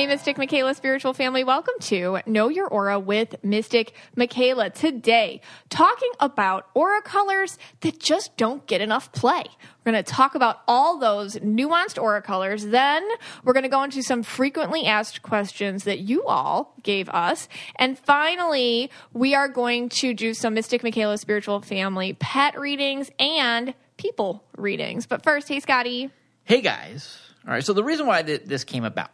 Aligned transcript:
Hey, 0.00 0.06
Mystic 0.06 0.38
Michaela 0.38 0.74
spiritual 0.74 1.12
family, 1.12 1.44
welcome 1.44 1.74
to 1.80 2.20
Know 2.24 2.48
Your 2.48 2.66
Aura 2.66 2.98
with 2.98 3.34
Mystic 3.44 3.92
Michaela. 4.16 4.70
Today, 4.70 5.42
talking 5.68 6.08
about 6.20 6.68
aura 6.72 7.02
colors 7.02 7.58
that 7.82 8.00
just 8.00 8.34
don't 8.38 8.66
get 8.66 8.80
enough 8.80 9.12
play. 9.12 9.44
We're 9.84 9.92
going 9.92 10.02
to 10.02 10.10
talk 10.10 10.34
about 10.34 10.62
all 10.66 10.96
those 10.96 11.36
nuanced 11.36 12.00
aura 12.00 12.22
colors. 12.22 12.64
Then, 12.64 13.06
we're 13.44 13.52
going 13.52 13.64
to 13.64 13.68
go 13.68 13.82
into 13.82 14.02
some 14.02 14.22
frequently 14.22 14.86
asked 14.86 15.20
questions 15.20 15.84
that 15.84 15.98
you 15.98 16.24
all 16.24 16.74
gave 16.82 17.10
us. 17.10 17.46
And 17.76 17.98
finally, 17.98 18.90
we 19.12 19.34
are 19.34 19.48
going 19.48 19.90
to 19.90 20.14
do 20.14 20.32
some 20.32 20.54
Mystic 20.54 20.82
Michaela 20.82 21.18
spiritual 21.18 21.60
family 21.60 22.14
pet 22.14 22.58
readings 22.58 23.10
and 23.18 23.74
people 23.98 24.44
readings. 24.56 25.04
But 25.06 25.22
first, 25.22 25.46
hey, 25.46 25.60
Scotty. 25.60 26.08
Hey 26.44 26.62
guys. 26.62 27.18
All 27.46 27.52
right. 27.52 27.62
So 27.62 27.74
the 27.74 27.84
reason 27.84 28.06
why 28.06 28.22
th- 28.22 28.44
this 28.46 28.64
came 28.64 28.84
about, 28.84 29.10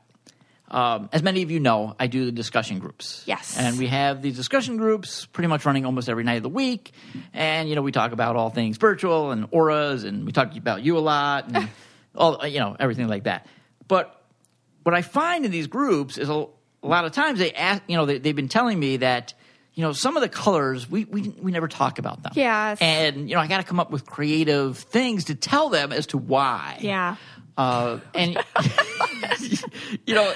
um, 0.69 1.09
as 1.13 1.23
many 1.23 1.43
of 1.43 1.51
you 1.51 1.61
know, 1.61 1.95
I 1.99 2.09
do 2.09 2.25
the 2.25 2.33
discussion 2.33 2.79
groups. 2.79 3.23
Yes. 3.27 3.57
And 3.57 3.79
we 3.79 3.87
have 3.87 4.23
these 4.23 4.37
discussion 4.37 4.77
groups 4.77 5.27
pretty 5.27 5.49
much 5.49 5.65
running 5.65 5.87
almost 5.87 6.09
every 6.09 6.25
night 6.25 6.39
of 6.39 6.43
the 6.43 6.49
week. 6.49 6.93
And, 7.33 7.69
you 7.69 7.77
know, 7.77 7.83
we 7.83 7.93
talk 7.93 8.13
about 8.13 8.37
all 8.37 8.51
things 8.51 8.77
virtual 8.77 9.31
and 9.31 9.47
auras, 9.53 10.05
and 10.05 10.27
we 10.27 10.33
talk 10.33 10.57
about 10.57 10.83
you 10.83 10.99
a 10.99 11.01
lot 11.01 11.53
and 11.53 11.69
all, 12.15 12.45
you 12.47 12.59
know, 12.59 12.77
everything 12.79 13.09
like 13.09 13.25
that. 13.25 13.47
But 13.87 14.21
what 14.83 14.95
I 14.95 15.03
find 15.03 15.45
in 15.45 15.51
these 15.51 15.69
groups 15.69 16.19
is 16.19 16.29
a, 16.29 16.33
a 16.33 16.87
lot 16.87 17.05
of 17.05 17.13
times 17.13 17.39
they 17.39 17.53
ask, 17.53 17.83
you 17.87 17.97
know, 17.97 18.07
they, 18.07 18.19
they've 18.19 18.37
been 18.37 18.49
telling 18.49 18.79
me 18.79 18.99
that, 18.99 19.35
you 19.75 19.83
know, 19.83 19.93
some 19.93 20.17
of 20.17 20.23
the 20.23 20.29
colors 20.29 20.91
we, 20.91 21.05
we 21.05 21.29
we 21.41 21.53
never 21.53 21.69
talk 21.69 21.99
about 21.99 22.23
them. 22.23 22.33
Yes. 22.35 22.79
And 22.81 23.29
you 23.29 23.37
know, 23.37 23.43
I 23.43 23.47
got 23.47 23.59
to 23.59 23.63
come 23.63 23.79
up 23.79 23.91
with 23.91 24.07
creative 24.07 24.79
things 24.79 25.25
to 25.25 25.35
tell 25.35 25.69
them 25.69 25.93
as 25.93 26.07
to 26.09 26.19
why. 26.19 26.79
Yeah. 26.81 27.17
Uh, 27.57 28.01
and 28.15 28.37
you 30.07 30.15
know, 30.15 30.33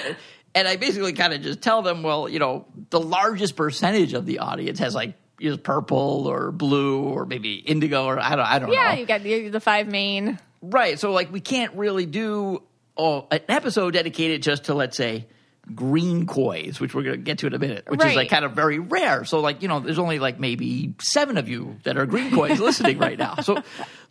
and 0.55 0.67
I 0.67 0.75
basically 0.75 1.13
kind 1.13 1.33
of 1.33 1.41
just 1.41 1.61
tell 1.61 1.81
them, 1.81 2.03
well, 2.03 2.27
you 2.27 2.39
know, 2.39 2.65
the 2.89 2.99
largest 2.99 3.55
percentage 3.55 4.13
of 4.13 4.25
the 4.25 4.39
audience 4.39 4.79
has 4.79 4.95
like 4.95 5.15
is 5.39 5.57
purple 5.57 6.27
or 6.27 6.51
blue 6.51 7.01
or 7.03 7.25
maybe 7.25 7.55
indigo 7.55 8.05
or 8.05 8.19
I 8.19 8.35
don't 8.35 8.45
I 8.45 8.59
don't 8.59 8.71
Yeah, 8.71 8.93
know. 8.93 8.99
you 8.99 9.05
got 9.05 9.23
the, 9.23 9.49
the 9.49 9.59
five 9.59 9.87
main. 9.87 10.39
Right. 10.61 10.99
So 10.99 11.11
like 11.11 11.31
we 11.31 11.39
can't 11.39 11.73
really 11.75 12.05
do 12.05 12.61
oh, 12.97 13.27
an 13.31 13.41
episode 13.49 13.93
dedicated 13.93 14.43
just 14.43 14.65
to 14.65 14.73
let's 14.75 14.95
say 14.97 15.27
green 15.73 16.25
kois, 16.27 16.79
which 16.79 16.93
we're 16.93 17.03
going 17.03 17.15
to 17.17 17.21
get 17.23 17.39
to 17.39 17.47
in 17.47 17.53
a 17.53 17.59
minute, 17.59 17.85
which 17.87 17.99
Right. 18.01 18.09
is 18.11 18.15
like 18.15 18.29
kind 18.29 18.45
of 18.45 18.53
very 18.53 18.79
rare. 18.79 19.25
So 19.25 19.39
like, 19.39 19.61
you 19.61 19.67
know, 19.67 19.79
there's 19.79 19.99
only 19.99 20.19
like 20.19 20.39
maybe 20.39 20.95
7 20.99 21.37
of 21.37 21.47
you 21.49 21.77
that 21.83 21.97
are 21.97 22.05
green 22.05 22.31
kois 22.31 22.59
listening 22.59 22.97
right 22.99 23.17
now. 23.17 23.35
So 23.37 23.61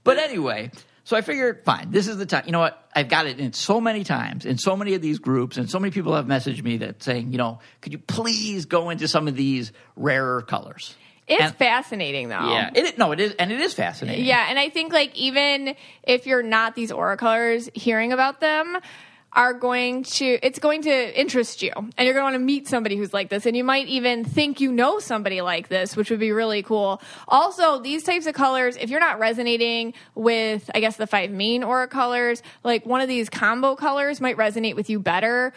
but 0.04 0.18
anyway, 0.18 0.70
so 1.10 1.16
I 1.16 1.22
figured 1.22 1.64
fine, 1.64 1.90
this 1.90 2.06
is 2.06 2.18
the 2.18 2.24
time. 2.24 2.44
You 2.46 2.52
know 2.52 2.60
what? 2.60 2.88
I've 2.94 3.08
got 3.08 3.26
it 3.26 3.40
in 3.40 3.52
so 3.52 3.80
many 3.80 4.04
times 4.04 4.46
in 4.46 4.58
so 4.58 4.76
many 4.76 4.94
of 4.94 5.02
these 5.02 5.18
groups 5.18 5.56
and 5.56 5.68
so 5.68 5.80
many 5.80 5.90
people 5.90 6.14
have 6.14 6.26
messaged 6.26 6.62
me 6.62 6.76
that 6.76 7.02
saying, 7.02 7.32
you 7.32 7.38
know, 7.38 7.58
could 7.80 7.90
you 7.92 7.98
please 7.98 8.66
go 8.66 8.90
into 8.90 9.08
some 9.08 9.26
of 9.26 9.34
these 9.34 9.72
rarer 9.96 10.40
colors? 10.42 10.94
It's 11.26 11.42
And- 11.42 11.56
fascinating 11.56 12.28
though. 12.28 12.48
Yeah, 12.52 12.70
it, 12.72 12.96
no, 12.96 13.10
it 13.10 13.18
is, 13.18 13.34
and 13.40 13.50
it 13.50 13.60
is 13.60 13.74
fascinating. 13.74 14.24
Yeah, 14.24 14.46
and 14.48 14.56
I 14.56 14.68
think 14.68 14.92
like 14.92 15.12
even 15.16 15.74
if 16.04 16.28
you're 16.28 16.44
not 16.44 16.76
these 16.76 16.92
aura 16.92 17.16
colors, 17.16 17.68
hearing 17.74 18.12
about 18.12 18.38
them 18.40 18.78
are 19.32 19.54
going 19.54 20.02
to 20.02 20.38
it's 20.42 20.58
going 20.58 20.82
to 20.82 21.20
interest 21.20 21.62
you. 21.62 21.72
And 21.76 22.06
you're 22.06 22.14
going 22.14 22.22
to 22.22 22.32
want 22.32 22.34
to 22.34 22.38
meet 22.40 22.68
somebody 22.68 22.96
who's 22.96 23.12
like 23.12 23.28
this. 23.28 23.46
And 23.46 23.56
you 23.56 23.64
might 23.64 23.86
even 23.86 24.24
think 24.24 24.60
you 24.60 24.72
know 24.72 24.98
somebody 24.98 25.40
like 25.40 25.68
this 25.68 25.96
which 25.96 26.10
would 26.10 26.20
be 26.20 26.32
really 26.32 26.62
cool. 26.62 27.00
Also 27.28 27.80
these 27.80 28.02
types 28.02 28.26
of 28.26 28.34
colors 28.34 28.76
if 28.76 28.90
you're 28.90 29.00
not 29.00 29.18
resonating 29.18 29.94
with 30.14 30.70
i 30.74 30.80
guess 30.80 30.96
the 30.96 31.06
five 31.06 31.30
main 31.30 31.62
aura 31.62 31.88
colors 31.88 32.42
like 32.64 32.84
one 32.84 33.00
of 33.00 33.08
these 33.08 33.28
combo 33.28 33.76
colors 33.76 34.20
might 34.20 34.36
resonate 34.36 34.74
with 34.74 34.90
you 34.90 34.98
better. 34.98 35.52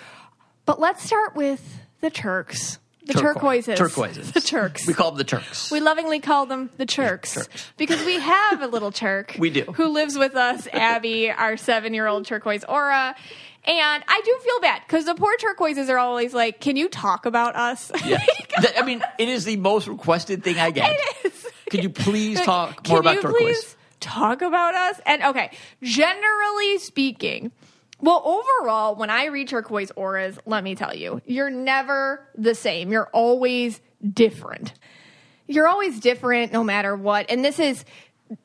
But 0.66 0.80
let's 0.80 1.04
start 1.04 1.36
with 1.36 1.80
the 2.02 2.10
turks 2.10 2.80
the 3.06 3.14
Turquoise. 3.14 3.66
turquoises 3.66 3.78
Turquoises. 3.78 4.32
the 4.32 4.42
turks 4.42 4.88
We 4.88 4.94
call 4.94 5.12
them 5.12 5.18
the 5.18 5.24
Turks. 5.24 5.70
we 5.72 5.80
lovingly 5.80 6.20
call 6.20 6.46
them 6.46 6.70
the 6.78 6.86
Turks, 6.86 7.34
Turks. 7.34 7.72
because 7.78 8.04
we 8.06 8.20
have 8.20 8.62
a 8.62 8.68
little 8.68 8.92
Turk. 8.92 9.36
We 9.40 9.50
do. 9.50 9.64
Who 9.76 9.88
lives 9.90 10.18
with 10.18 10.36
us, 10.36 10.68
Abby, 10.72 11.30
our 11.32 11.58
seven 11.58 11.94
year 11.94 12.08
old 12.08 12.26
turquoise 12.26 12.64
aura. 12.64 13.16
And 13.66 14.04
I 14.08 14.22
do 14.26 14.38
feel 14.44 14.60
bad 14.60 14.82
because 14.86 15.06
the 15.06 15.16
poor 15.16 15.36
turquoises 15.38 15.90
are 15.90 15.98
always 15.98 16.34
like, 16.34 16.60
Can 16.60 16.76
you 16.76 16.90
talk 16.90 17.26
about 17.26 17.56
us? 17.56 17.92
Yeah. 18.06 18.22
I 18.78 18.84
mean, 18.84 19.02
it 19.18 19.30
is 19.30 19.46
the 19.46 19.56
most 19.58 19.88
requested 19.88 20.44
thing 20.44 20.58
I 20.60 20.72
get. 20.72 20.90
It 21.24 21.34
is. 21.34 21.48
Could 21.72 21.84
you 21.84 21.90
please 21.90 22.40
talk 22.42 22.88
more 22.88 23.00
about 23.00 23.16
you 23.16 23.22
turquoise? 23.22 23.40
please 23.42 23.76
talk 24.00 24.42
about 24.42 24.76
us? 24.76 25.00
And 25.08 25.24
okay, 25.24 25.52
generally 25.82 26.78
speaking, 26.78 27.52
well, 28.04 28.22
overall, 28.26 28.96
when 28.96 29.10
I 29.10 29.28
read 29.28 29.48
turquoise 29.48 29.90
auras, 29.96 30.38
let 30.46 30.62
me 30.62 30.76
tell 30.76 30.94
you, 30.94 31.22
you're 31.26 31.50
never 31.50 32.28
the 32.36 32.54
same. 32.54 32.92
You're 32.92 33.10
always 33.14 33.80
different. 34.06 34.74
You're 35.48 35.70
always 35.70 36.02
different 36.02 36.52
no 36.52 36.66
matter 36.66 36.98
what. 36.98 37.28
And 37.30 37.46
this 37.46 37.60
is 37.60 37.86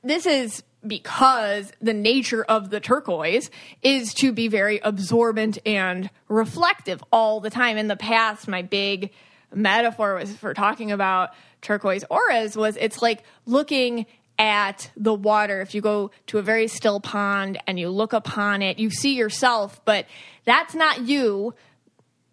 this 0.05 0.27
is 0.27 0.63
because 0.87 1.73
the 1.81 1.93
nature 1.93 2.45
of 2.45 2.71
the 2.71 2.79
turquoise 2.79 3.51
is 3.83 4.15
to 4.15 4.31
be 4.31 4.47
very 4.47 4.79
absorbent 4.79 5.59
and 5.67 6.09
reflective 6.29 7.03
all 7.11 7.41
the 7.41 7.51
time. 7.51 7.79
In 7.79 7.89
the 7.89 7.97
past, 7.97 8.47
my 8.47 8.63
big 8.63 9.11
metaphor 9.53 10.15
was 10.15 10.33
for 10.37 10.55
talking 10.55 10.93
about 10.93 11.31
turquoise 11.63 12.05
auras 12.11 12.57
was 12.57 12.77
it's 12.77 13.03
like 13.03 13.25
looking 13.45 14.07
at 14.39 14.91
the 14.97 15.15
water. 15.15 15.61
If 15.61 15.75
you 15.75 15.81
go 15.81 16.11
to 16.29 16.39
a 16.39 16.43
very 16.43 16.69
still 16.69 17.01
pond 17.01 17.59
and 17.67 17.79
you 17.79 17.91
look 17.91 18.13
upon 18.13 18.63
it, 18.63 18.79
you 18.79 18.91
see 18.91 19.15
yourself, 19.15 19.85
but 19.85 20.07
that's 20.45 20.75
not 20.75 21.03
you 21.03 21.55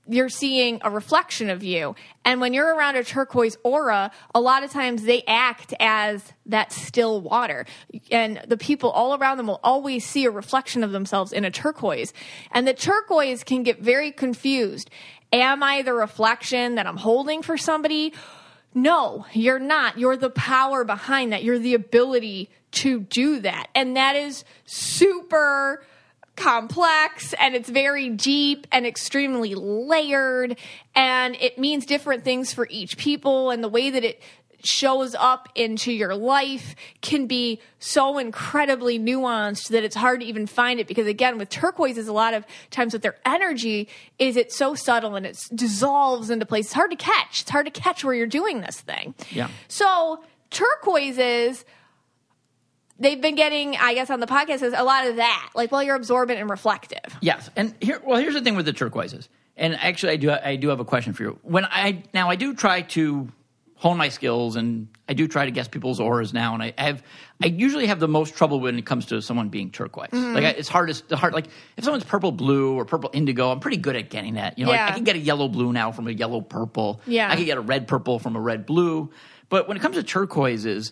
you're 0.07 0.29
seeing 0.29 0.79
a 0.83 0.89
reflection 0.89 1.49
of 1.49 1.63
you. 1.63 1.95
And 2.23 2.39
when 2.39 2.53
you're 2.53 2.75
around 2.75 2.95
a 2.95 3.03
turquoise 3.03 3.57
aura, 3.63 4.11
a 4.33 4.39
lot 4.39 4.63
of 4.63 4.71
times 4.71 5.03
they 5.03 5.23
act 5.27 5.73
as 5.79 6.33
that 6.45 6.71
still 6.71 7.21
water. 7.21 7.66
And 8.11 8.41
the 8.47 8.57
people 8.57 8.91
all 8.91 9.16
around 9.16 9.37
them 9.37 9.47
will 9.47 9.59
always 9.63 10.05
see 10.05 10.25
a 10.25 10.31
reflection 10.31 10.83
of 10.83 10.91
themselves 10.91 11.33
in 11.33 11.43
a 11.43 11.51
turquoise. 11.51 12.13
And 12.51 12.67
the 12.67 12.73
turquoise 12.73 13.43
can 13.43 13.63
get 13.63 13.79
very 13.79 14.11
confused. 14.11 14.89
Am 15.33 15.63
I 15.63 15.81
the 15.81 15.93
reflection 15.93 16.75
that 16.75 16.85
I'm 16.85 16.97
holding 16.97 17.41
for 17.41 17.57
somebody? 17.57 18.13
No, 18.75 19.25
you're 19.31 19.57
not. 19.57 19.97
You're 19.97 20.17
the 20.17 20.29
power 20.29 20.83
behind 20.83 21.31
that. 21.31 21.43
You're 21.43 21.57
the 21.57 21.73
ability 21.73 22.49
to 22.71 22.99
do 22.99 23.39
that. 23.39 23.69
And 23.73 23.95
that 23.95 24.17
is 24.17 24.43
super 24.65 25.85
complex 26.35 27.33
and 27.39 27.55
it's 27.55 27.69
very 27.69 28.09
deep 28.09 28.67
and 28.69 28.85
extremely 28.85 29.55
layered 29.55 30.59
and 30.93 31.35
it 31.39 31.57
means 31.57 31.85
different 31.85 32.25
things 32.25 32.53
for 32.53 32.67
each 32.69 32.97
people 32.97 33.51
and 33.51 33.63
the 33.63 33.69
way 33.69 33.89
that 33.89 34.03
it 34.03 34.21
shows 34.67 35.15
up 35.15 35.49
into 35.55 35.91
your 35.91 36.15
life 36.15 36.75
can 37.01 37.27
be 37.27 37.59
so 37.79 38.17
incredibly 38.17 38.97
nuanced 38.99 39.69
that 39.69 39.83
it's 39.83 39.95
hard 39.95 40.19
to 40.21 40.25
even 40.25 40.47
find 40.47 40.79
it 40.79 40.87
because 40.87 41.07
again 41.07 41.37
with 41.37 41.49
turquoises 41.49 42.07
a 42.07 42.13
lot 42.13 42.33
of 42.33 42.45
times 42.71 42.93
with 42.93 43.01
their 43.01 43.15
energy 43.25 43.87
is 44.19 44.35
it's 44.37 44.55
so 44.55 44.75
subtle 44.75 45.15
and 45.15 45.25
it 45.25 45.37
dissolves 45.53 46.29
into 46.29 46.45
place 46.45 46.65
it's 46.65 46.73
hard 46.73 46.91
to 46.91 46.97
catch 46.97 47.41
it's 47.41 47.49
hard 47.49 47.65
to 47.65 47.71
catch 47.71 48.03
where 48.03 48.13
you're 48.13 48.25
doing 48.27 48.61
this 48.61 48.79
thing 48.81 49.13
Yeah. 49.31 49.49
so 49.67 50.23
turquoises 50.51 51.65
they've 52.97 53.19
been 53.21 53.35
getting, 53.35 53.75
I 53.75 53.93
guess, 53.93 54.09
on 54.09 54.21
the 54.21 54.25
podcast 54.27 54.61
is 54.61 54.73
a 54.73 54.83
lot 54.83 55.05
of 55.05 55.17
that. 55.17 55.49
Like, 55.53 55.69
well, 55.69 55.83
you're 55.83 55.97
absorbent 55.97 56.39
and 56.39 56.49
reflective. 56.49 57.17
Yes, 57.19 57.49
and 57.57 57.73
here, 57.81 58.01
well, 58.05 58.17
here's 58.21 58.35
the 58.35 58.41
thing 58.41 58.55
with 58.55 58.65
the 58.65 58.71
turquoises. 58.71 59.27
And 59.57 59.75
actually, 59.75 60.13
I 60.13 60.15
do, 60.15 60.31
I 60.31 60.55
do 60.55 60.69
have 60.69 60.79
a 60.79 60.85
question 60.85 61.11
for 61.11 61.23
you. 61.23 61.39
When 61.43 61.65
I 61.65 62.03
now, 62.13 62.29
I 62.29 62.35
do 62.37 62.53
try 62.53 62.81
to 62.81 63.27
hone 63.85 63.97
my 63.97 64.09
skills, 64.09 64.56
and 64.56 64.88
I 65.07 65.13
do 65.13 65.28
try 65.28 65.46
to 65.46 65.51
guess 65.51 65.68
people's 65.68 66.00
auras 66.00 66.34
now. 66.34 66.56
And 66.56 66.63
I 66.63 66.73
have, 66.75 67.03
I 67.44 67.46
usually 67.46 67.85
have 67.85 68.00
the 68.00 68.07
most 68.07 68.35
trouble 68.35 68.59
when 68.59 68.79
it 68.79 68.85
comes 68.88 69.05
to 69.08 69.22
someone 69.22 69.49
being 69.49 69.70
turquoise. 69.70 70.09
Mm-hmm. 70.09 70.34
Like, 70.34 70.43
I, 70.43 70.49
it's 70.49 70.67
hardest, 70.67 71.08
the 71.08 71.16
hard. 71.16 71.34
Like, 71.35 71.46
if 71.78 71.84
someone's 71.84 72.03
purple 72.03 72.32
blue 72.32 72.73
or 72.73 72.85
purple 72.85 73.11
indigo, 73.14 73.52
I'm 73.52 73.59
pretty 73.59 73.78
good 73.78 73.96
at 73.96 74.09
getting 74.09 74.34
that. 74.35 74.58
You 74.58 74.66
know, 74.66 74.72
like, 74.72 74.79
I 74.79 74.91
can 74.93 75.03
get 75.03 75.16
a 75.16 75.20
yellow 75.20 75.47
blue 75.47 75.72
now 75.72 75.91
from 75.91 76.08
a 76.08 76.11
yellow 76.11 76.41
purple. 76.41 76.99
Yeah. 77.05 77.32
I 77.32 77.35
can 77.35 77.46
get 77.46 77.59
a 77.59 77.61
red 77.61 77.87
purple 77.87 78.17
from 78.17 78.35
a 78.35 78.41
red 78.41 78.66
blue. 78.66 79.11
But 79.49 79.67
when 79.67 79.78
it 79.78 79.82
comes 79.82 79.97
to 79.97 80.03
turquoises, 80.03 80.91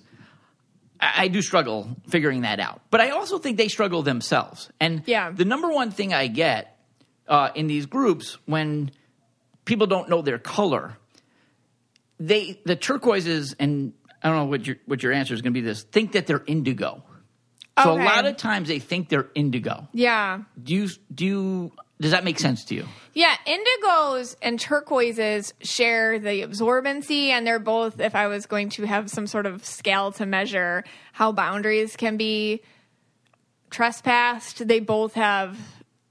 I 1.00 1.24
I 1.24 1.28
do 1.30 1.42
struggle 1.42 1.98
figuring 2.10 2.42
that 2.42 2.60
out. 2.60 2.81
But 2.92 3.01
I 3.01 3.10
also 3.10 3.39
think 3.39 3.57
they 3.57 3.69
struggle 3.69 4.04
themselves. 4.04 4.69
And 4.80 5.01
Yeah. 5.07 5.31
the 5.31 5.46
number 5.46 5.72
one 5.72 5.89
thing 5.89 6.13
I 6.13 6.28
get 6.28 6.78
uh, 7.28 7.50
in 7.56 7.66
these 7.66 7.88
groups 7.88 8.38
when 8.46 8.92
people 9.66 9.88
don't 9.88 10.10
know 10.10 10.22
their 10.22 10.38
color, 10.38 10.98
they 12.28 12.62
the 12.66 12.75
turquoises 12.75 13.54
and 13.60 13.94
I 14.22 14.30
don't 14.30 14.38
know 14.38 14.46
what 14.46 14.66
your 14.66 14.78
what 14.86 15.04
your 15.04 15.12
answer 15.12 15.34
is 15.34 15.42
going 15.42 15.54
to 15.54 15.60
be. 15.60 15.66
This 15.66 15.84
think 15.84 16.14
that 16.14 16.28
they're 16.28 16.44
indigo. 16.46 17.04
So 17.84 17.94
Okay. 17.94 18.04
a 18.04 18.06
lot 18.06 18.25
of 18.25 18.38
times 18.38 18.68
they 18.68 18.80
think 18.80 19.10
they're 19.10 19.30
indigo. 19.34 19.88
Yeah. 19.94 20.42
Do 20.62 20.75
you 20.75 20.90
do 21.14 21.25
you, 21.25 21.72
does 22.00 22.12
that 22.12 22.24
make 22.24 22.38
sense 22.40 22.66
to 22.66 22.75
you? 22.75 22.86
Yeah, 23.16 23.34
indigos 23.48 24.36
and 24.44 24.60
turquoises 24.60 25.54
share 25.62 26.20
the 26.20 26.44
absorbency, 26.44 27.30
and 27.30 27.46
they're 27.48 27.58
both, 27.60 28.00
if 28.00 28.16
I 28.16 28.28
was 28.28 28.46
going 28.46 28.70
to 28.72 28.84
have 28.86 29.10
some 29.10 29.25
sort 29.25 29.46
of 29.48 29.66
scale 29.66 30.12
to 30.14 30.25
measure 30.28 30.84
how 31.14 31.31
boundaries 31.31 31.96
can 31.96 32.16
be 32.16 32.62
trespassed, 33.70 34.68
they 34.68 34.80
both 34.80 35.14
have 35.16 35.58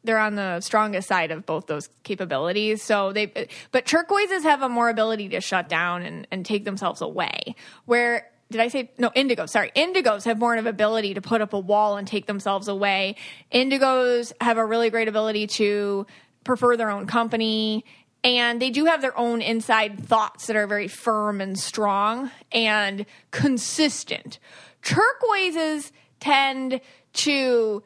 they're 0.05 0.19
on 0.19 0.35
the 0.35 0.61
strongest 0.61 1.09
side 1.09 1.31
of 1.31 1.47
both 1.47 1.67
those 1.67 1.89
capabilities. 2.03 2.83
So 2.83 3.13
they, 3.13 3.49
but 3.71 3.87
turquoises 3.87 4.43
have 4.43 4.63
a 4.63 4.69
more 4.69 4.89
ability 4.89 5.29
to 5.31 5.41
shut 5.41 5.69
down 5.69 6.03
and, 6.03 6.27
and 6.31 6.45
take 6.45 6.65
themselves 6.65 7.01
away. 7.01 7.55
Where 7.85 8.29
did 8.51 8.61
I 8.61 8.69
say 8.69 8.91
no? 8.99 9.11
Indigos, 9.11 9.51
sorry. 9.51 9.73
Indigos 9.75 10.25
have 10.25 10.39
more 10.39 10.55
of 10.55 10.67
an 10.67 10.67
ability 10.67 11.15
to 11.15 11.23
put 11.23 11.41
up 11.41 11.53
a 11.53 11.59
wall 11.59 11.97
and 11.97 12.07
take 12.07 12.27
themselves 12.27 12.69
away. 12.69 13.17
Indigos 13.53 14.33
have 14.41 14.59
a 14.59 14.65
really 14.65 14.91
great 14.91 15.09
ability 15.09 15.47
to 15.49 16.07
prefer 16.45 16.77
their 16.77 16.91
own 16.91 17.07
company. 17.07 17.85
And 18.25 18.61
they 18.63 18.71
do 18.71 18.85
have 18.85 19.01
their 19.01 19.17
own 19.19 19.41
inside 19.41 20.07
thoughts 20.07 20.47
that 20.47 20.55
are 20.55 20.67
very 20.67 20.87
firm 20.87 21.41
and 21.41 21.59
strong 21.59 22.31
and 22.53 23.07
consistent. 23.31 24.39
Turquoises 24.83 25.91
tend 26.21 26.81
to 27.15 27.83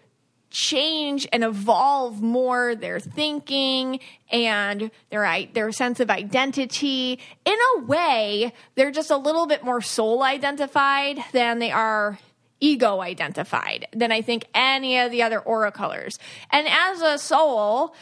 change 0.56 1.28
and 1.34 1.44
evolve 1.44 2.22
more 2.22 2.74
their 2.74 2.98
thinking 2.98 4.00
and 4.30 4.90
their 5.10 5.46
their 5.52 5.70
sense 5.70 6.00
of 6.00 6.08
identity 6.08 7.20
in 7.44 7.56
a 7.76 7.80
way 7.82 8.54
they're 8.74 8.90
just 8.90 9.10
a 9.10 9.16
little 9.18 9.46
bit 9.46 9.62
more 9.62 9.82
soul 9.82 10.22
identified 10.22 11.18
than 11.32 11.58
they 11.58 11.70
are 11.70 12.18
ego 12.58 13.02
identified 13.02 13.86
than 13.92 14.10
I 14.10 14.22
think 14.22 14.46
any 14.54 14.98
of 14.98 15.10
the 15.10 15.22
other 15.22 15.40
aura 15.40 15.70
colors. 15.70 16.18
And 16.50 16.66
as 16.66 17.02
a 17.02 17.18
soul, 17.18 17.94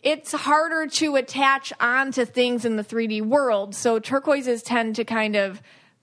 it's 0.00 0.30
harder 0.30 0.86
to 0.86 1.16
attach 1.16 1.72
onto 1.80 2.24
things 2.24 2.64
in 2.64 2.76
the 2.76 2.84
3D 2.84 3.22
world. 3.22 3.74
So 3.74 3.98
turquoises 3.98 4.62
tend 4.62 4.94
to 4.94 5.04
kind 5.04 5.34
of 5.34 5.60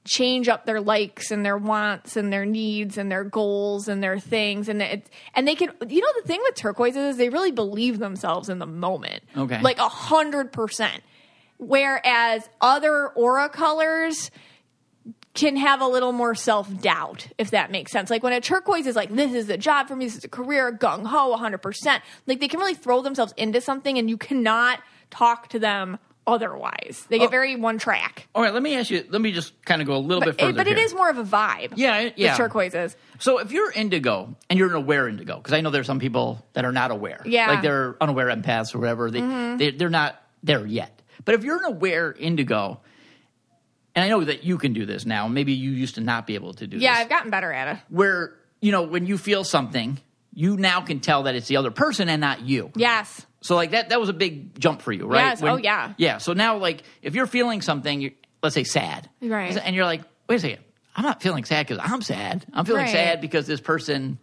change 0.07 0.47
up 0.47 0.65
their 0.65 0.81
likes 0.81 1.29
and 1.31 1.45
their 1.45 1.57
wants 1.57 2.15
and 2.15 2.31
their 2.33 2.45
needs 2.45 2.97
and 2.97 3.11
their 3.11 3.23
goals 3.23 3.87
and 3.87 4.01
their 4.01 4.17
things 4.17 4.69
and 4.69 4.81
it, 4.81 5.09
and 5.35 5.47
they 5.47 5.53
can 5.55 5.71
you 5.87 6.01
know 6.01 6.07
the 6.21 6.27
thing 6.27 6.39
with 6.43 6.55
turquoises 6.55 7.11
is 7.11 7.17
they 7.17 7.29
really 7.29 7.51
believe 7.51 7.99
themselves 7.99 8.49
in 8.49 8.59
the 8.59 8.65
moment 8.65 9.21
Okay. 9.35 9.61
like 9.61 9.77
a 9.77 9.89
hundred 9.89 10.51
percent 10.51 11.03
whereas 11.57 12.47
other 12.61 13.07
aura 13.09 13.49
colors 13.49 14.31
can 15.33 15.55
have 15.55 15.81
a 15.81 15.87
little 15.87 16.11
more 16.13 16.33
self 16.33 16.67
doubt, 16.81 17.27
if 17.37 17.51
that 17.51 17.69
makes 17.69 17.91
sense. 17.91 18.09
Like 18.09 18.23
when 18.23 18.33
a 18.33 18.41
turquoise 18.41 18.87
is 18.87 18.95
like, 18.95 19.13
this 19.13 19.33
is 19.35 19.47
a 19.49 19.57
job 19.57 19.87
for 19.87 19.95
me, 19.95 20.05
this 20.05 20.15
is 20.17 20.23
a 20.23 20.27
career, 20.29 20.71
gung 20.71 21.05
ho, 21.05 21.35
100%. 21.37 22.01
Like 22.25 22.39
they 22.39 22.47
can 22.47 22.59
really 22.59 22.73
throw 22.73 23.03
themselves 23.03 23.35
into 23.37 23.61
something 23.61 23.99
and 23.99 24.09
you 24.09 24.17
cannot 24.17 24.79
talk 25.11 25.47
to 25.49 25.59
them 25.59 25.99
otherwise. 26.27 27.05
They 27.09 27.17
get 27.19 27.27
Oh. 27.27 27.29
very 27.29 27.55
one 27.55 27.79
track. 27.79 28.27
All 28.35 28.43
right, 28.43 28.53
let 28.53 28.61
me 28.61 28.75
ask 28.75 28.91
you. 28.91 29.05
Let 29.09 29.21
me 29.21 29.31
just 29.31 29.53
kind 29.65 29.81
of 29.81 29.87
go 29.87 29.95
a 29.95 29.97
little 29.97 30.19
But, 30.19 30.37
bit 30.37 30.39
further. 30.39 30.49
it, 30.51 30.55
but 30.57 30.67
it 30.67 30.75
here. 30.77 30.85
is 30.85 30.93
more 30.93 31.09
of 31.09 31.17
a 31.17 31.23
vibe. 31.23 31.73
Yeah, 31.75 32.09
yeah. 32.15 32.35
turquoises. 32.35 32.95
So 33.19 33.39
if 33.39 33.51
you're 33.51 33.71
indigo 33.71 34.35
and 34.49 34.59
you're 34.59 34.67
an 34.69 34.75
aware 34.75 35.07
indigo, 35.07 35.37
because 35.37 35.53
I 35.53 35.61
know 35.61 35.69
there's 35.71 35.87
some 35.87 35.99
people 35.99 36.45
that 36.53 36.65
are 36.65 36.71
not 36.71 36.91
aware, 36.91 37.21
Yeah. 37.25 37.43
Mm-hmm. 37.45 37.51
like 37.53 37.61
they're 37.63 37.95
unaware 38.01 38.27
empaths 38.27 38.75
or 38.75 38.79
whatever. 38.79 39.09
They, 39.09 39.21
they 39.57 39.71
they're 39.71 39.89
not 39.89 40.21
there 40.43 40.65
yet. 40.65 41.01
But 41.25 41.33
if 41.35 41.43
you're 41.43 41.57
an 41.57 41.65
aware 41.65 42.11
indigo, 42.11 42.79
and 43.95 44.05
I 44.05 44.09
know 44.09 44.23
that 44.23 44.43
you 44.43 44.57
can 44.59 44.73
do 44.73 44.85
this 44.85 45.05
now. 45.05 45.27
Maybe 45.27 45.53
you 45.53 45.71
used 45.71 45.95
to 45.95 46.01
not 46.01 46.27
be 46.27 46.35
able 46.35 46.53
to 46.55 46.67
do 46.67 46.77
Yeah, 46.77 46.91
this. 46.91 46.97
Yeah, 46.97 47.03
I've 47.03 47.09
gotten 47.09 47.31
better 47.31 47.51
at 47.51 47.67
it. 47.77 47.81
where 47.89 48.33
you 48.61 48.71
know 48.71 48.83
when 48.83 49.05
you 49.07 49.17
feel 49.17 49.43
something, 49.43 49.99
you 50.33 50.55
now 50.57 50.81
can 50.81 50.99
tell 50.99 51.23
that 51.23 51.33
it's 51.35 51.47
the 51.47 51.57
other 51.57 51.71
person 51.71 52.07
and 52.09 52.21
not 52.21 52.41
you. 52.41 52.71
Yes. 52.75 53.25
So 53.47 53.55
like 53.55 53.71
that 53.71 53.89
that 53.89 53.99
was 53.99 54.09
a 54.09 54.13
big 54.13 54.59
jump 54.59 54.81
for 54.81 54.91
you, 54.91 55.05
right? 55.07 55.21
Yes. 55.39 55.41
Oh, 55.41 55.55
yeah. 55.55 55.93
Yeah. 55.97 56.17
So 56.17 56.33
now 56.33 56.57
like 56.57 56.83
if 57.01 57.15
you're 57.15 57.27
feeling 57.27 57.61
something, 57.61 58.01
you, 58.01 58.11
let's 58.43 58.53
say 58.55 58.63
sad, 58.65 59.09
Right. 59.21 59.55
And 59.57 59.73
you're 59.75 59.85
like, 59.85 60.01
wait 60.27 60.35
a 60.35 60.39
second, 60.39 60.63
I'm 60.95 61.03
not 61.03 61.21
feeling 61.21 61.45
sad 61.45 61.65
because 61.65 61.81
I'm 61.83 62.01
sad. 62.01 62.45
I'm 62.53 62.65
feeling 62.65 62.83
Right. 62.83 62.91
sad 62.91 63.21
because 63.21 63.47
this 63.47 63.61
person 63.61 64.19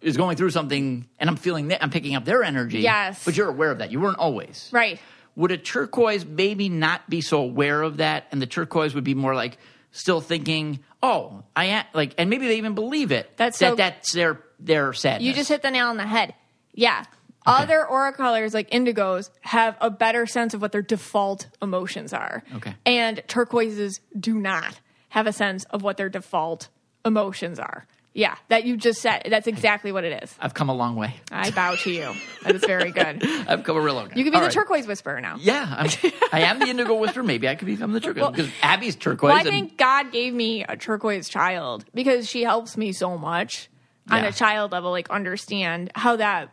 is 0.00 0.16
going 0.16 0.36
through 0.36 0.50
something, 0.50 1.08
and 1.18 1.28
I'm 1.28 1.36
feeling 1.36 1.68
that 1.68 1.82
I'm 1.82 1.90
picking 1.90 2.14
up 2.14 2.24
their 2.24 2.44
energy. 2.44 2.80
Yes. 2.80 3.24
But 3.24 3.36
you're 3.36 3.48
aware 3.48 3.70
of 3.72 3.78
that. 3.78 3.90
You 3.90 3.98
weren't 4.00 4.18
always. 4.18 4.68
Right. 4.72 5.00
Would 5.34 5.50
a 5.52 5.58
turquoise 5.58 6.24
maybe 6.24 6.68
not 6.68 7.08
be 7.10 7.20
so 7.22 7.40
aware 7.40 7.82
of 7.82 7.96
that, 7.96 8.26
and 8.30 8.40
the 8.40 8.46
turquoise 8.46 8.94
would 8.94 9.04
be 9.04 9.14
more 9.14 9.34
like 9.34 9.58
still 9.90 10.20
thinking, 10.20 10.80
"Oh, 11.02 11.42
I 11.56 11.64
am," 11.66 11.84
like, 11.94 12.14
and 12.18 12.30
maybe 12.30 12.46
they 12.46 12.58
even 12.58 12.74
believe 12.74 13.10
it. 13.10 13.32
That's 13.36 13.58
that 13.58 13.70
so- 13.70 13.74
that's 13.74 14.12
their 14.12 14.40
their 14.60 14.92
sadness. 14.92 15.26
You 15.26 15.32
just 15.34 15.48
hit 15.48 15.62
the 15.62 15.70
nail 15.70 15.88
on 15.88 15.96
the 15.96 16.06
head. 16.06 16.34
Yeah. 16.74 17.04
Other 17.46 17.86
aura 17.86 18.12
colors 18.12 18.52
like 18.54 18.70
indigos 18.70 19.30
have 19.42 19.76
a 19.80 19.90
better 19.90 20.26
sense 20.26 20.52
of 20.54 20.60
what 20.60 20.72
their 20.72 20.82
default 20.82 21.46
emotions 21.62 22.12
are. 22.12 22.42
Okay. 22.56 22.74
And 22.84 23.22
turquoises 23.28 24.00
do 24.18 24.34
not 24.34 24.80
have 25.10 25.26
a 25.26 25.32
sense 25.32 25.64
of 25.70 25.82
what 25.82 25.96
their 25.96 26.08
default 26.08 26.68
emotions 27.04 27.58
are. 27.58 27.86
Yeah, 28.12 28.34
that 28.48 28.64
you 28.64 28.78
just 28.78 29.02
said. 29.02 29.26
That's 29.28 29.46
exactly 29.46 29.92
what 29.92 30.02
it 30.04 30.22
is. 30.22 30.34
I've 30.40 30.54
come 30.54 30.70
a 30.70 30.74
long 30.74 30.96
way. 30.96 31.16
I 31.30 31.50
bow 31.50 31.74
to 31.74 31.90
you. 31.90 32.14
That 32.44 32.54
is 32.54 32.64
very 32.64 32.90
good. 32.90 33.22
I've 33.46 33.62
come 33.62 33.76
a 33.76 33.80
real 33.80 33.94
long 33.94 34.06
way. 34.06 34.14
You 34.16 34.24
could 34.24 34.30
be 34.30 34.36
All 34.36 34.40
the 34.40 34.46
right. 34.46 34.54
turquoise 34.54 34.86
whisperer 34.86 35.20
now. 35.20 35.36
Yeah, 35.38 35.66
I'm, 35.78 35.90
I 36.32 36.40
am 36.40 36.58
the 36.58 36.66
indigo 36.66 36.94
whisperer. 36.94 37.22
Maybe 37.22 37.46
I 37.46 37.56
could 37.56 37.66
become 37.66 37.92
the 37.92 38.00
turquoise 38.00 38.30
because 38.30 38.50
Abby's 38.62 38.96
turquoise. 38.96 39.28
Well, 39.28 39.36
I 39.36 39.40
and- 39.40 39.48
think 39.50 39.76
God 39.76 40.12
gave 40.12 40.32
me 40.32 40.64
a 40.64 40.78
turquoise 40.78 41.28
child 41.28 41.84
because 41.92 42.26
she 42.26 42.42
helps 42.42 42.78
me 42.78 42.92
so 42.92 43.18
much 43.18 43.68
on 44.10 44.24
a 44.24 44.32
child 44.32 44.72
level, 44.72 44.92
like 44.92 45.10
understand 45.10 45.90
how 45.94 46.16
that 46.16 46.48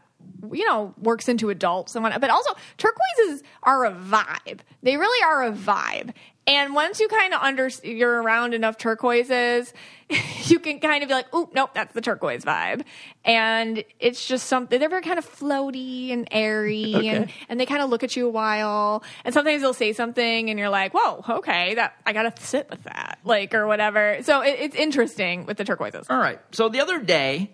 you 0.51 0.65
know 0.65 0.93
works 1.01 1.29
into 1.29 1.49
adults 1.49 1.95
and 1.95 2.03
whatnot. 2.03 2.21
But 2.21 2.29
also, 2.29 2.53
turquoises 2.77 3.43
are 3.63 3.85
a 3.85 3.91
vibe. 3.91 4.59
They 4.81 4.97
really 4.97 5.23
are 5.23 5.43
a 5.43 5.51
vibe. 5.51 6.13
And 6.45 6.75
once 6.75 6.99
you 6.99 7.07
kind 7.07 7.33
of 7.33 7.41
under 7.41 7.69
you're 7.83 8.21
around 8.21 8.53
enough 8.53 8.77
turquoises, 8.77 9.73
you 10.43 10.59
can 10.59 10.79
kind 10.81 11.01
of 11.01 11.07
be 11.07 11.15
like, 11.15 11.33
"Oop, 11.33 11.53
nope, 11.53 11.69
that's 11.73 11.93
the 11.93 12.01
turquoise 12.01 12.43
vibe." 12.43 12.83
And 13.23 13.85
it's 13.99 14.27
just 14.27 14.47
something 14.47 14.77
they're 14.77 14.89
very 14.89 15.03
kind 15.03 15.17
of 15.17 15.25
floaty 15.25 16.11
and 16.11 16.27
airy, 16.31 17.07
and 17.07 17.29
and 17.47 17.59
they 17.59 17.65
kind 17.65 17.81
of 17.81 17.89
look 17.89 18.03
at 18.03 18.17
you 18.17 18.27
a 18.27 18.29
while. 18.29 19.03
And 19.23 19.33
sometimes 19.33 19.61
they'll 19.61 19.73
say 19.73 19.93
something, 19.93 20.49
and 20.49 20.59
you're 20.59 20.69
like, 20.69 20.93
"Whoa, 20.93 21.23
okay, 21.37 21.75
that 21.75 21.95
I 22.05 22.11
gotta 22.11 22.33
sit 22.41 22.69
with 22.69 22.83
that," 22.83 23.19
like 23.23 23.53
or 23.53 23.65
whatever. 23.65 24.17
So 24.23 24.41
it, 24.41 24.57
it's 24.59 24.75
interesting 24.75 25.45
with 25.45 25.55
the 25.55 25.63
turquoises. 25.63 26.07
All 26.09 26.19
right. 26.19 26.39
So 26.51 26.67
the 26.67 26.81
other 26.81 26.99
day, 26.99 27.51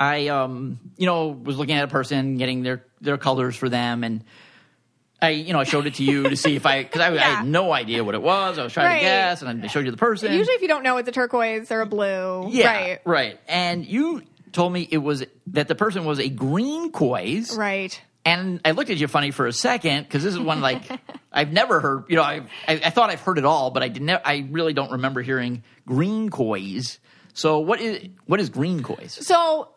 I 0.00 0.28
um, 0.28 0.78
you 0.96 1.06
know, 1.06 1.28
was 1.28 1.56
looking 1.56 1.76
at 1.76 1.84
a 1.84 1.88
person 1.88 2.36
getting 2.36 2.62
their 2.62 2.84
their 3.00 3.18
colors 3.18 3.56
for 3.56 3.68
them, 3.68 4.04
and 4.04 4.24
I, 5.20 5.30
you 5.30 5.52
know, 5.52 5.58
I 5.60 5.64
showed 5.64 5.86
it 5.86 5.94
to 5.94 6.04
you 6.04 6.28
to 6.28 6.36
see 6.36 6.54
if 6.54 6.64
I 6.66 6.84
because 6.84 7.00
I, 7.00 7.12
I 7.14 7.18
had 7.18 7.46
no 7.58 7.72
idea 7.72 8.04
what 8.04 8.14
it 8.14 8.22
was. 8.22 8.58
I 8.58 8.62
was 8.64 8.72
trying 8.72 8.86
Right. 8.86 8.98
to 9.00 9.04
guess, 9.04 9.42
and 9.42 9.64
I 9.64 9.66
showed 9.66 9.84
you 9.84 9.90
the 9.90 9.96
person. 9.96 10.32
Usually, 10.32 10.54
if 10.54 10.62
you 10.62 10.68
don't 10.68 10.82
know 10.84 10.96
it's 10.98 11.08
a 11.08 11.12
turquoise 11.12 11.72
or 11.72 11.80
a 11.80 11.86
blue, 11.86 12.48
yeah, 12.50 12.66
right, 12.72 13.00
right. 13.04 13.40
And 13.48 13.84
you 13.84 14.22
told 14.52 14.72
me 14.72 14.86
it 14.90 14.98
was 14.98 15.24
that 15.48 15.66
the 15.68 15.74
person 15.74 16.04
was 16.04 16.20
a 16.20 16.28
green 16.28 16.92
coise, 16.92 17.56
right. 17.56 18.00
And 18.24 18.60
I 18.64 18.72
looked 18.72 18.90
at 18.90 18.98
you 18.98 19.08
funny 19.08 19.30
for 19.30 19.46
a 19.46 19.52
second 19.52 20.02
because 20.04 20.22
this 20.22 20.34
is 20.34 20.40
one 20.40 20.60
like 20.60 20.82
I've 21.32 21.52
never 21.52 21.80
heard. 21.80 22.04
You 22.08 22.16
know, 22.16 22.22
I, 22.22 22.42
I 22.68 22.74
I 22.84 22.90
thought 22.90 23.10
I've 23.10 23.20
heard 23.20 23.38
it 23.38 23.44
all, 23.44 23.70
but 23.70 23.82
I 23.82 23.88
didn't. 23.88 24.10
I 24.10 24.46
really 24.50 24.74
don't 24.74 24.92
remember 24.92 25.22
hearing 25.22 25.64
green 25.86 26.28
cois. 26.30 26.98
So 27.32 27.58
what 27.60 27.80
is 27.80 28.08
what 28.26 28.38
is 28.38 28.50
green 28.50 28.82
cois? 28.82 29.08
So 29.08 29.70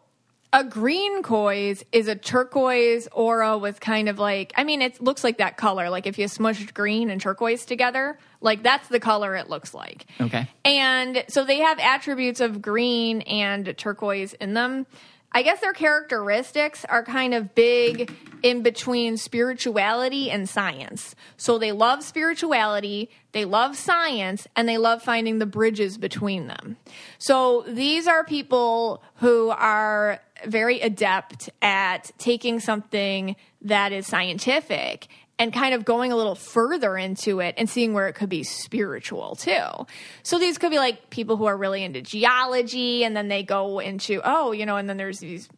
a 0.54 0.64
green 0.64 1.24
coise 1.24 1.84
is 1.92 2.08
a 2.08 2.16
turquoise 2.16 3.08
aura 3.12 3.58
with 3.58 3.80
kind 3.80 4.10
of 4.10 4.20
like 4.20 4.52
I 4.56 4.64
mean 4.64 4.82
it 4.82 5.02
looks 5.02 5.24
like 5.24 5.38
that 5.38 5.58
color 5.58 5.90
like 5.90 6.08
if 6.08 6.18
you 6.18 6.26
smushed 6.26 6.74
green 6.74 7.10
and 7.10 7.22
turquoise 7.22 7.66
together 7.66 8.18
like 8.42 8.64
that's 8.64 8.88
the 8.90 9.00
color 9.00 9.36
it 9.36 9.50
looks 9.50 9.74
like. 9.74 10.06
Okay. 10.20 10.48
And 10.66 11.24
so 11.30 11.46
they 11.46 11.60
have 11.60 11.80
attributes 11.80 12.42
of 12.42 12.62
green 12.62 13.22
and 13.22 13.78
turquoise 13.78 14.34
in 14.34 14.54
them. 14.54 14.88
I 15.34 15.44
guess 15.44 15.62
their 15.62 15.72
characteristics 15.72 16.84
are 16.86 17.06
kind 17.06 17.34
of 17.34 17.56
big 17.56 18.14
in 18.44 18.64
between 18.64 19.16
spirituality 19.16 20.30
and 20.30 20.50
science. 20.50 21.16
So 21.38 21.58
they 21.58 21.72
love 21.72 22.04
spirituality, 22.04 23.10
they 23.32 23.46
love 23.46 23.78
science, 23.78 24.46
and 24.58 24.68
they 24.68 24.78
love 24.78 25.02
finding 25.02 25.40
the 25.40 25.46
bridges 25.46 25.98
between 25.98 26.48
them. 26.48 26.76
So 27.18 27.64
these 27.66 28.08
are 28.08 28.26
people 28.26 29.04
who 29.16 29.52
are 29.52 30.20
very 30.46 30.82
adept 30.82 31.50
at 31.62 32.12
taking 32.18 32.60
something 32.60 33.36
that 33.62 33.92
is 33.92 34.08
scientific 34.08 35.08
and 35.42 35.52
kind 35.52 35.74
of 35.74 35.84
going 35.84 36.12
a 36.12 36.16
little 36.16 36.36
further 36.36 36.96
into 36.96 37.40
it 37.40 37.56
and 37.58 37.68
seeing 37.68 37.94
where 37.94 38.08
it 38.08 38.14
could 38.14 38.30
be 38.30 38.44
spiritual 38.44 39.36
too. 39.36 39.88
So 40.22 40.38
these 40.38 40.60
could 40.60 40.70
be 40.70 40.78
like 40.78 41.10
people 41.10 41.36
who 41.36 41.46
are 41.46 41.58
really 41.58 41.84
into 41.84 42.02
geology 42.02 43.04
and 43.04 43.16
then 43.16 43.28
they 43.28 43.42
go 43.42 43.80
into, 43.80 44.22
oh, 44.24 44.52
you 44.52 44.68
know, 44.68 44.78
and 44.78 44.88
then 44.88 44.98
there's 44.98 45.20
these. 45.20 45.50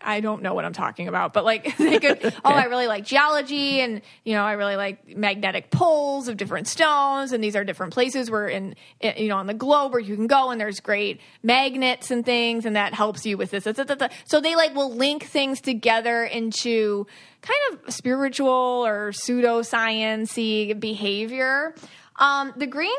I- 0.00 0.20
don't 0.20 0.42
know 0.42 0.54
what 0.54 0.64
I'm 0.64 0.72
talking 0.72 1.08
about, 1.08 1.32
but 1.32 1.44
like 1.44 1.76
they 1.78 1.98
could, 1.98 2.34
oh, 2.44 2.50
I 2.50 2.64
really 2.64 2.86
like 2.86 3.04
geology 3.04 3.80
and, 3.80 4.02
you 4.24 4.34
know, 4.34 4.44
I 4.44 4.52
really 4.52 4.76
like 4.76 5.16
magnetic 5.16 5.70
poles 5.70 6.28
of 6.28 6.36
different 6.36 6.68
stones. 6.68 7.32
And 7.32 7.42
these 7.42 7.56
are 7.56 7.64
different 7.64 7.92
places 7.92 8.30
where 8.30 8.48
in, 8.48 8.74
you 9.00 9.28
know, 9.28 9.36
on 9.36 9.46
the 9.46 9.54
globe 9.54 9.92
where 9.92 10.00
you 10.00 10.14
can 10.16 10.26
go 10.26 10.50
and 10.50 10.60
there's 10.60 10.80
great 10.80 11.20
magnets 11.42 12.10
and 12.10 12.24
things 12.24 12.66
and 12.66 12.76
that 12.76 12.94
helps 12.94 13.26
you 13.26 13.36
with 13.36 13.50
this. 13.50 13.64
da, 13.64 13.72
da, 13.72 13.84
da, 13.84 13.94
da. 13.94 14.08
So 14.24 14.40
they 14.40 14.54
like 14.54 14.74
will 14.74 14.94
link 14.94 15.24
things 15.24 15.60
together 15.60 16.24
into 16.24 17.06
kind 17.40 17.58
of 17.86 17.92
spiritual 17.92 18.48
or 18.86 19.12
pseudosciency 19.12 20.78
behavior. 20.78 21.74
Um, 22.16 22.52
the 22.56 22.66
green 22.66 22.92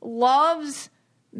loves 0.00 0.88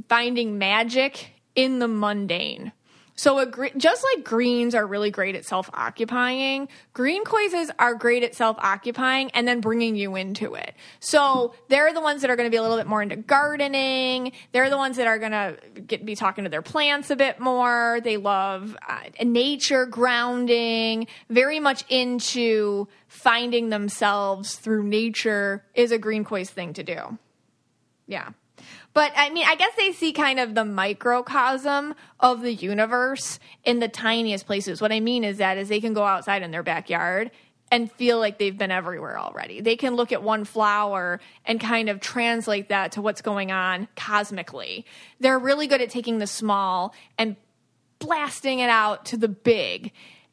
finding 0.09 0.59
magic 0.59 1.33
in 1.54 1.78
the 1.78 1.88
mundane. 1.88 2.73
So 3.20 3.44
just 3.76 4.02
like 4.02 4.24
greens 4.24 4.74
are 4.74 4.86
really 4.86 5.10
great 5.10 5.34
at 5.34 5.44
self-occupying, 5.44 6.70
green 6.94 7.22
koises 7.22 7.68
are 7.78 7.92
great 7.92 8.22
at 8.22 8.34
self-occupying 8.34 9.30
and 9.32 9.46
then 9.46 9.60
bringing 9.60 9.94
you 9.94 10.16
into 10.16 10.54
it. 10.54 10.74
So 11.00 11.52
they're 11.68 11.92
the 11.92 12.00
ones 12.00 12.22
that 12.22 12.30
are 12.30 12.36
going 12.36 12.46
to 12.46 12.50
be 12.50 12.56
a 12.56 12.62
little 12.62 12.78
bit 12.78 12.86
more 12.86 13.02
into 13.02 13.16
gardening. 13.16 14.32
They're 14.52 14.70
the 14.70 14.78
ones 14.78 14.96
that 14.96 15.06
are 15.06 15.18
going 15.18 15.32
to 15.32 15.98
be 15.98 16.16
talking 16.16 16.44
to 16.44 16.50
their 16.50 16.62
plants 16.62 17.10
a 17.10 17.16
bit 17.16 17.38
more. 17.38 18.00
They 18.02 18.16
love 18.16 18.74
uh, 18.88 19.00
nature, 19.22 19.84
grounding, 19.84 21.06
very 21.28 21.60
much 21.60 21.84
into 21.90 22.88
finding 23.06 23.68
themselves 23.68 24.54
through 24.54 24.84
nature 24.84 25.62
is 25.74 25.92
a 25.92 25.98
green 25.98 26.24
koi's 26.24 26.48
thing 26.48 26.72
to 26.72 26.82
do. 26.82 27.18
Yeah. 28.06 28.30
But 28.92 29.12
I 29.16 29.30
mean, 29.30 29.47
I 29.49 29.54
guess 29.54 29.73
they 29.76 29.92
see 29.92 30.12
kind 30.12 30.40
of 30.40 30.54
the 30.54 30.64
microcosm 30.64 31.94
of 32.18 32.42
the 32.42 32.52
universe 32.52 33.38
in 33.64 33.78
the 33.78 33.88
tiniest 33.88 34.47
places. 34.47 34.80
What 34.80 34.92
I 34.92 35.00
mean 35.00 35.23
is 35.25 35.38
that 35.38 35.59
is 35.59 35.68
they 35.68 35.80
can 35.80 35.94
go 35.94 36.04
outside 36.04 36.42
in 36.42 36.50
their 36.50 36.62
backyard 36.62 37.30
and 37.70 37.90
feel 37.92 38.18
like 38.18 38.38
they've 38.38 38.56
been 38.56 38.73
everywhere 38.73 39.18
already. 39.18 39.61
They 39.61 39.76
can 39.76 39.94
look 39.94 40.11
at 40.11 40.23
one 40.23 40.44
flower 40.44 41.20
and 41.44 41.61
kind 41.61 41.88
of 41.88 42.00
translate 42.00 42.68
that 42.70 42.92
to 42.92 43.02
what's 43.02 43.23
going 43.23 43.52
on 43.52 43.87
cosmically. 43.97 44.87
They're 45.20 45.38
really 45.38 45.68
good 45.68 45.80
at 45.80 45.90
taking 45.90 46.18
the 46.18 46.26
small 46.26 46.92
and 47.16 47.37
blasting 48.00 48.59
it 48.59 48.70
out 48.70 49.04
to 49.06 49.16
the 49.16 49.28
big 49.28 49.92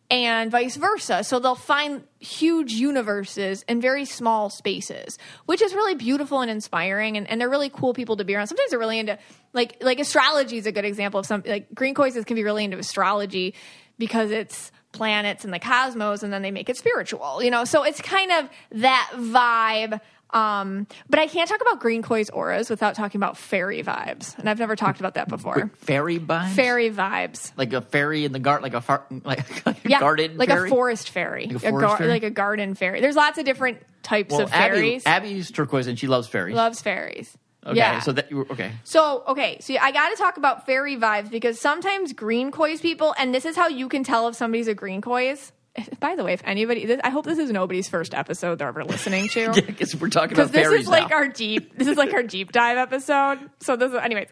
and 0.10 0.50
vice 0.52 0.76
versa. 0.76 1.24
So 1.24 1.40
they'll 1.40 1.56
find 1.56 2.04
huge 2.20 2.74
universes 2.74 3.64
in 3.64 3.82
very 3.82 4.06
small 4.06 4.50
spaces, 4.50 5.18
which 5.46 5.62
is 5.62 5.74
really 5.74 5.96
beautiful 5.96 6.42
and 6.42 6.50
inspiring. 6.50 7.18
And, 7.18 7.30
and 7.30 7.42
they're 7.42 7.50
really 7.50 7.70
cool 7.70 7.94
people 7.94 8.18
to 8.18 8.24
be 8.24 8.36
around. 8.36 8.48
Sometimes 8.48 8.70
they're 8.70 8.80
really 8.80 9.00
into 9.00 9.18
like 9.54 9.78
like 9.82 10.00
astrology 10.00 10.58
is 10.58 10.66
a 10.66 10.72
good 10.72 10.86
example 10.86 11.20
of 11.20 11.26
some 11.26 11.44
like 11.46 11.74
green 11.74 11.96
koises 11.96 12.26
can 12.26 12.36
be 12.36 12.44
really 12.44 12.64
into 12.64 12.78
astrology 12.78 13.54
because 13.98 14.32
it's 14.32 14.72
planets 14.94 15.44
and 15.44 15.54
the 15.54 15.60
cosmos, 15.60 16.24
and 16.24 16.32
then 16.34 16.42
they 16.42 16.52
make 16.52 16.70
it 16.70 16.78
spiritual. 16.78 17.44
You 17.44 17.52
know, 17.52 17.66
so 17.66 17.84
it's 17.84 18.02
kind 18.02 18.32
of 18.32 18.50
that 18.72 19.12
vibe. 19.16 20.00
Um, 20.32 20.88
but 21.10 21.20
I 21.20 21.28
can't 21.28 21.50
talk 21.50 21.62
about 21.62 21.80
green 21.80 22.02
koi's 22.02 22.30
auras 22.30 22.70
without 22.70 22.96
talking 22.96 23.20
about 23.20 23.38
fairy 23.38 23.82
vibes, 23.82 24.38
and 24.38 24.50
I've 24.50 24.60
never 24.60 24.76
talked 24.76 25.00
about 25.00 25.14
that 25.14 25.30
before. 25.30 25.72
Fairy 25.78 26.20
vibes? 26.20 26.50
Fairy 26.50 26.92
vibes. 26.92 27.52
Like 27.56 27.72
a 27.74 27.82
fairy 27.82 28.26
in 28.26 28.34
the 28.34 28.40
garden, 28.40 28.64
like 28.64 28.74
a 28.74 28.82
far, 28.82 29.06
like, 29.24 29.66
like 29.66 29.86
a 29.86 29.90
yeah, 29.90 30.00
garden 30.00 30.38
like 30.38 30.50
fairy? 30.50 30.68
a 30.68 30.70
forest 30.70 31.10
fairy, 31.12 31.48
Like 31.48 31.56
a 31.56 31.60
forest 31.70 31.88
gar- 31.88 31.98
fairy? 31.98 32.10
like 32.10 32.24
a 32.24 32.30
garden 32.30 32.76
fairy. 32.76 33.00
There's 33.02 33.16
lots 33.16 33.38
of 33.38 33.46
different 33.46 33.80
types 34.04 34.32
well, 34.32 34.42
of 34.42 34.52
fairies. 34.52 35.04
Abby, 35.06 35.30
Abby's 35.30 35.52
turquoise 35.52 35.88
and 35.88 35.98
she 35.98 36.08
loves 36.08 36.28
fairies. 36.28 36.56
Loves 36.56 36.82
fairies. 36.82 37.38
okay, 37.66 37.78
yeah. 37.78 38.00
so 38.00 38.12
that 38.12 38.30
you 38.30 38.38
were, 38.38 38.48
okay. 38.52 38.72
So, 38.84 39.24
okay, 39.28 39.58
so 39.62 39.76
I 39.80 39.92
got 39.92 40.10
to 40.10 40.16
talk 40.16 40.38
about 40.38 40.66
fairy 40.66 40.98
vibes 40.98 41.30
because 41.30 41.60
sometimes 41.60 42.14
green 42.14 42.52
koi's 42.52 42.82
people, 42.82 43.16
and 43.18 43.34
this 43.34 43.46
is 43.46 43.56
how 43.56 43.68
you 43.68 43.88
can 43.90 44.04
tell 44.04 44.28
if 44.28 44.36
somebody's 44.36 44.68
a 44.68 44.74
green 44.74 45.02
koi's. 45.02 45.52
By 46.00 46.16
the 46.16 46.24
way, 46.24 46.34
if 46.34 46.42
anybody, 46.46 46.86
this, 46.86 47.00
I 47.04 47.10
hope 47.10 47.26
this 47.26 47.40
is 47.40 47.52
nobody's 47.52 47.88
first 47.90 48.14
episode 48.14 48.60
they're 48.60 48.68
ever 48.68 48.84
listening 48.84 49.28
to. 49.30 49.40
Yeah, 49.56 49.62
because 49.62 49.96
we're 49.96 50.10
talking 50.10 50.34
about 50.38 50.52
this 50.52 50.68
is 50.72 50.88
like 50.88 51.10
now. 51.10 51.16
our 51.18 51.28
deep, 51.28 51.78
this 51.78 51.88
is 51.88 51.98
like 51.98 52.14
our 52.14 52.24
deep 52.24 52.52
dive 52.52 52.78
episode. 52.78 53.40
So 53.62 53.76
this, 53.76 53.92
is, 53.92 53.98
anyways, 53.98 54.28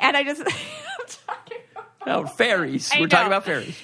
and 0.00 0.16
I 0.16 0.24
just, 0.24 0.40
I'm 0.46 1.06
talking 1.26 1.58
about 1.72 1.86
Oh, 2.06 2.26
fairies. 2.26 2.90
I 2.94 3.00
we're 3.00 3.06
talking 3.08 3.26
about 3.26 3.44
fairies. 3.44 3.78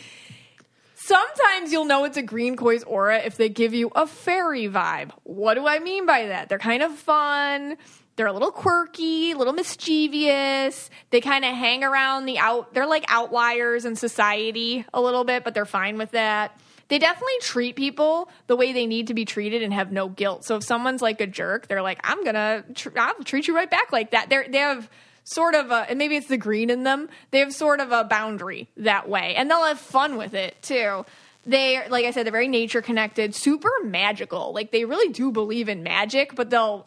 Sometimes 0.94 1.70
you'll 1.73 1.84
know 1.84 2.04
it's 2.04 2.16
a 2.16 2.23
green 2.23 2.56
koi's 2.56 2.82
aura 2.84 3.18
if 3.18 3.37
they 3.37 3.49
give 3.50 3.75
you 3.75 3.90
a 3.94 4.06
fairy 4.06 4.68
vibe. 4.68 5.11
What 5.25 5.54
do 5.54 5.66
I 5.66 5.78
mean 5.78 6.06
by 6.06 6.28
that? 6.28 6.49
They're 6.49 6.58
kind 6.58 6.82
of 6.82 6.94
fun. 6.94 7.76
They're 8.16 8.26
a 8.28 8.32
little 8.32 8.52
quirky, 8.52 9.32
a 9.32 9.37
little 9.37 9.52
mischievous. 9.52 10.88
They 11.11 11.20
kind 11.20 11.44
of 11.44 11.54
hang 11.54 11.84
around 11.84 12.25
the 12.26 12.38
out. 12.38 12.73
They're 12.73 12.87
like 12.87 13.04
outliers 13.08 13.84
in 13.84 13.96
society 13.96 14.87
a 14.94 15.00
little 15.02 15.25
bit, 15.25 15.44
but 15.44 15.52
they're 15.52 15.66
fine 15.66 15.99
with 15.99 16.12
that. 16.12 16.58
They 16.88 16.99
definitely 16.99 17.38
treat 17.41 17.76
people 17.76 18.29
the 18.47 18.57
way 18.57 18.73
they 18.73 18.87
need 18.87 19.07
to 19.09 19.14
be 19.14 19.25
treated 19.25 19.62
and 19.62 19.73
have 19.73 19.91
no 19.91 20.09
guilt. 20.09 20.45
So 20.45 20.57
if 20.57 20.64
someone's 20.64 21.03
like 21.03 21.21
a 21.21 21.26
jerk, 21.26 21.69
they're 21.69 21.83
like, 21.83 22.00
"I'm 22.05 22.25
gonna, 22.25 22.64
tr- 22.75 22.99
I'll 22.99 23.14
treat 23.25 23.49
you 23.49 23.57
right 23.57 23.71
back 23.71 23.93
like 23.93 24.11
that." 24.11 24.29
They're 24.29 24.47
they 24.49 24.59
have 24.59 24.88
sort 25.25 25.55
of 25.55 25.71
a, 25.71 25.87
and 25.88 25.99
maybe 25.99 26.17
it's 26.17 26.29
the 26.29 26.37
green 26.37 26.71
in 26.71 26.83
them. 26.85 27.09
They 27.31 27.41
have 27.41 27.53
sort 27.53 27.81
of 27.81 27.91
a 27.93 28.05
boundary 28.05 28.69
that 28.76 29.09
way, 29.09 29.35
and 29.35 29.50
they'll 29.50 29.64
have 29.64 29.81
fun 29.81 30.17
with 30.17 30.35
it 30.35 30.61
too. 30.62 31.05
They, 31.47 31.87
like 31.88 32.07
I 32.07 32.11
said, 32.11 32.25
they're 32.25 32.33
very 32.33 32.49
nature 32.49 32.81
connected, 32.81 33.35
super 33.35 33.71
magical. 33.85 34.53
Like 34.55 34.71
they 34.71 34.85
really 34.85 35.12
do 35.12 35.31
believe 35.31 35.69
in 35.69 35.83
magic, 35.83 36.35
but 36.35 36.50
they'll 36.50 36.87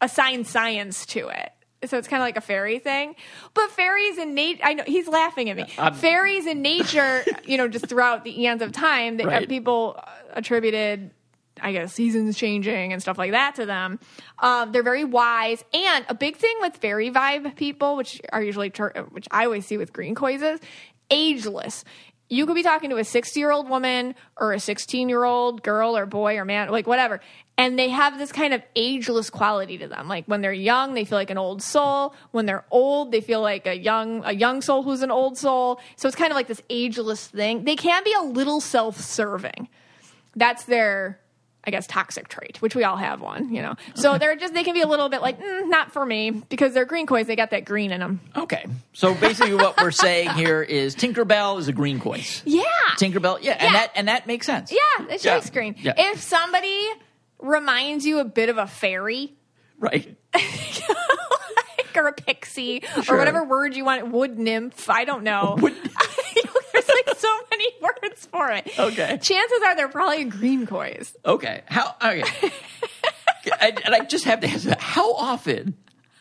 assign 0.00 0.44
science 0.44 1.06
to 1.06 1.28
it. 1.28 1.52
So 1.84 1.98
it's 1.98 2.06
kind 2.08 2.22
of 2.22 2.26
like 2.26 2.36
a 2.36 2.40
fairy 2.40 2.78
thing. 2.78 3.14
But 3.54 3.70
fairies 3.70 4.18
in 4.18 4.34
nature, 4.34 4.60
I 4.64 4.74
know 4.74 4.84
he's 4.86 5.08
laughing 5.08 5.50
at 5.50 5.56
me. 5.56 5.66
I'm- 5.78 5.94
fairies 5.94 6.46
in 6.46 6.62
nature, 6.62 7.24
you 7.44 7.56
know, 7.58 7.68
just 7.68 7.88
throughout 7.88 8.24
the 8.24 8.40
eons 8.42 8.62
of 8.62 8.72
time, 8.72 9.16
that 9.16 9.26
Right. 9.26 9.48
people 9.48 9.96
uh, 9.98 10.10
attributed, 10.34 11.10
I 11.60 11.72
guess, 11.72 11.92
seasons 11.92 12.36
changing 12.38 12.92
and 12.92 13.02
stuff 13.02 13.18
like 13.18 13.32
that 13.32 13.56
to 13.56 13.66
them. 13.66 13.98
Um, 14.38 14.72
they're 14.72 14.82
very 14.82 15.04
wise. 15.04 15.64
And 15.74 16.04
a 16.08 16.14
big 16.14 16.36
thing 16.36 16.54
with 16.60 16.76
fairy 16.76 17.10
vibe 17.10 17.56
people, 17.56 17.96
which 17.96 18.20
are 18.32 18.42
usually, 18.42 18.70
tur- 18.70 19.06
which 19.10 19.26
I 19.30 19.44
always 19.44 19.66
see 19.66 19.76
with 19.76 19.92
green 19.92 20.14
koi's, 20.14 20.40
is 20.42 20.60
ageless. 21.10 21.84
You 22.28 22.46
could 22.46 22.54
be 22.54 22.62
talking 22.62 22.88
to 22.90 22.96
a 22.96 23.04
60 23.04 23.38
year 23.38 23.50
old 23.52 23.68
woman 23.68 24.14
or 24.38 24.52
a 24.54 24.60
16 24.60 25.08
year 25.10 25.22
old 25.24 25.62
girl 25.62 25.96
or 25.96 26.06
boy 26.06 26.36
or 26.38 26.44
man, 26.46 26.70
like 26.70 26.86
whatever. 26.86 27.20
And 27.58 27.78
they 27.78 27.90
have 27.90 28.18
this 28.18 28.32
kind 28.32 28.54
of 28.54 28.62
ageless 28.74 29.28
quality 29.30 29.78
to 29.78 29.86
them. 29.86 30.08
Like 30.08 30.24
when 30.26 30.40
they're 30.40 30.52
young, 30.52 30.94
they 30.94 31.04
feel 31.04 31.18
like 31.18 31.30
an 31.30 31.38
old 31.38 31.62
soul. 31.62 32.14
When 32.30 32.46
they're 32.46 32.64
old, 32.70 33.12
they 33.12 33.20
feel 33.20 33.40
like 33.42 33.66
a 33.66 33.76
young 33.76 34.22
a 34.24 34.32
young 34.32 34.62
soul 34.62 34.82
who's 34.82 35.02
an 35.02 35.10
old 35.10 35.36
soul. 35.36 35.80
So 35.96 36.08
it's 36.08 36.16
kind 36.16 36.32
of 36.32 36.36
like 36.36 36.48
this 36.48 36.62
ageless 36.70 37.26
thing. 37.28 37.64
They 37.64 37.76
can 37.76 38.02
be 38.04 38.14
a 38.14 38.22
little 38.22 38.60
self-serving. 38.60 39.68
That's 40.34 40.64
their 40.64 41.20
I 41.64 41.70
guess 41.70 41.86
toxic 41.86 42.26
trait, 42.26 42.60
which 42.60 42.74
we 42.74 42.82
all 42.82 42.96
have 42.96 43.20
one, 43.20 43.54
you 43.54 43.62
know. 43.62 43.76
So 43.94 44.18
they're 44.18 44.34
just 44.34 44.52
they 44.52 44.64
can 44.64 44.74
be 44.74 44.80
a 44.80 44.86
little 44.88 45.08
bit 45.08 45.20
like 45.22 45.38
mm, 45.40 45.68
not 45.68 45.92
for 45.92 46.04
me 46.04 46.30
because 46.30 46.74
they're 46.74 46.86
green 46.86 47.06
coins. 47.06 47.28
They 47.28 47.36
got 47.36 47.50
that 47.50 47.64
green 47.64 47.92
in 47.92 48.00
them. 48.00 48.20
Okay. 48.34 48.64
So 48.94 49.14
basically 49.14 49.54
what 49.54 49.80
we're 49.80 49.92
saying 49.92 50.30
here 50.30 50.60
is 50.62 50.96
Tinkerbell 50.96 51.60
is 51.60 51.68
a 51.68 51.72
green 51.72 52.00
coin. 52.00 52.22
Yeah, 52.44 52.64
Tinkerbell, 52.96 53.38
yeah, 53.42 53.52
and 53.60 53.74
that 53.74 53.92
and 53.94 54.08
that 54.08 54.26
makes 54.26 54.46
sense. 54.46 54.72
yeah, 54.72 55.06
it's 55.10 55.24
Yeah. 55.24 55.36
yeah. 55.36 55.50
green. 55.52 55.76
Yeah. 55.78 55.92
If 55.96 56.20
somebody 56.20 56.88
reminds 57.42 58.06
you 58.06 58.18
a 58.20 58.24
bit 58.24 58.48
of 58.48 58.58
a 58.58 58.66
fairy 58.66 59.34
Right. 59.78 60.16
or 61.96 62.08
a 62.08 62.12
pixie 62.12 62.82
Sure. 63.02 63.16
or 63.16 63.18
whatever 63.18 63.44
word 63.44 63.74
you 63.76 63.84
want, 63.84 64.08
wood 64.10 64.38
nymph, 64.38 64.88
I 64.88 65.04
don't 65.04 65.22
know. 65.24 65.56
Wood- 65.60 65.74
There's 66.72 66.88
like 66.88 67.16
so 67.18 67.28
many 67.50 67.66
words 67.82 68.26
for 68.26 68.50
it. 68.50 68.66
Okay. 68.78 69.18
Chances 69.20 69.58
are 69.66 69.76
they're 69.76 69.88
probably 69.88 70.24
green 70.24 70.66
koi's. 70.66 71.14
Okay. 71.24 71.62
How 71.66 71.94
okay. 72.02 72.22
I, 73.60 73.72
and 73.84 73.94
I 73.94 74.00
just 74.04 74.24
have 74.24 74.40
to 74.40 74.48
ask 74.48 74.66
how 74.78 75.12
often 75.14 75.74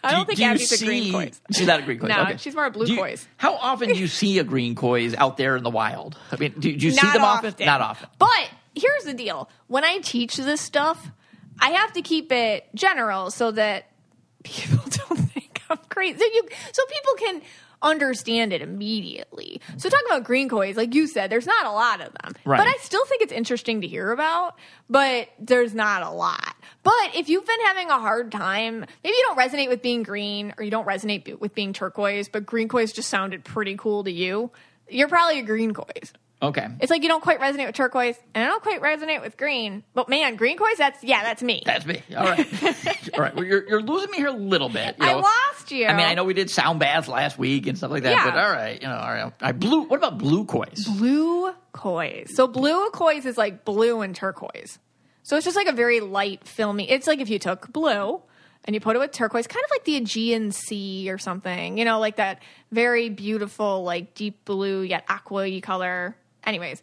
I 0.04 0.12
don't 0.12 0.22
do- 0.22 0.36
think 0.36 0.40
do 0.40 0.44
Abby's 0.46 0.82
a 0.82 0.86
green 0.86 1.04
see- 1.04 1.12
koi's. 1.14 1.42
She's 1.54 1.68
not 1.68 1.80
a 1.80 1.84
green 1.84 2.00
koi's. 2.00 2.10
No, 2.10 2.22
okay. 2.24 2.38
she's 2.38 2.54
more 2.56 2.66
a 2.66 2.72
blue 2.72 2.88
you-. 2.88 3.16
How 3.38 3.56
often 3.56 3.90
do 3.90 3.96
you 4.00 4.08
see 4.08 4.40
a 4.40 4.44
green 4.44 4.76
koi's 4.76 5.16
out 5.16 5.38
there 5.38 5.56
in 5.56 5.64
the 5.64 5.70
wild? 5.70 6.18
I 6.32 6.36
mean, 6.36 6.54
do, 6.60 6.76
do 6.76 6.86
you 6.86 6.92
see 6.92 7.08
them 7.12 7.24
often? 7.24 7.52
often. 7.52 7.66
Not 7.66 7.80
often. 7.82 8.10
But 8.20 8.50
here's 8.76 9.04
the 9.04 9.14
deal: 9.14 9.50
when 9.68 9.84
I 9.84 10.00
teach 10.00 10.38
this 10.38 10.62
stuff, 10.62 11.12
I 11.60 11.72
have 11.72 11.94
to 11.94 12.02
keep 12.02 12.32
it 12.32 12.68
general 12.76 13.32
so 13.32 13.52
that 13.52 13.86
people 14.44 14.80
don't 15.08 15.18
think 15.18 15.62
I'm 15.70 15.78
crazy. 15.90 16.20
So, 16.20 16.26
you, 16.26 16.44
so 16.72 16.84
people 16.86 17.14
can 17.18 17.42
understand 17.82 18.54
it 18.54 18.62
immediately. 18.62 19.62
So 19.78 19.90
talking 19.90 20.06
about 20.08 20.24
green 20.24 20.50
koi's, 20.50 20.78
like 20.78 20.94
you 20.94 21.08
said, 21.08 21.30
there's 21.30 21.48
not 21.48 21.66
a 21.66 21.72
lot 21.72 22.02
of 22.02 22.14
them. 22.22 22.34
Right. 22.46 22.58
But 22.58 22.68
I 22.68 22.74
still 22.82 23.06
think 23.06 23.22
it's 23.22 23.32
interesting 23.32 23.82
to 23.82 23.88
hear 23.88 24.12
about, 24.12 24.58
but 24.90 25.30
there's 25.40 25.74
not 25.74 26.04
a 26.04 26.10
lot. 26.10 26.56
But 26.84 27.16
if 27.16 27.30
you've 27.30 27.46
been 27.46 27.62
having 27.66 27.90
a 27.90 28.00
hard 28.00 28.32
time, 28.32 28.86
maybe 29.04 29.16
you 29.16 29.24
don't 29.28 29.38
resonate 29.38 29.70
with 29.70 29.82
being 29.82 30.04
green 30.04 30.54
or 30.58 30.64
you 30.64 30.72
don't 30.72 30.88
resonate 30.88 31.40
with 31.40 31.54
being 31.56 31.74
turquoise, 31.74 32.28
but 32.28 32.46
green 32.46 32.68
koi's 32.68 32.92
just 32.92 33.10
sounded 33.10 33.44
pretty 33.44 33.76
cool 33.78 34.04
to 34.04 34.12
you, 34.12 34.52
you're 34.90 35.08
probably 35.08 35.40
a 35.40 35.44
green 35.44 35.74
koi's. 35.74 36.14
Okay. 36.42 36.68
It's 36.80 36.90
like 36.90 37.04
you 37.04 37.08
don't 37.10 37.22
quite 37.22 37.40
resonate 37.40 37.68
with 37.68 37.76
turquoise, 37.76 38.16
and 38.34 38.44
I 38.44 38.48
don't 38.48 38.64
quite 38.64 38.82
resonate 38.82 39.22
with 39.22 39.38
green. 39.38 39.84
But 39.94 40.10
man, 40.10 40.36
green 40.38 40.58
koi's, 40.58 40.78
that's 40.78 41.04
yeah, 41.04 41.22
that's 41.22 41.44
me. 41.44 41.62
That's 41.66 41.86
me. 41.86 42.02
All 42.18 42.24
right. 42.26 42.64
All 43.14 43.22
right. 43.22 43.36
Well, 43.36 43.46
you're, 43.46 43.68
you're 43.70 43.82
losing 43.82 44.10
me 44.10 44.18
here 44.18 44.28
a 44.28 44.32
little 44.32 44.70
bit. 44.70 44.96
you 45.00 45.06
I 45.06 45.14
lost 45.14 45.72
you. 45.72 45.86
I 45.86 45.94
mean, 45.96 46.06
I 46.06 46.16
know 46.16 46.24
we 46.24 46.34
did 46.34 46.50
sound 46.50 46.80
baths 46.80 47.08
last 47.08 47.38
week 47.38 47.68
and 47.68 47.78
stuff 47.78 47.92
like 47.92 48.04
that, 48.04 48.12
Yeah. 48.12 48.26
but 48.32 48.38
all 48.40 48.50
right, 48.52 48.82
you 48.82 48.88
know, 48.88 48.96
all 48.96 49.14
right. 49.14 49.32
I 49.40 49.52
blue. 49.52 49.82
What 49.84 49.98
about 49.98 50.18
blue 50.18 50.46
koi's? 50.46 50.86
blue 50.86 51.54
koi's. 51.74 52.36
So 52.36 52.48
blue 52.48 52.90
koi's 52.90 53.26
is 53.26 53.38
like 53.38 53.64
blue 53.64 54.02
and 54.02 54.16
turquoise. 54.16 54.80
So 55.24 55.36
it's 55.36 55.46
just 55.46 55.56
like 55.56 55.68
a 55.68 55.74
very 55.74 56.00
light, 56.00 56.48
filmy. 56.48 56.90
It's 56.90 57.06
like 57.06 57.20
if 57.20 57.30
you 57.30 57.38
took 57.38 57.72
blue 57.72 58.20
and 58.66 58.74
you 58.74 58.80
put 58.80 58.96
it 58.96 59.00
with 59.00 59.12
turquoise, 59.12 59.46
kind 59.46 59.64
of 59.64 59.70
like 59.70 59.84
the 59.86 59.96
Aegean 59.98 60.52
Sea 60.52 61.12
or 61.12 61.20
something. 61.20 61.78
You 61.78 61.86
know, 61.86 62.00
like 62.00 62.16
that 62.16 62.42
very 62.72 63.10
beautiful, 63.10 63.84
like 63.84 64.16
deep 64.16 64.44
blue 64.46 64.82
yet 64.82 65.06
aqua 65.08 65.62
color. 65.62 66.16
Anyways, 66.44 66.82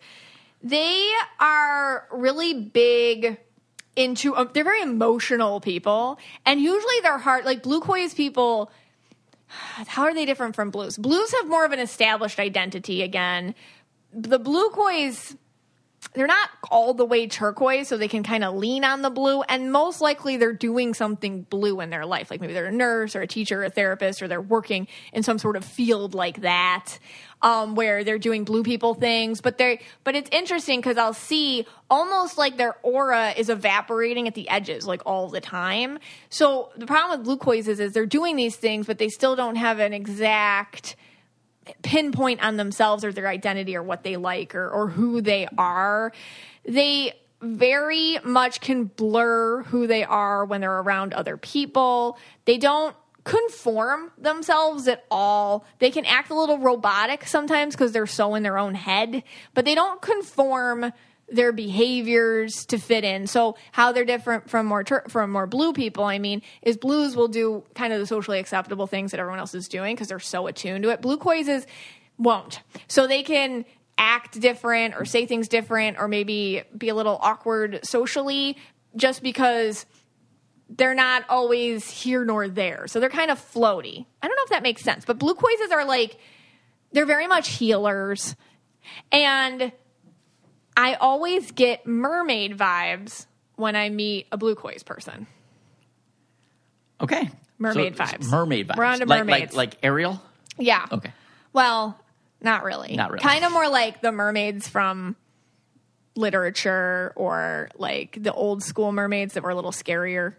they 0.62 1.10
are 1.40 2.06
really 2.10 2.54
big 2.54 3.38
into 3.96 4.36
um, 4.36 4.50
they're 4.52 4.62
very 4.62 4.82
emotional 4.82 5.60
people 5.60 6.20
and 6.46 6.60
usually 6.60 7.00
they're 7.02 7.18
hard 7.18 7.44
like 7.44 7.64
blue 7.64 7.80
koi's 7.80 8.14
people 8.14 8.70
how 9.86 10.02
are 10.02 10.14
they 10.14 10.26
different 10.26 10.54
from 10.54 10.70
blues? 10.70 10.96
Blues 10.96 11.32
have 11.32 11.48
more 11.48 11.64
of 11.64 11.72
an 11.72 11.78
established 11.78 12.38
identity 12.38 13.02
again. 13.02 13.54
The 14.12 14.38
blue 14.38 14.70
koi's 14.70 15.36
they're 16.14 16.28
not 16.28 16.48
all 16.70 16.94
the 16.94 17.04
way 17.04 17.26
turquoise, 17.26 17.88
so 17.88 17.96
they 17.96 18.08
can 18.08 18.22
kind 18.22 18.44
of 18.44 18.54
lean 18.54 18.84
on 18.84 19.02
the 19.02 19.10
blue. 19.10 19.42
And 19.42 19.72
most 19.72 20.00
likely, 20.00 20.36
they're 20.36 20.52
doing 20.52 20.94
something 20.94 21.42
blue 21.42 21.80
in 21.80 21.90
their 21.90 22.06
life, 22.06 22.30
like 22.30 22.40
maybe 22.40 22.52
they're 22.52 22.66
a 22.66 22.72
nurse 22.72 23.16
or 23.16 23.20
a 23.20 23.26
teacher 23.26 23.62
or 23.62 23.64
a 23.64 23.70
therapist, 23.70 24.22
or 24.22 24.28
they're 24.28 24.40
working 24.40 24.86
in 25.12 25.24
some 25.24 25.38
sort 25.38 25.56
of 25.56 25.64
field 25.64 26.14
like 26.14 26.42
that, 26.42 26.98
um, 27.42 27.74
where 27.74 28.04
they're 28.04 28.18
doing 28.18 28.44
blue 28.44 28.62
people 28.62 28.94
things. 28.94 29.40
But 29.40 29.58
they 29.58 29.80
but 30.04 30.14
it's 30.14 30.28
interesting 30.32 30.80
because 30.80 30.96
I'll 30.96 31.14
see 31.14 31.66
almost 31.90 32.38
like 32.38 32.56
their 32.56 32.76
aura 32.82 33.32
is 33.36 33.48
evaporating 33.48 34.26
at 34.26 34.34
the 34.34 34.48
edges, 34.48 34.86
like 34.86 35.02
all 35.06 35.28
the 35.28 35.40
time. 35.40 35.98
So 36.28 36.70
the 36.76 36.86
problem 36.86 37.18
with 37.18 37.26
blue 37.26 37.52
is, 37.52 37.80
is 37.80 37.92
they're 37.92 38.06
doing 38.06 38.36
these 38.36 38.56
things, 38.56 38.86
but 38.86 38.98
they 38.98 39.08
still 39.08 39.36
don't 39.36 39.56
have 39.56 39.78
an 39.78 39.92
exact 39.92 40.96
pinpoint 41.82 42.42
on 42.42 42.56
themselves 42.56 43.04
or 43.04 43.12
their 43.12 43.28
identity 43.28 43.76
or 43.76 43.82
what 43.82 44.02
they 44.02 44.16
like 44.16 44.54
or, 44.54 44.68
or 44.68 44.88
who 44.88 45.20
they 45.20 45.46
are. 45.56 46.12
They 46.64 47.12
very 47.40 48.18
much 48.24 48.60
can 48.60 48.84
blur 48.84 49.62
who 49.64 49.86
they 49.86 50.04
are 50.04 50.44
when 50.44 50.60
they're 50.60 50.80
around 50.80 51.12
other 51.14 51.36
people. 51.36 52.18
They 52.46 52.58
don't 52.58 52.96
conform 53.28 54.10
themselves 54.16 54.88
at 54.88 55.04
all. 55.10 55.66
They 55.80 55.90
can 55.90 56.06
act 56.06 56.30
a 56.30 56.34
little 56.34 56.56
robotic 56.56 57.26
sometimes 57.26 57.74
because 57.74 57.92
they're 57.92 58.06
so 58.06 58.34
in 58.34 58.42
their 58.42 58.56
own 58.56 58.74
head, 58.74 59.22
but 59.52 59.66
they 59.66 59.74
don't 59.74 60.00
conform 60.00 60.94
their 61.28 61.52
behaviors 61.52 62.64
to 62.64 62.78
fit 62.78 63.04
in. 63.04 63.26
So 63.26 63.56
how 63.72 63.92
they're 63.92 64.06
different 64.06 64.48
from 64.48 64.64
more 64.64 64.82
tur- 64.82 65.04
from 65.08 65.30
more 65.30 65.46
blue 65.46 65.74
people, 65.74 66.04
I 66.04 66.18
mean, 66.18 66.40
is 66.62 66.78
blues 66.78 67.16
will 67.16 67.28
do 67.28 67.64
kind 67.74 67.92
of 67.92 68.00
the 68.00 68.06
socially 68.06 68.38
acceptable 68.38 68.86
things 68.86 69.10
that 69.10 69.20
everyone 69.20 69.40
else 69.40 69.54
is 69.54 69.68
doing 69.68 69.94
because 69.94 70.08
they're 70.08 70.20
so 70.20 70.46
attuned 70.46 70.84
to 70.84 70.88
it. 70.88 71.02
Blue 71.02 71.18
kois 71.18 71.66
won't. 72.16 72.62
So 72.86 73.06
they 73.06 73.22
can 73.22 73.66
act 73.98 74.40
different 74.40 74.94
or 74.94 75.04
say 75.04 75.26
things 75.26 75.48
different 75.48 75.98
or 75.98 76.08
maybe 76.08 76.62
be 76.78 76.88
a 76.88 76.94
little 76.94 77.18
awkward 77.20 77.80
socially 77.82 78.56
just 78.96 79.22
because 79.22 79.84
they're 80.68 80.94
not 80.94 81.24
always 81.28 81.88
here 81.88 82.24
nor 82.24 82.48
there. 82.48 82.86
So 82.88 83.00
they're 83.00 83.08
kind 83.08 83.30
of 83.30 83.38
floaty. 83.38 84.04
I 84.22 84.26
don't 84.28 84.36
know 84.36 84.42
if 84.44 84.50
that 84.50 84.62
makes 84.62 84.82
sense, 84.82 85.04
but 85.04 85.18
blue 85.18 85.34
kois 85.34 85.70
are 85.72 85.84
like 85.84 86.18
they're 86.92 87.06
very 87.06 87.26
much 87.26 87.48
healers 87.50 88.36
and 89.12 89.72
I 90.76 90.94
always 90.94 91.50
get 91.52 91.86
mermaid 91.86 92.56
vibes 92.56 93.26
when 93.56 93.76
I 93.76 93.88
meet 93.90 94.26
a 94.30 94.36
blue 94.36 94.54
kois 94.54 94.84
person. 94.84 95.26
Okay. 97.00 97.30
Mermaid 97.58 97.96
So 97.96 98.04
vibes. 98.04 98.30
Mermaid 98.30 98.68
vibes. 98.68 98.76
We're 98.76 98.84
on 98.84 98.98
to 99.00 99.06
Like- 99.06 99.18
mermaids. 99.20 99.54
Like, 99.54 99.72
like 99.74 99.78
Ariel? 99.84 100.22
Yeah. 100.58 100.86
Okay. 100.92 101.12
Well, 101.52 101.98
not 102.40 102.62
really. 102.64 102.94
Not 102.94 103.10
really. 103.10 103.22
Kind 103.22 103.44
of 103.44 103.52
more 103.52 103.68
like 103.68 104.00
the 104.00 104.12
mermaids 104.12 104.68
from 104.68 105.16
literature 106.16 107.12
or 107.16 107.68
like 107.76 108.16
the 108.20 108.32
old 108.32 108.62
school 108.62 108.92
mermaids 108.92 109.34
that 109.34 109.42
were 109.42 109.50
a 109.50 109.54
little 109.54 109.72
scarier. 109.72 110.34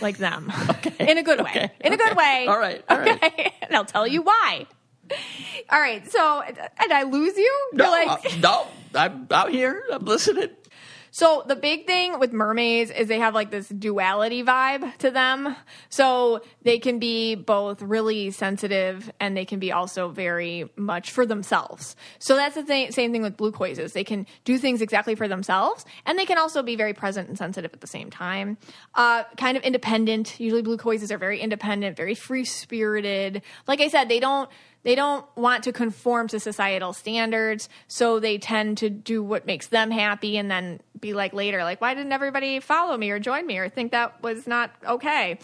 Like 0.00 0.18
them. 0.18 0.52
okay. 0.70 1.10
In 1.10 1.18
a 1.18 1.22
good 1.22 1.40
way. 1.40 1.50
Okay. 1.50 1.72
In 1.80 1.92
a 1.92 1.96
good 1.96 2.12
Okay. 2.12 2.16
way. 2.16 2.46
All 2.48 2.58
right. 2.58 2.84
All 2.88 2.98
right. 2.98 3.22
Okay. 3.24 3.52
and 3.62 3.74
I'll 3.76 3.84
tell 3.84 4.06
you 4.06 4.22
why. 4.22 4.66
All 5.70 5.80
right. 5.80 6.10
So, 6.10 6.42
did 6.46 6.92
I 6.92 7.02
lose 7.02 7.36
you? 7.36 7.70
No, 7.74 7.90
like, 7.90 8.08
uh, 8.08 8.36
no, 8.40 8.66
I'm 8.94 9.26
out 9.30 9.50
here. 9.50 9.82
I'm 9.92 10.04
listening. 10.04 10.50
So 11.14 11.44
the 11.46 11.54
big 11.54 11.86
thing 11.86 12.18
with 12.18 12.32
mermaids 12.32 12.90
is 12.90 13.06
they 13.06 13.20
have 13.20 13.34
like 13.34 13.52
this 13.52 13.68
duality 13.68 14.42
vibe 14.42 14.98
to 14.98 15.12
them. 15.12 15.54
So 15.88 16.42
they 16.62 16.80
can 16.80 16.98
be 16.98 17.36
both 17.36 17.80
really 17.82 18.32
sensitive 18.32 19.12
and 19.20 19.36
they 19.36 19.44
can 19.44 19.60
be 19.60 19.70
also 19.70 20.08
very 20.08 20.68
much 20.74 21.12
for 21.12 21.24
themselves. 21.24 21.94
So 22.18 22.34
that's 22.34 22.56
the 22.56 22.64
thing, 22.64 22.90
same 22.90 23.12
thing 23.12 23.22
with 23.22 23.36
blue 23.36 23.52
kois 23.52 23.92
they 23.92 24.02
can 24.02 24.26
do 24.42 24.58
things 24.58 24.82
exactly 24.82 25.14
for 25.14 25.28
themselves 25.28 25.84
and 26.04 26.18
they 26.18 26.26
can 26.26 26.36
also 26.36 26.64
be 26.64 26.74
very 26.74 26.94
present 26.94 27.28
and 27.28 27.38
sensitive 27.38 27.72
at 27.72 27.80
the 27.80 27.86
same 27.86 28.10
time. 28.10 28.58
Uh, 28.96 29.22
kind 29.36 29.56
of 29.56 29.62
independent. 29.62 30.40
Usually 30.40 30.62
blue 30.62 30.78
kois 30.78 31.08
are 31.12 31.18
very 31.18 31.38
independent, 31.40 31.96
very 31.96 32.16
free 32.16 32.44
spirited. 32.44 33.42
Like 33.68 33.80
I 33.80 33.86
said, 33.86 34.08
they 34.08 34.18
don't 34.18 34.50
they 34.84 34.94
don't 34.94 35.26
want 35.36 35.64
to 35.64 35.72
conform 35.72 36.28
to 36.28 36.38
societal 36.38 36.92
standards, 36.92 37.68
so 37.88 38.20
they 38.20 38.38
tend 38.38 38.78
to 38.78 38.90
do 38.90 39.22
what 39.22 39.46
makes 39.46 39.66
them 39.66 39.90
happy 39.90 40.36
and 40.36 40.50
then 40.50 40.80
be 41.00 41.12
like 41.12 41.32
later, 41.32 41.64
like, 41.64 41.80
why 41.80 41.94
didn't 41.94 42.12
everybody 42.12 42.60
follow 42.60 42.96
me 42.96 43.10
or 43.10 43.18
join 43.18 43.46
me 43.46 43.58
or 43.58 43.68
think 43.68 43.92
that 43.92 44.22
was 44.22 44.46
not 44.46 44.70
okay? 44.86 45.38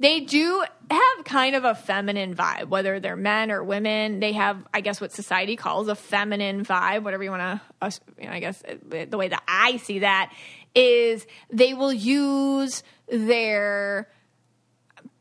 They 0.00 0.20
do 0.20 0.64
have 0.90 1.24
kind 1.24 1.56
of 1.56 1.64
a 1.64 1.74
feminine 1.74 2.34
vibe, 2.34 2.68
whether 2.68 3.00
they're 3.00 3.16
men 3.16 3.50
or 3.50 3.62
women. 3.62 4.20
They 4.20 4.32
have, 4.32 4.58
I 4.74 4.80
guess, 4.80 5.00
what 5.00 5.12
society 5.12 5.56
calls 5.56 5.88
a 5.88 5.94
feminine 5.94 6.64
vibe, 6.64 7.02
whatever 7.02 7.22
you 7.22 7.30
want 7.30 7.60
to, 7.80 8.00
you 8.18 8.26
know, 8.26 8.32
I 8.32 8.40
guess 8.40 8.62
uh, 8.62 9.06
the 9.08 9.16
way 9.16 9.28
that 9.28 9.42
I 9.46 9.78
see 9.78 10.00
that 10.00 10.32
is 10.74 11.26
they 11.50 11.72
will 11.72 11.92
use 11.92 12.82
their 13.08 14.08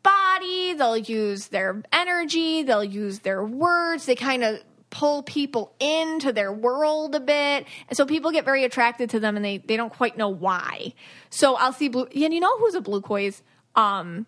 body, 0.05 0.73
they'll 0.73 0.97
use 0.97 1.47
their 1.47 1.81
energy, 1.91 2.63
they'll 2.63 2.83
use 2.83 3.19
their 3.19 3.43
words. 3.43 4.05
They 4.05 4.15
kind 4.15 4.43
of 4.43 4.59
pull 4.91 5.23
people 5.23 5.73
into 5.79 6.31
their 6.31 6.53
world 6.53 7.15
a 7.15 7.19
bit. 7.19 7.65
And 7.89 7.97
so 7.97 8.05
people 8.05 8.31
get 8.31 8.45
very 8.45 8.63
attracted 8.63 9.09
to 9.09 9.19
them 9.19 9.35
and 9.35 9.43
they, 9.43 9.57
they 9.57 9.75
don't 9.75 9.91
quite 9.91 10.17
know 10.17 10.29
why. 10.29 10.93
So 11.29 11.55
I'll 11.55 11.73
see 11.73 11.89
blue 11.89 12.05
and 12.05 12.33
you 12.33 12.39
know 12.39 12.57
who's 12.59 12.75
a 12.75 12.81
blue 12.81 13.01
kois? 13.01 13.41
Um 13.75 14.25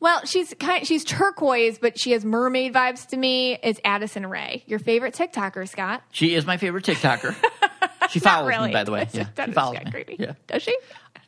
well, 0.00 0.24
she's 0.26 0.54
kind 0.60 0.86
she's 0.86 1.04
turquoise, 1.04 1.78
but 1.78 1.98
she 1.98 2.12
has 2.12 2.24
mermaid 2.24 2.74
vibes 2.74 3.08
to 3.08 3.16
me. 3.16 3.58
It's 3.62 3.80
Addison 3.84 4.26
Rae, 4.26 4.62
your 4.66 4.78
favorite 4.78 5.14
TikToker, 5.14 5.66
Scott. 5.68 6.02
She 6.12 6.34
is 6.34 6.44
my 6.44 6.56
favorite 6.58 6.84
TikToker. 6.84 7.34
She 8.10 8.20
follows 8.20 8.48
really. 8.48 8.68
me, 8.68 8.72
by 8.72 8.84
the 8.84 8.92
way. 8.92 9.08
Yeah, 9.12 9.28
she 9.44 9.52
follows 9.52 9.78
me. 9.84 9.90
creepy. 9.90 10.16
Yeah. 10.18 10.32
Does 10.46 10.62
she? 10.62 10.76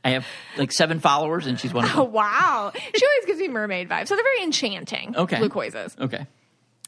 I 0.04 0.10
have 0.10 0.26
like 0.56 0.72
seven 0.72 1.00
followers, 1.00 1.46
and 1.46 1.58
she's 1.60 1.74
one 1.74 1.84
of 1.84 1.90
Oh 1.96 2.04
them. 2.04 2.12
wow. 2.12 2.72
She 2.74 3.06
always 3.06 3.26
gives 3.26 3.38
me 3.40 3.48
mermaid 3.48 3.88
vibes. 3.88 4.08
So 4.08 4.14
they're 4.16 4.24
very 4.24 4.42
enchanting. 4.44 5.14
Okay. 5.16 5.38
Blue 5.38 5.48
koises. 5.50 5.98
Okay. 6.00 6.26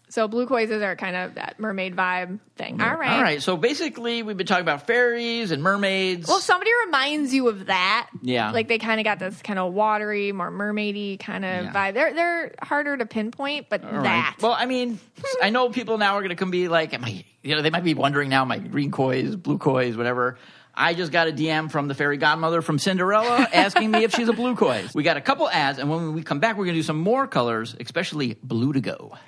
So 0.09 0.29
blue 0.29 0.47
koises 0.47 0.83
are 0.83 0.95
kind 0.95 1.17
of 1.17 1.37
that 1.37 1.59
mermaid 1.59 1.97
vibe 1.97 2.39
thing. 2.57 2.83
All 2.83 2.95
right. 2.97 3.13
All 3.17 3.23
right. 3.23 3.41
So 3.43 3.57
basically, 3.57 4.23
we've 4.23 4.37
been 4.37 4.47
talking 4.47 4.61
about 4.63 4.87
fairies 4.87 5.53
and 5.53 5.63
mermaids. 5.63 6.29
Well, 6.29 6.39
somebody 6.41 6.71
reminds 6.85 7.33
you 7.33 7.49
of 7.49 7.67
that. 7.67 8.11
Yeah. 8.21 8.51
Like 8.51 8.69
they 8.69 8.77
kind 8.77 9.01
of 9.01 9.05
got 9.05 9.19
this 9.19 9.41
kind 9.41 9.59
of 9.59 9.73
watery, 9.73 10.33
more 10.33 10.51
mermaidy 10.51 11.19
kind 11.19 11.47
of 11.47 11.65
Yeah. 11.65 11.73
vibe. 11.73 11.95
They're 11.95 12.13
they're 12.15 12.55
harder 12.63 12.95
to 12.99 13.07
pinpoint, 13.07 13.69
but 13.71 13.83
All 13.85 13.91
right. 13.91 14.03
that. 14.05 14.37
Well, 14.43 14.53
I 14.53 14.67
mean, 14.67 15.01
I 15.43 15.49
know 15.49 15.71
people 15.71 15.97
now 15.97 16.15
are 16.17 16.21
going 16.21 16.29
to 16.29 16.37
come 16.37 16.51
be 16.51 16.69
like, 16.69 16.93
am 16.93 17.05
I, 17.07 17.25
you 17.43 17.55
know, 17.57 17.63
they 17.63 17.71
might 17.71 17.85
be 17.85 17.95
wondering 17.95 18.29
now, 18.29 18.45
my 18.45 18.59
green 18.59 18.91
kois, 18.91 19.43
blue 19.43 19.57
kois, 19.59 19.97
whatever. 19.97 20.37
I 20.75 20.95
just 20.95 21.13
got 21.13 21.29
a 21.29 21.33
DM 21.33 21.71
from 21.71 21.89
the 21.89 21.95
fairy 21.95 22.17
godmother 22.17 22.63
from 22.63 22.79
Cinderella 22.79 23.49
asking 23.53 23.91
me 23.91 24.05
if 24.05 24.15
she's 24.15 24.29
a 24.29 24.33
blue 24.33 24.57
koi. 24.57 24.85
We 24.95 25.03
got 25.03 25.17
a 25.17 25.21
couple 25.21 25.49
ads, 25.49 25.79
and 25.79 25.91
when 25.91 26.15
we 26.15 26.23
come 26.23 26.41
back, 26.41 26.57
we're 26.57 26.65
going 26.65 26.75
to 26.75 26.79
do 26.81 26.85
some 26.85 26.99
more 26.99 27.27
colors, 27.27 27.77
especially 27.79 28.37
bluedigo. 28.37 29.19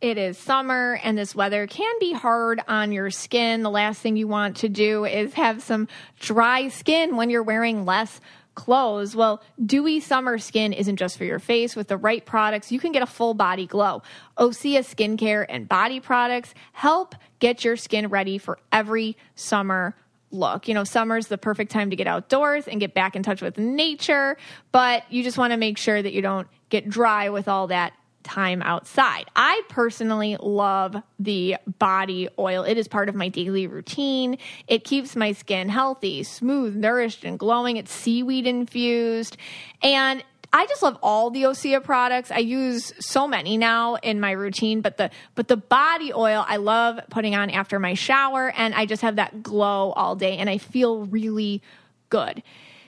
It 0.00 0.16
is 0.16 0.38
summer 0.38 0.98
and 1.02 1.18
this 1.18 1.34
weather 1.34 1.66
can 1.66 1.94
be 2.00 2.14
hard 2.14 2.62
on 2.66 2.90
your 2.90 3.10
skin. 3.10 3.62
The 3.62 3.70
last 3.70 4.00
thing 4.00 4.16
you 4.16 4.26
want 4.26 4.56
to 4.58 4.68
do 4.70 5.04
is 5.04 5.34
have 5.34 5.62
some 5.62 5.88
dry 6.18 6.68
skin 6.68 7.16
when 7.16 7.28
you're 7.28 7.42
wearing 7.42 7.84
less 7.84 8.18
clothes. 8.54 9.14
Well, 9.14 9.42
dewy 9.62 10.00
summer 10.00 10.38
skin 10.38 10.72
isn't 10.72 10.96
just 10.96 11.18
for 11.18 11.24
your 11.24 11.38
face. 11.38 11.76
With 11.76 11.88
the 11.88 11.98
right 11.98 12.24
products, 12.24 12.72
you 12.72 12.80
can 12.80 12.92
get 12.92 13.02
a 13.02 13.06
full 13.06 13.34
body 13.34 13.66
glow. 13.66 14.02
Osea 14.38 14.80
skincare 14.80 15.44
and 15.46 15.68
body 15.68 16.00
products 16.00 16.54
help 16.72 17.14
get 17.38 17.62
your 17.62 17.76
skin 17.76 18.08
ready 18.08 18.38
for 18.38 18.58
every 18.72 19.18
summer 19.34 19.94
look. 20.30 20.68
You 20.68 20.74
know, 20.74 20.84
summer's 20.84 21.26
the 21.26 21.38
perfect 21.38 21.70
time 21.70 21.90
to 21.90 21.96
get 21.96 22.06
outdoors 22.06 22.68
and 22.68 22.80
get 22.80 22.94
back 22.94 23.16
in 23.16 23.22
touch 23.22 23.42
with 23.42 23.58
nature, 23.58 24.36
but 24.72 25.10
you 25.10 25.22
just 25.22 25.38
want 25.38 25.52
to 25.52 25.56
make 25.56 25.78
sure 25.78 26.00
that 26.00 26.12
you 26.12 26.22
don't 26.22 26.48
get 26.68 26.88
dry 26.88 27.30
with 27.30 27.48
all 27.48 27.68
that 27.68 27.92
time 28.22 28.62
outside. 28.62 29.24
I 29.34 29.62
personally 29.68 30.36
love 30.40 30.96
the 31.18 31.56
body 31.78 32.28
oil. 32.38 32.64
It 32.64 32.76
is 32.76 32.86
part 32.86 33.08
of 33.08 33.14
my 33.14 33.28
daily 33.28 33.66
routine. 33.66 34.38
It 34.68 34.84
keeps 34.84 35.16
my 35.16 35.32
skin 35.32 35.68
healthy, 35.68 36.22
smooth, 36.22 36.76
nourished, 36.76 37.24
and 37.24 37.38
glowing. 37.38 37.76
It's 37.76 37.92
seaweed 37.92 38.46
infused. 38.46 39.36
And 39.82 40.22
I 40.52 40.66
just 40.66 40.82
love 40.82 40.98
all 41.02 41.30
the 41.30 41.44
Osea 41.44 41.82
products. 41.82 42.30
I 42.30 42.38
use 42.38 42.92
so 42.98 43.28
many 43.28 43.56
now 43.56 43.94
in 43.96 44.18
my 44.18 44.32
routine, 44.32 44.80
but 44.80 44.96
the 44.96 45.10
but 45.34 45.48
the 45.48 45.56
body 45.56 46.12
oil 46.12 46.44
I 46.46 46.56
love 46.56 46.98
putting 47.10 47.34
on 47.34 47.50
after 47.50 47.78
my 47.78 47.94
shower 47.94 48.52
and 48.56 48.74
I 48.74 48.86
just 48.86 49.02
have 49.02 49.16
that 49.16 49.42
glow 49.42 49.92
all 49.92 50.16
day 50.16 50.38
and 50.38 50.50
I 50.50 50.58
feel 50.58 51.06
really 51.06 51.62
good. 52.08 52.42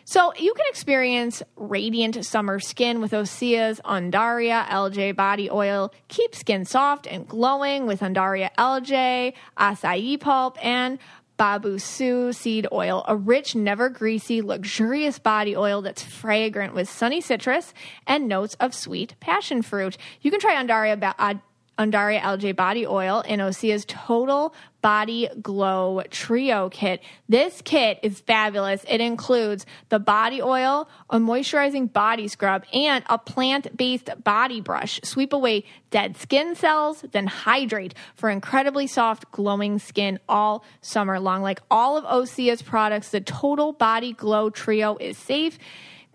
So 0.05 0.35
you 0.35 0.53
can 0.55 0.67
experience 0.69 1.43
radiant 1.57 2.25
summer 2.27 2.59
skin 2.59 3.01
with 3.01 3.13
Osea's 3.13 3.81
Undaria 3.85 4.67
Algae 4.69 5.13
body 5.13 5.49
oil. 5.49 5.95
Keep 6.09 6.35
skin 6.35 6.65
soft 6.65 7.07
and 7.07 7.27
glowing 7.29 7.87
with 7.87 8.01
Undaria 8.01 8.51
Algae, 8.59 9.35
acai 9.57 10.19
pulp, 10.19 10.59
and 10.65 10.99
Babassu 11.39 12.35
seed 12.35 12.67
oil, 12.73 13.05
a 13.09 13.17
rich, 13.17 13.55
never 13.55 13.89
greasy, 13.89 14.43
luxurious 14.43 15.19
body 15.19 15.57
oil 15.57 15.83
that's 15.83 16.03
fragrant 16.03 16.75
with 16.75 16.89
sunny 16.89 17.21
citrus 17.21 17.75
and 18.07 18.29
notes 18.29 18.57
of 18.61 18.75
sweet 18.75 19.15
passion 19.21 19.63
fruit. 19.63 19.97
You 20.21 20.31
can 20.31 20.41
try 20.41 20.55
Undaria, 20.55 20.99
ba- 20.99 21.41
Undaria 21.79 22.21
Algae 22.21 22.53
body 22.53 22.87
oil 22.87 23.21
in 23.21 23.41
Osea's 23.41 23.85
Total 23.87 24.55
Body 24.83 25.29
Glow 25.41 26.03
Trio 26.11 26.69
kit. 26.69 27.01
This 27.29 27.63
kit 27.63 27.99
is 28.03 28.21
fabulous. 28.21 28.85
It 28.89 29.01
includes 29.01 29.65
the 29.89 29.99
body 29.99 30.43
oil, 30.43 30.89
a 31.09 31.19
moisturizing 31.19 31.93
body 31.93 32.29
scrub, 32.29 32.65
and 32.73 33.05
a 33.09 33.17
plant 33.17 33.77
based 33.77 34.11
body 34.23 34.61
brush. 34.61 35.01
Sweep 35.05 35.33
away 35.33 35.65
dead 35.91 36.17
skin 36.17 36.55
cells, 36.55 37.05
then 37.13 37.27
hydrate 37.27 37.95
for 38.15 38.29
incredibly 38.29 38.87
soft, 38.87 39.31
glowing 39.31 39.79
skin 39.79 40.19
all 40.29 40.65
summer 40.81 41.19
long. 41.21 41.43
Like 41.43 41.61
all 41.71 41.97
of 41.97 42.05
Osea's 42.05 42.61
products, 42.61 43.11
the 43.11 43.21
Total 43.21 43.73
Body 43.73 44.13
Glow 44.13 44.51
Trio 44.51 44.97
is 44.97 45.17
safe 45.17 45.59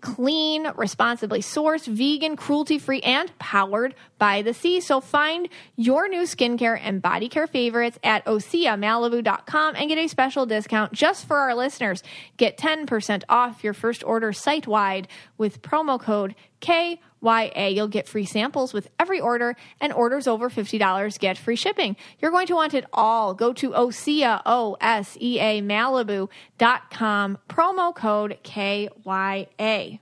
clean, 0.00 0.70
responsibly 0.76 1.40
sourced, 1.40 1.86
vegan, 1.86 2.36
cruelty 2.36 2.78
free, 2.78 3.00
and 3.00 3.36
powered 3.38 3.94
by 4.18 4.42
the 4.42 4.54
sea. 4.54 4.80
So 4.80 5.00
find 5.00 5.48
your 5.76 6.08
new 6.08 6.22
skincare 6.22 6.78
and 6.80 7.02
body 7.02 7.28
care 7.28 7.46
favorites 7.46 7.98
at 8.04 8.24
OseaMalibu.com 8.24 9.74
and 9.76 9.88
get 9.88 9.98
a 9.98 10.08
special 10.08 10.46
discount 10.46 10.92
just 10.92 11.26
for 11.26 11.38
our 11.38 11.54
listeners. 11.54 12.02
Get 12.36 12.56
10% 12.56 13.24
off 13.28 13.64
your 13.64 13.74
first 13.74 14.04
order 14.04 14.32
site 14.32 14.66
wide 14.66 15.08
with 15.36 15.62
promo 15.62 16.00
code 16.00 16.34
KYA. 16.60 17.68
You'll 17.70 17.88
get 17.88 18.08
free 18.08 18.24
samples 18.24 18.72
with 18.72 18.88
every 18.98 19.20
order, 19.20 19.56
and 19.80 19.92
orders 19.92 20.26
over 20.26 20.50
$50 20.50 21.18
get 21.18 21.38
free 21.38 21.56
shipping. 21.56 21.96
You're 22.20 22.30
going 22.30 22.46
to 22.48 22.54
want 22.54 22.74
it 22.74 22.86
all. 22.92 23.34
Go 23.34 23.52
to 23.54 23.70
Osea, 23.70 24.42
O 24.46 24.76
S 24.80 25.16
E 25.20 25.38
A 25.40 25.62
Malibu.com, 25.62 27.38
promo 27.48 27.94
code 27.94 28.38
KYA. 28.42 29.98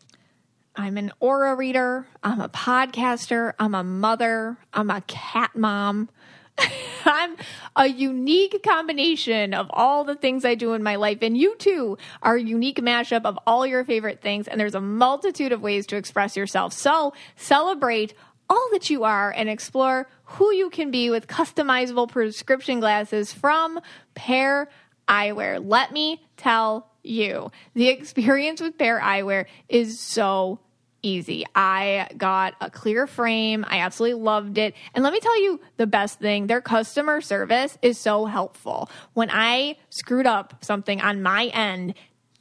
I'm 0.78 0.98
an 0.98 1.10
aura 1.20 1.54
reader. 1.54 2.06
I'm 2.22 2.40
a 2.40 2.50
podcaster. 2.50 3.54
I'm 3.58 3.74
a 3.74 3.82
mother. 3.82 4.58
I'm 4.74 4.90
a 4.90 5.00
cat 5.02 5.56
mom. 5.56 6.10
I'm 7.04 7.36
a 7.76 7.86
unique 7.86 8.62
combination 8.62 9.54
of 9.54 9.66
all 9.70 10.04
the 10.04 10.14
things 10.14 10.44
I 10.44 10.54
do 10.54 10.74
in 10.74 10.82
my 10.82 10.96
life. 10.96 11.18
And 11.22 11.36
you 11.36 11.56
too 11.56 11.98
are 12.22 12.36
a 12.36 12.42
unique 12.42 12.80
mashup 12.80 13.24
of 13.24 13.38
all 13.46 13.66
your 13.66 13.84
favorite 13.84 14.20
things. 14.20 14.48
And 14.48 14.60
there's 14.60 14.74
a 14.74 14.80
multitude 14.80 15.52
of 15.52 15.62
ways 15.62 15.86
to 15.88 15.96
express 15.96 16.36
yourself. 16.36 16.72
So 16.72 17.12
celebrate 17.36 18.14
all 18.48 18.68
that 18.72 18.90
you 18.90 19.04
are 19.04 19.32
and 19.36 19.48
explore 19.48 20.08
who 20.24 20.52
you 20.52 20.70
can 20.70 20.90
be 20.90 21.10
with 21.10 21.26
customizable 21.26 22.08
prescription 22.08 22.80
glasses 22.80 23.32
from 23.32 23.80
Pair 24.14 24.68
Eyewear. 25.08 25.60
Let 25.64 25.92
me 25.92 26.24
tell 26.36 26.90
you, 27.02 27.50
the 27.74 27.88
experience 27.88 28.60
with 28.60 28.78
Pair 28.78 29.00
Eyewear 29.00 29.46
is 29.68 30.00
so 30.00 30.60
easy. 31.06 31.44
I 31.54 32.08
got 32.16 32.54
a 32.60 32.70
clear 32.70 33.06
frame. 33.06 33.64
I 33.68 33.78
absolutely 33.78 34.22
loved 34.22 34.58
it. 34.58 34.74
And 34.94 35.04
let 35.04 35.12
me 35.12 35.20
tell 35.20 35.40
you 35.40 35.60
the 35.76 35.86
best 35.86 36.18
thing 36.18 36.46
their 36.46 36.60
customer 36.60 37.20
service 37.20 37.78
is 37.80 37.98
so 37.98 38.26
helpful. 38.26 38.90
When 39.14 39.30
I 39.30 39.76
screwed 39.90 40.26
up 40.26 40.64
something 40.64 41.00
on 41.00 41.22
my 41.22 41.46
end, 41.46 41.94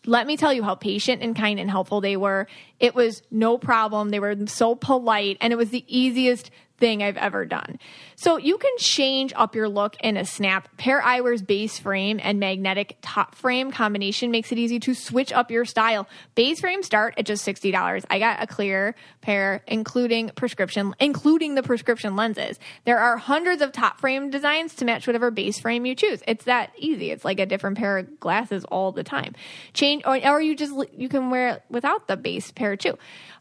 let 0.07 0.27
me 0.27 0.37
tell 0.37 0.53
you 0.53 0.63
how 0.63 0.75
patient 0.75 1.21
and 1.21 1.35
kind 1.35 1.59
and 1.59 1.69
helpful 1.69 2.01
they 2.01 2.17
were. 2.17 2.47
It 2.79 2.95
was 2.95 3.21
no 3.31 3.57
problem. 3.57 4.09
They 4.09 4.19
were 4.19 4.35
so 4.47 4.75
polite, 4.75 5.37
and 5.41 5.51
it 5.51 5.55
was 5.55 5.69
the 5.69 5.85
easiest 5.87 6.51
thing 6.77 7.01
I've 7.01 7.17
ever 7.17 7.45
done. 7.45 7.79
So 8.15 8.37
you 8.37 8.57
can 8.57 8.71
change 8.77 9.33
up 9.35 9.55
your 9.55 9.69
look 9.69 9.95
in 10.01 10.17
a 10.17 10.25
snap. 10.25 10.75
Pair 10.77 11.01
Eyewear's 11.01 11.41
base 11.41 11.79
frame 11.79 12.19
and 12.21 12.39
magnetic 12.39 12.97
top 13.01 13.35
frame 13.35 13.71
combination 13.71 14.31
makes 14.31 14.51
it 14.51 14.57
easy 14.57 14.79
to 14.81 14.93
switch 14.93 15.31
up 15.31 15.51
your 15.51 15.65
style. 15.65 16.07
Base 16.35 16.59
frames 16.59 16.85
start 16.85 17.13
at 17.17 17.25
just 17.25 17.45
$60. 17.45 18.05
I 18.09 18.19
got 18.19 18.41
a 18.41 18.47
clear 18.47 18.95
pair 19.21 19.63
including 19.67 20.29
prescription 20.35 20.93
including 20.99 21.55
the 21.55 21.63
prescription 21.63 22.15
lenses. 22.15 22.59
There 22.85 22.99
are 22.99 23.17
hundreds 23.17 23.61
of 23.61 23.71
top 23.71 23.99
frame 23.99 24.29
designs 24.29 24.75
to 24.75 24.85
match 24.85 25.07
whatever 25.07 25.31
base 25.31 25.59
frame 25.59 25.85
you 25.85 25.95
choose. 25.95 26.21
It's 26.27 26.45
that 26.45 26.71
easy. 26.77 27.11
It's 27.11 27.25
like 27.25 27.39
a 27.39 27.45
different 27.45 27.77
pair 27.77 27.97
of 27.97 28.19
glasses 28.19 28.65
all 28.65 28.91
the 28.91 29.03
time. 29.03 29.33
Change 29.73 30.03
or, 30.05 30.17
or 30.25 30.41
you 30.41 30.55
just 30.55 30.73
you 30.97 31.09
can 31.09 31.29
wear 31.29 31.49
it 31.49 31.63
without 31.69 32.07
the 32.07 32.17
base 32.17 32.51
pair 32.51 32.75
too 32.75 32.97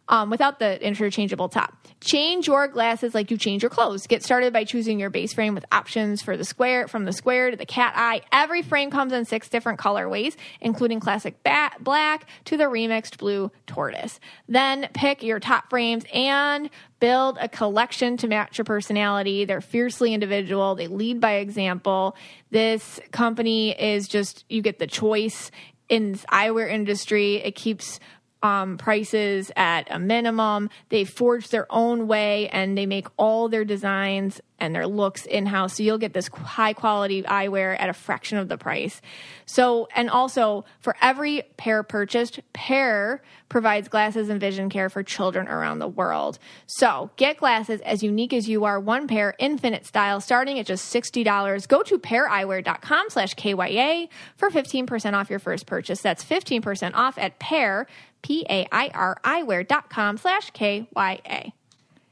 um, 0.09 0.31
without 0.31 0.59
the 0.59 0.85
interchangeable 0.85 1.49
top. 1.49 1.77
Change 2.01 2.47
your 2.47 2.69
glasses 2.69 3.15
like 3.15 3.31
you 3.31 3.39
change 3.39 3.63
your 3.63 3.71
clothes. 3.71 4.07
Get 4.07 4.23
started 4.23 4.53
by 4.53 4.65
choosing 4.65 5.01
your 5.01 5.11
base 5.11 5.33
frame 5.33 5.55
with 5.55 5.65
options 5.73 6.23
for 6.23 6.37
the 6.37 6.45
square, 6.45 6.87
from 6.89 7.05
the 7.05 7.13
square 7.13 7.51
to 7.51 7.57
the 7.57 7.67
cat 7.67 7.95
eye. 7.97 8.21
Every 8.31 8.63
frame 8.63 8.91
comes 8.91 9.13
in 9.13 9.25
six 9.25 9.49
different 9.49 9.79
colorways, 9.79 10.37
including 10.61 11.01
classic 11.01 11.43
bat, 11.43 11.77
black 11.81 12.29
to 12.45 12.57
the 12.57 12.65
remixed 12.65 13.19
blue 13.19 13.51
tortoise. 13.67 14.21
Then 14.49 14.89
pick 14.93 15.23
your 15.23 15.41
top 15.41 15.71
frames 15.71 16.05
and 16.13 16.69
build 17.01 17.39
a 17.41 17.49
collection 17.49 18.17
to 18.19 18.29
match 18.29 18.59
your 18.59 18.65
personality. 18.65 19.45
They're 19.45 19.61
fiercely 19.61 20.15
individual. 20.15 20.75
They 20.75 20.87
lead 20.87 21.21
by 21.21 21.35
example. 21.35 22.17
This 22.51 23.01
company 23.11 23.71
is 23.71 24.09
just, 24.09 24.45
you 24.49 24.63
get 24.63 24.79
the 24.79 24.87
choice 24.87 25.51
in 25.89 26.15
eyewear 26.31 26.71
industry. 26.71 27.37
It 27.37 27.55
keeps 27.55 28.01
um, 28.45 28.77
prices 28.77 29.51
at 29.57 29.89
a 29.91 29.99
minimum. 29.99 30.69
They 30.91 31.05
forge 31.05 31.49
their 31.49 31.67
own 31.71 32.07
way 32.07 32.49
and 32.51 32.77
they 32.77 32.85
make 32.85 33.09
all 33.17 33.49
their 33.49 33.65
designs 33.65 34.41
and 34.59 34.75
their 34.75 34.87
looks 34.87 35.27
in 35.27 35.47
house. 35.47 35.77
So 35.77 35.83
you'll 35.83 35.99
get 35.99 36.13
this 36.13 36.29
high 36.29 36.73
quality 36.73 37.23
eyewear 37.23 37.79
at 37.79 37.89
a 37.89 37.93
fraction 37.93 38.39
of 38.39 38.49
the 38.49 38.57
price. 38.57 39.01
So, 39.47 39.89
and 39.95 40.09
also 40.09 40.65
for 40.81 40.97
every 41.03 41.43
pair 41.57 41.83
purchased, 41.83 42.41
Pair 42.53 43.23
provides 43.49 43.89
glasses 43.89 44.29
and 44.29 44.41
vision 44.41 44.71
care 44.71 44.89
for 44.89 45.03
children 45.03 45.49
around 45.49 45.79
the 45.79 45.89
world. 45.89 46.39
So 46.67 47.11
get 47.17 47.37
glasses 47.37 47.81
as 47.83 48.03
unique 48.03 48.33
as 48.33 48.49
you 48.49 48.65
are, 48.65 48.81
one 48.81 49.07
pair, 49.07 49.35
infinite 49.39 49.87
style, 49.87 50.21
starting 50.21 50.59
at 50.59 50.67
just 50.67 50.93
$60. 50.93 51.69
Go 51.69 51.83
to 51.83 51.99
paireyewear.com 51.99 53.11
slash 53.11 53.35
KYA 53.35 54.09
for 54.37 54.51
15% 54.51 55.13
off 55.13 55.31
your 55.31 55.39
first 55.39 55.67
purchase. 55.67 56.01
That's 56.01 56.25
15% 56.25 56.95
off 56.95 57.19
at 57.19 57.39
pair, 57.39 57.87
P-A-I-R, 58.23 59.19
eyewear.com 59.23 60.17
slash 60.17 60.51
K-Y-A. 60.51 61.53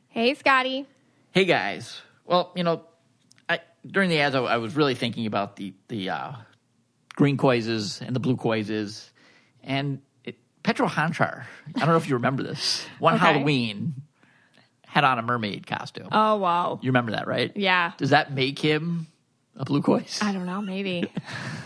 Hey, 0.09 0.35
Scotty. 0.35 0.87
Hey 1.33 1.47
guys. 1.47 2.03
Well, 2.25 2.53
you 2.55 2.63
know, 2.63 2.85
I, 3.49 3.61
during 3.87 4.11
the 4.11 4.21
ads, 4.21 4.35
I, 4.35 4.41
I 4.41 4.57
was 4.59 4.77
really 4.77 4.95
thinking 4.95 5.27
about 5.27 5.57
the 5.57 5.75
the 5.89 6.11
uh, 6.11 6.33
green 7.15 7.37
quizzes 7.37 8.01
and 8.01 8.15
the 8.15 8.21
blue 8.21 8.37
quizzes, 8.37 9.11
and 9.63 10.01
it, 10.25 10.37
Petro 10.63 10.87
Hanchar. 10.89 11.45
I 11.75 11.79
don't 11.81 11.89
know 11.89 11.97
if 11.97 12.09
you 12.09 12.15
remember 12.15 12.43
this. 12.43 12.87
One 12.99 13.15
Okay. 13.15 13.25
Halloween 13.25 13.95
had 14.87 15.05
on 15.05 15.19
a 15.19 15.23
mermaid 15.23 15.67
costume. 15.67 16.09
Oh, 16.13 16.37
wow. 16.37 16.79
You 16.83 16.91
remember 16.91 17.13
that, 17.13 17.27
right? 17.27 17.51
Yeah. 17.57 17.93
Does 17.97 18.11
that 18.11 18.33
make 18.35 18.59
him 18.59 19.07
a 19.57 19.65
blue 19.65 19.81
quiz? 19.81 20.19
I 20.21 20.33
don't 20.35 20.45
know, 20.45 20.61
maybe. 20.61 21.11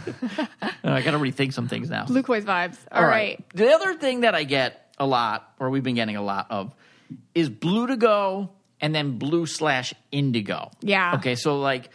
I 0.85 1.03
got 1.03 1.11
to 1.11 1.19
rethink 1.19 1.53
some 1.53 1.66
things 1.66 1.90
now. 1.90 2.05
Blue 2.07 2.23
quiz 2.23 2.45
vibes. 2.45 2.79
All 2.92 3.05
right. 3.05 3.45
The 3.53 3.69
other 3.73 3.95
thing 3.95 4.21
that 4.21 4.37
I 4.37 4.45
get 4.45 4.95
a 4.99 5.07
lot, 5.07 5.53
or 5.59 5.71
we've 5.71 5.83
been 5.83 5.97
getting 5.97 6.14
a 6.14 6.23
lot 6.23 6.47
of, 6.51 6.73
is 7.35 7.51
bluedigo 7.51 8.51
and 8.81 8.95
then 8.95 9.19
blue 9.19 9.47
slash 9.47 9.95
indigo. 10.12 10.71
Yeah. 10.81 11.15
Okay, 11.17 11.35
so 11.35 11.59
like 11.59 11.91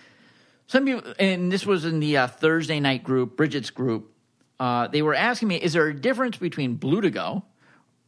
some 0.67 0.86
people, 0.86 1.13
and 1.20 1.52
this 1.52 1.65
was 1.65 1.86
in 1.86 2.00
the 2.00 2.17
uh, 2.17 2.28
Thursday 2.28 2.80
night 2.80 3.04
group, 3.04 3.36
Bridget's 3.38 3.70
group. 3.72 4.12
Uh, 4.60 4.88
they 4.88 5.02
were 5.02 5.15
asking 5.15 5.48
me, 5.48 5.56
is 5.56 5.74
there 5.74 5.88
a 5.88 5.94
difference 5.94 6.38
between 6.38 6.78
bluedigo, 6.78 7.44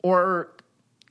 or 0.03 0.53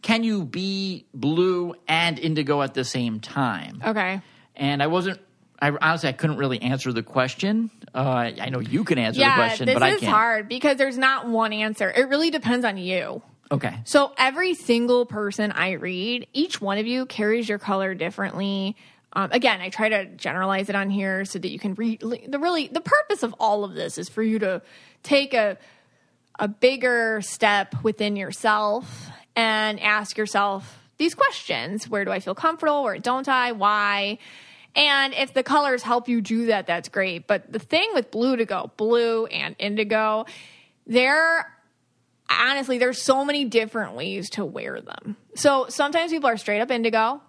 can 0.03 0.25
you 0.25 0.45
be 0.45 1.07
blue 1.15 1.75
and 1.89 2.19
indigo 2.19 2.63
at 2.63 2.75
the 2.75 2.85
same 2.85 3.21
time? 3.21 3.83
Okay. 3.85 4.21
And 4.57 4.83
I 4.83 4.87
wasn't. 4.89 5.21
I 5.61 5.71
honestly 5.81 6.09
I 6.09 6.13
couldn't 6.13 6.39
really 6.39 6.61
answer 6.61 6.93
the 6.93 7.05
question. 7.05 7.71
Uh, 7.95 8.33
I 8.41 8.51
know 8.51 8.59
you 8.59 8.83
can 8.83 8.99
answer 8.99 9.21
the 9.21 9.31
question, 9.35 9.67
but 9.73 9.83
I 9.83 9.91
can't. 9.91 10.13
hard 10.13 10.49
because 10.49 10.77
there's 10.77 10.99
not 10.99 11.29
one 11.29 11.53
answer. 11.53 11.89
It 11.89 12.09
really 12.09 12.31
depends 12.31 12.65
on 12.65 12.77
you. 12.79 13.23
Okay. 13.53 13.75
So 13.85 14.13
every 14.17 14.55
single 14.55 15.05
person 15.05 15.53
I 15.53 15.73
read, 15.73 16.27
each 16.33 16.61
one 16.61 16.79
of 16.79 16.87
you 16.87 17.05
carries 17.05 17.47
your 17.47 17.59
color 17.59 17.95
differently. 17.95 18.77
Um, 19.13 19.31
again, 19.31 19.61
I 19.61 19.69
try 19.69 19.91
to 19.91 20.07
generalize 20.07 20.71
it 20.71 20.75
on 20.75 20.89
here 20.89 21.27
so 21.27 21.39
that 21.39 21.51
you 21.51 21.59
can 21.59 21.75
read. 21.75 22.01
The 22.01 22.39
really 22.39 22.69
the 22.69 22.81
purpose 22.81 23.23
of 23.23 23.35
all 23.39 23.63
of 23.63 23.75
this 23.75 23.99
is 23.99 24.09
for 24.09 24.23
you 24.23 24.39
to 24.39 24.63
take 25.03 25.35
a 25.35 25.59
a 26.39 26.49
bigger 26.49 27.21
step 27.21 27.75
within 27.85 28.17
yourself 28.17 29.11
and 29.37 29.79
ask 29.81 30.17
yourself 30.17 30.79
these 30.97 31.15
questions: 31.15 31.87
Where 31.87 32.07
do 32.07 32.11
I 32.11 32.21
feel 32.21 32.35
comfortable? 32.35 32.85
Where 32.85 32.97
don't 32.97 33.29
I? 33.29 33.53
Why? 33.53 34.17
And 34.75 35.13
if 35.13 35.35
the 35.35 35.43
colors 35.43 35.83
help 35.83 36.09
you 36.09 36.23
do 36.23 36.47
that, 36.47 36.67
that's 36.67 36.89
great. 36.89 37.27
But 37.27 37.53
the 37.53 37.59
thing 37.59 37.91
with 37.93 38.11
bluedigo, 38.11 38.71
blue 38.79 39.27
and 39.27 39.55
indigo, 39.59 40.25
they're 40.87 41.53
honestly, 42.41 42.79
there's 42.79 43.03
so 43.03 43.25
many 43.25 43.45
different 43.45 43.95
ways 43.95 44.31
to 44.31 44.45
wear 44.45 44.81
them. 44.81 45.17
So 45.35 45.67
sometimes 45.69 46.11
people 46.13 46.29
are 46.29 46.37
straight 46.37 46.61
up 46.61 46.71
indigo. 46.71 47.21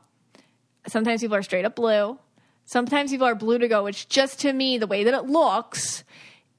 Sometimes 0.87 1.21
people 1.21 1.35
are 1.35 1.43
straight 1.43 1.65
up 1.65 1.75
blue. 1.75 2.17
Sometimes 2.65 3.11
people 3.11 3.27
are 3.27 3.35
bluedigo, 3.35 3.83
which 3.83 4.07
just 4.07 4.39
to 4.41 4.53
me, 4.53 4.77
the 4.77 4.87
way 4.87 5.03
that 5.03 5.13
it 5.13 5.25
looks 5.25 6.03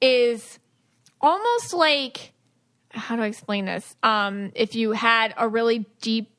is 0.01 0.59
almost 1.21 1.73
like 1.73 2.35
how 2.95 3.17
do 3.17 3.23
I 3.23 3.27
explain 3.27 3.65
this? 3.65 3.97
Um, 4.03 4.53
if 4.55 4.75
you 4.75 4.93
had 4.93 5.35
a 5.37 5.49
really 5.49 5.87
deep, 6.01 6.31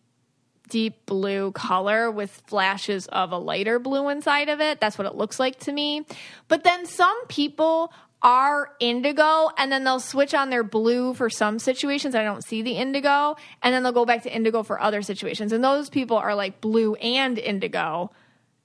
deep 0.70 1.06
blue 1.06 1.52
color 1.52 2.10
with 2.10 2.32
flashes 2.48 3.08
of 3.08 3.32
a 3.32 3.38
lighter 3.38 3.78
blue 3.78 4.10
inside 4.10 4.50
of 4.50 4.62
it, 4.62 4.80
that's 4.80 4.98
what 4.98 5.06
it 5.06 5.16
looks 5.16 5.40
like 5.40 5.60
to 5.62 5.72
me. 5.72 6.06
But 6.48 6.64
then 6.64 6.86
some 6.86 7.28
people 7.28 7.92
are 8.26 8.72
indigo 8.80 9.52
and 9.56 9.72
then 9.72 9.84
they'll 9.84 10.00
switch 10.00 10.34
on 10.34 10.50
their 10.50 10.64
blue 10.64 11.14
for 11.14 11.30
some 11.30 11.60
situations. 11.60 12.16
I 12.16 12.24
don't 12.24 12.44
see 12.44 12.64
the 12.64 12.72
indigo. 12.72 13.36
And 13.62 13.72
then 13.72 13.84
they'll 13.84 13.92
go 13.92 14.04
back 14.04 14.24
to 14.24 14.36
indigo 14.36 14.64
for 14.64 14.82
other 14.82 15.04
situations. 15.04 15.52
And 15.52 15.64
those 15.64 15.92
people 15.92 16.18
are 16.18 16.34
like 16.34 16.60
blue 16.60 16.96
and 16.96 17.38
indigo. 17.38 18.12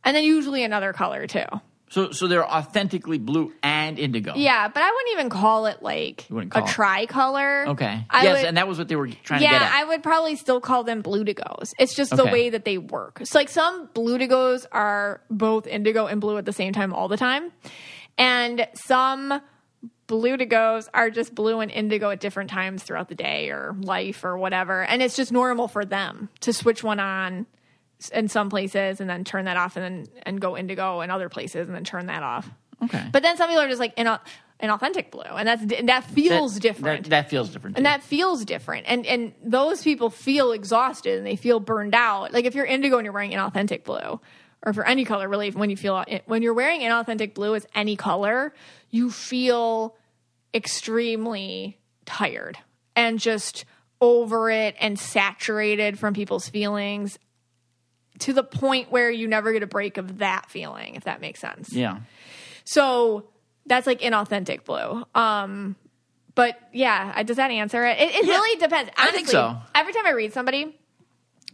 And 0.03 0.17
then 0.17 0.25
usually 0.25 0.65
another 0.65 0.95
color 0.95 1.27
too. 1.27 1.45
So, 1.91 2.11
so 2.13 2.27
they're 2.27 2.49
authentically 2.49 3.19
blue 3.19 3.53
and 3.63 3.99
indigo. 3.99 4.33
Yeah, 4.35 4.69
but 4.69 4.83
I 4.83 4.91
wouldn't 4.91 5.13
even 5.13 5.29
call 5.29 5.67
it 5.67 5.83
like 5.83 6.25
a 6.31 6.47
call 6.47 6.65
it- 6.65 6.71
tricolor. 6.71 7.67
Okay. 7.69 8.07
I 8.09 8.23
yes, 8.23 8.39
would- 8.39 8.47
and 8.47 8.57
that 8.57 8.67
was 8.67 8.79
what 8.79 8.89
they 8.89 8.97
were 8.97 9.09
trying 9.09 9.41
to 9.41 9.47
get 9.47 9.61
yeah. 9.61 9.71
I 9.71 9.85
would 9.85 10.03
probably 10.03 10.37
still 10.37 10.63
call 10.63 10.85
them 10.85 11.03
bluedigos. 11.03 11.73
It's 11.79 11.95
just 11.95 12.17
the 12.17 12.25
way 12.25 12.49
that 12.49 12.65
they 12.65 12.79
work. 12.79 13.19
It's 13.21 13.35
like 13.35 13.51
some 13.51 13.89
bluedigos 13.89 14.65
are 14.73 15.21
both 15.29 15.67
indigo 15.67 16.07
and 16.07 16.19
blue 16.19 16.39
at 16.39 16.47
the 16.47 16.53
same 16.55 16.73
time 16.73 16.95
all 16.95 17.09
the 17.09 17.19
time. 17.19 17.53
And 18.17 18.69
some 18.75 19.41
bluedigos 20.09 20.89
are 20.93 21.11
just 21.11 21.35
blue 21.35 21.61
and 21.61 21.71
indigo 21.71 22.11
at 22.11 22.21
different 22.21 22.51
times 22.51 22.83
throughout 22.83 23.09
the 23.09 23.15
day 23.15 23.51
or 23.51 23.77
life 23.81 24.25
or 24.25 24.37
whatever. 24.37 24.83
And 24.83 25.03
it's 25.03 25.17
just 25.17 25.31
normal 25.33 25.69
for 25.69 25.85
them 25.85 26.29
to 26.41 26.53
switch 26.53 26.83
one 26.83 26.99
on 27.01 27.47
in 28.13 28.29
some 28.29 28.49
places 28.51 29.01
and 29.01 29.09
then 29.09 29.25
turn 29.25 29.45
that 29.45 29.57
off 29.57 29.77
and 29.77 29.85
then 29.85 30.07
and 30.25 30.41
go 30.41 30.57
indigo 30.57 31.01
in 31.03 31.11
other 31.11 31.29
places 31.29 31.69
and 31.69 31.75
then 31.77 31.85
turn 31.85 32.07
that 32.07 32.23
off. 32.23 32.49
okay. 32.83 33.05
But 33.13 33.23
then 33.23 33.37
some 33.37 33.49
people 33.49 33.63
are 33.63 33.69
just 33.69 33.79
like 33.81 33.93
in 33.97 34.07
a, 34.07 34.21
an 34.59 34.71
authentic 34.71 35.11
blue, 35.11 35.23
and 35.23 35.47
that's 35.49 35.63
and 35.73 35.89
that 35.89 36.05
feels 36.05 36.55
That- 36.55 36.61
different. 36.61 37.05
That, 37.05 37.11
that 37.11 37.31
feels 37.31 37.51
different. 37.51 37.77
and 37.77 37.87
that 37.87 38.03
feels 38.03 38.45
different, 38.45 38.87
and 38.89 39.07
and 39.07 39.33
those 39.45 39.83
people 39.83 40.11
feel 40.11 40.53
exhausted 40.53 41.17
and 41.19 41.27
they 41.27 41.37
feel 41.37 41.61
burned 41.61 41.95
out. 41.95 42.33
Like 42.33 42.45
if 42.47 42.55
you're 42.55 42.67
indigo 42.67 42.97
and 42.99 43.05
you're 43.07 43.13
wearing 43.15 43.33
an 43.33 43.41
authentic 43.41 43.85
blue, 43.85 44.21
or 44.65 44.73
for 44.73 44.87
any 44.87 45.05
color, 45.05 45.29
really, 45.29 45.51
when 45.51 45.71
you 45.71 45.77
feel 45.77 46.05
when 46.27 46.43
you're 46.43 46.55
wearing 46.55 46.81
inauthentic 46.81 47.35
blue 47.35 47.55
as 47.55 47.67
any 47.75 47.97
color, 47.97 48.53
you 48.91 49.11
feel 49.11 49.97
extremely 50.53 51.79
tired 52.05 52.59
and 52.97 53.19
just 53.19 53.65
over 54.01 54.51
it 54.51 54.75
and 54.81 54.99
saturated 54.99 55.99
from 55.99 56.15
people's 56.15 56.49
feelings 56.49 57.19
to 58.19 58.33
the 58.33 58.43
point 58.43 58.91
where 58.91 59.11
you 59.11 59.27
never 59.29 59.53
get 59.53 59.63
a 59.63 59.67
break 59.67 59.97
of 59.97 60.19
that 60.19 60.51
feeling, 60.51 60.95
if 60.95 61.05
that 61.05 61.21
makes 61.21 61.41
sense. 61.41 61.73
yeah. 61.73 62.01
So 62.65 63.29
that's 63.67 63.87
like 63.87 64.01
inauthentic 64.01 64.65
blue. 64.65 65.05
Um, 65.15 65.77
but 66.35 66.59
yeah, 66.73 67.23
does 67.23 67.37
that 67.37 67.51
answer 67.51 67.85
it? 67.87 67.99
It, 67.99 68.15
it 68.15 68.27
Yeah, 68.27 68.35
really 68.35 68.61
depends. 68.61 68.91
I 68.97 69.11
think 69.11 69.29
so. 69.29 69.57
Every 69.75 69.93
time 69.93 70.07
I 70.07 70.11
read 70.13 70.33
somebody 70.33 70.77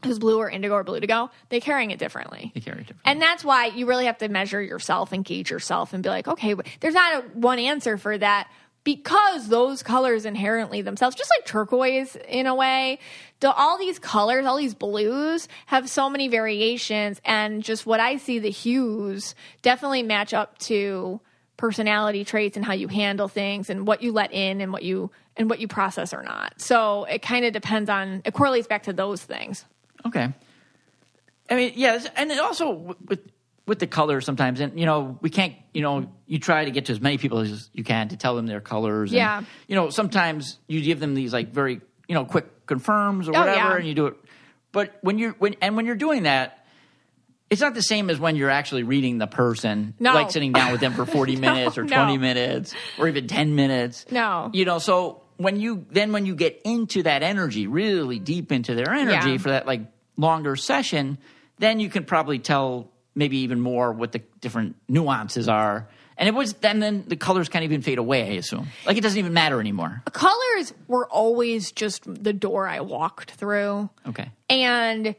who's 0.05 0.19
blue 0.19 0.39
or 0.39 0.51
indigo 0.51 0.75
or 0.75 0.85
bluedigo, 0.85 1.31
they're 1.49 1.61
carrying 1.61 1.91
it 1.91 1.99
differently. 1.99 2.53
They 2.55 2.61
carry 2.61 2.81
different. 2.81 3.03
And 3.05 3.21
that's 3.21 3.45
why 3.45 3.67
you 3.67 3.87
really 3.87 4.07
have 4.07 4.19
to 4.19 4.29
measure 4.29 4.61
yourself 4.63 5.13
and 5.13 5.25
gauge 5.25 5.51
yourself 5.51 5.93
and 5.93 6.03
be 6.03 6.09
like, 6.09 6.29
okay, 6.29 6.55
there's 6.81 6.95
not 6.95 7.25
a 7.25 7.29
one 7.29 7.59
answer 7.59 7.97
for 7.97 8.17
that 8.19 8.49
because 8.87 9.49
those 9.49 9.83
colors 9.83 10.25
inherently 10.25 10.81
themselves, 10.81 11.17
just 11.17 11.29
like 11.37 11.45
turquoise 11.45 12.17
in 12.29 12.47
a 12.47 12.55
way, 12.55 13.01
the, 13.41 13.53
all 13.53 13.77
these 13.79 13.99
colors, 13.99 14.47
all 14.47 14.57
these 14.57 14.77
blues 14.77 15.49
have 15.67 15.91
so 15.91 16.09
many 16.09 16.29
variations. 16.29 17.21
And 17.25 17.65
just 17.65 17.85
what 17.85 17.99
I 17.99 18.17
see, 18.17 18.39
the 18.39 18.49
hues 18.49 19.35
definitely 19.63 20.05
match 20.05 20.33
up 20.33 20.57
to 20.59 21.21
personality 21.57 22.25
traits 22.25 22.57
and 22.57 22.65
how 22.65 22.75
you 22.75 22.87
handle 22.87 23.27
things 23.27 23.71
and 23.71 23.89
what 23.89 24.03
you 24.03 24.13
let 24.13 24.33
in 24.33 24.61
and 24.61 24.73
what 24.73 24.85
you 24.85 25.11
and 25.37 25.51
what 25.51 25.59
you 25.59 25.69
process 25.69 26.15
or 26.15 26.23
not. 26.23 26.61
So 26.61 27.05
it 27.05 27.23
kind 27.23 27.45
of 27.45 27.53
depends 27.53 27.91
on 27.91 28.23
it 28.25 28.35
correlates 28.35 28.67
back 28.67 28.85
to 28.85 28.93
those 28.93 29.23
things. 29.23 29.65
Okay. 30.07 30.33
I 31.51 31.55
mean, 31.55 31.73
yes, 31.77 32.07
and 32.17 32.31
it 32.33 32.39
also 32.41 32.71
with 33.07 33.21
with 33.67 33.79
the 33.81 33.87
colors 33.87 34.25
sometimes, 34.25 34.61
and 34.61 34.79
you 34.79 34.87
know, 34.87 35.19
we 35.21 35.31
can't. 35.31 35.55
You 35.75 35.83
know, 35.83 36.11
you 36.27 36.39
try 36.39 36.65
to 36.65 36.71
get 36.71 36.87
to 36.87 36.93
as 36.93 37.01
many 37.01 37.19
people 37.19 37.39
as 37.41 37.69
you 37.73 37.85
can 37.85 38.09
to 38.09 38.17
tell 38.17 38.35
them 38.37 38.47
their 38.47 38.61
colors. 38.61 39.11
and, 39.11 39.17
Yeah. 39.19 39.43
You 39.69 39.77
know, 39.77 39.91
sometimes 39.91 40.59
you 40.69 40.81
give 40.83 40.99
them 41.01 41.15
these 41.15 41.33
like 41.33 41.53
very 41.53 41.81
you 42.09 42.15
know 42.15 42.25
quick 42.25 42.67
confirms 42.67 43.29
or 43.29 43.37
Oh, 43.37 43.41
whatever, 43.41 43.59
yeah. 43.59 43.77
and 43.77 43.87
you 43.87 43.95
do 43.95 44.07
it. 44.07 44.15
But 44.73 44.97
when 45.03 45.19
you're 45.19 45.33
when 45.33 45.55
and 45.61 45.77
when 45.77 45.87
you're 45.87 45.97
doing 45.97 46.25
that. 46.25 46.63
It's 47.49 47.61
not 47.61 47.75
the 47.75 47.83
same 47.83 48.11
as 48.11 48.19
when 48.19 48.35
you're 48.35 48.51
actually 48.51 48.83
reading 48.83 49.19
the 49.19 49.29
person, 49.29 49.95
No. 50.01 50.15
like 50.15 50.33
sitting 50.33 50.51
down 50.51 50.73
with 50.73 50.81
them 50.81 50.95
for 50.95 51.07
40 51.07 51.37
minutes 51.47 51.79
or 51.79 51.85
no. 51.85 51.95
20 51.95 52.19
minutes 52.19 52.75
or 52.99 53.07
even 53.07 53.29
10 53.29 53.55
minutes. 53.55 54.05
No. 54.11 54.51
You 54.53 54.65
know, 54.65 54.81
so 54.81 55.23
when 55.37 55.61
you 55.61 55.87
then 55.93 56.11
when 56.11 56.27
you 56.27 56.35
get 56.35 56.61
into 56.65 57.05
that 57.05 57.23
energy, 57.23 57.69
really 57.69 58.19
deep 58.19 58.51
into 58.51 58.75
their 58.75 58.93
energy 58.93 59.31
Yeah. 59.31 59.39
for 59.39 59.51
that 59.51 59.65
like 59.65 59.83
longer 60.17 60.57
session, 60.57 61.19
then 61.59 61.81
you 61.81 61.89
can 61.89 62.05
probably 62.05 62.39
tell 62.39 62.91
maybe 63.15 63.39
even 63.39 63.61
more 63.61 63.93
what 63.93 64.13
the 64.13 64.21
different 64.41 64.77
nuances 64.89 65.49
are. 65.49 65.89
And 66.19 66.29
it 66.29 66.35
was 66.35 66.55
then 66.55 66.81
then 66.81 67.05
the 67.07 67.17
colors 67.17 67.49
can't 67.49 67.65
even 67.65 67.83
fade 67.83 67.99
away, 67.99 68.23
I 68.23 68.35
assume. 68.35 68.69
Like 68.87 68.97
it 68.97 69.03
doesn't 69.03 69.19
even 69.19 69.33
matter 69.33 69.61
anymore. 69.61 70.03
colors 70.13 70.73
were 70.87 71.07
always 71.09 71.73
just 71.73 72.03
the 72.07 72.33
door 72.33 72.67
I 72.67 72.81
walked 72.81 73.33
through. 73.33 73.91
Okay. 74.07 74.31
And 74.49 75.15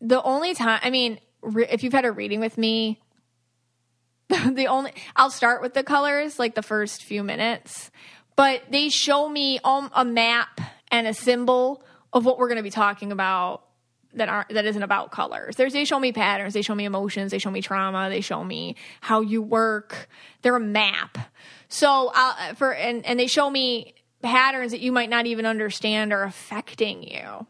the 0.00 0.22
only 0.22 0.54
time, 0.54 0.80
I 0.82 0.90
mean, 0.90 1.18
re- 1.42 1.66
if 1.70 1.82
you've 1.82 1.92
had 1.92 2.04
a 2.04 2.12
reading 2.12 2.40
with 2.40 2.56
me, 2.56 3.00
the 4.28 4.66
only, 4.66 4.92
I'll 5.16 5.30
start 5.30 5.60
with 5.60 5.74
the 5.74 5.82
colors 5.82 6.38
like 6.38 6.54
the 6.54 6.62
first 6.62 7.04
few 7.04 7.22
minutes, 7.22 7.90
but 8.36 8.62
they 8.70 8.88
show 8.88 9.28
me 9.28 9.60
um, 9.64 9.90
a 9.94 10.04
map 10.04 10.60
and 10.90 11.06
a 11.06 11.14
symbol 11.14 11.82
of 12.12 12.24
what 12.24 12.38
we're 12.38 12.48
going 12.48 12.56
to 12.56 12.62
be 12.62 12.70
talking 12.70 13.12
about 13.12 13.63
that 14.16 14.28
aren't 14.28 14.48
that 14.50 14.64
isn't 14.64 14.82
about 14.82 15.10
colors. 15.10 15.56
There's 15.56 15.72
they 15.72 15.84
show 15.84 15.98
me 15.98 16.12
patterns, 16.12 16.54
they 16.54 16.62
show 16.62 16.74
me 16.74 16.84
emotions, 16.84 17.30
they 17.30 17.38
show 17.38 17.50
me 17.50 17.62
trauma, 17.62 18.08
they 18.08 18.20
show 18.20 18.42
me 18.42 18.76
how 19.00 19.20
you 19.20 19.42
work. 19.42 20.08
They're 20.42 20.56
a 20.56 20.60
map. 20.60 21.18
So 21.68 22.12
uh, 22.14 22.54
for 22.54 22.72
and 22.74 23.04
and 23.06 23.18
they 23.18 23.26
show 23.26 23.48
me 23.50 23.94
patterns 24.22 24.72
that 24.72 24.80
you 24.80 24.92
might 24.92 25.10
not 25.10 25.26
even 25.26 25.46
understand 25.46 26.12
are 26.12 26.22
affecting 26.24 27.02
you. 27.02 27.46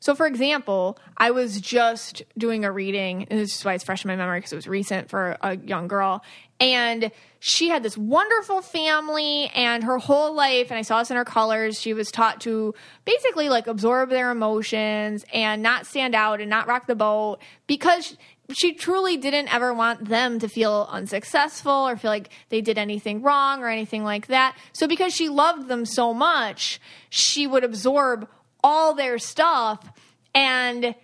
So, 0.00 0.14
for 0.14 0.26
example, 0.26 0.98
I 1.16 1.30
was 1.30 1.60
just 1.60 2.22
doing 2.36 2.64
a 2.64 2.72
reading, 2.72 3.26
and 3.30 3.40
this 3.40 3.56
is 3.56 3.64
why 3.64 3.74
it's 3.74 3.84
fresh 3.84 4.04
in 4.04 4.08
my 4.08 4.16
memory 4.16 4.38
because 4.38 4.52
it 4.52 4.56
was 4.56 4.68
recent 4.68 5.08
for 5.08 5.36
a 5.40 5.56
young 5.56 5.88
girl. 5.88 6.22
And 6.58 7.10
she 7.38 7.68
had 7.68 7.82
this 7.82 7.98
wonderful 7.98 8.62
family, 8.62 9.50
and 9.54 9.84
her 9.84 9.98
whole 9.98 10.34
life, 10.34 10.70
and 10.70 10.78
I 10.78 10.82
saw 10.82 11.00
this 11.00 11.10
in 11.10 11.16
her 11.16 11.24
colors, 11.24 11.80
she 11.80 11.92
was 11.92 12.10
taught 12.10 12.40
to 12.42 12.74
basically 13.04 13.48
like 13.48 13.66
absorb 13.66 14.10
their 14.10 14.30
emotions 14.30 15.24
and 15.32 15.62
not 15.62 15.86
stand 15.86 16.14
out 16.14 16.40
and 16.40 16.48
not 16.48 16.66
rock 16.66 16.86
the 16.86 16.94
boat 16.94 17.38
because 17.66 18.16
she 18.52 18.74
truly 18.74 19.16
didn't 19.16 19.52
ever 19.52 19.74
want 19.74 20.08
them 20.08 20.38
to 20.38 20.48
feel 20.48 20.88
unsuccessful 20.90 21.72
or 21.72 21.96
feel 21.96 22.10
like 22.10 22.30
they 22.48 22.60
did 22.60 22.78
anything 22.78 23.22
wrong 23.22 23.62
or 23.62 23.68
anything 23.68 24.04
like 24.04 24.28
that. 24.28 24.56
So, 24.72 24.86
because 24.86 25.12
she 25.12 25.28
loved 25.28 25.68
them 25.68 25.84
so 25.84 26.14
much, 26.14 26.80
she 27.10 27.46
would 27.46 27.64
absorb 27.64 28.28
all 28.66 28.94
their 28.94 29.16
stuff 29.16 29.88
and 30.34 30.96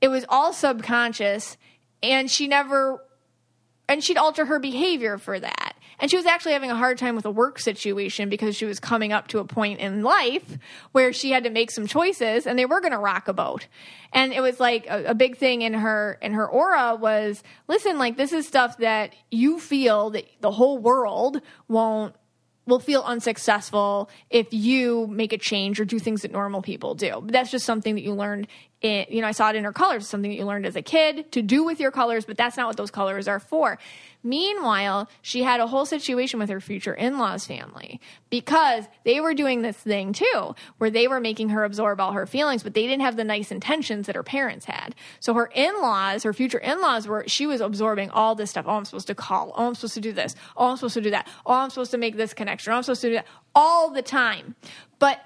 it 0.00 0.08
was 0.08 0.24
all 0.30 0.54
subconscious 0.54 1.58
and 2.02 2.30
she 2.30 2.48
never 2.48 3.04
and 3.86 4.02
she'd 4.02 4.16
alter 4.16 4.46
her 4.46 4.58
behavior 4.58 5.18
for 5.18 5.38
that. 5.38 5.74
And 5.98 6.10
she 6.10 6.16
was 6.16 6.24
actually 6.24 6.52
having 6.52 6.70
a 6.70 6.74
hard 6.74 6.96
time 6.96 7.14
with 7.14 7.26
a 7.26 7.30
work 7.30 7.58
situation 7.58 8.30
because 8.30 8.56
she 8.56 8.64
was 8.64 8.80
coming 8.80 9.12
up 9.12 9.28
to 9.28 9.40
a 9.40 9.44
point 9.44 9.80
in 9.80 10.02
life 10.02 10.56
where 10.92 11.12
she 11.12 11.32
had 11.32 11.44
to 11.44 11.50
make 11.50 11.70
some 11.70 11.86
choices 11.86 12.46
and 12.46 12.58
they 12.58 12.64
were 12.64 12.80
going 12.80 12.92
to 12.92 12.98
rock 12.98 13.28
a 13.28 13.34
boat. 13.34 13.66
And 14.14 14.32
it 14.32 14.40
was 14.40 14.58
like 14.58 14.86
a, 14.88 15.10
a 15.10 15.14
big 15.14 15.36
thing 15.36 15.60
in 15.60 15.74
her 15.74 16.18
in 16.22 16.32
her 16.32 16.48
aura 16.48 16.94
was 16.94 17.42
listen 17.68 17.98
like 17.98 18.16
this 18.16 18.32
is 18.32 18.48
stuff 18.48 18.78
that 18.78 19.14
you 19.30 19.60
feel 19.60 20.08
that 20.10 20.24
the 20.40 20.50
whole 20.50 20.78
world 20.78 21.42
won't 21.68 22.14
will 22.66 22.78
feel 22.78 23.02
unsuccessful 23.02 24.08
if 24.30 24.52
you 24.52 25.06
make 25.08 25.32
a 25.32 25.38
change 25.38 25.80
or 25.80 25.84
do 25.84 25.98
things 25.98 26.22
that 26.22 26.32
normal 26.32 26.62
people 26.62 26.94
do. 26.94 27.20
But 27.20 27.32
that's 27.32 27.50
just 27.50 27.64
something 27.64 27.94
that 27.94 28.02
you 28.02 28.12
learned 28.12 28.46
in, 28.82 29.06
you 29.08 29.20
know, 29.20 29.28
I 29.28 29.32
saw 29.32 29.50
it 29.50 29.56
in 29.56 29.64
her 29.64 29.72
colors, 29.72 30.08
something 30.08 30.30
that 30.30 30.36
you 30.36 30.44
learned 30.44 30.66
as 30.66 30.76
a 30.76 30.82
kid 30.82 31.30
to 31.32 31.42
do 31.42 31.64
with 31.64 31.80
your 31.80 31.90
colors, 31.90 32.24
but 32.24 32.36
that's 32.36 32.56
not 32.56 32.66
what 32.66 32.76
those 32.76 32.90
colors 32.90 33.28
are 33.28 33.40
for. 33.40 33.78
Meanwhile, 34.24 35.08
she 35.20 35.42
had 35.42 35.60
a 35.60 35.66
whole 35.66 35.84
situation 35.84 36.38
with 36.38 36.48
her 36.48 36.60
future 36.60 36.94
in-laws 36.94 37.44
family 37.44 38.00
because 38.30 38.84
they 39.04 39.20
were 39.20 39.34
doing 39.34 39.62
this 39.62 39.76
thing 39.76 40.12
too, 40.12 40.54
where 40.78 40.90
they 40.90 41.08
were 41.08 41.18
making 41.18 41.48
her 41.48 41.64
absorb 41.64 42.00
all 42.00 42.12
her 42.12 42.26
feelings, 42.26 42.62
but 42.62 42.74
they 42.74 42.86
didn't 42.86 43.02
have 43.02 43.16
the 43.16 43.24
nice 43.24 43.50
intentions 43.50 44.06
that 44.06 44.14
her 44.14 44.22
parents 44.22 44.66
had. 44.66 44.94
So 45.18 45.34
her 45.34 45.50
in-laws, 45.54 46.22
her 46.22 46.32
future 46.32 46.58
in-laws 46.58 47.08
were, 47.08 47.24
she 47.26 47.46
was 47.46 47.60
absorbing 47.60 48.10
all 48.10 48.34
this 48.34 48.50
stuff. 48.50 48.66
Oh, 48.68 48.76
I'm 48.76 48.84
supposed 48.84 49.08
to 49.08 49.14
call. 49.14 49.52
Oh, 49.56 49.66
I'm 49.66 49.74
supposed 49.74 49.94
to 49.94 50.00
do 50.00 50.12
this. 50.12 50.36
Oh, 50.56 50.70
I'm 50.70 50.76
supposed 50.76 50.94
to 50.94 51.00
do 51.00 51.10
that. 51.10 51.28
Oh, 51.44 51.54
I'm 51.54 51.70
supposed 51.70 51.90
to 51.90 51.98
make 51.98 52.16
this 52.16 52.32
connection. 52.32 52.72
Oh, 52.72 52.76
I'm 52.76 52.82
supposed 52.84 53.00
to 53.02 53.08
do 53.08 53.14
that 53.14 53.26
all 53.54 53.90
the 53.90 54.02
time. 54.02 54.54
But 55.00 55.20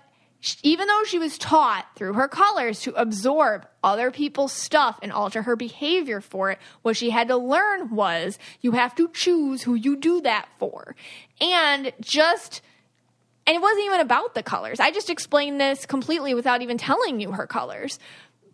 even 0.62 0.86
though 0.86 1.02
she 1.04 1.18
was 1.18 1.38
taught 1.38 1.86
through 1.96 2.12
her 2.12 2.28
colors 2.28 2.80
to 2.82 2.94
absorb 2.94 3.66
other 3.82 4.10
people's 4.10 4.52
stuff 4.52 4.98
and 5.02 5.12
alter 5.12 5.42
her 5.42 5.56
behavior 5.56 6.20
for 6.20 6.50
it, 6.50 6.58
what 6.82 6.96
she 6.96 7.10
had 7.10 7.28
to 7.28 7.36
learn 7.36 7.94
was 7.94 8.38
you 8.60 8.72
have 8.72 8.94
to 8.96 9.08
choose 9.08 9.62
who 9.62 9.74
you 9.74 9.96
do 9.96 10.20
that 10.20 10.48
for. 10.58 10.94
And 11.40 11.92
just 12.00 12.62
and 13.46 13.54
it 13.54 13.62
wasn't 13.62 13.84
even 13.84 14.00
about 14.00 14.34
the 14.34 14.42
colors. 14.42 14.80
I 14.80 14.90
just 14.90 15.08
explained 15.08 15.60
this 15.60 15.86
completely 15.86 16.34
without 16.34 16.62
even 16.62 16.78
telling 16.78 17.20
you 17.20 17.32
her 17.32 17.46
colors. 17.46 17.98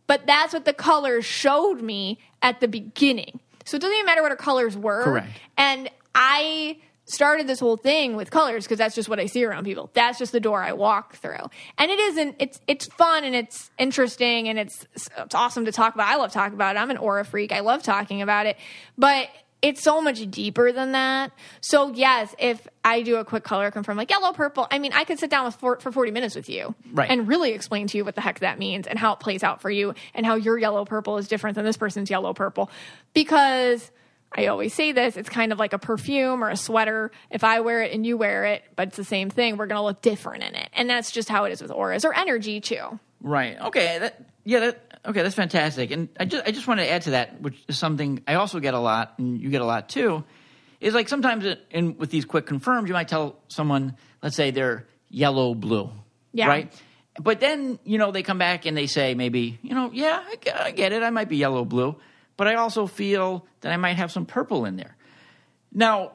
But 0.07 0.27
that's 0.27 0.53
what 0.53 0.67
the 0.67 0.75
colors 0.75 1.25
showed 1.25 1.81
me 1.81 2.19
at 2.43 2.61
the 2.61 2.69
beginning. 2.69 3.41
So 3.65 3.77
it 3.77 3.81
doesn't 3.81 3.95
even 3.95 4.07
matter 4.07 4.21
what 4.23 4.33
her 4.33 4.37
colors 4.37 4.77
were. 4.77 5.05
Correct. 5.05 5.29
And 5.57 5.89
I 6.15 6.79
started 7.13 7.47
this 7.47 7.61
whole 7.61 7.77
thing 7.77 8.17
with 8.17 8.31
colors 8.31 8.65
because 8.65 8.79
that's 8.79 8.95
just 8.95 9.09
what 9.09 9.21
I 9.21 9.27
see 9.27 9.45
around 9.45 9.65
people. 9.65 9.91
That's 9.95 10.19
just 10.19 10.33
the 10.33 10.41
door 10.41 10.63
I 10.63 10.73
walk 10.73 11.17
through. 11.17 11.45
And 11.79 11.91
it 11.91 11.99
isn't 11.99 12.37
it's 12.39 12.61
it's 12.67 12.87
fun 12.87 13.25
and 13.25 13.35
it's 13.35 13.71
interesting 13.79 14.49
and 14.49 14.59
it's 14.59 14.87
it's 15.19 15.35
awesome 15.35 15.65
to 15.67 15.73
talk 15.73 15.95
about. 15.95 16.09
I 16.09 16.17
love 16.17 16.33
talking 16.33 16.55
about 16.55 16.77
it. 16.77 16.79
I'm 16.81 16.91
an 16.91 16.97
aura 16.97 17.25
freak. 17.25 17.53
I 17.53 17.61
love 17.61 17.83
talking 17.83 18.23
about 18.23 18.47
it. 18.47 18.57
But 18.99 19.29
it's 19.61 19.81
so 19.85 20.01
much 20.03 20.29
deeper 20.29 20.73
than 20.73 20.91
that. 20.91 21.31
So 21.61 21.93
yes, 21.93 22.35
if 22.41 22.67
I 22.85 23.03
do 23.03 23.17
a 23.19 23.25
quick 23.25 23.45
color 23.45 23.71
confirm 23.71 23.97
like 23.97 24.11
yellow, 24.11 24.33
purple, 24.33 24.67
I 24.73 24.81
mean, 24.81 24.93
I 24.93 25.05
could 25.05 25.21
sit 25.21 25.31
down 25.31 25.45
with 25.45 25.55
for, 25.55 25.79
for 25.79 25.93
40 25.93 26.11
minutes 26.11 26.35
with 26.35 26.49
you 26.49 26.75
Right. 26.93 27.09
and 27.09 27.29
really 27.29 27.53
explain 27.53 27.87
to 27.87 27.97
you 27.97 28.05
what 28.05 28.17
the 28.17 28.21
heck 28.23 28.41
that 28.41 28.59
means 28.59 28.89
and 28.89 28.99
how 28.99 29.13
it 29.13 29.21
plays 29.21 29.45
out 29.45 29.63
for 29.63 29.71
you 29.71 29.95
and 30.15 30.27
how 30.27 30.35
your 30.35 30.59
yellow 30.59 30.85
purple 30.85 31.17
is 31.17 31.29
different 31.29 31.55
than 31.55 31.65
this 31.65 31.77
person's 31.77 32.11
yellow 32.11 32.35
purple. 32.35 32.71
Because 33.15 33.91
I 34.37 34.47
always 34.47 34.73
say 34.75 34.93
this, 34.93 35.17
it's 35.17 35.29
kind 35.29 35.53
of 35.53 35.59
like 35.59 35.73
a 35.73 35.79
perfume 35.79 36.43
or 36.43 36.49
a 36.49 36.57
sweater. 36.57 37.11
If 37.31 37.45
I 37.45 37.61
wear 37.61 37.83
it 37.83 37.93
and 37.93 38.07
you 38.07 38.17
wear 38.17 38.45
it, 38.47 38.63
but 38.77 38.89
it's 38.89 38.97
the 38.97 39.05
same 39.05 39.29
thing, 39.31 39.57
we're 39.57 39.67
going 39.67 39.79
to 39.79 39.83
look 39.85 40.01
different 40.03 40.43
in 40.45 40.55
it. 40.55 40.69
And 40.75 40.89
that's 40.89 41.11
just 41.11 41.29
how 41.29 41.45
it 41.45 41.53
is 41.53 41.61
with 41.61 41.71
auras 41.71 42.05
or 42.05 42.15
energy 42.15 42.61
too. 42.61 42.99
Right. 43.21 43.61
Okay. 43.61 43.99
That, 44.01 44.21
yeah. 44.45 44.61
That, 44.61 45.01
okay. 45.07 45.23
That's 45.23 45.35
fantastic. 45.35 45.91
And 45.91 46.09
I 46.19 46.25
just 46.25 46.47
I 46.47 46.51
just 46.51 46.67
want 46.67 46.81
to 46.81 46.91
add 46.91 47.03
to 47.03 47.11
that, 47.11 47.41
which 47.41 47.63
is 47.69 47.79
something 47.79 48.23
I 48.27 48.35
also 48.35 48.59
get 48.59 48.75
a 48.75 48.81
lot, 48.81 49.15
and 49.19 49.41
you 49.41 49.51
get 49.51 49.61
a 49.61 49.67
lot 49.67 49.89
too. 49.89 50.25
Is 50.81 50.95
like 50.95 51.09
sometimes 51.09 51.45
in, 51.47 51.59
in 51.71 51.97
with 51.99 52.11
these 52.11 52.25
quick 52.25 52.47
confirms, 52.47 52.89
you 52.89 52.95
might 52.95 53.07
tell 53.09 53.37
someone, 53.49 53.97
let's 54.23 54.35
say 54.35 54.51
they're 54.51 54.87
yellow 55.09 55.55
blue, 55.55 55.91
Yeah. 56.33 56.49
right? 56.49 56.73
But 57.21 57.39
then 57.39 57.79
you 57.85 57.99
know 57.99 58.11
they 58.11 58.23
come 58.25 58.39
back 58.39 58.65
and 58.67 58.77
they 58.77 58.87
say 58.87 59.15
maybe 59.15 59.59
you 59.63 59.75
know 59.75 59.91
yeah 59.93 60.25
I, 60.27 60.65
I 60.65 60.71
get 60.73 60.93
it 60.93 61.03
I 61.03 61.11
might 61.11 61.29
be 61.29 61.37
yellow 61.37 61.65
blue, 61.65 61.95
but 62.43 62.49
I 62.49 62.57
also 62.57 62.89
feel 62.89 63.47
that 63.61 63.71
I 63.71 63.77
might 63.77 63.99
have 63.99 64.11
some 64.11 64.27
purple 64.27 64.65
in 64.65 64.75
there. 64.75 64.97
Now 65.73 66.11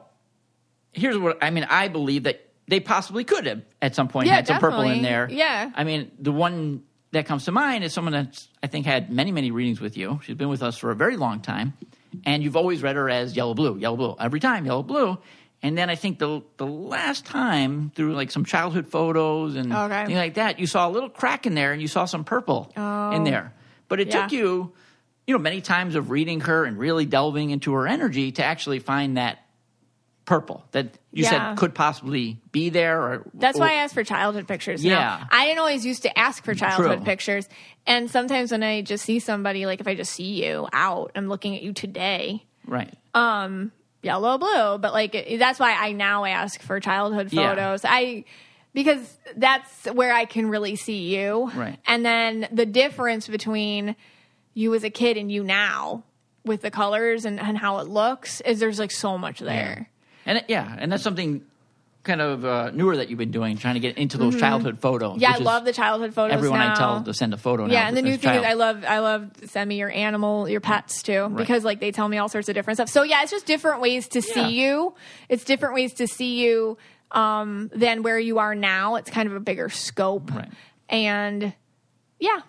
here's 0.92 1.16
what 1.16 1.42
I 1.42 1.48
mean. 1.48 1.64
I 1.64 1.88
believe 1.88 2.24
that 2.24 2.46
they 2.66 2.80
possibly 2.80 3.24
could 3.24 3.46
have 3.46 3.62
at 3.80 3.94
some 3.94 4.08
point 4.08 4.26
Yeah, 4.26 4.34
had 4.34 4.46
some 4.46 4.58
purple 4.60 4.82
in 4.82 5.00
there. 5.00 5.26
Yeah. 5.30 5.70
I 5.74 5.84
mean, 5.84 6.10
the 6.18 6.30
one 6.30 6.82
that 7.12 7.24
comes 7.24 7.46
to 7.46 7.52
mind 7.52 7.82
is 7.82 7.94
someone 7.94 8.12
that's 8.12 8.46
I 8.62 8.66
think 8.66 8.84
had 8.84 9.10
many 9.10 9.32
many 9.32 9.50
readings 9.52 9.80
with 9.80 9.96
you. 9.96 10.20
She's 10.22 10.36
been 10.36 10.50
with 10.50 10.62
us 10.62 10.76
for 10.76 10.90
a 10.90 10.94
very 10.94 11.16
long 11.16 11.40
time, 11.40 11.72
and 12.26 12.42
you've 12.42 12.56
always 12.56 12.82
read 12.82 12.96
her 12.96 13.08
as 13.08 13.34
yellow 13.34 13.54
blue, 13.54 13.78
yellow 13.78 13.96
blue 13.96 14.16
every 14.20 14.40
time, 14.40 14.66
yellow 14.66 14.82
blue. 14.82 15.16
And 15.62 15.78
then 15.78 15.88
I 15.88 15.94
think 15.94 16.18
the 16.18 16.42
the 16.58 16.66
last 16.66 17.24
time 17.24 17.90
through 17.94 18.12
like 18.12 18.30
some 18.30 18.44
childhood 18.44 18.86
photos 18.86 19.56
and 19.56 19.72
Okay. 19.72 20.04
things 20.04 20.18
like 20.18 20.34
that, 20.34 20.58
you 20.58 20.66
saw 20.66 20.86
a 20.86 20.90
little 20.90 21.08
crack 21.08 21.46
in 21.46 21.54
there 21.54 21.72
and 21.72 21.80
you 21.80 21.88
saw 21.88 22.04
some 22.04 22.24
purple 22.24 22.70
in 22.76 22.82
oh. 22.82 23.24
there. 23.24 23.54
But 23.88 24.00
it 24.00 24.10
took 24.10 24.30
you, 24.32 24.74
you 25.28 25.34
know, 25.34 25.38
many 25.38 25.60
times 25.60 25.94
of 25.94 26.10
reading 26.10 26.40
her 26.40 26.64
and 26.64 26.78
really 26.78 27.04
delving 27.04 27.50
into 27.50 27.74
her 27.74 27.86
energy 27.86 28.32
to 28.32 28.42
actually 28.42 28.78
find 28.78 29.18
that 29.18 29.38
purple 30.24 30.64
that 30.72 30.86
you 31.12 31.24
Yeah. 31.24 31.30
said 31.50 31.58
could 31.58 31.74
possibly 31.74 32.38
be 32.50 32.70
there 32.70 33.00
or 33.00 33.30
That's 33.34 33.58
or- 33.58 33.60
why 33.60 33.72
I 33.72 33.74
asked 33.74 33.92
for 33.94 34.04
childhood 34.04 34.48
pictures. 34.48 34.82
Yeah. 34.82 34.94
Now, 34.94 35.28
I 35.30 35.44
didn't 35.46 35.58
always 35.58 35.84
used 35.84 36.02
to 36.04 36.18
ask 36.18 36.42
for 36.44 36.54
childhood 36.54 36.96
True. 36.98 37.04
pictures. 37.04 37.46
And 37.86 38.10
sometimes 38.10 38.50
when 38.52 38.62
I 38.62 38.80
just 38.80 39.04
see 39.04 39.18
somebody, 39.18 39.66
like 39.66 39.80
if 39.80 39.86
I 39.86 39.94
just 39.94 40.12
see 40.12 40.44
you 40.44 40.66
out, 40.72 41.12
I'm 41.14 41.28
looking 41.28 41.54
at 41.56 41.62
you 41.62 41.72
today, 41.74 42.44
right 42.66 42.92
um 43.14 43.70
yellow, 44.02 44.38
blue. 44.38 44.78
But 44.78 44.92
like 44.94 45.14
it- 45.14 45.38
that's 45.38 45.58
why 45.60 45.74
I 45.74 45.92
now 45.92 46.24
ask 46.24 46.60
for 46.62 46.80
childhood 46.80 47.28
Yeah. 47.32 47.50
photos. 47.50 47.82
I 47.84 48.24
because 48.74 49.18
that's 49.36 49.86
where 49.86 50.12
I 50.14 50.24
can 50.24 50.48
really 50.50 50.76
see 50.76 51.16
you. 51.16 51.50
Right. 51.54 51.78
And 51.86 52.04
then 52.04 52.48
the 52.52 52.66
difference 52.66 53.26
between 53.28 53.96
you 54.58 54.74
as 54.74 54.82
a 54.84 54.90
kid 54.90 55.16
and 55.16 55.30
you 55.30 55.42
now 55.44 56.02
with 56.44 56.60
the 56.62 56.70
colors 56.70 57.24
and, 57.24 57.38
and 57.38 57.56
how 57.58 57.78
it 57.78 57.86
looks 57.88 58.40
is 58.42 58.58
there's 58.58 58.78
like 58.78 58.90
so 58.90 59.16
much 59.18 59.38
there. 59.40 59.88
and 60.26 60.38
it- 60.38 60.44
yeah 60.48 60.74
and 60.78 60.90
that's 60.90 61.02
something 61.02 61.44
kind 62.04 62.20
of 62.22 62.44
uh, 62.44 62.70
newer 62.70 62.96
that 62.96 63.08
you've 63.10 63.18
been 63.18 63.30
doing 63.30 63.58
trying 63.58 63.74
to 63.74 63.80
get 63.80 63.98
into 63.98 64.16
those 64.16 64.34
childhood 64.38 64.78
photos 64.80 65.12
Mm-hmm. 65.14 65.20
Yeah, 65.20 65.34
I 65.34 65.38
love 65.52 65.64
the 65.66 65.72
childhood 65.74 66.14
photos. 66.14 66.32
everyone 66.34 66.60
now. 66.60 66.72
I 66.72 66.76
tell 66.76 67.02
to 67.02 67.12
send 67.12 67.34
a 67.34 67.36
photo 67.36 67.66
now 67.66 67.72
Yeah, 67.72 67.86
and 67.88 67.94
the 67.96 68.02
new 68.02 68.16
thing 68.16 68.34
is. 68.34 68.44
I 68.44 68.54
love 68.54 68.82
I 68.84 69.00
love 69.00 69.30
send 69.46 69.68
me 69.68 69.76
your 69.78 69.90
animal, 69.90 70.48
your 70.48 70.60
pets 70.60 71.02
too, 71.02 71.28
because 71.36 71.64
like 71.64 71.80
they 71.80 71.90
tell 71.92 72.08
me 72.08 72.16
all 72.18 72.28
sorts 72.30 72.48
of 72.48 72.54
different 72.54 72.78
stuff. 72.78 72.88
So 72.88 73.02
yeah, 73.02 73.22
it's 73.22 73.30
just 73.30 73.46
different 73.46 73.80
ways 73.82 74.08
to 74.08 74.20
Yeah. 74.20 74.34
see 74.34 74.48
you. 74.62 74.94
It's 75.28 75.44
different 75.44 75.74
ways 75.74 75.92
to 75.94 76.06
see 76.06 76.42
you 76.42 76.78
um, 77.10 77.70
than 77.74 78.02
where 78.02 78.18
you 78.18 78.38
are 78.38 78.54
now. 78.54 78.94
It's 78.94 79.10
kind 79.10 79.28
of 79.28 79.34
a 79.34 79.40
bigger 79.40 79.68
scope, 79.68 80.30
Right. 80.34 80.48
and 80.88 81.52
yeah, 82.18 82.40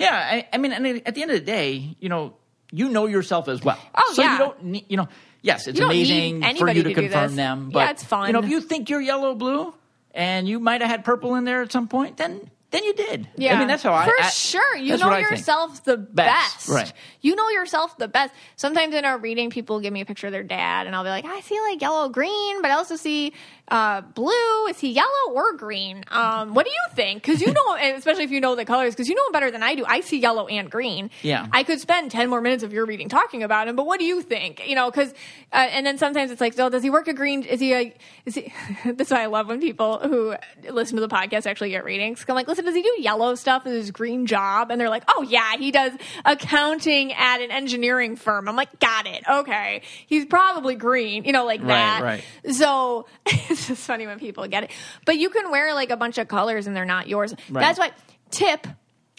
Yeah, 0.00 0.14
I, 0.14 0.48
I 0.52 0.58
mean, 0.58 0.72
and 0.72 0.86
at 1.06 1.14
the 1.14 1.22
end 1.22 1.30
of 1.30 1.38
the 1.38 1.44
day, 1.44 1.96
you 2.00 2.08
know, 2.08 2.34
you 2.72 2.88
know 2.88 3.06
yourself 3.06 3.48
as 3.48 3.62
well. 3.62 3.78
Oh, 3.94 4.12
so 4.14 4.22
yeah. 4.22 4.32
you 4.32 4.38
don't 4.38 4.64
need, 4.64 4.84
you 4.88 4.96
know, 4.96 5.08
yes, 5.42 5.66
it's 5.68 5.78
amazing 5.80 6.42
for 6.56 6.70
you 6.70 6.82
to, 6.82 6.88
to 6.88 6.94
confirm 6.94 7.36
them, 7.36 7.66
Yeah, 7.66 7.72
but 7.86 7.90
it's 7.90 8.04
fun. 8.04 8.26
You 8.28 8.32
know, 8.32 8.40
if 8.40 8.48
you 8.48 8.60
think 8.60 8.88
you're 8.90 9.00
yellow 9.00 9.34
blue 9.34 9.74
and 10.14 10.48
you 10.48 10.58
might 10.60 10.80
have 10.80 10.90
had 10.90 11.04
purple 11.04 11.34
in 11.34 11.44
there 11.44 11.62
at 11.62 11.70
some 11.72 11.86
point, 11.88 12.16
then 12.16 12.50
then 12.70 12.84
you 12.84 12.94
did. 12.94 13.28
yeah. 13.36 13.56
I 13.56 13.58
mean, 13.58 13.66
that's 13.66 13.82
how 13.82 13.92
I 13.92 14.04
for 14.04 14.14
I- 14.20 14.28
sure. 14.28 14.76
You 14.76 14.96
know 14.96 15.16
yourself 15.16 15.82
the 15.82 15.96
Best, 15.96 16.54
best. 16.54 16.68
right. 16.68 16.92
You 17.20 17.34
know 17.34 17.48
yourself 17.48 17.98
the 17.98 18.06
best. 18.06 18.32
Sometimes 18.54 18.94
in 18.94 19.04
our 19.04 19.18
reading, 19.18 19.50
people 19.50 19.80
give 19.80 19.92
me 19.92 20.00
a 20.02 20.04
picture 20.06 20.28
of 20.28 20.32
their 20.32 20.44
dad, 20.44 20.86
and 20.86 20.94
I'll 20.94 21.02
be 21.02 21.08
like, 21.10 21.24
I 21.24 21.40
see 21.40 21.58
like 21.60 21.80
yellow, 21.82 22.08
green, 22.10 22.62
but 22.62 22.70
I 22.70 22.74
also 22.74 22.94
see 22.94 23.32
uh, 23.68 24.00
blue. 24.00 24.66
Is 24.68 24.78
he 24.80 24.90
yellow 24.92 25.32
or 25.32 25.52
green? 25.54 26.04
Um, 26.08 26.54
what 26.54 26.64
do 26.66 26.70
you 26.72 26.94
think? 26.94 27.22
Because 27.22 27.40
you 27.40 27.52
know, 27.52 27.76
especially 27.96 28.24
if 28.24 28.30
you 28.30 28.40
know 28.40 28.54
the 28.56 28.64
colors, 28.64 28.94
because 28.94 29.08
you 29.08 29.14
know 29.14 29.26
him 29.26 29.32
better 29.32 29.50
than 29.50 29.62
I 29.62 29.74
do. 29.74 29.84
I 29.86 30.00
see 30.00 30.18
yellow 30.18 30.46
and 30.46 30.70
green. 30.70 31.10
Yeah. 31.22 31.46
I 31.52 31.62
could 31.62 31.80
spend 31.80 32.10
ten 32.10 32.28
more 32.30 32.40
minutes 32.40 32.62
of 32.62 32.72
your 32.72 32.86
reading 32.86 33.08
talking 33.08 33.42
about 33.42 33.68
him, 33.68 33.76
but 33.76 33.86
what 33.86 33.98
do 34.00 34.04
you 34.06 34.22
think? 34.22 34.66
You 34.66 34.74
know, 34.74 34.90
because 34.90 35.10
uh, 35.52 35.56
and 35.70 35.84
then 35.86 35.98
sometimes 35.98 36.30
it's 36.30 36.40
like, 36.40 36.54
so 36.54 36.68
does 36.68 36.82
he 36.82 36.90
work 36.90 37.08
a 37.08 37.12
green? 37.14 37.42
Is 37.42 37.60
he 37.60 37.72
a? 37.74 37.94
Is 38.26 38.34
he? 38.34 38.52
this 38.84 39.08
is 39.08 39.12
why 39.12 39.22
I 39.22 39.26
love 39.26 39.46
when 39.48 39.60
people 39.60 39.98
who 39.98 40.34
listen 40.70 40.96
to 40.96 41.00
the 41.00 41.08
podcast 41.08 41.46
actually 41.46 41.70
get 41.70 41.84
readings. 41.84 42.24
I'm 42.28 42.34
like, 42.34 42.48
listen, 42.48 42.64
does 42.64 42.74
he 42.74 42.82
do 42.82 42.96
yellow 42.98 43.34
stuff 43.34 43.66
in 43.66 43.72
his 43.72 43.90
green 43.90 44.26
job? 44.26 44.70
And 44.70 44.80
they're 44.80 44.88
like, 44.88 45.04
oh 45.08 45.22
yeah, 45.22 45.56
he 45.56 45.70
does 45.70 45.92
accounting 46.24 47.12
at 47.12 47.40
an 47.40 47.50
engineering 47.50 48.16
firm. 48.16 48.48
I'm 48.48 48.56
like, 48.56 48.78
got 48.80 49.06
it, 49.06 49.22
okay. 49.28 49.82
He's 50.06 50.24
probably 50.26 50.74
green, 50.74 51.24
you 51.24 51.32
know, 51.32 51.44
like 51.44 51.60
Right, 51.60 51.68
that. 51.68 52.02
right. 52.02 52.24
So 52.54 53.06
it's 53.68 53.68
just 53.68 53.86
funny 53.86 54.06
when 54.06 54.18
people 54.18 54.46
get 54.48 54.64
it. 54.64 54.70
But 55.04 55.18
you 55.18 55.28
can 55.30 55.50
wear 55.50 55.74
like 55.74 55.90
a 55.90 55.96
bunch 55.96 56.18
of 56.18 56.28
colors 56.28 56.66
and 56.66 56.74
they're 56.74 56.84
not 56.84 57.08
yours. 57.08 57.34
Right. 57.50 57.60
That's 57.60 57.78
why 57.78 57.92
tip, 58.30 58.66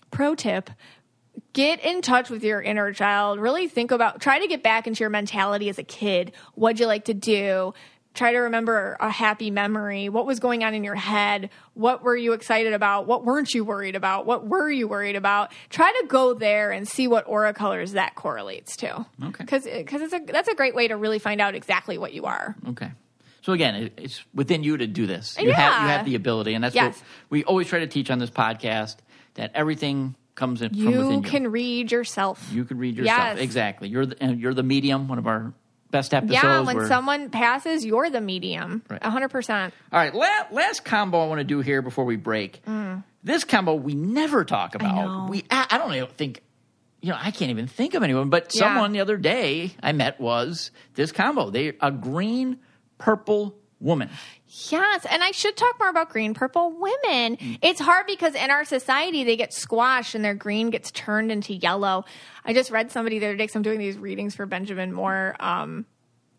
pro 0.09 0.35
tip, 0.35 0.69
get 1.53 1.83
in 1.83 2.01
touch 2.01 2.29
with 2.29 2.43
your 2.43 2.61
inner 2.61 2.91
child. 2.91 3.39
Really 3.39 3.67
think 3.67 3.91
about 3.91 4.19
try 4.19 4.39
to 4.39 4.47
get 4.47 4.63
back 4.63 4.87
into 4.87 5.01
your 5.01 5.09
mentality 5.09 5.69
as 5.69 5.77
a 5.77 5.83
kid. 5.83 6.31
What'd 6.55 6.79
you 6.79 6.87
like 6.87 7.05
to 7.05 7.13
do? 7.13 7.73
Try 8.13 8.33
to 8.33 8.39
remember 8.39 8.97
a 8.99 9.09
happy 9.09 9.51
memory. 9.51 10.09
What 10.09 10.25
was 10.25 10.41
going 10.41 10.65
on 10.65 10.73
in 10.73 10.83
your 10.83 10.95
head? 10.95 11.49
What 11.75 12.03
were 12.03 12.17
you 12.17 12.33
excited 12.33 12.73
about? 12.73 13.07
What 13.07 13.23
weren't 13.23 13.53
you 13.53 13.63
worried 13.63 13.95
about? 13.95 14.25
What 14.25 14.45
were 14.45 14.69
you 14.69 14.85
worried 14.87 15.15
about? 15.15 15.53
Try 15.69 15.89
to 16.01 16.07
go 16.07 16.33
there 16.33 16.71
and 16.71 16.85
see 16.85 17.07
what 17.07 17.25
aura 17.25 17.53
colors 17.53 17.93
that 17.93 18.15
correlates 18.15 18.75
to. 18.77 19.05
Okay. 19.23 19.45
Because 19.45 19.65
it's 19.65 20.13
a 20.13 20.19
that's 20.25 20.49
a 20.49 20.55
great 20.55 20.75
way 20.75 20.89
to 20.89 20.97
really 20.97 21.19
find 21.19 21.39
out 21.39 21.55
exactly 21.55 21.97
what 21.97 22.11
you 22.11 22.25
are. 22.25 22.55
Okay. 22.69 22.91
So 23.41 23.53
again, 23.53 23.75
it, 23.75 23.93
it's 23.97 24.23
within 24.33 24.63
you 24.63 24.77
to 24.77 24.87
do 24.87 25.07
this. 25.07 25.37
You 25.39 25.51
have 25.51 25.81
you 25.83 25.87
have 25.89 26.05
the 26.05 26.15
ability, 26.15 26.53
and 26.53 26.63
that's 26.63 26.75
Yes. 26.75 26.95
what 26.97 27.03
we 27.29 27.43
always 27.43 27.67
try 27.67 27.79
to 27.79 27.87
teach 27.87 28.11
on 28.11 28.19
this 28.19 28.29
podcast. 28.29 28.97
That 29.35 29.51
everything 29.55 30.15
comes 30.35 30.61
in 30.61 30.69
from 30.69 30.77
You 30.79 30.89
within 30.89 31.23
you. 31.23 31.29
can 31.29 31.47
read 31.51 31.91
yourself. 31.91 32.49
you 32.51 32.65
can 32.65 32.77
read 32.77 32.97
yourself 32.97 33.17
Yes. 33.17 33.39
exactly. 33.39 33.87
You're 33.89 34.05
the, 34.07 34.21
and 34.21 34.39
you're 34.39 34.53
the 34.53 34.63
medium. 34.63 35.07
One 35.07 35.17
of 35.19 35.25
our 35.27 35.53
best 35.89 36.13
episodes. 36.13 36.41
Yeah, 36.43 36.61
when 36.61 36.75
where- 36.77 36.87
someone 36.87 37.29
passes, 37.29 37.85
you're 37.85 38.09
the 38.09 38.21
medium. 38.21 38.81
Right. 38.89 39.01
Hundred 39.03 39.29
percent. 39.29 39.73
All 39.91 39.99
right, 39.99 40.13
la- 40.13 40.47
last 40.51 40.83
combo 40.85 41.23
I 41.23 41.27
want 41.27 41.39
to 41.39 41.43
do 41.45 41.61
here 41.61 41.81
before 41.81 42.05
we 42.05 42.15
break. 42.17 42.61
This 43.23 43.43
combo 43.43 43.75
we 43.75 43.93
never 43.93 44.43
talk 44.45 44.75
about. 44.75 44.93
Mm. 44.95 45.05
know. 45.25 45.27
We 45.29 45.43
I, 45.51 45.67
I 45.71 45.77
don't 45.77 45.93
even 45.93 46.09
think 46.09 46.41
you 47.01 47.09
know 47.11 47.17
I 47.19 47.31
can't 47.31 47.51
even 47.51 47.67
think 47.67 47.93
of 47.93 48.03
anyone. 48.03 48.29
But 48.29 48.53
Yeah. 48.53 48.59
someone 48.61 48.91
the 48.93 48.99
other 48.99 49.17
day 49.17 49.71
I 49.81 49.91
met 49.93 50.19
was 50.19 50.71
this 50.95 51.11
combo. 51.11 51.49
They 51.51 51.73
a 51.81 51.91
green 51.91 52.59
purple 53.01 53.55
woman. 53.79 54.09
Yes, 54.69 55.05
and 55.09 55.23
I 55.23 55.31
should 55.31 55.55
talk 55.57 55.79
more 55.79 55.89
about 55.89 56.09
green 56.09 56.33
purple 56.33 56.71
women. 56.71 57.37
Mm. 57.37 57.59
It's 57.61 57.79
hard 57.79 58.05
because 58.05 58.35
in 58.35 58.51
our 58.51 58.63
society 58.65 59.23
they 59.23 59.35
get 59.37 59.53
squashed 59.53 60.13
and 60.13 60.23
their 60.23 60.33
green 60.35 60.69
gets 60.69 60.91
turned 60.91 61.31
into 61.31 61.53
yellow. 61.53 62.05
I 62.45 62.53
just 62.53 62.69
read 62.69 62.91
somebody 62.91 63.17
the 63.19 63.27
other 63.27 63.35
day. 63.37 63.47
'cause 63.47 63.55
I'm 63.55 63.61
doing 63.61 63.79
these 63.79 63.97
readings 63.97 64.35
for 64.35 64.45
Benjamin 64.45 64.91
Moore. 64.93 65.35
Um, 65.39 65.85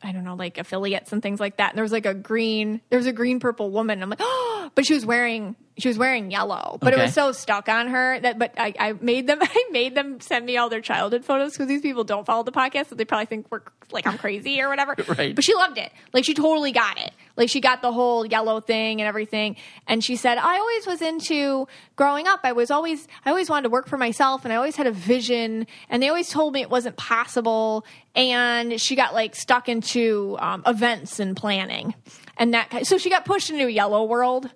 I 0.03 0.13
don't 0.13 0.25
know, 0.25 0.35
like 0.35 0.59
affiliates 0.59 1.13
and 1.13 1.23
things 1.23 1.41
like 1.41 1.57
that. 1.59 1.71
And 1.71 1.77
there 1.79 1.85
was 1.85 1.93
like 1.93 2.07
a 2.07 2.15
green, 2.15 2.81
there 2.91 2.99
was 2.99 3.07
a 3.07 3.13
green 3.13 3.41
purple 3.41 3.71
woman. 3.71 4.03
I'm 4.03 4.11
like, 4.11 4.19
oh, 4.23 4.52
but 4.75 4.87
she 4.87 4.95
was 4.95 5.05
wearing 5.07 5.57
she 5.79 5.89
was 5.89 5.97
wearing 5.97 6.31
yellow, 6.31 6.77
but 6.81 6.93
it 6.93 6.99
was 6.99 7.15
so 7.15 7.33
stuck 7.33 7.69
on 7.69 7.89
her 7.89 8.21
that. 8.21 8.39
But 8.39 8.53
I, 8.59 8.75
I 8.79 8.93
made 8.93 9.27
them 9.27 9.39
I 9.43 9.65
made 9.71 9.95
them 9.95 10.21
send 10.21 10.45
me 10.45 10.57
all 10.57 10.69
their 10.69 10.81
childhood 10.81 11.25
photos 11.25 11.53
because 11.53 11.67
these 11.67 11.81
people 11.81 12.05
don't 12.05 12.27
follow 12.27 12.43
the 12.43 12.53
podcast, 12.53 12.89
so 12.89 12.95
they 12.95 13.05
probably 13.05 13.27
think 13.27 13.47
we're 13.51 13.63
like 13.91 14.07
I'm 14.07 14.19
crazy 14.19 14.61
or 14.61 14.69
whatever. 14.69 14.97
Right. 15.13 15.35
But 15.35 15.45
she 15.45 15.55
loved 15.55 15.77
it. 15.77 15.93
Like 16.15 16.25
she 16.25 16.33
totally 16.33 16.73
got 16.73 16.99
it. 16.99 17.13
Like 17.37 17.51
she 17.51 17.61
got 17.61 17.83
the 17.83 17.93
whole 17.93 18.25
yellow 18.25 18.61
thing 18.61 19.01
and 19.01 19.09
everything. 19.09 19.57
And 19.87 20.03
she 20.03 20.17
said, 20.17 20.39
I 20.39 20.59
always 20.59 20.87
was 20.87 21.03
into 21.03 21.67
growing 21.97 22.27
up. 22.27 22.41
I 22.45 22.53
was 22.53 22.71
always 22.71 23.07
I 23.27 23.31
always 23.31 23.51
wanted 23.51 23.65
to 23.65 23.71
work 23.71 23.89
for 23.89 23.99
myself, 23.99 24.45
and 24.45 24.53
I 24.53 24.57
always 24.57 24.77
had 24.77 24.87
a 24.87 24.93
vision. 24.93 25.67
And 25.91 26.03
they 26.03 26.09
always 26.09 26.31
told 26.31 26.55
me 26.55 26.63
it 26.63 26.71
wasn't 26.71 26.97
possible. 26.97 27.85
And 28.15 28.81
she 28.81 28.95
got 28.97 29.13
like 29.13 29.35
stuck 29.35 29.69
into 29.69 30.37
um, 30.39 30.63
events 30.67 31.19
and 31.21 31.37
planning, 31.37 31.95
and 32.37 32.55
that 32.55 32.71
ki- 32.71 32.85
so 32.85 32.99
she 32.99 33.11
got 33.11 33.25
pushed 33.25 33.51
into 33.51 33.67
a 33.67 33.71
yellow 33.71 34.05
world 34.05 34.51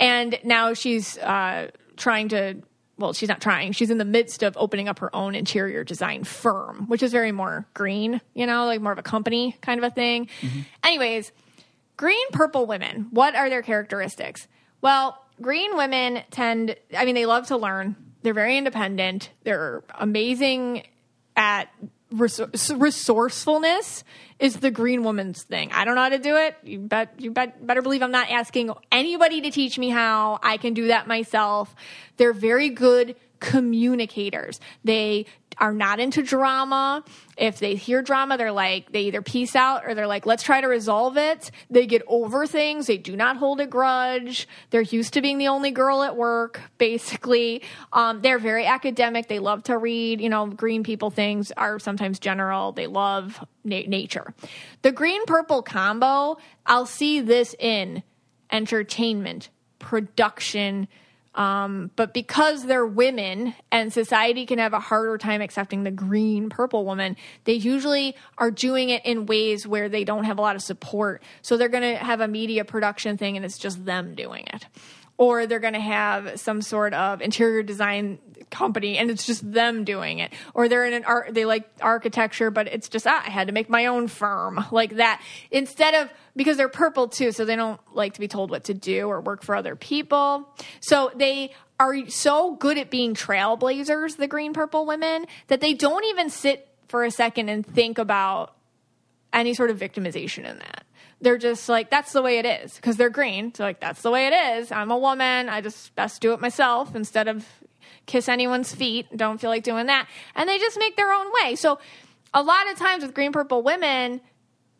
and 0.00 0.38
now 0.44 0.74
she's 0.74 1.18
uh, 1.18 1.68
trying 1.96 2.28
to 2.28 2.54
well 2.98 3.12
she's 3.12 3.28
not 3.28 3.40
trying 3.40 3.72
she's 3.72 3.90
in 3.90 3.98
the 3.98 4.04
midst 4.04 4.42
of 4.42 4.56
opening 4.56 4.88
up 4.88 4.98
her 4.98 5.14
own 5.14 5.34
interior 5.34 5.84
design 5.84 6.24
firm 6.24 6.86
which 6.88 7.02
is 7.02 7.12
very 7.12 7.32
more 7.32 7.66
green 7.74 8.20
you 8.34 8.46
know 8.46 8.66
like 8.66 8.80
more 8.80 8.92
of 8.92 8.98
a 8.98 9.02
company 9.02 9.56
kind 9.60 9.78
of 9.82 9.84
a 9.84 9.94
thing. 9.94 10.28
Anyways 10.82 11.32
green 11.96 12.26
purple 12.32 12.66
women 12.66 13.08
what 13.10 13.34
are 13.34 13.48
their 13.50 13.62
characteristics? 13.62 14.48
Well 14.80 15.24
green 15.40 15.76
women 15.76 16.22
tend 16.30 16.76
i 16.96 17.04
mean 17.04 17.14
they 17.14 17.26
love 17.26 17.46
to 17.48 17.56
learn. 17.56 17.96
They're 18.22 18.34
very 18.34 18.56
independent. 18.58 19.30
They're 19.44 19.84
amazing 19.96 20.84
at 21.36 21.68
resourcefulness 22.10 24.04
is 24.38 24.56
the 24.56 24.70
green 24.70 25.02
woman's 25.02 25.42
thing. 25.42 25.70
I 25.72 25.84
don't 25.84 25.94
know 25.94 26.02
how 26.02 26.08
to 26.10 26.18
do 26.18 26.36
it. 26.36 26.56
You 26.62 26.78
bet 26.78 27.14
you 27.18 27.30
bet 27.30 27.66
better 27.66 27.82
believe 27.82 28.02
I'm 28.02 28.10
not 28.10 28.30
asking 28.30 28.70
anybody 28.90 29.40
to 29.42 29.50
teach 29.50 29.78
me 29.78 29.90
how. 29.90 30.38
I 30.42 30.56
can 30.56 30.74
do 30.74 30.88
that 30.88 31.06
myself. 31.06 31.74
They're 32.16 32.32
very 32.32 32.70
good 32.70 33.16
communicators. 33.40 34.60
They 34.84 35.26
are 35.60 35.72
not 35.72 35.98
into 35.98 36.22
drama. 36.22 37.02
If 37.36 37.58
they 37.58 37.74
hear 37.74 38.02
drama, 38.02 38.36
they're 38.36 38.52
like 38.52 38.92
they 38.92 39.02
either 39.02 39.22
peace 39.22 39.56
out 39.56 39.84
or 39.84 39.94
they're 39.94 40.06
like 40.06 40.26
let's 40.26 40.42
try 40.42 40.60
to 40.60 40.68
resolve 40.68 41.16
it. 41.16 41.50
They 41.70 41.86
get 41.86 42.02
over 42.06 42.46
things. 42.46 42.86
They 42.86 42.96
do 42.96 43.16
not 43.16 43.36
hold 43.36 43.60
a 43.60 43.66
grudge. 43.66 44.48
They're 44.70 44.82
used 44.82 45.14
to 45.14 45.20
being 45.20 45.38
the 45.38 45.48
only 45.48 45.70
girl 45.70 46.02
at 46.02 46.16
work, 46.16 46.60
basically. 46.78 47.62
Um, 47.92 48.20
they're 48.22 48.38
very 48.38 48.66
academic. 48.66 49.28
They 49.28 49.38
love 49.38 49.64
to 49.64 49.78
read. 49.78 50.20
You 50.20 50.28
know, 50.28 50.46
green 50.46 50.82
people 50.82 51.10
things 51.10 51.50
are 51.52 51.78
sometimes 51.78 52.18
general. 52.18 52.72
They 52.72 52.86
love 52.86 53.44
na- 53.64 53.82
nature. 53.86 54.34
The 54.82 54.92
green 54.92 55.24
purple 55.26 55.62
combo, 55.62 56.38
I'll 56.66 56.86
see 56.86 57.20
this 57.20 57.54
in 57.58 58.02
entertainment, 58.50 59.50
production. 59.78 60.88
Um, 61.38 61.92
but 61.94 62.12
because 62.12 62.66
they're 62.66 62.84
women 62.84 63.54
and 63.70 63.92
society 63.92 64.44
can 64.44 64.58
have 64.58 64.72
a 64.72 64.80
harder 64.80 65.16
time 65.18 65.40
accepting 65.40 65.84
the 65.84 65.92
green 65.92 66.50
purple 66.50 66.84
woman, 66.84 67.16
they 67.44 67.52
usually 67.52 68.16
are 68.38 68.50
doing 68.50 68.90
it 68.90 69.06
in 69.06 69.24
ways 69.26 69.64
where 69.64 69.88
they 69.88 70.02
don't 70.02 70.24
have 70.24 70.38
a 70.38 70.40
lot 70.40 70.56
of 70.56 70.62
support. 70.62 71.22
So 71.42 71.56
they're 71.56 71.68
going 71.68 71.94
to 71.94 71.96
have 71.96 72.20
a 72.20 72.26
media 72.26 72.64
production 72.64 73.16
thing 73.16 73.36
and 73.36 73.46
it's 73.46 73.56
just 73.56 73.84
them 73.84 74.16
doing 74.16 74.46
it. 74.52 74.66
Or 75.18 75.46
they're 75.46 75.58
going 75.58 75.74
to 75.74 75.80
have 75.80 76.40
some 76.40 76.62
sort 76.62 76.94
of 76.94 77.20
interior 77.20 77.62
design 77.62 78.18
company 78.50 78.96
and 78.98 79.10
it's 79.10 79.26
just 79.26 79.52
them 79.52 79.84
doing 79.84 80.20
it. 80.20 80.32
Or 80.54 80.68
they're 80.68 80.86
in 80.86 80.94
an 80.94 81.04
art, 81.04 81.34
they 81.34 81.44
like 81.44 81.68
architecture, 81.80 82.50
but 82.50 82.68
it's 82.68 82.88
just, 82.88 83.06
ah, 83.06 83.22
I 83.26 83.30
had 83.30 83.48
to 83.48 83.52
make 83.52 83.68
my 83.68 83.86
own 83.86 84.08
firm 84.08 84.64
like 84.70 84.96
that. 84.96 85.20
Instead 85.50 85.94
of, 85.94 86.08
because 86.36 86.56
they're 86.56 86.68
purple 86.68 87.08
too, 87.08 87.32
so 87.32 87.44
they 87.44 87.56
don't 87.56 87.80
like 87.94 88.14
to 88.14 88.20
be 88.20 88.28
told 88.28 88.50
what 88.50 88.64
to 88.64 88.74
do 88.74 89.08
or 89.08 89.20
work 89.20 89.42
for 89.42 89.56
other 89.56 89.76
people. 89.76 90.48
So 90.80 91.10
they 91.14 91.52
are 91.80 92.08
so 92.08 92.54
good 92.54 92.78
at 92.78 92.90
being 92.90 93.14
trailblazers, 93.14 94.16
the 94.16 94.28
green 94.28 94.52
purple 94.52 94.86
women, 94.86 95.26
that 95.48 95.60
they 95.60 95.74
don't 95.74 96.04
even 96.06 96.30
sit 96.30 96.68
for 96.88 97.04
a 97.04 97.10
second 97.10 97.48
and 97.48 97.66
think 97.66 97.98
about 97.98 98.54
any 99.32 99.54
sort 99.54 99.70
of 99.70 99.78
victimization 99.78 100.48
in 100.48 100.58
that. 100.58 100.84
They're 101.20 101.38
just 101.38 101.68
like, 101.68 101.90
that's 101.90 102.12
the 102.12 102.22
way 102.22 102.38
it 102.38 102.46
is 102.46 102.76
because 102.76 102.96
they're 102.96 103.10
green. 103.10 103.52
So, 103.54 103.64
like, 103.64 103.80
that's 103.80 104.02
the 104.02 104.10
way 104.10 104.28
it 104.28 104.32
is. 104.32 104.70
I'm 104.70 104.90
a 104.90 104.98
woman. 104.98 105.48
I 105.48 105.60
just 105.60 105.94
best 105.94 106.20
do 106.20 106.32
it 106.32 106.40
myself 106.40 106.94
instead 106.94 107.26
of 107.26 107.44
kiss 108.06 108.28
anyone's 108.28 108.72
feet. 108.74 109.06
Don't 109.16 109.40
feel 109.40 109.50
like 109.50 109.64
doing 109.64 109.86
that. 109.86 110.08
And 110.36 110.48
they 110.48 110.58
just 110.58 110.78
make 110.78 110.96
their 110.96 111.12
own 111.12 111.26
way. 111.42 111.56
So, 111.56 111.78
a 112.32 112.42
lot 112.42 112.70
of 112.70 112.78
times 112.78 113.02
with 113.02 113.14
green 113.14 113.32
purple 113.32 113.62
women, 113.62 114.20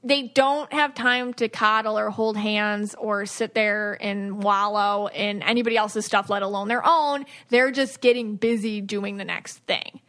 they 0.04 0.22
don't 0.22 0.72
have 0.72 0.94
time 0.94 1.34
to 1.34 1.48
coddle 1.48 1.98
or 1.98 2.10
hold 2.10 2.36
hands 2.36 2.94
or 2.94 3.26
sit 3.26 3.54
there 3.54 3.98
and 4.00 4.42
wallow 4.42 5.08
in 5.08 5.42
anybody 5.42 5.76
else's 5.76 6.06
stuff, 6.06 6.30
let 6.30 6.42
alone 6.42 6.68
their 6.68 6.86
own. 6.86 7.24
They're 7.48 7.72
just 7.72 8.00
getting 8.00 8.36
busy 8.36 8.80
doing 8.80 9.16
the 9.16 9.24
next 9.24 9.58
thing. 9.58 10.00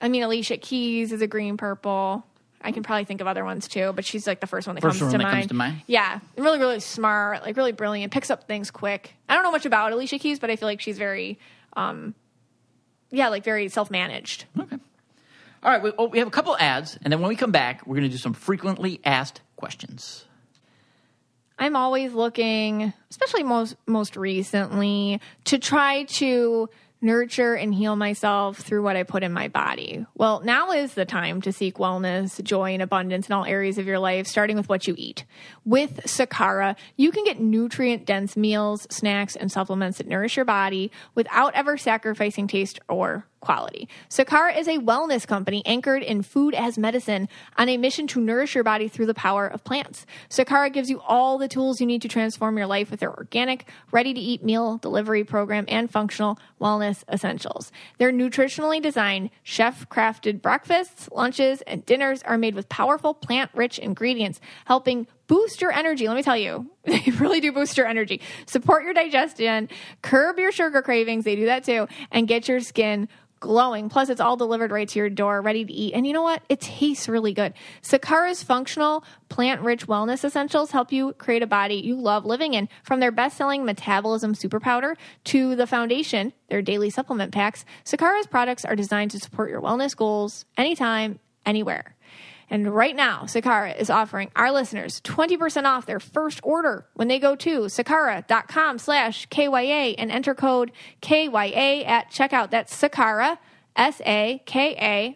I 0.00 0.08
mean, 0.08 0.22
Alicia 0.22 0.56
Keys 0.58 1.12
is 1.12 1.20
a 1.20 1.26
green 1.26 1.56
purple. 1.56 2.24
I 2.62 2.72
can 2.72 2.82
probably 2.82 3.04
think 3.04 3.20
of 3.20 3.26
other 3.26 3.44
ones 3.44 3.68
too, 3.68 3.92
but 3.94 4.04
she's 4.04 4.26
like 4.26 4.40
the 4.40 4.46
first 4.46 4.66
one 4.66 4.74
that, 4.74 4.82
First 4.82 4.98
comes, 4.98 5.12
one 5.12 5.20
to 5.20 5.24
that 5.24 5.24
mind. 5.24 5.34
comes 5.42 5.48
to 5.48 5.54
mind. 5.54 5.82
Yeah, 5.86 6.20
really, 6.36 6.58
really 6.58 6.80
smart, 6.80 7.42
like 7.42 7.56
really 7.56 7.72
brilliant, 7.72 8.12
picks 8.12 8.30
up 8.30 8.48
things 8.48 8.70
quick. 8.70 9.14
I 9.28 9.34
don't 9.34 9.44
know 9.44 9.52
much 9.52 9.66
about 9.66 9.92
Alicia 9.92 10.18
Keys, 10.18 10.38
but 10.38 10.50
I 10.50 10.56
feel 10.56 10.66
like 10.68 10.80
she's 10.80 10.98
very, 10.98 11.38
um, 11.76 12.14
yeah, 13.10 13.28
like 13.28 13.44
very 13.44 13.68
self 13.68 13.90
managed. 13.90 14.46
Okay. 14.58 14.78
All 15.62 15.72
right, 15.72 15.82
we, 15.82 15.92
oh, 15.98 16.06
we 16.08 16.18
have 16.18 16.28
a 16.28 16.30
couple 16.30 16.56
ads, 16.58 16.98
and 17.02 17.12
then 17.12 17.20
when 17.20 17.28
we 17.28 17.36
come 17.36 17.50
back, 17.50 17.86
we're 17.86 17.96
going 17.96 18.08
to 18.08 18.10
do 18.10 18.18
some 18.18 18.34
frequently 18.34 19.00
asked 19.04 19.40
questions. 19.56 20.24
I'm 21.58 21.74
always 21.74 22.12
looking, 22.12 22.92
especially 23.10 23.42
most 23.42 23.76
most 23.86 24.16
recently, 24.16 25.20
to 25.44 25.58
try 25.58 26.04
to 26.04 26.68
nurture 27.06 27.54
and 27.54 27.74
heal 27.74 27.96
myself 27.96 28.58
through 28.58 28.82
what 28.82 28.96
I 28.96 29.04
put 29.04 29.22
in 29.22 29.32
my 29.32 29.48
body. 29.48 30.04
Well, 30.14 30.40
now 30.40 30.72
is 30.72 30.92
the 30.92 31.06
time 31.06 31.40
to 31.42 31.52
seek 31.52 31.76
wellness, 31.76 32.42
joy, 32.42 32.74
and 32.74 32.82
abundance 32.82 33.28
in 33.28 33.32
all 33.32 33.44
areas 33.44 33.78
of 33.78 33.86
your 33.86 33.98
life, 33.98 34.26
starting 34.26 34.56
with 34.56 34.68
what 34.68 34.86
you 34.86 34.94
eat. 34.98 35.24
With 35.64 36.02
Sakara, 36.04 36.76
you 36.96 37.10
can 37.12 37.24
get 37.24 37.40
nutrient 37.40 38.04
dense 38.04 38.36
meals, 38.36 38.86
snacks, 38.90 39.36
and 39.36 39.50
supplements 39.50 39.98
that 39.98 40.06
nourish 40.06 40.36
your 40.36 40.44
body 40.44 40.90
without 41.14 41.54
ever 41.54 41.78
sacrificing 41.78 42.48
taste 42.48 42.80
or 42.88 43.26
quality. 43.40 43.88
Sakara 44.08 44.56
is 44.56 44.68
a 44.68 44.78
wellness 44.78 45.26
company 45.26 45.62
anchored 45.66 46.02
in 46.02 46.22
food 46.22 46.54
as 46.54 46.78
medicine 46.78 47.28
on 47.56 47.68
a 47.68 47.76
mission 47.76 48.06
to 48.08 48.20
nourish 48.20 48.54
your 48.54 48.64
body 48.64 48.88
through 48.88 49.06
the 49.06 49.14
power 49.14 49.46
of 49.46 49.64
plants. 49.64 50.06
Sakara 50.28 50.72
gives 50.72 50.90
you 50.90 51.00
all 51.00 51.38
the 51.38 51.48
tools 51.48 51.80
you 51.80 51.86
need 51.86 52.02
to 52.02 52.08
transform 52.08 52.56
your 52.56 52.66
life 52.66 52.90
with 52.90 53.00
their 53.00 53.14
organic, 53.14 53.68
ready 53.92 54.12
to 54.12 54.20
eat 54.20 54.44
meal 54.44 54.78
delivery 54.78 55.24
program 55.24 55.64
and 55.68 55.90
functional 55.90 56.38
wellness 56.60 57.04
essentials. 57.12 57.70
Their 57.98 58.12
nutritionally 58.12 58.80
designed, 58.82 59.30
chef 59.42 59.88
crafted 59.88 60.42
breakfasts, 60.42 61.08
lunches, 61.12 61.62
and 61.62 61.84
dinners 61.86 62.22
are 62.22 62.38
made 62.38 62.54
with 62.54 62.68
powerful 62.68 63.14
plant 63.14 63.50
rich 63.54 63.78
ingredients, 63.78 64.40
helping 64.64 65.06
boost 65.26 65.60
your 65.60 65.72
energy. 65.72 66.08
Let 66.08 66.16
me 66.16 66.22
tell 66.22 66.36
you, 66.36 66.70
they 66.84 67.02
really 67.18 67.40
do 67.40 67.52
boost 67.52 67.76
your 67.76 67.86
energy. 67.86 68.20
Support 68.46 68.84
your 68.84 68.94
digestion, 68.94 69.68
curb 70.02 70.38
your 70.38 70.52
sugar 70.52 70.82
cravings. 70.82 71.24
They 71.24 71.36
do 71.36 71.46
that 71.46 71.64
too, 71.64 71.88
and 72.10 72.28
get 72.28 72.48
your 72.48 72.60
skin 72.60 73.08
glowing. 73.40 73.88
Plus, 73.88 74.08
it's 74.08 74.20
all 74.20 74.36
delivered 74.36 74.70
right 74.70 74.88
to 74.88 74.98
your 74.98 75.10
door, 75.10 75.40
ready 75.42 75.64
to 75.64 75.72
eat. 75.72 75.94
And 75.94 76.06
you 76.06 76.12
know 76.12 76.22
what? 76.22 76.42
It 76.48 76.60
tastes 76.60 77.08
really 77.08 77.32
good. 77.32 77.54
Sakara's 77.82 78.42
functional, 78.42 79.04
plant 79.28 79.60
rich 79.60 79.86
wellness 79.86 80.24
essentials 80.24 80.70
help 80.70 80.92
you 80.92 81.12
create 81.14 81.42
a 81.42 81.46
body 81.46 81.76
you 81.76 81.96
love 81.96 82.24
living 82.24 82.54
in. 82.54 82.68
From 82.82 83.00
their 83.00 83.12
best 83.12 83.36
selling 83.36 83.64
metabolism 83.64 84.34
super 84.34 84.60
powder 84.60 84.96
to 85.24 85.54
the 85.54 85.66
foundation, 85.66 86.32
their 86.48 86.62
daily 86.62 86.90
supplement 86.90 87.32
packs, 87.32 87.64
Sakara's 87.84 88.26
products 88.26 88.64
are 88.64 88.76
designed 88.76 89.10
to 89.12 89.20
support 89.20 89.50
your 89.50 89.60
wellness 89.60 89.94
goals 89.94 90.44
anytime, 90.56 91.18
anywhere. 91.44 91.95
And 92.48 92.72
right 92.72 92.94
now, 92.94 93.22
Sakara 93.22 93.76
is 93.76 93.90
offering 93.90 94.30
our 94.36 94.52
listeners 94.52 95.00
20% 95.00 95.64
off 95.64 95.86
their 95.86 95.98
first 95.98 96.40
order 96.42 96.86
when 96.94 97.08
they 97.08 97.18
go 97.18 97.34
to 97.36 97.62
sakara.com 97.62 98.78
slash 98.78 99.26
KYA 99.28 99.96
and 99.98 100.12
enter 100.12 100.34
code 100.34 100.70
KYA 101.02 101.84
at 101.84 102.10
checkout. 102.12 102.50
That's 102.50 102.74
Sakara, 102.80 103.38
S-A-K-A-R-A 103.74 105.12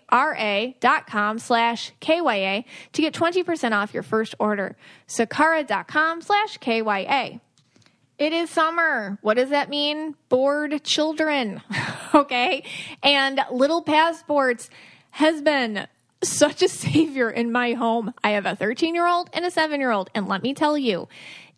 dot 0.81 1.07
com 1.07 1.39
slash 1.39 1.93
KYA 2.01 2.64
to 2.93 3.03
get 3.03 3.14
20% 3.14 3.72
off 3.72 3.95
your 3.95 4.03
first 4.03 4.35
order. 4.39 4.76
Sakara.com 5.07 6.22
slash 6.22 6.59
KYA. 6.59 7.41
It 8.18 8.33
is 8.35 8.51
summer. 8.51 9.18
What 9.22 9.39
does 9.39 9.49
that 9.51 9.70
mean? 9.70 10.14
Bored 10.28 10.83
children. 10.85 11.62
okay. 12.14 12.64
And 13.03 13.41
Little 13.51 13.83
Passports 13.83 14.68
has 15.12 15.41
been 15.41 15.87
such 16.23 16.62
a 16.62 16.68
savior 16.68 17.31
in 17.31 17.53
my 17.53 17.73
home. 17.73 18.12
I 18.23 18.31
have 18.31 18.47
a 18.47 18.57
13 18.57 18.95
year 18.95 19.07
old 19.07 19.31
and 19.33 19.45
a 19.45 19.51
seven 19.51 19.81
year 19.81 19.91
old. 19.91 20.11
And 20.14 20.29
let 20.29 20.43
me 20.43 20.55
tell 20.55 20.77
you, 20.77 21.09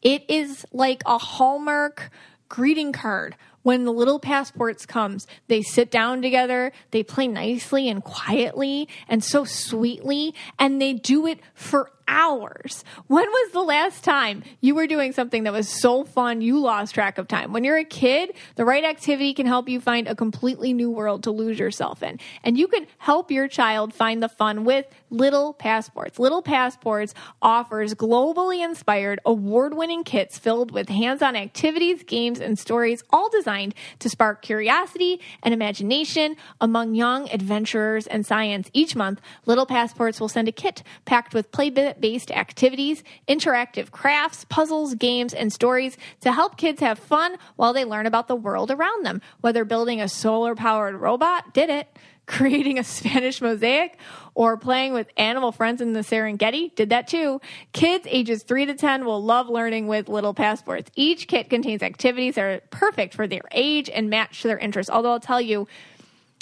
it 0.02 0.24
is 0.28 0.64
like 0.72 1.02
a 1.06 1.18
Hallmark 1.18 2.10
greeting 2.48 2.92
card. 2.92 3.36
When 3.62 3.84
the 3.84 3.92
little 3.92 4.18
passports 4.18 4.86
comes, 4.86 5.28
they 5.46 5.62
sit 5.62 5.88
down 5.88 6.20
together, 6.20 6.72
they 6.90 7.04
play 7.04 7.28
nicely 7.28 7.88
and 7.88 8.02
quietly 8.02 8.88
and 9.08 9.22
so 9.22 9.44
sweetly, 9.44 10.34
and 10.58 10.82
they 10.82 10.94
do 10.94 11.28
it 11.28 11.38
for 11.54 11.92
hours. 12.08 12.84
When 13.06 13.26
was 13.26 13.52
the 13.52 13.62
last 13.62 14.04
time 14.04 14.42
you 14.60 14.74
were 14.74 14.86
doing 14.86 15.12
something 15.12 15.44
that 15.44 15.52
was 15.52 15.68
so 15.68 16.04
fun 16.04 16.40
you 16.40 16.58
lost 16.58 16.94
track 16.94 17.18
of 17.18 17.28
time? 17.28 17.52
When 17.52 17.64
you're 17.64 17.78
a 17.78 17.84
kid, 17.84 18.34
the 18.56 18.64
right 18.64 18.84
activity 18.84 19.34
can 19.34 19.46
help 19.46 19.68
you 19.68 19.80
find 19.80 20.08
a 20.08 20.14
completely 20.14 20.72
new 20.72 20.90
world 20.90 21.24
to 21.24 21.30
lose 21.30 21.58
yourself 21.58 22.02
in. 22.02 22.18
And 22.44 22.56
you 22.56 22.68
can 22.68 22.86
help 22.98 23.30
your 23.30 23.48
child 23.48 23.94
find 23.94 24.22
the 24.22 24.28
fun 24.28 24.64
with 24.64 24.86
Little 25.10 25.52
Passports. 25.52 26.18
Little 26.18 26.42
Passports 26.42 27.14
offers 27.40 27.94
globally 27.94 28.64
inspired, 28.64 29.20
award 29.24 29.74
winning 29.74 30.04
kits 30.04 30.38
filled 30.38 30.70
with 30.70 30.88
hands 30.88 31.22
on 31.22 31.36
activities, 31.36 32.02
games, 32.02 32.40
and 32.40 32.58
stories, 32.58 33.02
all 33.10 33.28
designed 33.30 33.74
to 33.98 34.08
spark 34.08 34.42
curiosity 34.42 35.20
and 35.42 35.52
imagination 35.52 36.36
among 36.60 36.94
young 36.94 37.28
adventurers 37.30 38.06
and 38.06 38.24
science. 38.24 38.70
Each 38.72 38.94
month, 38.96 39.20
Little 39.46 39.66
Passports 39.66 40.20
will 40.20 40.28
send 40.28 40.48
a 40.48 40.52
kit 40.52 40.82
packed 41.04 41.34
with 41.34 41.52
play 41.52 41.70
based 42.00 42.30
activities, 42.30 43.02
interactive 43.28 43.90
crafts, 43.90 44.44
puzzles, 44.44 44.94
games, 44.94 45.34
and 45.34 45.52
stories 45.52 45.96
to 46.20 46.32
help 46.32 46.56
kids 46.56 46.80
have 46.80 46.98
fun 46.98 47.36
while 47.56 47.72
they 47.72 47.84
learn 47.84 48.06
about 48.06 48.28
the 48.28 48.36
world 48.36 48.70
around 48.70 49.04
them. 49.04 49.20
Whether 49.40 49.64
building 49.64 50.00
a 50.00 50.08
solar 50.08 50.54
powered 50.54 50.94
robot, 50.94 51.54
did 51.54 51.70
it 51.70 51.88
creating 52.26 52.78
a 52.78 52.84
Spanish 52.84 53.40
mosaic 53.40 53.98
or 54.34 54.56
playing 54.56 54.92
with 54.92 55.08
animal 55.16 55.52
friends 55.52 55.80
in 55.80 55.92
the 55.92 56.00
Serengeti. 56.00 56.74
Did 56.74 56.90
that 56.90 57.08
too. 57.08 57.40
Kids 57.72 58.06
ages 58.08 58.44
3 58.44 58.66
to 58.66 58.74
10 58.74 59.04
will 59.04 59.22
love 59.22 59.48
learning 59.48 59.88
with 59.88 60.08
Little 60.08 60.32
Passports. 60.32 60.90
Each 60.94 61.26
kit 61.26 61.50
contains 61.50 61.82
activities 61.82 62.36
that 62.36 62.44
are 62.44 62.60
perfect 62.70 63.14
for 63.14 63.26
their 63.26 63.42
age 63.50 63.90
and 63.90 64.08
match 64.08 64.42
their 64.42 64.58
interests. 64.58 64.90
Although 64.90 65.12
I'll 65.12 65.20
tell 65.20 65.40
you, 65.40 65.66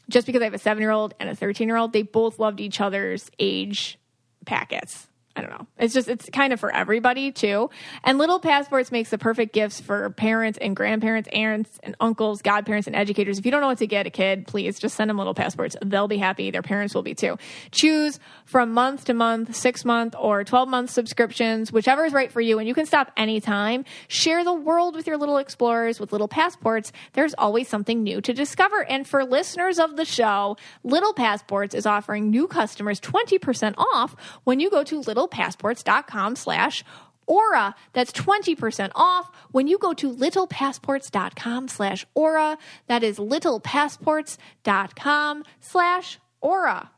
just 0.08 0.26
because 0.26 0.42
I 0.42 0.44
have 0.44 0.54
a 0.54 0.58
7 0.58 0.80
year 0.80 0.90
old 0.90 1.14
and 1.18 1.28
a 1.28 1.34
13 1.34 1.66
year 1.66 1.76
old, 1.76 1.92
they 1.92 2.02
both 2.02 2.38
loved 2.38 2.60
each 2.60 2.80
other's 2.80 3.30
age 3.38 3.98
packets. 4.44 5.08
I 5.36 5.42
don't 5.42 5.50
know. 5.50 5.66
It's 5.78 5.94
just 5.94 6.08
it's 6.08 6.28
kind 6.30 6.52
of 6.52 6.58
for 6.58 6.74
everybody 6.74 7.30
too. 7.30 7.70
And 8.02 8.18
little 8.18 8.40
passports 8.40 8.90
makes 8.90 9.10
the 9.10 9.18
perfect 9.18 9.52
gifts 9.54 9.80
for 9.80 10.10
parents 10.10 10.58
and 10.60 10.74
grandparents, 10.74 11.28
aunts 11.32 11.78
and 11.84 11.94
uncles, 12.00 12.42
godparents 12.42 12.88
and 12.88 12.96
educators. 12.96 13.38
If 13.38 13.44
you 13.44 13.52
don't 13.52 13.60
know 13.60 13.68
what 13.68 13.78
to 13.78 13.86
get 13.86 14.06
a 14.06 14.10
kid, 14.10 14.48
please 14.48 14.78
just 14.78 14.96
send 14.96 15.08
them 15.08 15.18
little 15.18 15.34
passports. 15.34 15.76
They'll 15.84 16.08
be 16.08 16.18
happy. 16.18 16.50
Their 16.50 16.62
parents 16.62 16.94
will 16.94 17.02
be 17.02 17.14
too. 17.14 17.38
Choose 17.70 18.18
from 18.44 18.72
month 18.72 19.04
to 19.04 19.14
month, 19.14 19.54
6 19.54 19.84
month 19.84 20.16
or 20.18 20.42
12 20.42 20.68
month 20.68 20.90
subscriptions, 20.90 21.72
whichever 21.72 22.04
is 22.04 22.12
right 22.12 22.32
for 22.32 22.40
you 22.40 22.58
and 22.58 22.66
you 22.66 22.74
can 22.74 22.86
stop 22.86 23.12
anytime. 23.16 23.84
Share 24.08 24.42
the 24.42 24.52
world 24.52 24.96
with 24.96 25.06
your 25.06 25.16
little 25.16 25.38
explorers 25.38 26.00
with 26.00 26.10
little 26.10 26.28
passports. 26.28 26.90
There's 27.12 27.34
always 27.34 27.68
something 27.68 28.02
new 28.02 28.20
to 28.20 28.32
discover. 28.32 28.84
And 28.84 29.06
for 29.06 29.24
listeners 29.24 29.78
of 29.78 29.96
the 29.96 30.04
show, 30.04 30.56
Little 30.82 31.14
Passports 31.14 31.74
is 31.74 31.86
offering 31.86 32.30
new 32.30 32.48
customers 32.48 33.00
20% 33.00 33.74
off 33.78 34.16
when 34.44 34.58
you 34.58 34.70
go 34.70 34.82
to 34.84 35.00
little 35.00 35.19
littlepassports.com 35.28 36.36
slash 36.36 36.84
aura. 37.26 37.74
That's 37.92 38.12
20% 38.12 38.92
off 38.94 39.30
when 39.50 39.66
you 39.68 39.76
go 39.78 39.92
to 39.94 40.12
littlepassports.com 40.12 41.68
slash 41.68 42.06
aura. 42.14 42.58
That 42.88 43.02
is 43.02 43.18
littlepassports.com 43.18 45.44
slash 45.60 46.18
aura. 46.40 46.90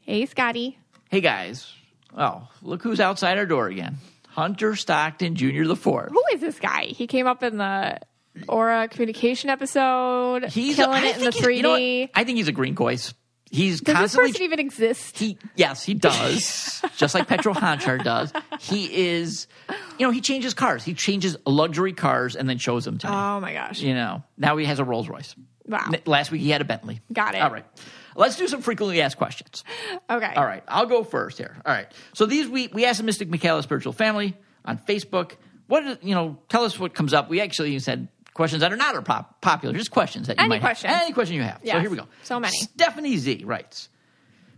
Hey 0.00 0.26
scotty. 0.26 0.78
Hey 1.10 1.20
guys. 1.20 1.72
Oh 2.16 2.48
look 2.62 2.82
who's 2.82 3.00
outside 3.00 3.38
our 3.38 3.46
door 3.46 3.68
again. 3.68 3.96
Hunter 4.28 4.76
stockton 4.76 5.34
jr 5.34 5.64
the 5.64 5.76
fourth. 5.76 6.12
Who 6.12 6.22
is 6.32 6.40
this 6.40 6.58
guy? 6.58 6.86
He 6.86 7.06
came 7.06 7.26
up 7.26 7.42
in 7.42 7.58
the 7.58 8.00
aura 8.48 8.88
communication 8.88 9.50
episode 9.50 10.44
he's 10.44 10.76
killing 10.76 11.02
a, 11.02 11.06
it 11.06 11.16
in 11.16 11.24
the 11.24 11.30
3d 11.30 11.56
you 11.56 11.62
know 11.62 12.08
i 12.14 12.22
think 12.22 12.36
he's 12.36 12.48
a 12.48 12.52
green 12.52 12.74
cois 12.74 13.14
He's 13.56 13.80
does 13.80 13.94
constantly. 13.94 14.28
this 14.28 14.34
person 14.34 14.44
even 14.44 14.58
exist? 14.58 15.18
He 15.18 15.38
yes, 15.56 15.82
he 15.82 15.94
does. 15.94 16.82
just 16.96 17.14
like 17.14 17.26
Petro 17.26 17.54
Hanchar 17.54 18.04
does. 18.04 18.30
He 18.60 19.08
is. 19.08 19.46
You 19.98 20.06
know, 20.06 20.10
he 20.10 20.20
changes 20.20 20.52
cars. 20.52 20.84
He 20.84 20.92
changes 20.92 21.38
luxury 21.46 21.94
cars 21.94 22.36
and 22.36 22.48
then 22.48 22.58
shows 22.58 22.84
them 22.84 22.98
to 22.98 23.06
me. 23.06 23.12
Oh 23.14 23.40
my 23.40 23.54
gosh! 23.54 23.80
You 23.80 23.94
know, 23.94 24.22
now 24.36 24.58
he 24.58 24.66
has 24.66 24.78
a 24.78 24.84
Rolls 24.84 25.08
Royce. 25.08 25.34
Wow. 25.66 25.90
Last 26.04 26.30
week 26.30 26.42
he 26.42 26.50
had 26.50 26.60
a 26.60 26.64
Bentley. 26.64 27.00
Got 27.12 27.34
it. 27.34 27.40
All 27.40 27.50
right. 27.50 27.64
Let's 28.14 28.36
do 28.36 28.46
some 28.46 28.62
frequently 28.62 29.00
asked 29.00 29.16
questions. 29.16 29.64
Okay. 30.08 30.32
All 30.34 30.44
right. 30.44 30.62
I'll 30.68 30.86
go 30.86 31.02
first 31.02 31.38
here. 31.38 31.56
All 31.64 31.72
right. 31.72 31.90
So 32.12 32.26
these 32.26 32.48
we 32.48 32.68
we 32.68 32.84
asked 32.84 32.98
the 32.98 33.04
Mystic 33.04 33.28
Michaela 33.28 33.62
Spiritual 33.62 33.94
Family 33.94 34.36
on 34.64 34.78
Facebook. 34.78 35.32
What 35.66 36.04
you 36.04 36.14
know? 36.14 36.38
Tell 36.48 36.64
us 36.64 36.78
what 36.78 36.94
comes 36.94 37.14
up. 37.14 37.28
We 37.30 37.40
actually 37.40 37.78
said 37.78 38.08
questions 38.36 38.60
that 38.60 38.72
are 38.72 38.76
not 38.76 39.02
pop- 39.04 39.40
popular, 39.40 39.74
just 39.74 39.90
questions 39.90 40.26
that 40.28 40.36
you 40.36 40.42
Any 40.44 40.50
might 40.50 40.60
question. 40.60 40.90
have. 40.90 41.02
Any 41.02 41.12
question 41.12 41.36
you 41.36 41.42
have. 41.42 41.60
Yes. 41.62 41.74
So 41.74 41.80
here 41.80 41.90
we 41.90 41.96
go. 41.96 42.06
So 42.22 42.38
many. 42.38 42.56
Stephanie 42.56 43.16
Z 43.16 43.42
writes. 43.44 43.88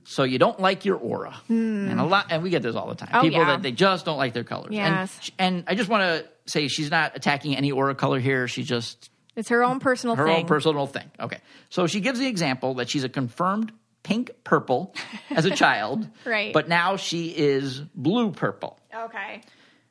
So 0.05 0.23
you 0.25 0.39
don't 0.39 0.59
like 0.59 0.85
your 0.87 0.97
aura, 0.97 1.35
and 1.49 2.01
a 2.01 2.05
lot, 2.05 2.27
and 2.31 2.43
we 2.43 2.49
get 2.51 2.63
this 2.63 2.75
all 2.75 2.89
the 2.89 2.95
time. 2.95 3.11
Hmm. 3.11 3.17
Oh, 3.19 3.23
People 3.23 3.41
yeah. 3.41 3.47
that 3.49 3.63
they 3.63 3.73
just 3.73 4.05
don't 4.07 4.17
like 4.17 4.33
their 4.33 4.43
colors. 4.45 4.71
Yes. 4.73 5.31
And, 5.39 5.57
and 5.57 5.65
I 5.69 5.75
just 5.75 5.91
want 5.91 6.03
to 6.03 6.29
say 6.51 6.67
she's 6.69 6.91
not 6.91 7.15
attacking 7.15 7.55
any 7.57 7.71
aura 7.73 7.95
color 7.95 8.19
here. 8.19 8.49
She 8.49 8.63
just 8.63 9.11
It's 9.37 9.51
her 9.51 9.63
own 9.63 9.81
personal 9.81 10.17
her 10.17 10.27
thing. 10.27 10.37
own 10.39 10.47
personal 10.47 10.87
thing. 10.87 11.11
Okay. 11.21 11.39
So 11.69 11.87
she 11.87 12.01
gives 12.01 12.19
the 12.19 12.27
example 12.27 12.75
that 12.75 12.89
she's 12.89 13.05
a 13.05 13.09
confirmed 13.11 13.71
pink 14.03 14.31
purple 14.45 14.95
as 15.31 15.45
a 15.45 15.51
child, 15.65 16.09
Right. 16.25 16.55
But 16.55 16.69
now 16.69 16.97
she 16.97 17.29
is 17.29 17.79
blue 17.95 18.31
purple. 18.33 18.79
okay. 18.95 19.43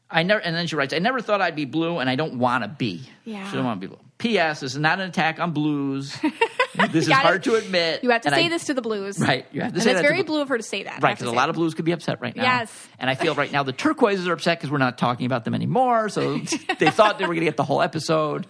I 0.09 0.23
never, 0.23 0.39
and 0.39 0.55
then 0.55 0.67
she 0.67 0.75
writes, 0.75 0.93
I 0.93 0.99
never 0.99 1.19
thought 1.21 1.41
I'd 1.41 1.55
be 1.55 1.65
blue, 1.65 1.99
and 1.99 2.09
I 2.09 2.15
don't 2.15 2.39
want 2.39 2.63
to 2.63 2.69
be. 2.69 3.01
Yeah. 3.25 3.49
She 3.49 3.55
don't 3.57 3.65
want 3.65 3.81
to 3.81 3.87
be 3.87 3.93
blue. 3.93 4.03
P.S. 4.19 4.61
This 4.61 4.71
is 4.73 4.79
not 4.79 4.99
an 4.99 5.09
attack 5.09 5.39
on 5.39 5.51
blues. 5.51 6.17
this 6.91 7.07
is 7.07 7.11
hard 7.13 7.43
to 7.43 7.53
admit. 7.55 8.03
You 8.03 8.09
have 8.11 8.21
to 8.21 8.29
say 8.31 8.45
I- 8.45 8.49
this 8.49 8.65
to 8.65 8.73
the 8.73 8.81
blues. 8.81 9.19
Right. 9.19 9.45
You 9.51 9.61
have 9.61 9.71
to 9.73 9.75
and 9.75 9.83
say 9.83 9.91
it's 9.91 10.01
very 10.01 10.23
blue 10.23 10.41
of 10.41 10.49
her 10.49 10.57
to 10.57 10.63
say 10.63 10.83
that. 10.83 11.03
Right, 11.03 11.15
because 11.15 11.31
a 11.31 11.35
lot 11.35 11.49
of 11.49 11.55
blues 11.55 11.73
could 11.75 11.85
be 11.85 11.91
upset 11.91 12.19
right 12.21 12.35
now. 12.35 12.43
Yes. 12.43 12.87
And 12.99 13.09
I 13.09 13.15
feel 13.15 13.35
right 13.35 13.51
now 13.51 13.63
the 13.63 13.73
turquoises 13.73 14.27
are 14.27 14.33
upset 14.33 14.57
because 14.59 14.71
we're 14.71 14.77
not 14.79 14.97
talking 14.97 15.25
about 15.27 15.43
them 15.45 15.53
anymore. 15.53 16.09
So 16.09 16.37
they 16.79 16.89
thought 16.89 17.19
they 17.19 17.25
were 17.25 17.33
going 17.35 17.41
to 17.41 17.51
get 17.51 17.57
the 17.57 17.63
whole 17.63 17.81
episode. 17.81 18.47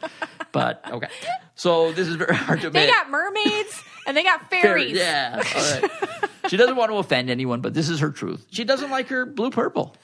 But 0.51 0.81
okay. 0.89 1.09
So 1.55 1.91
this 1.91 2.07
is 2.07 2.15
very 2.15 2.35
hard 2.35 2.61
to 2.61 2.67
admit. 2.67 2.87
They 2.87 2.91
got 2.91 3.09
mermaids 3.09 3.83
and 4.05 4.15
they 4.15 4.23
got 4.23 4.49
Fair- 4.49 4.61
fairies. 4.61 4.95
Yeah. 4.95 5.35
All 5.35 5.81
right. 5.81 6.29
she 6.49 6.55
doesn't 6.55 6.75
want 6.77 6.91
to 6.91 6.97
offend 6.97 7.29
anyone, 7.29 7.59
but 7.61 7.73
this 7.73 7.89
is 7.89 7.99
her 7.99 8.11
truth. 8.11 8.45
She 8.51 8.63
doesn't 8.63 8.89
like 8.89 9.07
her 9.09 9.25
blue 9.25 9.49
purple. 9.49 9.95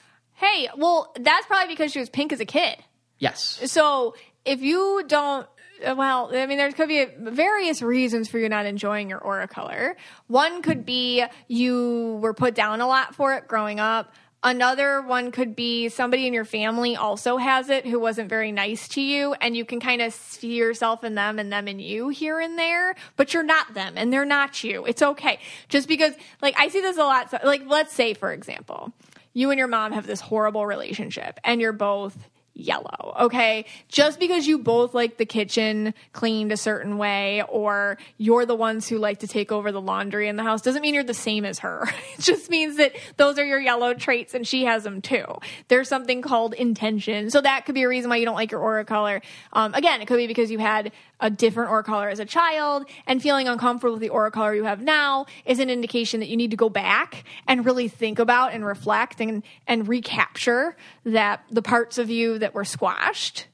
Hey, 0.43 0.67
well, 0.75 1.13
that's 1.17 1.45
probably 1.47 1.73
because 1.73 1.93
she 1.93 1.99
was 1.99 2.09
pink 2.09 2.33
as 2.33 2.41
a 2.41 2.45
kid. 2.45 2.75
Yes. 3.17 3.61
So 3.71 4.15
if 4.43 4.61
you 4.61 5.03
don't, 5.07 5.47
well, 5.95 6.31
I 6.33 6.45
mean, 6.47 6.57
there 6.57 6.69
could 6.73 6.89
be 6.89 7.05
various 7.17 7.81
reasons 7.81 8.27
for 8.27 8.39
you 8.39 8.49
not 8.49 8.65
enjoying 8.65 9.09
your 9.09 9.19
aura 9.19 9.47
color. 9.47 9.95
One 10.27 10.61
could 10.61 10.85
be 10.85 11.23
you 11.47 12.19
were 12.21 12.33
put 12.33 12.55
down 12.55 12.81
a 12.81 12.87
lot 12.87 13.15
for 13.15 13.33
it 13.35 13.47
growing 13.47 13.79
up. 13.79 14.13
Another 14.45 15.01
one 15.01 15.31
could 15.31 15.55
be 15.55 15.87
somebody 15.87 16.27
in 16.27 16.33
your 16.33 16.43
family 16.43 16.97
also 16.97 17.37
has 17.37 17.69
it 17.69 17.85
who 17.85 17.97
wasn't 17.97 18.27
very 18.27 18.51
nice 18.51 18.89
to 18.89 19.01
you, 19.01 19.33
and 19.35 19.55
you 19.55 19.63
can 19.63 19.79
kind 19.79 20.01
of 20.01 20.13
see 20.13 20.55
yourself 20.55 21.05
in 21.05 21.15
them 21.15 21.39
and 21.39 21.53
them 21.53 21.69
in 21.69 21.79
you 21.79 22.09
here 22.09 22.41
and 22.41 22.59
there, 22.59 22.95
but 23.15 23.33
you're 23.33 23.41
not 23.41 23.73
them 23.73 23.93
and 23.95 24.11
they're 24.11 24.25
not 24.25 24.61
you. 24.61 24.85
It's 24.85 25.01
okay. 25.01 25.39
Just 25.69 25.87
because, 25.87 26.13
like, 26.41 26.55
I 26.59 26.67
see 26.67 26.81
this 26.81 26.97
a 26.97 27.03
lot. 27.03 27.31
So, 27.31 27.39
like, 27.45 27.61
let's 27.65 27.93
say, 27.93 28.13
for 28.13 28.33
example, 28.33 28.91
you 29.33 29.49
and 29.49 29.57
your 29.57 29.67
mom 29.67 29.91
have 29.91 30.07
this 30.07 30.21
horrible 30.21 30.65
relationship 30.65 31.39
and 31.43 31.59
you're 31.59 31.73
both 31.73 32.29
yellow. 32.55 33.15
Okay. 33.21 33.65
Just 33.87 34.19
because 34.19 34.45
you 34.45 34.59
both 34.59 34.93
like 34.93 35.17
the 35.17 35.25
kitchen 35.25 35.93
cleaned 36.11 36.51
a 36.51 36.57
certain 36.57 36.97
way 36.97 37.41
or 37.49 37.97
you're 38.17 38.45
the 38.45 38.55
ones 38.55 38.87
who 38.87 38.97
like 38.97 39.19
to 39.19 39.27
take 39.27 39.51
over 39.51 39.71
the 39.71 39.81
laundry 39.81 40.27
in 40.27 40.35
the 40.35 40.43
house 40.43 40.61
doesn't 40.61 40.81
mean 40.81 40.93
you're 40.93 41.03
the 41.03 41.13
same 41.13 41.45
as 41.45 41.59
her. 41.59 41.89
It 42.13 42.21
just 42.21 42.49
means 42.49 42.77
that 42.77 42.93
those 43.17 43.39
are 43.39 43.45
your 43.45 43.59
yellow 43.59 43.95
traits 43.95 44.35
and 44.35 44.47
she 44.47 44.65
has 44.65 44.83
them 44.83 45.01
too. 45.01 45.25
There's 45.67 45.87
something 45.87 46.21
called 46.21 46.53
intention. 46.53 47.31
So 47.31 47.41
that 47.41 47.65
could 47.65 47.73
be 47.73 47.83
a 47.83 47.87
reason 47.87 48.09
why 48.09 48.17
you 48.17 48.25
don't 48.25 48.35
like 48.35 48.51
your 48.51 48.61
aura 48.61 48.85
color. 48.85 49.21
Um, 49.51 49.73
again, 49.73 49.99
it 50.01 50.07
could 50.07 50.17
be 50.17 50.27
because 50.27 50.51
you 50.51 50.59
had 50.59 50.91
a 51.19 51.29
different 51.29 51.71
aura 51.71 51.83
color 51.83 52.09
as 52.09 52.19
a 52.19 52.25
child 52.25 52.85
and 53.07 53.21
feeling 53.21 53.47
uncomfortable 53.47 53.93
with 53.93 54.01
the 54.01 54.09
aura 54.09 54.29
color 54.29 54.53
you 54.53 54.65
have 54.65 54.81
now 54.81 55.25
is 55.45 55.57
an 55.59 55.69
indication 55.69 56.19
that 56.19 56.27
you 56.27 56.35
need 56.35 56.51
to 56.51 56.57
go 56.57 56.69
back 56.69 57.23
and 57.47 57.65
really 57.65 57.87
think 57.87 58.19
about 58.19 58.53
and 58.53 58.65
reflect 58.65 59.21
and, 59.21 59.41
and 59.65 59.87
recapture 59.87 60.75
that 61.05 61.43
the 61.49 61.61
parts 61.61 61.97
of 61.97 62.09
you 62.09 62.37
that 62.43 62.53
were 62.53 62.65
squashed. 62.65 63.47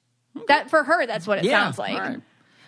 That 0.48 0.70
for 0.70 0.84
her, 0.84 1.06
that's 1.06 1.26
what 1.26 1.40
it 1.40 1.50
sounds 1.50 1.78
like. 1.78 1.98
right. 1.98 2.22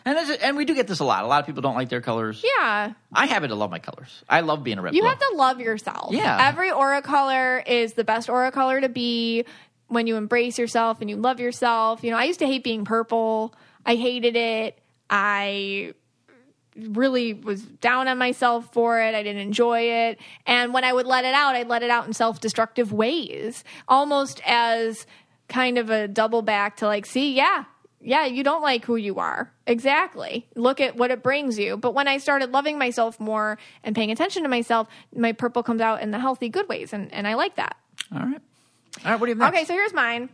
And 0.04 0.18
and 0.42 0.58
we 0.58 0.66
do 0.66 0.74
get 0.74 0.88
this 0.88 1.00
a 1.00 1.04
lot. 1.04 1.24
A 1.24 1.28
lot 1.28 1.42
of 1.42 1.46
people 1.46 1.62
don't 1.62 1.76
like 1.76 1.90
their 1.90 2.02
colors. 2.02 2.44
Yeah. 2.44 2.94
I 3.14 3.26
happen 3.28 3.50
to 3.50 3.56
love 3.56 3.70
my 3.70 3.80
colors. 3.80 4.24
I 4.28 4.42
love 4.42 4.64
being 4.64 4.80
a 4.80 4.82
red. 4.82 4.96
You 4.96 5.02
blue. 5.02 5.10
have 5.10 5.20
to 5.20 5.34
love 5.36 5.60
yourself. 5.60 6.14
Yeah. 6.14 6.48
Every 6.48 6.72
aura 6.72 7.02
color 7.02 7.64
is 7.66 7.94
the 7.94 8.04
best 8.04 8.30
aura 8.30 8.52
color 8.52 8.82
to 8.82 8.90
be 8.90 9.46
when 9.90 10.08
you 10.08 10.16
embrace 10.16 10.58
yourself 10.58 11.02
and 11.02 11.10
you 11.10 11.18
love 11.18 11.40
yourself. 11.40 12.04
You 12.04 12.12
know, 12.12 12.18
I 12.18 12.24
used 12.24 12.40
to 12.40 12.48
hate 12.48 12.64
being 12.64 12.84
purple. 12.84 13.54
I 13.86 13.96
hated 13.96 14.36
it. 14.36 14.80
I 15.10 15.94
really 16.76 17.34
was 17.34 17.62
down 17.62 18.08
on 18.08 18.18
myself 18.18 18.74
for 18.74 19.00
it. 19.02 19.14
I 19.14 19.24
didn't 19.24 19.42
enjoy 19.42 19.82
it. 19.82 20.20
And 20.46 20.74
when 20.74 20.84
I 20.84 20.94
would 20.94 21.06
let 21.06 21.26
it 21.26 21.34
out, 21.34 21.56
I'd 21.56 21.68
let 21.68 21.84
it 21.84 21.90
out 21.90 22.08
in 22.08 22.14
self 22.14 22.40
destructive 22.40 22.92
ways, 22.94 23.64
almost 23.88 24.42
as 24.46 25.06
kind 25.52 25.78
of 25.78 25.90
a 25.90 26.08
double 26.08 26.42
back 26.42 26.78
to 26.78 26.88
like, 26.88 27.06
see, 27.06 27.34
yeah, 27.34 27.66
yeah, 28.00 28.26
you 28.26 28.44
don't 28.44 28.62
like 28.62 28.86
who 28.86 28.96
you 28.96 29.20
are. 29.20 29.52
Exactly. 29.68 30.48
Look 30.56 30.80
at 30.80 30.96
what 30.96 31.12
it 31.12 31.22
brings 31.22 31.60
you. 31.60 31.78
But 31.78 31.94
when 31.94 32.08
I 32.08 32.18
started 32.18 32.52
loving 32.52 32.80
myself 32.80 33.20
more 33.20 33.60
and 33.84 33.96
paying 33.96 34.12
attention 34.12 34.44
to 34.44 34.50
myself, 34.50 34.88
my 35.16 35.34
purple 35.34 35.62
comes 35.62 35.82
out 35.82 36.02
in 36.02 36.12
the 36.12 36.20
healthy, 36.20 36.50
good 36.50 36.68
ways. 36.68 36.94
And, 36.94 37.14
and 37.14 37.28
I 37.28 37.36
like 37.36 37.56
that. 37.58 37.78
All 38.12 38.20
right. 38.20 38.42
All 39.06 39.12
right, 39.12 39.20
what 39.20 39.28
do 39.28 39.34
you 39.34 39.40
have 39.40 39.54
next? 39.54 39.56
Okay, 39.56 39.66
so 39.66 39.74
here's 39.74 39.94
mine. 39.94 40.30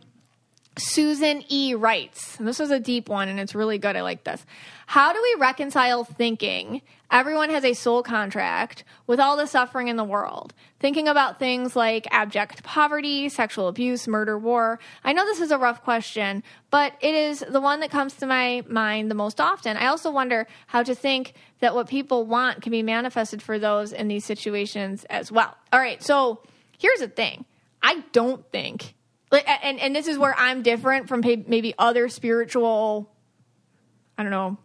Susan 0.78 1.44
E. 1.48 1.74
writes, 1.74 2.38
and 2.38 2.46
this 2.46 2.58
was 2.58 2.70
a 2.70 2.80
deep 2.80 3.08
one, 3.08 3.28
and 3.28 3.38
it's 3.38 3.54
really 3.54 3.78
good. 3.78 3.96
I 3.96 4.02
like 4.02 4.24
this. 4.24 4.44
How 4.86 5.12
do 5.12 5.20
we 5.20 5.40
reconcile 5.40 6.04
thinking 6.04 6.82
everyone 7.10 7.50
has 7.50 7.64
a 7.64 7.74
soul 7.74 8.02
contract 8.02 8.84
with 9.06 9.20
all 9.20 9.36
the 9.36 9.46
suffering 9.46 9.88
in 9.88 9.96
the 9.96 10.04
world? 10.04 10.54
Thinking 10.80 11.08
about 11.08 11.38
things 11.38 11.76
like 11.76 12.06
abject 12.10 12.62
poverty, 12.62 13.28
sexual 13.28 13.68
abuse, 13.68 14.08
murder, 14.08 14.38
war. 14.38 14.78
I 15.04 15.12
know 15.12 15.24
this 15.24 15.40
is 15.40 15.50
a 15.50 15.58
rough 15.58 15.82
question, 15.82 16.42
but 16.70 16.94
it 17.00 17.14
is 17.14 17.44
the 17.48 17.60
one 17.60 17.80
that 17.80 17.90
comes 17.90 18.14
to 18.14 18.26
my 18.26 18.62
mind 18.68 19.10
the 19.10 19.16
most 19.16 19.40
often. 19.40 19.76
I 19.76 19.86
also 19.86 20.10
wonder 20.10 20.46
how 20.68 20.82
to 20.82 20.94
think 20.94 21.34
that 21.60 21.74
what 21.74 21.88
people 21.88 22.24
want 22.24 22.62
can 22.62 22.70
be 22.70 22.82
manifested 22.82 23.42
for 23.42 23.58
those 23.58 23.92
in 23.92 24.08
these 24.08 24.24
situations 24.24 25.04
as 25.10 25.32
well. 25.32 25.56
All 25.72 25.80
right, 25.80 26.02
so 26.02 26.40
here's 26.78 27.00
the 27.00 27.08
thing 27.08 27.44
I 27.82 28.04
don't 28.12 28.48
think 28.50 28.94
and 29.32 29.78
and 29.78 29.94
this 29.94 30.06
is 30.06 30.18
where 30.18 30.34
I'm 30.36 30.62
different 30.62 31.08
from 31.08 31.20
maybe 31.20 31.74
other 31.78 32.08
spiritual, 32.08 33.10
I 34.16 34.22
don't 34.22 34.32
know, 34.32 34.58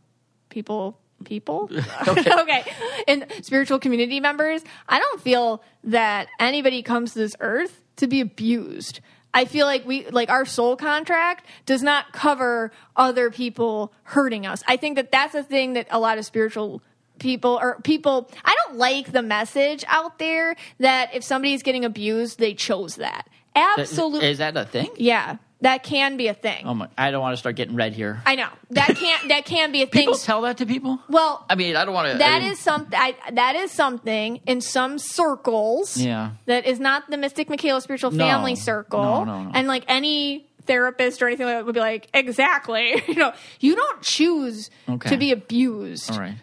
people 0.49 0.99
people? 1.25 1.69
Okay. 2.07 2.31
okay. 2.41 2.63
And 3.07 3.25
spiritual 3.41 3.79
community 3.79 4.19
members 4.19 4.61
i 4.89 4.99
don't 4.99 5.21
feel 5.21 5.63
that 5.85 6.27
anybody 6.37 6.83
comes 6.83 7.13
to 7.13 7.19
this 7.19 7.35
earth 7.39 7.83
to 7.97 8.07
be 8.07 8.21
abused. 8.21 8.99
I 9.33 9.45
feel 9.45 9.65
like 9.65 9.85
we 9.85 10.07
like 10.09 10.29
our 10.29 10.45
soul 10.45 10.75
contract 10.75 11.45
does 11.65 11.81
not 11.81 12.11
cover 12.13 12.71
other 12.95 13.31
people 13.31 13.93
hurting 14.03 14.45
us. 14.45 14.63
I 14.67 14.77
think 14.77 14.95
that 14.97 15.11
that's 15.11 15.33
a 15.33 15.43
thing 15.43 15.73
that 15.73 15.87
a 15.89 15.99
lot 15.99 16.17
of 16.17 16.25
spiritual 16.25 16.81
people 17.19 17.59
or 17.61 17.79
people 17.83 18.29
i 18.43 18.55
don't 18.65 18.77
like 18.77 19.11
the 19.11 19.21
message 19.21 19.85
out 19.87 20.17
there 20.17 20.55
that 20.79 21.13
if 21.13 21.23
somebody's 21.23 21.61
getting 21.61 21.85
abused 21.85 22.39
they 22.39 22.55
chose 22.55 22.95
that 22.95 23.29
absolutely 23.55 24.27
Is 24.29 24.37
that 24.39 24.55
a 24.57 24.65
thing? 24.65 24.89
yeah 24.97 25.37
that 25.61 25.81
can 25.83 26.17
be 26.17 26.27
a 26.27 26.33
thing 26.33 26.63
Oh 26.65 26.73
my! 26.73 26.89
I 26.97 27.09
don't 27.11 27.21
want 27.21 27.33
to 27.33 27.37
start 27.37 27.55
getting 27.55 27.75
red 27.75 27.93
here. 27.93 28.21
i 28.25 28.35
know 28.35 28.49
that 28.71 28.95
can't 28.97 29.27
that 29.29 29.45
can 29.45 29.71
be 29.71 29.81
a 29.81 29.85
thing 29.85 30.01
People 30.07 30.15
tell 30.19 30.41
that 30.41 30.57
to 30.57 30.65
people. 30.65 30.99
well 31.09 31.45
I 31.49 31.55
mean, 31.55 31.75
I 31.75 31.85
don't 31.85 31.93
want 31.93 32.11
to. 32.11 32.17
that 32.17 32.41
is 32.41 32.59
something. 32.59 32.99
That 33.31 33.55
is 33.55 33.71
something 33.71 34.41
in 34.45 34.59
some 34.61 34.97
circles. 34.99 35.97
Yeah. 35.97 36.31
That 36.47 36.65
is 36.65 36.79
not 36.79 37.09
the 37.09 37.17
Mystic 37.17 37.49
Michaela 37.49 37.79
Spiritual 37.81 38.11
No. 38.11 38.25
Family 38.25 38.55
Circle. 38.55 39.01
No, 39.03 39.23
no, 39.23 39.43
no. 39.43 39.51
And 39.53 39.67
like 39.67 39.83
any 39.87 40.47
therapist 40.65 41.21
or 41.21 41.27
anything 41.27 41.45
like 41.45 41.55
that 41.57 41.65
would 41.65 41.75
be 41.75 41.79
like, 41.81 42.07
exactly. 42.13 43.01
you 43.07 43.15
know, 43.15 43.33
you 43.59 43.75
don't 43.75 44.01
choose 44.01 44.69
Okay. 44.89 45.09
to 45.09 45.17
be 45.17 45.31
abused 45.31 46.11
All 46.11 46.19
right. 46.19 46.35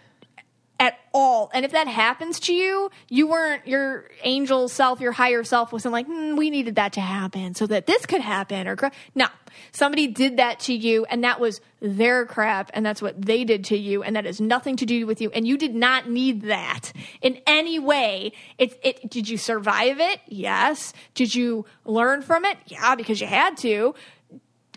At 0.80 0.98
all. 1.12 1.50
And 1.52 1.66
if 1.66 1.72
that 1.72 1.86
happens 1.86 2.40
to 2.40 2.54
you, 2.54 2.90
you 3.10 3.26
weren't 3.26 3.66
your 3.66 4.06
angel 4.22 4.66
self, 4.66 4.98
your 4.98 5.12
higher 5.12 5.44
self 5.44 5.72
wasn't 5.72 5.92
like, 5.92 6.06
hmm, 6.06 6.36
we 6.36 6.48
needed 6.48 6.76
that 6.76 6.94
to 6.94 7.02
happen 7.02 7.54
so 7.54 7.66
that 7.66 7.86
this 7.86 8.06
could 8.06 8.22
happen. 8.22 8.66
Or 8.66 8.76
gr-" 8.76 8.86
no, 9.14 9.26
somebody 9.72 10.06
did 10.06 10.38
that 10.38 10.58
to 10.60 10.74
you, 10.74 11.04
and 11.04 11.22
that 11.22 11.38
was 11.38 11.60
their 11.80 12.24
crap, 12.24 12.70
and 12.72 12.84
that's 12.84 13.02
what 13.02 13.20
they 13.20 13.44
did 13.44 13.64
to 13.66 13.76
you, 13.76 14.02
and 14.02 14.16
that 14.16 14.24
has 14.24 14.40
nothing 14.40 14.76
to 14.76 14.86
do 14.86 15.06
with 15.06 15.20
you. 15.20 15.30
And 15.32 15.46
you 15.46 15.58
did 15.58 15.74
not 15.74 16.08
need 16.08 16.42
that 16.42 16.92
in 17.20 17.38
any 17.46 17.78
way. 17.78 18.32
It, 18.56 18.80
it 18.82 19.10
did 19.10 19.28
you 19.28 19.36
survive 19.36 20.00
it? 20.00 20.20
Yes. 20.26 20.94
Did 21.14 21.34
you 21.34 21.66
learn 21.84 22.22
from 22.22 22.46
it? 22.46 22.56
Yeah, 22.66 22.94
because 22.94 23.20
you 23.20 23.26
had 23.26 23.58
to 23.58 23.94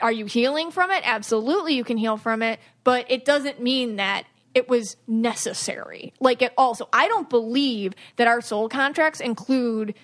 are 0.02 0.12
you 0.12 0.26
healing 0.26 0.72
from 0.72 0.92
it? 0.92 1.02
Absolutely, 1.06 1.76
you 1.76 1.84
can 1.84 1.98
heal 1.98 2.18
from 2.18 2.42
it, 2.42 2.60
but 2.84 3.10
it 3.10 3.24
doesn't 3.24 3.62
mean 3.62 3.98
that 3.98 4.26
it 4.54 4.70
was 4.70 4.98
necessary. 5.08 6.14
Like 6.20 6.42
it 6.42 6.54
also, 6.58 6.88
I 6.94 7.08
don't 7.08 7.30
believe 7.30 7.94
that 8.18 8.28
our 8.28 8.42
soul 8.42 8.70
contracts 8.70 9.20
include 9.20 9.96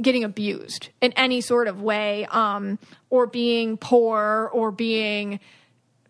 getting 0.00 0.24
abused 0.24 0.90
in 1.00 1.12
any 1.12 1.40
sort 1.40 1.68
of 1.68 1.80
way, 1.80 2.26
um, 2.26 2.78
or 3.08 3.26
being 3.26 3.76
poor, 3.78 4.50
or 4.52 4.70
being 4.70 5.40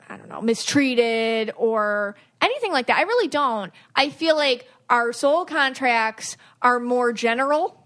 I 0.09 0.17
don't 0.17 0.29
know, 0.29 0.41
mistreated 0.41 1.53
or 1.57 2.17
anything 2.41 2.73
like 2.73 2.87
that. 2.87 2.99
I 2.99 3.03
really 3.03 3.29
don't. 3.29 3.73
I 3.95 4.11
feel 4.11 4.37
like 4.37 4.69
our 4.89 5.13
soul 5.13 5.45
contracts 5.45 6.37
are 6.63 6.79
more 6.79 7.13
general. 7.13 7.86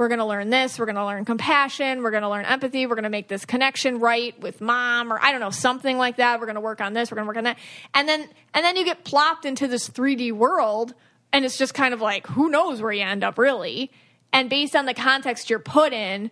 We're 0.00 0.08
going 0.08 0.20
to 0.20 0.24
learn 0.24 0.48
this. 0.48 0.78
We're 0.78 0.86
going 0.86 0.96
to 0.96 1.04
learn 1.04 1.26
compassion. 1.26 2.02
We're 2.02 2.10
going 2.10 2.22
to 2.22 2.30
learn 2.30 2.46
empathy. 2.46 2.86
We're 2.86 2.94
going 2.94 3.04
to 3.04 3.10
make 3.10 3.28
this 3.28 3.44
connection 3.44 4.00
right 4.00 4.40
with 4.40 4.62
mom 4.62 5.12
or 5.12 5.20
I 5.20 5.30
don't 5.30 5.42
know, 5.42 5.50
something 5.50 5.98
like 5.98 6.16
that. 6.16 6.40
We're 6.40 6.46
going 6.46 6.54
to 6.54 6.62
work 6.62 6.80
on 6.80 6.94
this. 6.94 7.10
We're 7.10 7.16
going 7.16 7.26
to 7.26 7.28
work 7.28 7.36
on 7.36 7.44
that. 7.44 7.58
And 7.92 8.08
then, 8.08 8.26
and 8.54 8.64
then 8.64 8.76
you 8.76 8.86
get 8.86 9.04
plopped 9.04 9.44
into 9.44 9.68
this 9.68 9.90
3D 9.90 10.32
world 10.32 10.94
and 11.34 11.44
it's 11.44 11.58
just 11.58 11.74
kind 11.74 11.92
of 11.92 12.00
like, 12.00 12.26
who 12.28 12.48
knows 12.48 12.80
where 12.80 12.92
you 12.92 13.02
end 13.02 13.22
up 13.22 13.36
really. 13.36 13.90
And 14.32 14.48
based 14.48 14.74
on 14.74 14.86
the 14.86 14.94
context 14.94 15.50
you're 15.50 15.58
put 15.58 15.92
in, 15.92 16.30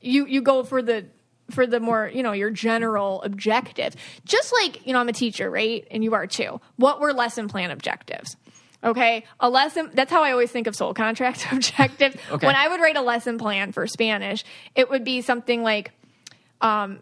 you 0.00 0.26
you 0.26 0.42
go 0.42 0.64
for 0.64 0.82
the 0.82 1.06
for 1.50 1.64
the 1.64 1.78
more 1.78 2.10
you 2.12 2.24
know 2.24 2.32
your 2.32 2.50
general 2.50 3.22
objectives 3.22 3.96
just 4.24 4.52
like 4.60 4.84
you 4.84 4.92
know 4.92 4.98
i'm 4.98 5.08
a 5.08 5.12
teacher 5.12 5.50
right 5.50 5.86
and 5.90 6.04
you 6.04 6.12
are 6.12 6.26
too 6.26 6.60
what 6.76 7.00
were 7.00 7.12
lesson 7.12 7.48
plan 7.48 7.70
objectives 7.70 8.36
okay 8.84 9.24
a 9.40 9.48
lesson 9.50 9.90
that's 9.94 10.10
how 10.12 10.22
i 10.22 10.30
always 10.32 10.50
think 10.50 10.66
of 10.66 10.74
soul 10.76 10.94
contract 10.94 11.46
objectives 11.52 12.16
Okay. 12.30 12.46
when 12.46 12.56
i 12.56 12.68
would 12.68 12.80
write 12.80 12.96
a 12.96 13.02
lesson 13.02 13.38
plan 13.38 13.72
for 13.72 13.86
spanish 13.86 14.44
it 14.74 14.90
would 14.90 15.04
be 15.04 15.20
something 15.22 15.62
like 15.62 15.92
um, 16.62 17.00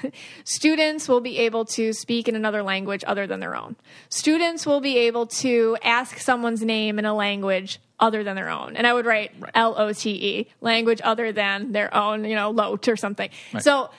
students 0.44 1.08
will 1.08 1.20
be 1.20 1.38
able 1.38 1.64
to 1.64 1.92
speak 1.92 2.28
in 2.28 2.36
another 2.36 2.62
language 2.62 3.02
other 3.04 3.26
than 3.26 3.40
their 3.40 3.56
own. 3.56 3.74
Students 4.08 4.64
will 4.64 4.80
be 4.80 4.96
able 4.98 5.26
to 5.26 5.76
ask 5.82 6.18
someone's 6.18 6.62
name 6.62 7.00
in 7.00 7.04
a 7.04 7.12
language 7.12 7.80
other 7.98 8.22
than 8.22 8.36
their 8.36 8.48
own. 8.48 8.76
And 8.76 8.86
I 8.86 8.94
would 8.94 9.04
write 9.04 9.32
L 9.54 9.74
O 9.76 9.92
T 9.92 10.10
E, 10.10 10.48
language 10.60 11.00
other 11.02 11.32
than 11.32 11.72
their 11.72 11.92
own, 11.94 12.24
you 12.24 12.36
know, 12.36 12.50
LOT 12.50 12.86
or 12.88 12.96
something. 12.96 13.30
So 13.60 13.90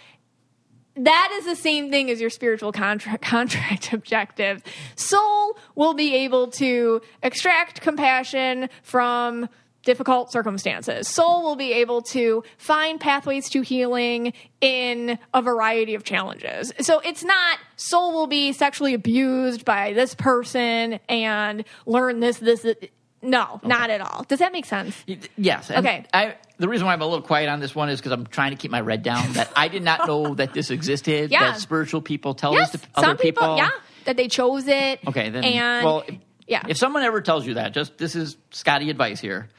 that 0.96 1.32
is 1.34 1.46
the 1.46 1.56
same 1.56 1.90
thing 1.90 2.10
as 2.10 2.22
your 2.22 2.30
spiritual 2.30 2.72
contract, 2.84 3.24
contract 3.24 3.94
objective. 3.94 4.64
Soul 4.96 5.58
will 5.76 5.94
be 5.94 6.16
able 6.16 6.48
to 6.52 7.02
extract 7.22 7.82
compassion 7.82 8.70
from 8.84 9.50
difficult 9.84 10.32
circumstances. 10.32 11.08
Soul 11.08 11.44
will 11.44 11.56
be 11.56 11.74
able 11.74 12.02
to 12.04 12.44
find 12.58 13.00
pathways 13.00 13.50
to 13.50 13.62
healing 13.62 14.34
in 14.62 15.20
a 15.34 15.42
variety 15.42 15.94
of 15.94 16.04
challenges. 16.04 16.72
So 16.80 17.00
it's 17.00 17.24
not 17.24 17.60
soul 17.76 18.14
will 18.14 18.28
be 18.28 18.54
sexually 18.54 18.94
abused 18.94 19.66
by 19.66 19.94
this 19.94 20.16
person 20.16 21.00
and 21.10 21.66
learn 21.86 22.22
this, 22.22 22.38
this, 22.38 22.62
this. 22.62 22.78
No, 23.22 23.62
not 23.64 23.90
at 23.90 24.02
all. 24.02 24.24
Does 24.28 24.40
that 24.40 24.52
make 24.52 24.66
sense? 24.66 25.02
Yes. 25.38 25.70
and 25.70 25.86
Okay. 25.86 26.06
I, 26.14 26.36
the 26.64 26.70
reason 26.70 26.88
why 26.88 26.94
I'm 26.94 27.02
a 27.02 27.06
little 27.06 27.26
quiet 27.26 27.50
on 27.50 27.60
this 27.60 27.76
one 27.76 27.90
is 27.90 28.00
because 28.00 28.14
I'm 28.14 28.26
trying 28.26 28.52
to 28.52 28.56
keep 28.56 28.72
my 28.72 28.80
red 28.80 29.04
down. 29.04 29.34
That 29.34 29.52
I 29.54 29.68
did 29.68 29.84
not 29.84 30.08
know 30.08 30.36
that 30.36 30.54
this 30.54 30.72
existed. 30.72 31.30
Yeah. 31.30 31.52
That 31.52 31.60
spiritual 31.60 32.02
people 32.02 32.36
tell 32.36 32.54
Yes, 32.54 32.72
this 32.72 32.80
to 32.80 32.88
other 32.96 33.08
some 33.08 33.18
people, 33.18 33.58
yeah, 33.58 33.72
that 34.06 34.16
they 34.16 34.30
chose 34.30 34.66
it. 34.66 35.02
Okay, 35.06 35.30
then. 35.30 35.44
and 35.44 35.86
well, 35.86 36.06
if, 36.08 36.16
yeah, 36.48 36.64
If 36.70 36.78
someone 36.78 37.04
ever 37.04 37.20
tells 37.20 37.46
you 37.46 37.56
that, 37.56 37.74
just 37.74 37.98
this 37.98 38.16
is 38.16 38.38
Scotty 38.52 38.90
advice 38.90 39.20
here. 39.20 39.50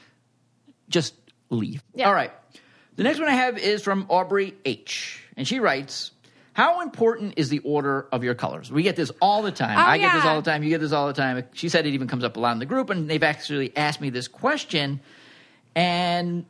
Just 0.89 1.13
leave. 1.51 1.83
Yeah. 1.93 2.07
All 2.07 2.13
right. 2.15 2.31
The 2.95 3.03
next 3.03 3.19
one 3.19 3.27
I 3.27 3.33
have 3.33 3.59
is 3.59 3.83
from 3.83 4.07
Aubrey 4.09 4.55
H, 4.65 5.23
and 5.37 5.47
she 5.47 5.59
writes. 5.59 6.09
How 6.53 6.81
important 6.81 7.33
is 7.35 7.49
the 7.49 7.59
order 7.59 8.07
of 8.13 8.23
your 8.23 8.33
colors? 8.33 8.71
We 8.71 8.81
get 8.81 8.95
this 8.95 9.11
all 9.21 9.43
the 9.43 9.51
time. 9.51 9.77
Oh, 9.77 9.81
I 9.81 9.97
get 9.97 10.13
this 10.13 10.23
all 10.23 10.41
the 10.41 10.49
time. 10.49 10.63
You 10.63 10.69
get 10.69 10.79
this 10.79 10.93
all 10.93 11.05
the 11.05 11.13
time. 11.13 11.43
She 11.51 11.67
said 11.67 11.85
it 11.85 11.93
even 11.93 12.07
comes 12.07 12.23
up 12.23 12.37
a 12.37 12.39
lot 12.39 12.53
in 12.53 12.59
the 12.59 12.65
group, 12.65 12.89
and 12.89 13.09
they've 13.09 13.21
actually 13.21 13.75
asked 13.75 13.99
me 13.99 14.09
this 14.09 14.29
question, 14.29 15.01
and 15.75 16.45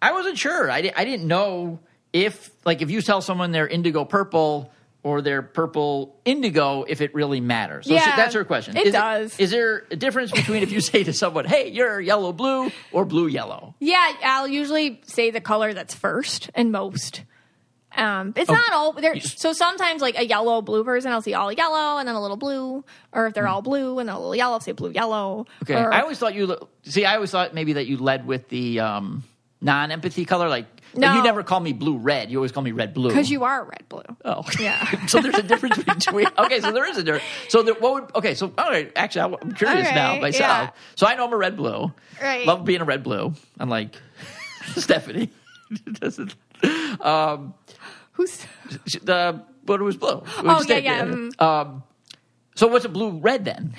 I 0.00 0.12
wasn't 0.12 0.38
sure. 0.38 0.70
I, 0.70 0.80
di- 0.82 0.92
I 0.94 1.04
didn't 1.04 1.26
know 1.26 1.80
if, 2.12 2.50
like, 2.64 2.82
if 2.82 2.90
you 2.90 3.02
tell 3.02 3.20
someone 3.20 3.52
they're 3.52 3.66
indigo 3.68 4.04
purple 4.04 4.70
or 5.02 5.22
they're 5.22 5.42
purple 5.42 6.16
indigo, 6.24 6.84
if 6.86 7.00
it 7.00 7.14
really 7.14 7.40
matters. 7.40 7.86
So 7.86 7.94
Yeah, 7.94 8.16
that's 8.16 8.34
her 8.34 8.44
question. 8.44 8.76
it 8.76 8.88
is 8.88 8.92
does. 8.92 9.38
is 9.38 9.50
there 9.50 9.84
a 9.90 9.96
difference 9.96 10.30
between 10.32 10.62
if 10.62 10.72
you 10.72 10.80
say 10.80 11.04
to 11.04 11.12
someone, 11.12 11.44
"Hey, 11.44 11.68
you're 11.70 12.00
yellow 12.00 12.32
blue" 12.32 12.70
or 12.92 13.04
blue 13.04 13.28
yellow? 13.28 13.74
Yeah, 13.78 14.12
I'll 14.24 14.48
usually 14.48 15.00
say 15.06 15.30
the 15.30 15.40
color 15.40 15.72
that's 15.72 15.94
first 15.94 16.50
and 16.54 16.72
most. 16.72 17.22
Um, 17.96 18.34
Oh, 18.36 18.40
it's 18.40 18.50
not 18.50 18.72
all 18.72 18.92
there. 18.92 19.18
So 19.20 19.52
sometimes, 19.52 20.02
like 20.02 20.18
a 20.18 20.24
yellow 20.24 20.60
blue 20.62 20.84
person, 20.84 21.10
I'll 21.10 21.22
see 21.22 21.34
all 21.34 21.50
yellow 21.52 21.98
and 21.98 22.06
then 22.06 22.14
a 22.16 22.20
little 22.20 22.36
blue, 22.36 22.84
or 23.12 23.26
if 23.28 23.34
they're 23.34 23.48
all 23.48 23.62
blue 23.62 23.98
and 23.98 24.10
a 24.10 24.14
little 24.18 24.34
yellow, 24.36 24.54
I'll 24.54 24.60
say 24.60 24.72
blue 24.72 24.90
yellow. 24.90 25.46
Hmm. 25.60 25.62
Okay, 25.72 25.74
Or- 25.82 25.92
I 25.92 26.00
always 26.02 26.18
thought 26.18 26.34
you 26.34 26.56
see. 26.82 27.04
I 27.06 27.14
always 27.14 27.30
thought 27.30 27.54
maybe 27.54 27.74
that 27.74 27.86
you 27.86 27.96
led 27.96 28.26
with 28.26 28.48
the 28.50 28.80
um, 28.80 29.24
non-empathy 29.60 30.24
color. 30.24 30.48
Like, 30.48 30.66
like 30.94 31.00
No. 31.00 31.14
you 31.16 31.22
never 31.22 31.42
call 31.42 31.60
me 31.60 31.72
blue 31.72 31.98
red. 31.98 32.30
You 32.30 32.38
always 32.38 32.52
call 32.52 32.62
me 32.62 32.72
red 32.72 32.94
blue. 32.94 33.08
because 33.08 33.30
you 33.30 33.44
are 33.44 33.64
red 33.64 33.84
blue. 33.88 34.02
Oh, 34.24 34.42
Yeah. 34.60 35.06
so 35.06 35.20
there's 35.20 35.34
a 35.36 35.42
difference 35.42 35.76
between. 35.84 36.26
Okay, 36.38 36.60
so 36.60 36.72
there 36.72 36.88
is 36.88 36.96
a 36.96 37.02
difference. 37.02 37.24
So 37.48 37.62
the, 37.62 37.74
what 37.74 37.92
would? 37.94 38.16
Okay, 38.16 38.34
so 38.34 38.52
all 38.56 38.70
right. 38.70 38.90
Actually, 38.96 39.36
I'm 39.42 39.52
curious 39.52 39.88
All 39.88 39.94
now 39.94 40.12
right, 40.12 40.22
myself. 40.22 40.40
yeah. 40.50 40.70
So 40.96 41.06
I 41.06 41.14
know 41.16 41.26
I'm 41.26 41.32
a 41.32 41.36
red 41.36 41.56
blue. 41.56 41.92
Right. 42.22 42.46
Love 42.46 42.64
being 42.64 42.80
a 42.80 42.84
red 42.84 43.02
blue. 43.02 43.34
Unlike 43.58 43.96
Stephanie, 44.76 45.30
doesn't. 45.92 46.34
Um, 47.00 47.54
Who's 48.12 48.44
the 49.02 49.42
but 49.64 49.80
it 49.80 49.84
was 49.84 49.96
blue. 49.96 50.22
Oh, 50.38 50.62
yeah, 50.66 50.76
yeah, 50.78 51.04
mm. 51.04 51.40
Um, 51.42 51.82
so 52.56 52.66
what's 52.68 52.84
a 52.86 52.88
blue 52.88 53.18
red 53.18 53.44
then? 53.44 53.74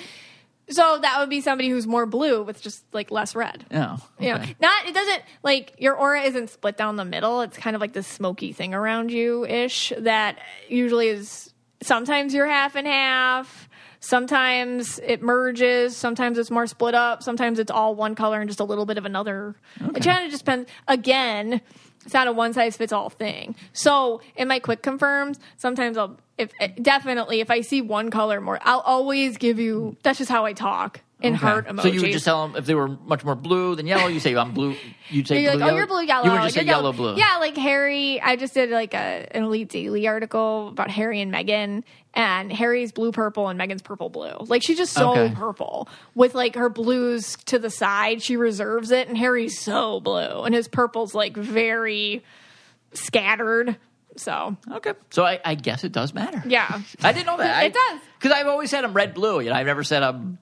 So 0.70 0.98
that 1.02 1.18
would 1.18 1.28
be 1.28 1.40
somebody 1.40 1.68
who's 1.68 1.86
more 1.86 2.06
blue 2.06 2.42
with 2.42 2.62
just 2.62 2.84
like 2.92 3.10
less 3.10 3.34
red. 3.34 3.64
Oh, 3.72 3.98
You 4.18 4.34
know, 4.34 4.44
not 4.60 4.86
it 4.86 4.94
doesn't 4.94 5.22
like 5.42 5.74
your 5.78 5.94
aura 5.96 6.22
isn't 6.22 6.50
split 6.50 6.76
down 6.76 6.96
the 6.96 7.04
middle. 7.04 7.40
It's 7.42 7.56
kind 7.58 7.74
of 7.74 7.80
like 7.82 7.92
this 7.92 8.06
smoky 8.06 8.52
thing 8.52 8.72
around 8.72 9.10
you 9.10 9.44
ish 9.44 9.92
that 9.98 10.38
usually 10.68 11.08
is 11.08 11.52
sometimes 11.82 12.32
you're 12.34 12.46
half 12.46 12.76
and 12.76 12.86
half. 12.86 13.68
Sometimes 14.02 14.98
it 15.00 15.20
merges. 15.22 15.96
Sometimes 15.96 16.38
it's 16.38 16.50
more 16.50 16.66
split 16.66 16.94
up. 16.94 17.22
Sometimes 17.22 17.58
it's 17.58 17.70
all 17.70 17.94
one 17.94 18.14
color 18.14 18.40
and 18.40 18.48
just 18.48 18.60
a 18.60 18.64
little 18.64 18.86
bit 18.86 18.96
of 18.96 19.04
another. 19.04 19.56
It 19.94 20.02
kind 20.02 20.24
of 20.24 20.30
just 20.30 20.44
depends. 20.44 20.70
Again, 20.88 21.60
it's 22.04 22.14
not 22.14 22.26
a 22.26 22.32
one 22.32 22.52
size 22.52 22.76
fits 22.76 22.92
all 22.92 23.10
thing. 23.10 23.54
So 23.72 24.20
in 24.36 24.48
my 24.48 24.58
quick 24.58 24.82
confirms, 24.82 25.38
sometimes 25.56 25.96
I'll 25.98 26.18
if 26.38 26.50
eh, 26.58 26.68
definitely 26.80 27.40
if 27.40 27.50
I 27.50 27.60
see 27.60 27.82
one 27.82 28.10
color 28.10 28.40
more, 28.40 28.58
I'll 28.62 28.80
always 28.80 29.36
give 29.36 29.58
you. 29.58 29.96
That's 30.02 30.18
just 30.18 30.30
how 30.30 30.44
I 30.46 30.54
talk 30.54 31.00
in 31.20 31.34
Okay. 31.34 31.40
heart 31.44 31.66
emoji. 31.68 31.82
So 31.82 31.88
you 31.88 32.00
would 32.00 32.12
just 32.12 32.24
tell 32.24 32.48
them 32.48 32.56
if 32.56 32.64
they 32.64 32.74
were 32.74 32.88
much 32.88 33.24
more 33.24 33.34
blue 33.34 33.76
than 33.76 33.86
yellow. 33.86 34.06
You 34.08 34.20
say 34.20 34.34
I'm 34.34 34.52
blue. 34.52 34.74
You'd 35.10 35.28
say 35.28 35.42
You're 35.42 35.52
blue, 35.52 35.60
like, 35.60 35.72
oh, 35.72 35.76
you're 35.76 35.86
blue 35.86 36.02
yellow. 36.04 36.24
You 36.24 36.32
would 36.32 36.42
just 36.44 36.56
You're 36.56 36.64
say 36.64 36.68
yellow 36.70 36.92
blue. 36.94 37.16
Yeah, 37.16 37.36
like 37.40 37.58
Harry. 37.58 38.18
I 38.22 38.36
just 38.36 38.54
did 38.54 38.70
like 38.70 38.94
a 38.94 39.26
an 39.32 39.44
Elite 39.44 39.68
Daily 39.68 40.08
article 40.08 40.68
about 40.68 40.90
Harry 40.90 41.20
and 41.20 41.30
Meghan, 41.30 41.82
and 42.14 42.52
Harry's 42.52 42.90
blue 42.92 43.12
purple 43.12 43.48
and 43.48 43.58
Meghan's 43.60 43.82
purple 43.82 44.08
blue. 44.08 44.32
Like 44.40 44.62
she's 44.62 44.76
just 44.78 44.92
so 44.92 45.10
Okay. 45.12 45.34
purple 45.34 45.88
with 46.14 46.34
like 46.34 46.56
her 46.56 46.68
blues 46.68 47.36
to 47.46 47.58
the 47.58 47.70
side. 47.70 48.20
She 48.22 48.36
reserves 48.36 48.90
it, 48.90 49.08
and 49.08 49.16
Harry's 49.16 49.60
so 49.60 50.00
blue, 50.00 50.42
and 50.42 50.54
his 50.54 50.66
purple's 50.68 51.14
like 51.14 51.36
very 51.36 52.22
scattered. 52.92 53.76
So 54.16 54.56
Okay. 54.70 54.92
So 55.10 55.24
I, 55.24 55.40
I 55.44 55.54
guess 55.54 55.84
it 55.84 55.92
does 55.92 56.12
matter. 56.12 56.42
yeah, 56.46 56.80
I 57.02 57.12
didn't 57.12 57.26
know 57.26 57.36
that. 57.38 57.64
It 57.64 57.74
does. 57.74 58.00
Because 58.18 58.32
I've 58.36 58.48
always 58.48 58.70
said 58.70 58.84
I'm 58.84 58.92
red 58.92 59.14
blue. 59.14 59.40
You 59.40 59.50
know, 59.50 59.56
I've 59.56 59.66
never 59.66 59.84
said 59.84 60.02
I'm 60.02 60.38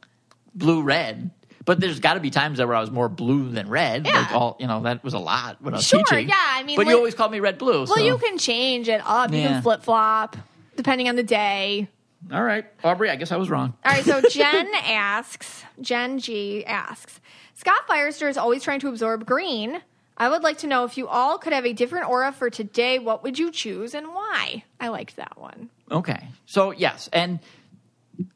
blue 0.55 0.83
red. 0.83 1.31
But 1.65 1.81
there's 1.81 2.01
got 2.01 2.15
to 2.15 2.21
be 2.21 2.31
times 2.31 2.61
where 2.61 2.75
I 2.75 2.81
was 2.81 2.91
more 2.91 3.11
blue 3.11 3.51
than 3.51 3.69
red. 3.69 4.07
Yeah. 4.07 4.21
Like 4.21 4.33
all, 4.33 4.57
you 4.59 4.67
know, 4.67 4.81
that 4.85 5.05
was 5.05 5.13
a 5.13 5.19
lot 5.19 5.61
when 5.61 5.75
I 5.75 5.77
was 5.77 5.87
Sure, 5.87 6.03
teaching. 6.03 6.31
yeah, 6.31 6.35
I 6.39 6.63
mean, 6.63 6.77
but 6.77 6.87
like- 6.87 6.93
you 6.93 6.97
always 6.97 7.15
called 7.15 7.31
me 7.31 7.41
red 7.41 7.59
blue. 7.59 7.81
well, 7.81 7.87
so. 7.89 8.01
you 8.01 8.17
can 8.17 8.39
change 8.39 8.89
it 8.89 9.03
up. 9.05 9.31
You 9.33 9.43
can 9.43 9.63
flip 9.63 9.83
flop 9.83 10.35
depending 10.79 11.09
on 11.09 11.17
the 11.17 11.25
day. 11.25 11.89
All 12.33 12.43
right, 12.43 12.65
Aubrey. 12.85 13.11
I 13.11 13.17
guess 13.17 13.33
I 13.33 13.37
was 13.37 13.51
wrong. 13.51 13.75
All 13.85 13.93
right, 13.93 14.05
so 14.05 14.21
Jen 14.31 14.69
asks, 14.75 15.65
Jen 15.81 16.21
G 16.21 16.65
asks, 16.65 17.21
Scott 17.55 17.87
Firester 17.89 18.31
is 18.31 18.39
always 18.39 18.63
trying 18.63 18.79
to 18.81 18.89
absorb 18.89 19.27
green. 19.27 19.83
I 20.17 20.29
would 20.29 20.43
like 20.43 20.59
to 20.59 20.69
know 20.69 20.85
if 20.85 20.97
you 20.97 21.09
all 21.09 21.39
could 21.39 21.53
have 21.53 21.67
a 21.67 21.73
different 21.73 22.09
aura 22.09 22.33
for 22.33 22.49
today, 22.49 22.99
what 23.01 23.25
would 23.25 23.39
you 23.39 23.51
choose 23.51 23.93
and 23.95 24.09
why? 24.09 24.65
I 24.81 24.89
liked 24.89 25.17
that 25.17 25.37
one. 25.37 25.69
Okay. 25.91 26.29
So 26.47 26.71
yes, 26.71 27.09
and 27.13 27.41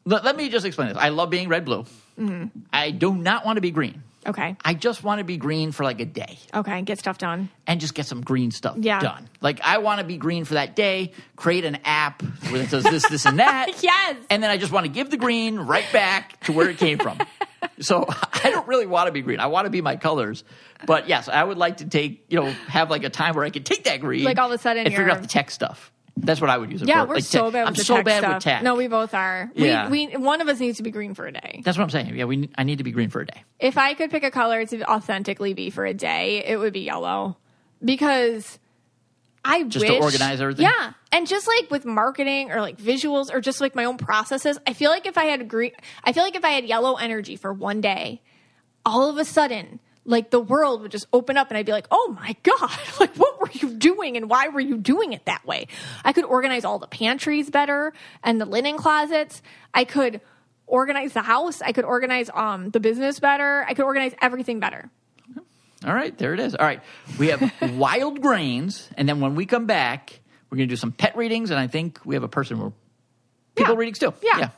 let, 0.04 0.24
let 0.24 0.36
me 0.36 0.48
just 0.48 0.66
explain 0.66 0.88
this. 0.88 0.98
I 0.98 1.10
love 1.10 1.30
being 1.30 1.48
red 1.48 1.64
blue. 1.64 1.84
Mm-hmm. 2.18 2.46
I 2.72 2.90
do 2.90 3.14
not 3.14 3.46
want 3.46 3.56
to 3.56 3.60
be 3.60 3.70
green. 3.70 4.02
Okay. 4.26 4.56
I 4.64 4.74
just 4.74 5.02
want 5.02 5.18
to 5.18 5.24
be 5.24 5.36
green 5.36 5.72
for 5.72 5.82
like 5.84 6.00
a 6.00 6.04
day 6.04 6.38
Okay, 6.54 6.82
get 6.82 6.98
stuff 6.98 7.18
done. 7.18 7.48
and 7.66 7.80
just 7.80 7.94
get 7.94 8.06
some 8.06 8.20
green 8.20 8.50
stuff 8.50 8.76
Yeah. 8.78 9.00
done. 9.00 9.28
Like 9.40 9.60
I 9.62 9.78
want 9.78 10.00
to 10.00 10.06
be 10.06 10.16
green 10.16 10.44
for 10.44 10.54
that 10.54 10.76
day. 10.76 11.12
Create 11.36 11.64
an 11.64 11.78
app 11.84 12.22
where 12.50 12.62
it 12.62 12.70
does 12.70 12.84
this, 12.84 13.08
this, 13.08 13.26
and 13.26 13.38
that. 13.38 13.68
Yes. 13.82 14.16
And 14.30 14.42
then 14.42 14.50
I 14.50 14.56
just 14.58 14.70
want 14.72 14.86
to 14.86 14.92
give 14.92 15.10
the 15.10 15.16
green 15.16 15.58
right 15.58 15.86
back 15.92 16.38
to 16.44 16.52
where 16.52 16.68
it 16.70 16.78
came 16.78 16.98
from. 16.98 17.18
so 17.80 18.06
I 18.08 18.50
don't 18.50 18.66
really 18.68 18.86
want 18.86 19.06
to 19.08 19.12
be 19.12 19.22
green. 19.22 19.40
I 19.40 19.46
want 19.46 19.66
to 19.66 19.70
be 19.70 19.80
my 19.80 19.96
colors. 19.96 20.44
But 20.86 21.08
yes, 21.08 21.28
I 21.28 21.42
would 21.42 21.58
like 21.58 21.78
to 21.78 21.84
take 21.88 22.24
you 22.28 22.38
know 22.40 22.50
have 22.68 22.90
like 22.90 23.04
a 23.04 23.10
time 23.10 23.34
where 23.34 23.44
I 23.44 23.50
could 23.50 23.66
take 23.66 23.84
that 23.84 24.00
green, 24.00 24.24
Like, 24.24 24.38
all 24.38 24.46
of 24.52 24.52
a 24.52 24.62
sudden 24.62 24.84
and 24.86 24.94
figure 24.94 25.10
out 25.10 25.22
the 25.22 25.28
tech 25.28 25.50
stuff. 25.50 25.90
That's 26.16 26.40
what 26.40 26.50
I 26.50 26.58
would 26.58 26.70
use 26.70 26.82
it 26.82 26.88
Yeah, 26.88 27.02
for. 27.02 27.08
we're 27.08 27.14
Like 27.16 27.24
so 27.24 27.50
bad 27.50 27.60
with 27.62 27.68
I'm 27.68 27.74
the 27.74 27.84
so 27.84 27.96
tech 27.96 28.04
bad 28.04 28.18
stuff. 28.20 28.34
with 28.34 28.42
tech. 28.44 28.62
No, 28.62 28.74
we 28.74 28.86
both 28.86 29.14
are. 29.14 29.50
Yeah. 29.54 29.88
We, 29.88 30.08
we 30.08 30.16
one 30.16 30.40
of 30.40 30.48
us 30.48 30.60
needs 30.60 30.76
to 30.76 30.82
be 30.82 30.90
green 30.90 31.14
for 31.14 31.26
a 31.26 31.32
day. 31.32 31.62
That's 31.64 31.76
what 31.78 31.84
I'm 31.84 31.90
saying. 31.90 32.14
Yeah, 32.14 32.24
we 32.26 32.50
I 32.56 32.64
need 32.64 32.78
to 32.78 32.84
be 32.84 32.90
green 32.92 33.08
for 33.10 33.20
a 33.22 33.26
day. 33.26 33.42
If 33.58 33.78
I 33.78 33.94
could 33.94 34.10
pick 34.10 34.22
a 34.22 34.30
color 34.30 34.64
to 34.66 34.90
authentically 34.90 35.54
be 35.54 35.70
for 35.70 35.86
a 35.86 35.94
day, 35.94 36.44
it 36.44 36.58
would 36.58 36.72
be 36.74 36.80
yellow. 36.80 37.38
Because 37.84 38.58
I 39.44 39.64
Just 39.64 39.84
to 39.84 39.92
wish, 39.92 40.02
organize 40.02 40.40
everything? 40.40 40.64
Yeah. 40.66 40.92
And 41.10 41.26
just 41.26 41.48
like 41.48 41.70
with 41.70 41.84
marketing 41.84 42.52
or 42.52 42.60
like 42.60 42.78
visuals 42.78 43.32
or 43.32 43.40
just 43.40 43.60
like 43.60 43.74
my 43.74 43.84
own 43.84 43.96
processes, 43.96 44.58
I 44.66 44.72
feel 44.72 44.90
like 44.90 45.06
if 45.06 45.18
I 45.18 45.24
had 45.24 45.48
green 45.48 45.72
I 46.04 46.12
feel 46.12 46.22
like 46.22 46.36
if 46.36 46.44
I 46.44 46.50
had 46.50 46.64
yellow 46.64 46.94
energy 46.96 47.36
for 47.36 47.52
one 47.52 47.80
day, 47.80 48.20
all 48.86 49.08
of 49.08 49.16
a 49.18 49.24
sudden 49.24 49.80
like 50.04 50.30
the 50.30 50.40
world 50.40 50.82
would 50.82 50.90
just 50.90 51.06
open 51.12 51.36
up 51.36 51.48
and 51.50 51.56
I'd 51.58 51.66
be 51.66 51.72
like, 51.72 51.86
"Oh 51.90 52.16
my 52.20 52.34
god, 52.42 52.70
like 53.00 53.14
what 53.16 53.40
were 53.40 53.50
you 53.52 53.70
doing 53.74 54.16
and 54.16 54.28
why 54.28 54.48
were 54.48 54.60
you 54.60 54.76
doing 54.76 55.12
it 55.12 55.24
that 55.26 55.46
way?" 55.46 55.68
I 56.04 56.12
could 56.12 56.24
organize 56.24 56.64
all 56.64 56.78
the 56.78 56.86
pantries 56.88 57.50
better 57.50 57.92
and 58.24 58.40
the 58.40 58.44
linen 58.46 58.76
closets. 58.76 59.42
I 59.74 59.84
could 59.84 60.20
organize 60.66 61.12
the 61.12 61.22
house. 61.22 61.60
I 61.62 61.72
could 61.72 61.84
organize 61.84 62.30
um 62.34 62.70
the 62.70 62.80
business 62.80 63.20
better. 63.20 63.64
I 63.68 63.74
could 63.74 63.84
organize 63.84 64.12
everything 64.20 64.58
better. 64.60 64.90
All 65.84 65.92
right, 65.94 66.16
there 66.16 66.32
it 66.32 66.38
is. 66.40 66.54
All 66.54 66.64
right, 66.64 66.80
we 67.18 67.28
have 67.28 67.52
wild 67.76 68.20
grains, 68.22 68.88
and 68.96 69.08
then 69.08 69.20
when 69.20 69.34
we 69.34 69.46
come 69.46 69.66
back, 69.66 70.20
we're 70.48 70.56
going 70.58 70.68
to 70.68 70.72
do 70.72 70.76
some 70.76 70.92
pet 70.92 71.16
readings, 71.16 71.50
and 71.50 71.58
I 71.58 71.66
think 71.66 71.98
we 72.04 72.14
have 72.14 72.22
a 72.22 72.28
person 72.28 72.60
where 72.60 72.70
people 73.56 73.74
Yeah. 73.74 73.78
readings 73.80 73.98
too. 73.98 74.14
Yeah. 74.22 74.50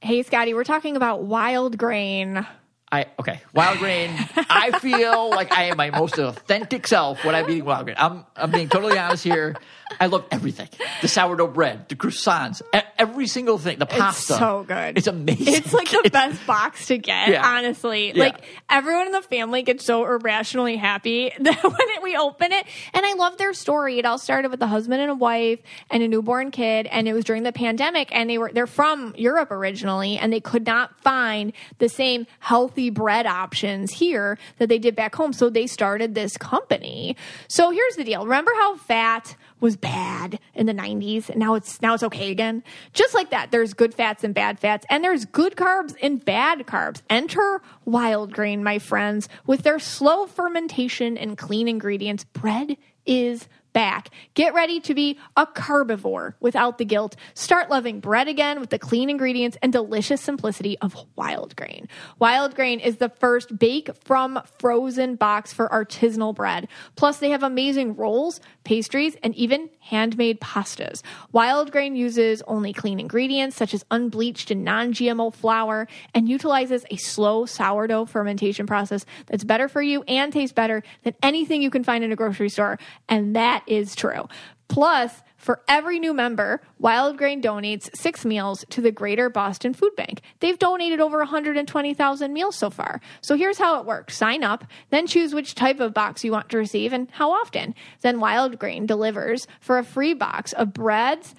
Hey 0.00 0.22
Scotty, 0.22 0.54
we're 0.54 0.62
talking 0.62 0.94
about 0.94 1.22
wild 1.24 1.76
grain. 1.76 2.46
I 2.90 3.06
okay. 3.18 3.42
Wild 3.52 3.78
grain. 3.78 4.10
I 4.48 4.78
feel 4.78 5.30
like 5.30 5.52
I 5.52 5.64
am 5.64 5.76
my 5.76 5.90
most 5.90 6.18
authentic 6.18 6.86
self 6.86 7.24
when 7.24 7.34
I'm 7.34 7.48
eating 7.50 7.64
wild 7.64 7.84
grain. 7.84 7.96
I'm 7.98 8.24
I'm 8.34 8.50
being 8.50 8.68
totally 8.68 8.98
honest 8.98 9.24
here. 9.24 9.56
I 10.00 10.06
love 10.06 10.24
everything. 10.30 10.68
The 11.02 11.08
sourdough 11.08 11.48
bread, 11.48 11.88
the 11.88 11.96
croissants, 11.96 12.62
every 12.98 13.26
single 13.26 13.58
thing. 13.58 13.78
The 13.78 13.86
pasta. 13.86 14.34
It's 14.34 14.38
so 14.38 14.64
good. 14.66 14.98
It's 14.98 15.06
amazing. 15.06 15.54
It's 15.54 15.72
like 15.72 15.88
the 15.90 16.10
best 16.12 16.46
box 16.46 16.86
to 16.86 16.98
get, 16.98 17.28
Yeah. 17.30 17.46
honestly. 17.46 18.12
Yeah. 18.12 18.24
Like 18.24 18.36
everyone 18.68 19.06
in 19.06 19.12
the 19.12 19.22
family 19.22 19.62
gets 19.62 19.84
so 19.84 20.04
irrationally 20.04 20.76
happy 20.76 21.32
that 21.40 21.62
when 21.62 21.74
it, 21.96 22.02
we 22.02 22.16
open 22.16 22.52
it, 22.52 22.66
and 22.92 23.04
I 23.06 23.14
love 23.14 23.38
their 23.38 23.52
story. 23.54 23.98
It 23.98 24.04
all 24.04 24.18
started 24.18 24.50
with 24.50 24.62
a 24.62 24.66
husband 24.66 25.00
and 25.00 25.10
a 25.10 25.14
wife 25.14 25.60
and 25.90 26.02
a 26.02 26.08
newborn 26.08 26.50
kid, 26.50 26.86
and 26.86 27.08
it 27.08 27.12
was 27.12 27.24
during 27.24 27.42
the 27.42 27.52
pandemic. 27.52 28.08
And 28.12 28.28
they 28.30 28.38
were 28.38 28.50
they're 28.52 28.66
from 28.66 29.14
Europe 29.16 29.50
originally, 29.50 30.18
and 30.18 30.32
they 30.32 30.40
could 30.40 30.66
not 30.66 30.98
find 31.00 31.52
the 31.78 31.88
same 31.88 32.26
healthy 32.40 32.90
bread 32.90 33.26
options 33.26 33.92
here 33.92 34.38
that 34.58 34.68
they 34.68 34.78
did 34.78 34.94
back 34.94 35.14
home. 35.14 35.32
So 35.32 35.50
they 35.50 35.66
started 35.66 36.14
this 36.14 36.36
company. 36.36 37.16
So 37.48 37.70
here's 37.70 37.96
the 37.96 38.04
deal. 38.04 38.24
Remember 38.24 38.52
how 38.54 38.76
fat 38.76 39.36
was 39.60 39.76
bad 39.76 40.38
in 40.54 40.66
the 40.66 40.74
90s 40.74 41.28
and 41.28 41.38
now 41.38 41.54
it's 41.54 41.80
now 41.82 41.94
it's 41.94 42.02
okay 42.02 42.30
again. 42.30 42.62
Just 42.92 43.14
like 43.14 43.30
that 43.30 43.50
there's 43.50 43.74
good 43.74 43.94
fats 43.94 44.24
and 44.24 44.34
bad 44.34 44.58
fats 44.58 44.86
and 44.90 45.02
there's 45.02 45.24
good 45.24 45.56
carbs 45.56 45.94
and 46.02 46.24
bad 46.24 46.66
carbs. 46.66 47.02
Enter 47.10 47.62
wild 47.84 48.32
grain 48.32 48.62
my 48.62 48.78
friends. 48.78 49.28
With 49.46 49.62
their 49.62 49.78
slow 49.78 50.26
fermentation 50.26 51.18
and 51.18 51.36
clean 51.36 51.68
ingredients 51.68 52.24
bread 52.24 52.76
is 53.06 53.48
back. 53.72 54.10
Get 54.34 54.54
ready 54.54 54.80
to 54.80 54.94
be 54.94 55.18
a 55.36 55.46
carbivore 55.46 56.36
without 56.40 56.78
the 56.78 56.84
guilt. 56.84 57.16
Start 57.34 57.70
loving 57.70 58.00
bread 58.00 58.28
again 58.28 58.60
with 58.60 58.70
the 58.70 58.78
clean 58.78 59.10
ingredients 59.10 59.56
and 59.62 59.72
delicious 59.72 60.20
simplicity 60.20 60.78
of 60.78 60.96
Wild 61.16 61.56
Grain. 61.56 61.88
Wild 62.18 62.54
Grain 62.54 62.80
is 62.80 62.96
the 62.96 63.08
first 63.08 63.58
bake 63.58 63.90
from 64.04 64.40
frozen 64.58 65.16
box 65.16 65.52
for 65.52 65.68
artisanal 65.68 66.34
bread. 66.34 66.68
Plus, 66.96 67.18
they 67.18 67.30
have 67.30 67.42
amazing 67.42 67.96
rolls, 67.96 68.40
pastries, 68.64 69.16
and 69.22 69.34
even 69.34 69.70
handmade 69.80 70.40
pastas. 70.40 71.02
Wild 71.32 71.72
Grain 71.72 71.96
uses 71.96 72.42
only 72.46 72.72
clean 72.72 73.00
ingredients 73.00 73.56
such 73.56 73.74
as 73.74 73.84
unbleached 73.90 74.50
and 74.50 74.64
non 74.64 74.92
GMO 74.92 75.34
flour 75.34 75.88
and 76.14 76.28
utilizes 76.28 76.84
a 76.90 76.96
slow 76.96 77.46
sourdough 77.46 78.06
fermentation 78.06 78.66
process 78.66 79.06
that's 79.26 79.44
better 79.44 79.68
for 79.68 79.82
you 79.82 80.02
and 80.02 80.32
tastes 80.32 80.52
better 80.52 80.82
than 81.04 81.14
anything 81.22 81.62
you 81.62 81.70
can 81.70 81.84
find 81.84 82.04
in 82.04 82.12
a 82.12 82.16
grocery 82.16 82.48
store. 82.48 82.78
And 83.08 83.36
that 83.36 83.57
is 83.66 83.94
true. 83.94 84.28
Plus, 84.68 85.22
for 85.36 85.62
every 85.68 85.98
new 85.98 86.12
member, 86.12 86.60
Wild 86.78 87.16
Grain 87.16 87.40
donates 87.40 87.88
six 87.96 88.24
meals 88.24 88.64
to 88.70 88.80
the 88.80 88.92
Greater 88.92 89.30
Boston 89.30 89.72
Food 89.72 89.94
Bank. 89.96 90.20
They've 90.40 90.58
donated 90.58 91.00
over 91.00 91.18
120,000 91.18 92.32
meals 92.32 92.56
so 92.56 92.68
far. 92.70 93.00
So 93.20 93.36
here's 93.36 93.58
how 93.58 93.80
it 93.80 93.86
works 93.86 94.16
sign 94.16 94.42
up, 94.42 94.64
then 94.90 95.06
choose 95.06 95.32
which 95.32 95.54
type 95.54 95.80
of 95.80 95.94
box 95.94 96.24
you 96.24 96.32
want 96.32 96.50
to 96.50 96.58
receive 96.58 96.92
and 96.92 97.08
how 97.12 97.30
often. 97.30 97.74
Then 98.02 98.20
Wild 98.20 98.58
Grain 98.58 98.84
delivers 98.84 99.46
for 99.60 99.78
a 99.78 99.84
free 99.84 100.12
box 100.12 100.52
of 100.52 100.74
breads, 100.74 101.34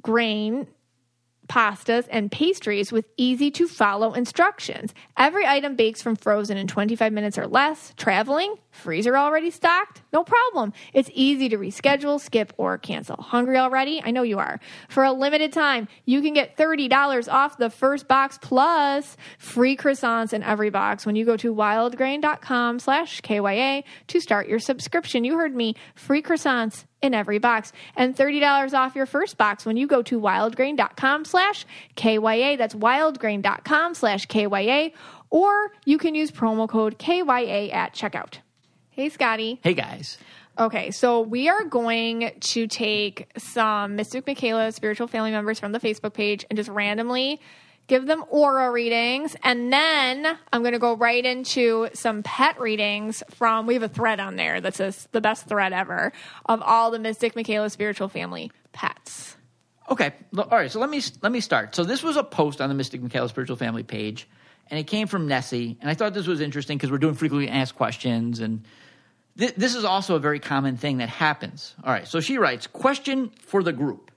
grain, 0.00 0.66
pastas, 1.48 2.06
and 2.10 2.30
pastries 2.30 2.92
with 2.92 3.06
easy 3.16 3.50
to 3.52 3.66
follow 3.66 4.12
instructions. 4.12 4.94
Every 5.16 5.46
item 5.46 5.76
bakes 5.76 6.02
from 6.02 6.16
frozen 6.16 6.56
in 6.56 6.66
25 6.66 7.12
minutes 7.12 7.38
or 7.38 7.46
less. 7.46 7.94
Traveling? 7.96 8.56
Freezer 8.74 9.16
already 9.16 9.50
stocked? 9.50 10.02
No 10.12 10.24
problem. 10.24 10.72
It's 10.92 11.08
easy 11.14 11.48
to 11.48 11.56
reschedule, 11.56 12.20
skip, 12.20 12.52
or 12.56 12.76
cancel. 12.76 13.16
Hungry 13.16 13.56
already? 13.56 14.02
I 14.04 14.10
know 14.10 14.22
you 14.22 14.38
are. 14.38 14.58
For 14.88 15.04
a 15.04 15.12
limited 15.12 15.52
time, 15.52 15.88
you 16.04 16.20
can 16.20 16.34
get 16.34 16.56
$30 16.56 17.32
off 17.32 17.56
the 17.56 17.70
first 17.70 18.08
box 18.08 18.38
plus 18.42 19.16
free 19.38 19.76
croissants 19.76 20.32
in 20.32 20.42
every 20.42 20.70
box 20.70 21.06
when 21.06 21.14
you 21.16 21.24
go 21.24 21.36
to 21.36 21.54
wildgrain.com 21.54 22.80
slash 22.80 23.20
KYA 23.20 23.84
to 24.08 24.20
start 24.20 24.48
your 24.48 24.58
subscription. 24.58 25.24
You 25.24 25.38
heard 25.38 25.54
me. 25.54 25.76
Free 25.94 26.20
croissants 26.20 26.84
in 27.00 27.14
every 27.14 27.38
box 27.38 27.72
and 27.96 28.16
$30 28.16 28.74
off 28.74 28.96
your 28.96 29.06
first 29.06 29.38
box 29.38 29.64
when 29.64 29.76
you 29.76 29.86
go 29.86 30.02
to 30.02 30.20
wildgrain.com 30.20 31.24
slash 31.24 31.64
KYA. 31.96 32.56
That's 32.56 32.74
wildgrain.com 32.74 33.94
slash 33.94 34.26
KYA. 34.26 34.92
Or 35.30 35.72
you 35.84 35.98
can 35.98 36.14
use 36.14 36.30
promo 36.30 36.68
code 36.68 36.98
KYA 36.98 37.70
at 37.72 37.94
checkout. 37.94 38.38
Hey, 38.94 39.08
Scotty. 39.08 39.58
Hey 39.64 39.74
guys. 39.74 40.18
Okay, 40.56 40.92
so 40.92 41.20
we 41.20 41.48
are 41.48 41.64
going 41.64 42.30
to 42.38 42.68
take 42.68 43.28
some 43.36 43.96
Mystic 43.96 44.24
Michaela 44.24 44.70
spiritual 44.70 45.08
family 45.08 45.32
members 45.32 45.58
from 45.58 45.72
the 45.72 45.80
Facebook 45.80 46.14
page 46.14 46.46
and 46.48 46.56
just 46.56 46.70
randomly 46.70 47.40
give 47.88 48.06
them 48.06 48.24
aura 48.28 48.70
readings. 48.70 49.34
And 49.42 49.72
then 49.72 50.38
I'm 50.52 50.62
going 50.62 50.74
to 50.74 50.78
go 50.78 50.94
right 50.94 51.24
into 51.24 51.88
some 51.94 52.22
pet 52.22 52.60
readings 52.60 53.24
from, 53.30 53.66
we 53.66 53.74
have 53.74 53.82
a 53.82 53.88
thread 53.88 54.20
on 54.20 54.36
there 54.36 54.60
that 54.60 54.76
says 54.76 55.08
the 55.10 55.20
best 55.20 55.48
thread 55.48 55.72
ever 55.72 56.12
of 56.46 56.62
all 56.62 56.92
the 56.92 57.00
Mystic 57.00 57.34
Michaela 57.34 57.70
spiritual 57.70 58.06
family 58.06 58.52
pets. 58.72 59.36
Okay. 59.90 60.12
All 60.38 60.46
right. 60.52 60.70
So 60.70 60.78
let 60.78 60.88
me 60.88 61.02
let 61.20 61.32
me 61.32 61.40
start. 61.40 61.74
So 61.74 61.82
this 61.82 62.04
was 62.04 62.16
a 62.16 62.22
post 62.22 62.60
on 62.60 62.68
the 62.68 62.76
Mystic 62.76 63.02
Michaela 63.02 63.28
Spiritual 63.28 63.56
Family 63.56 63.82
page, 63.82 64.28
and 64.70 64.78
it 64.78 64.84
came 64.84 65.08
from 65.08 65.26
Nessie. 65.26 65.78
And 65.80 65.90
I 65.90 65.94
thought 65.94 66.14
this 66.14 66.28
was 66.28 66.40
interesting 66.40 66.78
because 66.78 66.92
we're 66.92 66.98
doing 66.98 67.14
frequently 67.14 67.48
asked 67.48 67.74
questions, 67.74 68.38
and 68.38 68.62
th- 69.38 69.54
this 69.56 69.74
is 69.74 69.84
also 69.84 70.16
a 70.16 70.18
very 70.18 70.40
common 70.40 70.76
thing 70.76 70.98
that 70.98 71.08
happens. 71.08 71.74
All 71.84 71.92
right. 71.92 72.06
So 72.06 72.20
she 72.20 72.38
writes: 72.38 72.66
Question 72.66 73.30
for 73.46 73.62
the 73.62 73.72
group: 73.72 74.10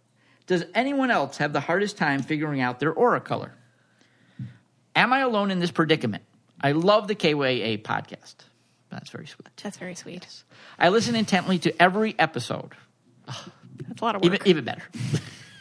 Does 0.46 0.66
anyone 0.74 1.12
else 1.12 1.38
have 1.38 1.54
the 1.54 1.60
hardest 1.60 1.98
time 1.98 2.22
figuring 2.24 2.62
out 2.62 2.80
their 2.80 2.94
aura 2.94 3.22
color? 3.22 3.54
Am 4.96 5.14
I 5.14 5.20
alone 5.20 5.52
in 5.52 5.60
this 5.60 5.72
predicament? 5.72 6.24
I 6.60 6.72
love 6.72 7.08
the 7.08 7.16
KYA 7.16 7.78
podcast. 7.80 8.36
That's 8.90 9.10
very 9.10 9.28
sweet. 9.28 9.50
That's 9.62 9.78
very 9.78 9.96
sweet. 9.96 10.26
I 10.80 10.90
listen 10.90 11.16
intently 11.16 11.60
to 11.60 11.82
every 11.82 12.16
episode. 12.18 12.74
That's 13.26 14.02
a 14.02 14.06
lot 14.06 14.16
of 14.16 14.22
work. 14.24 14.48
Even 14.48 14.48
even 14.48 14.66
better. 14.66 14.84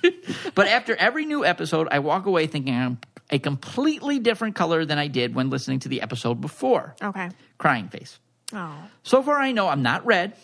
but 0.55 0.69
after 0.69 0.97
every 0.97 1.27
new 1.27 1.45
episode, 1.45 1.89
I 1.91 1.99
walk 1.99 2.27
away 2.27 2.47
thinking 2.47 2.75
I'm 2.75 2.99
a 3.31 3.39
completely 3.39 4.21
different 4.21 4.55
color 4.55 4.85
than 4.85 4.99
I 4.99 5.09
did 5.09 5.35
when 5.35 5.51
listening 5.51 5.81
to 5.81 5.89
the 5.89 6.01
episode 6.03 6.41
before. 6.41 6.95
okay. 7.03 7.31
Crying 7.59 7.89
face. 7.89 8.19
Oh, 8.53 8.75
So 9.03 9.23
far, 9.23 9.37
I 9.39 9.53
know 9.53 9.69
I'm 9.69 9.83
not 9.83 10.07
red, 10.07 10.35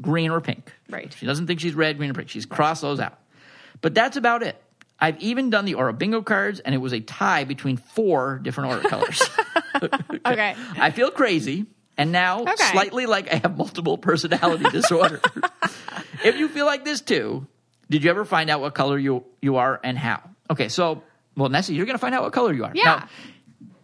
green, 0.00 0.30
or 0.30 0.40
pink. 0.40 0.72
Right. 0.88 1.14
She 1.18 1.26
doesn't 1.26 1.46
think 1.46 1.60
she's 1.60 1.74
red, 1.74 1.98
green, 1.98 2.10
or 2.10 2.14
pink. 2.14 2.28
She's 2.28 2.46
crossed 2.46 2.82
those 2.82 3.00
out. 3.00 3.18
But 3.80 3.94
that's 3.94 4.16
about 4.16 4.42
it. 4.42 4.56
I've 5.00 5.20
even 5.20 5.50
done 5.50 5.64
the 5.64 5.74
Aura 5.74 5.92
bingo 5.92 6.22
cards, 6.22 6.60
and 6.60 6.74
it 6.74 6.78
was 6.78 6.92
a 6.92 7.00
tie 7.00 7.42
between 7.44 7.76
four 7.76 8.38
different 8.38 8.70
Aura 8.70 8.88
colors. 8.88 9.20
okay. 10.26 10.54
I 10.78 10.90
feel 10.92 11.10
crazy, 11.10 11.66
and 11.98 12.12
now 12.12 12.42
Okay. 12.42 12.54
slightly 12.70 13.06
like 13.06 13.32
I 13.32 13.36
have 13.38 13.56
multiple 13.56 13.98
personality 13.98 14.64
disorder. 14.70 15.20
if 16.22 16.36
you 16.38 16.48
feel 16.48 16.66
like 16.66 16.84
this 16.84 17.00
too, 17.00 17.46
did 17.90 18.04
you 18.04 18.10
ever 18.10 18.24
find 18.24 18.48
out 18.50 18.60
what 18.60 18.74
color 18.74 18.96
you 18.98 19.24
you 19.40 19.56
are 19.56 19.80
and 19.82 19.98
how? 19.98 20.22
Okay, 20.48 20.68
so 20.68 21.02
well, 21.36 21.48
Nessie, 21.48 21.74
you're 21.74 21.86
going 21.86 21.96
to 21.98 22.00
find 22.00 22.14
out 22.14 22.22
what 22.22 22.32
color 22.32 22.52
you 22.52 22.64
are. 22.64 22.72
Yeah. 22.74 22.84
Now, 22.84 23.08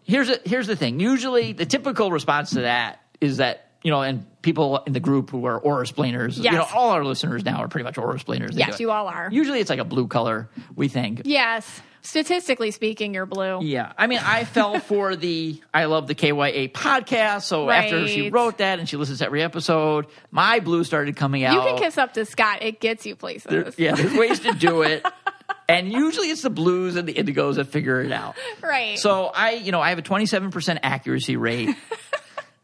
here's 0.05 0.29
a, 0.31 0.39
here's 0.45 0.69
the 0.69 0.77
thing. 0.77 1.01
Usually, 1.01 1.53
the 1.53 1.67
typical 1.67 2.13
response 2.13 2.51
to 2.51 2.61
that 2.61 3.01
is 3.21 3.39
that 3.39 3.65
you 3.83 3.93
know, 3.93 4.03
and 4.03 4.27
people 4.43 4.83
in 4.89 4.93
the 4.93 4.99
group 5.01 5.31
who 5.31 5.45
are 5.47 5.57
aura 5.57 5.87
splainers, 5.87 6.37
Yes. 6.37 6.53
you 6.53 6.59
know, 6.59 6.67
all 6.75 6.91
our 6.91 7.05
listeners 7.05 7.45
now 7.45 7.59
are 7.59 7.69
pretty 7.69 7.85
much 7.85 7.97
aura 7.97 8.19
splainers. 8.19 8.51
They 8.57 8.59
Yes, 8.59 8.81
you 8.81 8.91
all 8.91 9.07
are. 9.07 9.29
Usually, 9.31 9.61
it's 9.61 9.71
like 9.71 9.79
a 9.79 9.85
blue 9.85 10.09
color. 10.09 10.49
We 10.75 10.89
think. 10.89 11.23
Yes. 11.25 11.81
Statistically 12.03 12.71
speaking, 12.73 13.15
you're 13.15 13.27
blue. 13.27 13.61
Yeah, 13.63 13.93
I 13.97 14.07
mean, 14.09 14.19
I 14.23 14.45
fell 14.45 14.81
for 14.81 15.15
the 15.15 15.61
I 15.73 15.85
love 15.85 16.07
the 16.09 16.15
KYA 16.17 16.69
podcast. 16.73 17.43
So 17.43 17.71
after 17.71 18.09
she 18.09 18.31
wrote 18.31 18.59
that 18.59 18.79
and 18.81 18.89
she 18.89 18.97
listens 18.97 19.19
to 19.21 19.27
every 19.27 19.43
episode, 19.43 20.07
my 20.33 20.59
blue 20.61 20.83
started 20.85 21.17
coming 21.17 21.45
out. 21.45 21.55
You 21.55 21.61
can 21.61 21.79
kiss 21.79 21.99
up 21.99 22.15
to 22.15 22.25
Scott. 22.25 22.63
It 22.63 22.81
gets 22.81 23.07
you 23.07 23.15
places. 23.15 23.45
There- 23.45 23.73
yeah, 23.77 23.95
there's 23.95 24.15
ways 24.15 24.41
to 24.41 24.53
do 24.55 24.83
it, 24.83 25.05
and 25.69 25.93
usually 25.93 26.31
it's 26.31 26.43
the 26.43 26.51
blues 26.51 26.97
and 26.97 27.07
the 27.07 27.15
indigos 27.15 27.57
that 27.57 27.67
figure 27.67 28.01
it 28.03 28.11
out. 28.13 28.37
Right. 28.63 28.99
So 28.99 29.27
I, 29.27 29.53
you 29.53 29.71
know, 29.73 29.81
I 29.81 29.91
have 29.91 29.99
a 29.99 30.03
27% 30.03 30.79
accuracy 30.83 31.37
rate, 31.37 31.77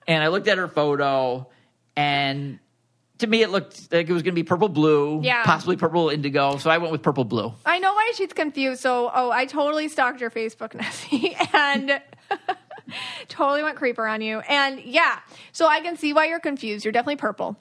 and 0.06 0.22
I 0.22 0.28
looked 0.28 0.48
at 0.48 0.58
her 0.58 0.68
photo, 0.68 1.48
and 1.96 2.58
to 3.18 3.26
me 3.26 3.42
it 3.42 3.50
looked 3.50 3.92
like 3.92 4.08
it 4.08 4.12
was 4.12 4.22
going 4.22 4.32
to 4.34 4.40
be 4.40 4.42
purple 4.42 4.68
blue, 4.68 5.20
Yeah. 5.22 5.44
possibly 5.44 5.76
purple 5.76 6.08
indigo. 6.10 6.56
So 6.58 6.68
I 6.70 6.78
went 6.78 6.92
with 6.92 7.02
purple 7.02 7.24
blue. 7.24 7.52
I 7.64 7.78
know 7.78 7.92
why 7.94 8.12
she's 8.16 8.32
confused. 8.32 8.80
So, 8.82 9.10
oh, 9.14 9.30
I 9.30 9.46
totally 9.46 9.88
stalked 9.88 10.20
your 10.20 10.30
Facebook, 10.30 10.74
Nessie, 10.80 11.36
and 11.52 12.00
totally 13.28 13.62
went 13.62 13.76
creeper 13.76 14.06
on 14.06 14.20
you. 14.20 14.40
And 14.40 14.80
yeah, 14.80 15.20
so 15.52 15.66
I 15.66 15.80
can 15.80 15.96
see 15.96 16.12
why 16.12 16.26
you're 16.26 16.40
confused. 16.40 16.84
You're 16.84 16.92
definitely 16.92 17.16
purple. 17.16 17.56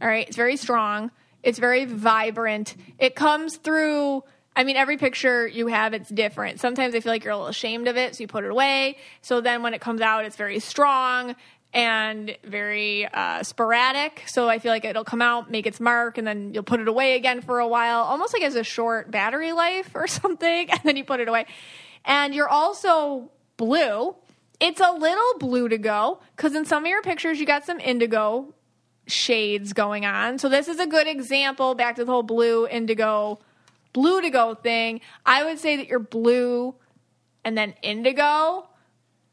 All 0.00 0.08
right. 0.08 0.26
It's 0.26 0.36
very 0.36 0.56
strong. 0.56 1.10
It's 1.42 1.58
very 1.58 1.84
vibrant. 1.84 2.74
It 2.98 3.14
comes 3.14 3.56
through. 3.56 4.24
I 4.58 4.64
mean, 4.64 4.76
every 4.76 4.96
picture 4.96 5.46
you 5.46 5.66
have, 5.66 5.92
it's 5.92 6.08
different. 6.08 6.60
Sometimes 6.60 6.94
I 6.94 7.00
feel 7.00 7.12
like 7.12 7.24
you're 7.24 7.32
a 7.32 7.36
little 7.36 7.48
ashamed 7.50 7.88
of 7.88 7.96
it, 7.98 8.16
so 8.16 8.22
you 8.22 8.26
put 8.28 8.42
it 8.44 8.50
away. 8.50 8.96
So 9.20 9.42
then 9.42 9.62
when 9.62 9.74
it 9.74 9.82
comes 9.82 10.00
out, 10.00 10.24
it's 10.24 10.36
very 10.36 10.60
strong 10.60 11.36
and 11.76 12.34
very 12.42 13.06
uh, 13.06 13.42
sporadic. 13.42 14.22
So 14.26 14.48
I 14.48 14.58
feel 14.58 14.72
like 14.72 14.86
it'll 14.86 15.04
come 15.04 15.20
out, 15.20 15.50
make 15.50 15.66
its 15.66 15.78
mark, 15.78 16.16
and 16.16 16.26
then 16.26 16.54
you'll 16.54 16.62
put 16.62 16.80
it 16.80 16.88
away 16.88 17.16
again 17.16 17.42
for 17.42 17.58
a 17.58 17.68
while, 17.68 17.98
almost 18.00 18.32
like 18.32 18.42
as 18.42 18.54
a 18.54 18.64
short 18.64 19.10
battery 19.10 19.52
life 19.52 19.90
or 19.94 20.06
something, 20.06 20.70
and 20.70 20.80
then 20.84 20.96
you 20.96 21.04
put 21.04 21.20
it 21.20 21.28
away. 21.28 21.44
And 22.06 22.34
you're 22.34 22.48
also 22.48 23.30
blue. 23.58 24.16
It's 24.58 24.80
a 24.80 24.90
little 24.90 25.38
blue 25.38 25.68
to 25.68 25.76
go 25.76 26.20
because 26.34 26.54
in 26.54 26.64
some 26.64 26.84
of 26.84 26.88
your 26.88 27.02
pictures, 27.02 27.38
you 27.38 27.44
got 27.44 27.66
some 27.66 27.78
indigo 27.78 28.54
shades 29.06 29.74
going 29.74 30.06
on. 30.06 30.38
So 30.38 30.48
this 30.48 30.68
is 30.68 30.80
a 30.80 30.86
good 30.86 31.06
example 31.06 31.74
back 31.74 31.96
to 31.96 32.06
the 32.06 32.10
whole 32.10 32.22
blue 32.22 32.66
indigo 32.66 33.38
blue 33.92 34.22
to 34.22 34.30
go 34.30 34.54
thing. 34.54 35.02
I 35.26 35.44
would 35.44 35.58
say 35.58 35.76
that 35.76 35.88
you're 35.88 35.98
blue 35.98 36.74
and 37.44 37.56
then 37.56 37.74
indigo, 37.82 38.66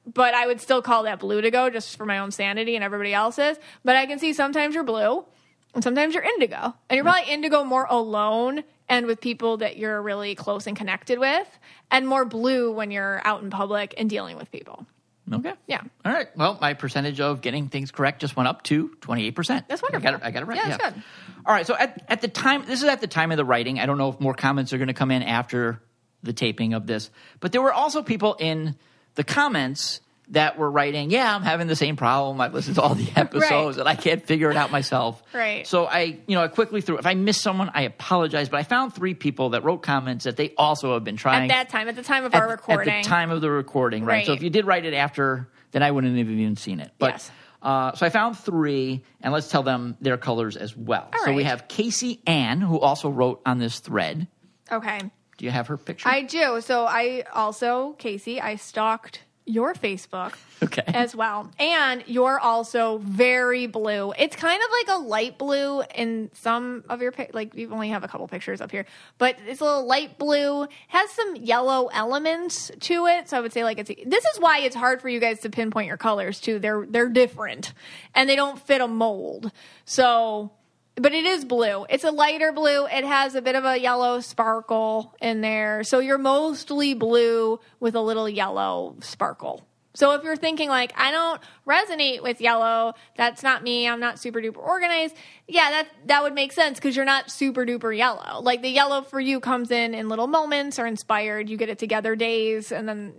but 0.06 0.34
I 0.34 0.48
would 0.48 0.62
still 0.62 0.82
call 0.82 1.04
that 1.04 1.20
blue 1.20 1.42
to 1.42 1.52
go 1.52 1.70
just 1.70 1.98
for 1.98 2.06
my 2.06 2.20
own 2.20 2.32
sanity 2.32 2.76
and 2.76 2.84
everybody 2.84 3.14
else's. 3.14 3.58
But 3.84 3.96
I 3.96 4.06
can 4.06 4.20
see 4.20 4.34
sometimes 4.34 4.76
you're 4.76 4.84
blue 4.84 5.26
and 5.74 5.84
sometimes 5.84 6.14
you're 6.14 6.24
indigo. 6.24 6.74
And 6.90 6.96
you're 6.98 7.06
mm. 7.06 7.12
probably 7.12 7.34
indigo 7.34 7.64
more 7.64 7.86
alone 7.90 8.64
and 8.90 9.06
with 9.06 9.22
people 9.22 9.58
that 9.58 9.78
you're 9.78 10.02
really 10.02 10.36
close 10.36 10.68
and 10.68 10.76
connected 10.76 11.18
with, 11.18 11.48
and 11.90 12.06
more 12.06 12.26
blue 12.26 12.72
when 12.72 12.92
you're 12.92 13.22
out 13.24 13.42
in 13.42 13.50
public 13.50 13.94
and 13.98 14.10
dealing 14.10 14.36
with 14.36 14.52
people. 14.52 14.86
Mm. 15.30 15.40
Okay. 15.40 15.54
Yeah. 15.68 15.82
All 16.04 16.12
right. 16.12 16.28
Well, 16.36 16.58
my 16.60 16.74
percentage 16.74 17.22
of 17.22 17.42
getting 17.42 17.70
things 17.70 17.92
correct 17.92 18.20
just 18.20 18.36
went 18.36 18.48
up 18.48 18.64
to 18.64 18.90
28%. 19.02 19.68
That's 19.68 19.82
wonderful. 19.82 20.08
I 20.08 20.12
got 20.12 20.14
it, 20.22 20.26
I 20.26 20.32
got 20.32 20.44
it 20.44 20.46
right. 20.46 20.58
Yeah, 20.58 20.78
that's 20.78 20.96
good. 20.96 21.04
All 21.46 21.54
right. 21.54 21.66
So 21.66 21.76
at, 21.76 22.04
at 22.10 22.22
the 22.22 22.28
time, 22.28 22.66
this 22.66 22.84
is 22.84 22.90
at 22.90 23.00
the 23.00 23.08
time 23.08 23.32
of 23.32 23.38
the 23.38 23.46
writing. 23.46 23.80
I 23.80 23.86
don't 23.86 23.98
know 23.98 24.10
if 24.10 24.20
more 24.20 24.34
comments 24.34 24.74
are 24.74 24.78
going 24.78 24.90
to 24.90 24.94
come 24.94 25.12
in 25.12 25.24
after 25.24 25.82
the 26.24 26.34
taping 26.34 26.74
of 26.74 26.88
this, 26.88 27.10
but 27.40 27.52
there 27.52 27.62
were 27.62 27.74
also 27.74 28.02
people 28.02 28.36
in 28.40 28.76
the 29.16 29.24
comments 29.24 30.02
that 30.30 30.58
were 30.58 30.70
writing, 30.70 31.12
yeah, 31.12 31.36
I'm 31.36 31.44
having 31.44 31.68
the 31.68 31.76
same 31.76 31.96
problem. 31.96 32.40
I've 32.42 32.54
listened 32.54 32.76
to 32.76 32.82
all 32.82 32.96
the 32.96 33.12
episodes 33.16 33.78
and 33.78 33.88
I 33.88 33.96
can't 33.96 34.26
figure 34.26 34.50
it 34.50 34.58
out 34.58 34.72
myself. 34.72 35.22
Right. 35.34 35.68
So 35.68 35.86
I, 35.86 36.18
you 36.28 36.36
know, 36.36 36.44
I 36.44 36.48
quickly 36.48 36.82
threw, 36.82 36.98
if 36.98 37.06
I 37.06 37.14
missed 37.14 37.42
someone, 37.42 37.70
I 37.74 37.84
apologize, 37.84 38.50
but 38.50 38.60
I 38.60 38.64
found 38.64 38.94
three 38.94 39.14
people 39.14 39.50
that 39.50 39.64
wrote 39.64 39.84
comments 39.84 40.26
that 40.26 40.38
they 40.38 40.54
also 40.58 40.94
have 40.94 41.04
been 41.04 41.18
trying 41.18 41.52
At 41.52 41.56
that 41.56 41.70
time, 41.70 41.88
at 41.88 41.96
the 41.96 42.04
time 42.04 42.24
of 42.26 42.34
at, 42.34 42.42
our 42.42 42.50
recording. 42.50 42.94
At 42.94 43.04
the 43.04 43.10
time 43.10 43.32
of 43.32 43.42
the 43.42 43.52
recording, 43.52 44.06
right? 44.06 44.26
So 44.26 44.34
if 44.34 44.42
you 44.42 44.50
did 44.50 44.66
write 44.66 44.86
it 44.86 44.94
after, 44.94 45.50
then 45.72 45.84
I 45.84 45.92
wouldn't 45.92 46.18
have 46.18 46.30
even 46.30 46.56
seen 46.56 46.80
it. 46.80 46.92
But 46.98 47.16
Yes. 47.16 47.32
uh, 47.62 47.94
so 47.94 48.06
I 48.06 48.10
found 48.10 48.38
three, 48.38 49.04
and 49.22 49.34
let's 49.34 49.50
tell 49.50 49.64
them 49.64 49.98
their 50.02 50.18
colors 50.18 50.56
as 50.56 50.76
well. 50.76 51.10
All 51.14 51.26
so 51.26 51.34
we 51.34 51.44
have 51.44 51.68
Casey 51.68 52.22
Ann, 52.26 52.62
who 52.62 52.80
also 52.80 53.10
wrote 53.10 53.42
on 53.46 53.60
this 53.60 53.80
thread. 53.80 54.28
Okay. 54.72 55.00
Do 55.38 55.46
you 55.46 55.52
have 55.52 55.68
her 55.68 55.78
picture? 55.78 56.08
I 56.08 56.22
do. 56.22 56.62
So 56.62 56.86
I 56.86 57.24
also, 57.34 57.94
Casey, 57.94 58.40
I 58.40 58.56
stalked 58.56 59.22
your 59.46 59.74
Facebook 59.74 60.36
okay. 60.62 60.84
as 60.88 61.16
well. 61.16 61.52
And 61.60 62.04
you're 62.08 62.40
also 62.40 63.00
very 63.00 63.68
blue. 63.68 64.14
It's 64.18 64.36
kind 64.36 64.62
of 64.62 64.70
like 64.72 64.98
a 64.98 65.02
light 65.02 65.38
blue 65.38 65.84
in 65.96 66.30
some 66.34 66.84
of 66.90 67.02
your 67.02 67.12
pic 67.12 67.32
like 67.34 67.54
you 67.56 67.70
only 67.72 67.90
have 67.90 68.04
a 68.04 68.08
couple 68.08 68.28
pictures 68.28 68.62
up 68.62 68.72
here, 68.72 68.86
but 69.18 69.36
it's 69.46 69.60
a 69.60 69.66
little 69.66 69.86
light 69.86 70.18
blue, 70.18 70.68
has 70.88 71.10
some 71.12 71.36
yellow 71.36 71.88
elements 71.88 72.72
to 72.82 73.08
it. 73.08 73.30
So 73.30 73.38
I 73.38 73.42
would 73.42 73.52
say 73.52 73.64
like 73.64 73.80
it's 73.80 73.92
this 74.06 74.26
is 74.26 74.40
why 74.40 74.60
it's 74.60 74.76
hard 74.76 75.02
for 75.02 75.10
you 75.10 75.20
guys 75.20 75.42
to 75.42 75.50
pinpoint 75.50 75.88
your 75.88 75.98
colors 75.98 76.40
too. 76.40 76.60
They're 76.60 76.86
they're 76.88 77.10
different 77.10 77.74
and 78.16 78.30
they 78.30 78.36
don't 78.36 78.60
fit 78.60 78.80
a 78.80 78.88
mold. 78.88 79.52
So 79.86 80.52
but 80.96 81.14
it 81.14 81.26
is 81.26 81.44
blue. 81.44 81.86
It's 81.90 82.04
a 82.04 82.12
lighter 82.12 82.52
blue. 82.52 82.86
It 82.86 83.04
has 83.04 83.36
a 83.36 83.42
bit 83.42 83.56
of 83.56 83.66
a 83.66 83.80
yellow 83.80 84.20
sparkle 84.20 85.16
in 85.20 85.42
there. 85.42 85.84
So 85.84 86.00
you're 86.00 86.18
mostly 86.18 86.94
blue 86.94 87.60
with 87.80 87.96
a 87.96 88.02
little 88.02 88.30
yellow 88.30 88.96
sparkle 89.02 89.66
So 89.96 90.14
if 90.14 90.24
you're 90.24 90.36
thinking 90.36 90.70
like 90.70 90.94
I 90.96 91.12
don't 91.12 91.42
resonate 91.68 92.22
with 92.22 92.42
yellow, 92.42 92.94
that's 93.16 93.42
not 93.44 93.64
me. 93.64 93.88
I'm 93.88 94.00
not 94.00 94.20
super 94.20 94.40
duper 94.40 94.58
organized. 94.58 95.16
Yeah, 95.48 95.70
that 95.72 95.88
that 96.06 96.24
would 96.24 96.34
make 96.34 96.52
sense 96.52 96.78
because 96.78 96.96
you're 96.96 97.06
not 97.06 97.32
super 97.32 97.66
duper 97.66 97.96
yellow. 97.96 98.42
Like 98.42 98.62
the 98.62 98.70
yellow 98.70 99.02
for 99.02 99.20
you 99.20 99.40
comes 99.40 99.72
in 99.72 99.94
in 99.94 100.10
little 100.10 100.28
moments 100.28 100.78
or 100.78 100.86
inspired. 100.86 101.50
You 101.50 101.58
get 101.58 101.70
it 101.70 101.80
together 101.80 102.16
days, 102.16 102.72
and 102.72 102.88
then 102.88 103.14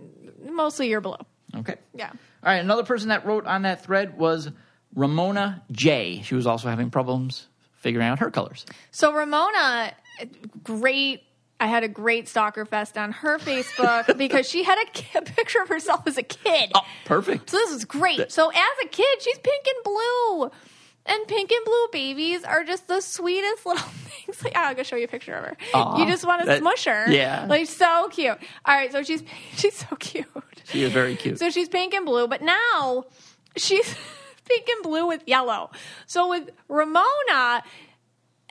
mostly 0.49 0.89
you're 0.89 1.01
blue. 1.01 1.15
Okay. 1.57 1.75
Yeah. 1.93 2.09
All 2.09 2.17
right. 2.43 2.57
Another 2.57 2.83
person 2.83 3.09
that 3.09 3.25
wrote 3.25 3.45
on 3.45 3.63
that 3.63 3.83
thread 3.83 4.17
was 4.17 4.49
Ramona 4.93 5.63
J. 5.71 6.21
She 6.23 6.35
was 6.35 6.47
also 6.47 6.69
having 6.69 6.89
problems 6.89 7.47
figuring 7.85 8.07
out 8.07 8.17
her 8.17 8.31
colors. 8.31 8.65
So 8.89 9.13
Ramona, 9.13 9.93
great. 10.63 11.21
I 11.59 11.67
had 11.67 11.83
a 11.83 11.87
great 11.87 12.27
stalker 12.27 12.65
fest 12.65 12.97
on 12.97 13.11
her 13.11 13.37
Facebook 13.37 14.17
because 14.17 14.49
she 14.49 14.63
had 14.63 14.77
a, 14.79 15.19
a 15.19 15.21
picture 15.21 15.61
of 15.61 15.69
herself 15.69 16.05
as 16.07 16.17
a 16.17 16.23
kid. 16.23 16.71
Oh, 16.73 16.81
perfect. 17.05 17.51
So 17.51 17.57
this 17.57 17.71
is 17.71 17.85
great. 17.85 18.31
So 18.31 18.49
as 18.49 18.77
a 18.83 18.87
kid, 18.87 19.21
she's 19.21 19.37
pink 19.37 19.65
and 19.67 19.83
blue. 19.83 20.51
And 21.07 21.27
pink 21.27 21.51
and 21.51 21.63
blue 21.63 21.87
babies 21.91 22.43
are 22.43 22.63
just 22.63 22.87
the 22.87 22.99
sweetest 22.99 23.63
little 23.67 23.83
things. 24.25 24.43
Like, 24.43 24.57
I'm 24.57 24.73
gonna 24.73 24.83
show 24.83 24.95
you 24.95 25.05
a 25.05 25.07
picture 25.07 25.35
of 25.35 25.43
her. 25.45 25.57
Aw, 25.75 25.99
you 25.99 26.07
just 26.07 26.25
want 26.25 26.41
to 26.41 26.47
that- 26.47 26.59
smush 26.59 26.85
her. 26.85 27.05
yeah. 27.11 27.45
like 27.47 27.67
so 27.67 28.09
cute. 28.09 28.37
All 28.65 28.75
right, 28.75 28.91
so 28.91 29.03
she's 29.03 29.21
she's 29.55 29.75
so 29.75 29.95
cute. 29.97 30.25
She 30.65 30.81
is 30.81 30.91
very 30.91 31.15
cute. 31.15 31.37
So 31.37 31.51
she's 31.51 31.69
pink 31.69 31.93
and 31.93 32.07
blue, 32.07 32.27
but 32.27 32.41
now 32.41 33.03
she's 33.55 33.95
pink 34.45 34.67
and 34.67 34.83
blue 34.83 35.07
with 35.07 35.23
yellow. 35.25 35.71
So 36.05 36.29
with 36.29 36.49
Ramona, 36.67 37.63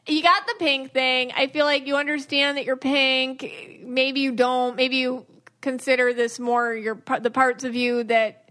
you 0.06 0.22
got 0.22 0.46
the 0.46 0.54
pink 0.58 0.92
thing. 0.92 1.32
I 1.34 1.46
feel 1.46 1.64
like 1.64 1.86
you 1.86 1.96
understand 1.96 2.58
that 2.58 2.64
you're 2.64 2.76
pink. 2.76 3.80
Maybe 3.82 4.20
you 4.20 4.32
don't. 4.32 4.76
Maybe 4.76 4.96
you 4.96 5.26
consider 5.60 6.12
this 6.12 6.38
more 6.38 6.74
your 6.74 7.00
the 7.20 7.30
parts 7.30 7.64
of 7.64 7.74
you 7.74 8.04
that 8.04 8.50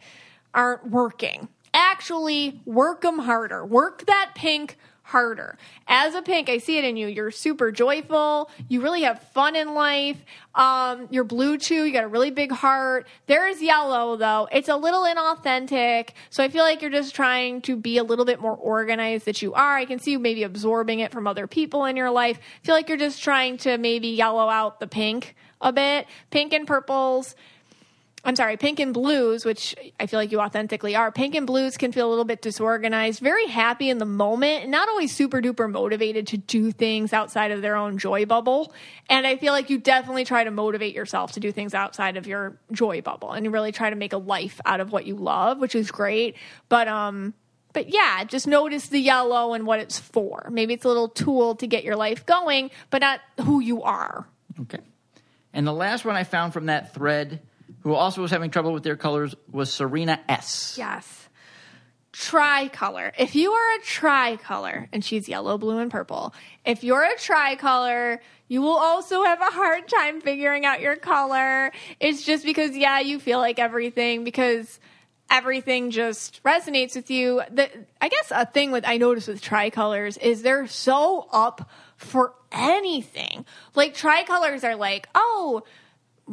aren't 0.53 0.89
working. 0.89 1.47
Actually, 1.73 2.61
work 2.65 3.01
them 3.01 3.19
harder. 3.19 3.65
Work 3.65 4.05
that 4.05 4.31
pink 4.35 4.77
harder. 5.13 5.59
As 5.87 6.15
a 6.15 6.23
pink, 6.23 6.49
I 6.49 6.57
see 6.57 6.79
it 6.79 6.83
in 6.83 6.97
you. 6.97 7.07
You're 7.07 7.29
super 7.29 7.71
joyful. 7.71 8.49
You 8.67 8.81
really 8.81 9.03
have 9.03 9.21
fun 9.31 9.55
in 9.55 9.75
life. 9.75 10.17
Um, 10.55 11.07
you're 11.11 11.23
blue 11.23 11.59
too. 11.59 11.85
You 11.85 11.93
got 11.93 12.03
a 12.03 12.07
really 12.07 12.31
big 12.31 12.51
heart. 12.51 13.05
There's 13.27 13.61
yellow 13.61 14.17
though. 14.17 14.47
It's 14.51 14.69
a 14.69 14.75
little 14.75 15.03
inauthentic. 15.03 16.09
So 16.31 16.43
I 16.43 16.49
feel 16.49 16.63
like 16.63 16.81
you're 16.81 16.89
just 16.89 17.13
trying 17.13 17.61
to 17.61 17.75
be 17.75 17.99
a 17.99 18.03
little 18.03 18.25
bit 18.25 18.41
more 18.41 18.57
organized 18.57 19.25
that 19.25 19.43
you 19.43 19.53
are. 19.53 19.77
I 19.77 19.85
can 19.85 19.99
see 19.99 20.13
you 20.13 20.19
maybe 20.19 20.41
absorbing 20.41 20.99
it 20.99 21.11
from 21.11 21.27
other 21.27 21.45
people 21.45 21.85
in 21.85 21.95
your 21.95 22.09
life. 22.09 22.39
I 22.39 22.65
feel 22.65 22.73
like 22.73 22.89
you're 22.89 22.97
just 22.97 23.23
trying 23.23 23.57
to 23.59 23.77
maybe 23.77 24.07
yellow 24.07 24.49
out 24.49 24.79
the 24.79 24.87
pink 24.87 25.35
a 25.61 25.71
bit. 25.71 26.07
Pink 26.31 26.53
and 26.53 26.65
purples. 26.65 27.35
I'm 28.25 28.37
sorry, 28.37 28.55
pink 28.55 28.79
and 28.79 28.93
blues, 28.93 29.43
which 29.43 29.75
I 29.99 30.05
feel 30.05 30.17
like 30.17 30.31
you 30.31 30.39
authentically 30.39 30.95
are. 30.95 31.11
Pink 31.11 31.35
and 31.35 31.45
blues 31.45 31.75
can 31.75 31.91
feel 31.91 32.07
a 32.07 32.11
little 32.11 32.23
bit 32.23 32.41
disorganized, 32.41 33.19
very 33.19 33.47
happy 33.47 33.89
in 33.89 33.97
the 33.97 34.05
moment, 34.05 34.69
not 34.69 34.87
always 34.87 35.13
super 35.13 35.41
duper 35.41 35.69
motivated 35.69 36.27
to 36.27 36.37
do 36.37 36.71
things 36.71 37.11
outside 37.11 37.51
of 37.51 37.61
their 37.61 37.75
own 37.75 37.97
joy 37.97 38.25
bubble. 38.25 38.73
And 39.09 39.27
I 39.27 39.35
feel 39.35 39.51
like 39.51 39.69
you 39.69 39.77
definitely 39.77 40.23
try 40.23 40.45
to 40.45 40.51
motivate 40.51 40.95
yourself 40.95 41.33
to 41.33 41.41
do 41.41 41.51
things 41.51 41.73
outside 41.73 42.15
of 42.15 42.25
your 42.25 42.57
joy 42.71 43.01
bubble 43.01 43.33
and 43.33 43.51
really 43.51 43.73
try 43.73 43.89
to 43.89 43.95
make 43.97 44.13
a 44.13 44.17
life 44.17 44.61
out 44.65 44.79
of 44.79 44.93
what 44.93 45.05
you 45.05 45.15
love, 45.15 45.59
which 45.59 45.75
is 45.75 45.91
great. 45.91 46.37
But, 46.69 46.87
um, 46.87 47.33
but 47.73 47.89
yeah, 47.89 48.23
just 48.23 48.47
notice 48.47 48.87
the 48.87 48.99
yellow 48.99 49.53
and 49.53 49.65
what 49.65 49.79
it's 49.79 49.99
for. 49.99 50.47
Maybe 50.49 50.73
it's 50.73 50.85
a 50.85 50.87
little 50.87 51.09
tool 51.09 51.55
to 51.55 51.67
get 51.67 51.83
your 51.83 51.97
life 51.97 52.25
going, 52.25 52.71
but 52.89 53.01
not 53.01 53.19
who 53.41 53.59
you 53.59 53.83
are. 53.83 54.25
Okay. 54.61 54.79
And 55.51 55.67
the 55.67 55.73
last 55.73 56.05
one 56.05 56.15
I 56.15 56.23
found 56.23 56.53
from 56.53 56.67
that 56.67 56.93
thread, 56.93 57.41
who 57.83 57.93
also 57.93 58.21
was 58.21 58.31
having 58.31 58.49
trouble 58.49 58.73
with 58.73 58.83
their 58.83 58.95
colors, 58.95 59.35
was 59.51 59.71
Serena 59.71 60.19
S. 60.27 60.75
Yes. 60.77 61.29
Tricolor. 62.11 63.11
If 63.17 63.35
you 63.35 63.51
are 63.51 63.75
a 63.77 63.81
tricolor, 63.81 64.87
and 64.93 65.03
she's 65.03 65.27
yellow, 65.27 65.57
blue, 65.57 65.79
and 65.79 65.91
purple, 65.91 66.33
if 66.63 66.83
you're 66.83 67.03
a 67.03 67.17
tricolor, 67.17 68.21
you 68.47 68.61
will 68.61 68.77
also 68.77 69.23
have 69.23 69.41
a 69.41 69.45
hard 69.45 69.87
time 69.87 70.21
figuring 70.21 70.65
out 70.65 70.79
your 70.79 70.95
color. 70.95 71.71
It's 71.99 72.23
just 72.23 72.45
because, 72.45 72.77
yeah, 72.77 72.99
you 72.99 73.19
feel 73.19 73.39
like 73.39 73.59
everything 73.59 74.23
because 74.23 74.79
everything 75.29 75.89
just 75.89 76.41
resonates 76.43 76.95
with 76.95 77.09
you. 77.09 77.41
The, 77.49 77.69
I 77.99 78.09
guess 78.09 78.31
a 78.31 78.45
thing 78.45 78.71
with 78.71 78.85
I 78.87 78.97
notice 78.97 79.27
with 79.27 79.41
tricolors 79.41 80.17
is 80.17 80.43
they're 80.43 80.67
so 80.67 81.27
up 81.31 81.69
for 81.97 82.35
anything. 82.51 83.45
Like 83.73 83.95
tricolors 83.95 84.63
are 84.63 84.75
like, 84.75 85.09
oh, 85.15 85.63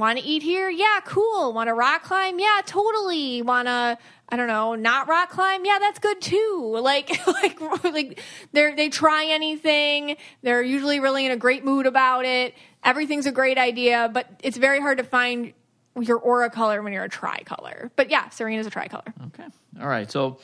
want 0.01 0.18
to 0.18 0.24
eat 0.24 0.42
here? 0.42 0.68
Yeah, 0.68 1.01
cool. 1.05 1.53
Want 1.53 1.68
to 1.68 1.74
rock 1.74 2.03
climb? 2.03 2.38
Yeah, 2.40 2.61
totally. 2.66 3.42
Want 3.42 3.68
to 3.68 3.98
I 4.32 4.36
don't 4.36 4.46
know, 4.46 4.76
not 4.76 5.09
rock 5.09 5.30
climb? 5.30 5.64
Yeah, 5.64 5.78
that's 5.80 5.98
good 5.98 6.20
too. 6.20 6.76
Like 6.80 7.26
like 7.26 7.84
like 7.84 8.20
they 8.53 8.74
they 8.74 8.88
try 8.88 9.26
anything. 9.26 10.16
They're 10.42 10.62
usually 10.62 10.98
really 10.98 11.26
in 11.26 11.32
a 11.32 11.36
great 11.36 11.64
mood 11.64 11.86
about 11.86 12.24
it. 12.24 12.55
Everything's 12.82 13.26
a 13.26 13.32
great 13.32 13.59
idea, 13.59 14.11
but 14.12 14.26
it's 14.42 14.57
very 14.57 14.80
hard 14.80 14.98
to 14.98 15.05
find 15.05 15.53
your 16.01 16.18
aura 16.18 16.51
color 16.51 16.82
when 16.82 16.92
you're 16.92 17.05
a 17.05 17.09
tricolor. 17.09 17.90
But 17.96 18.11
yeah, 18.11 18.28
Serena's 18.30 18.66
a 18.66 18.70
tricolor. 18.70 19.12
Okay. 19.26 19.44
All 19.80 19.88
right. 19.88 20.11
So, 20.11 20.22
all 20.24 20.38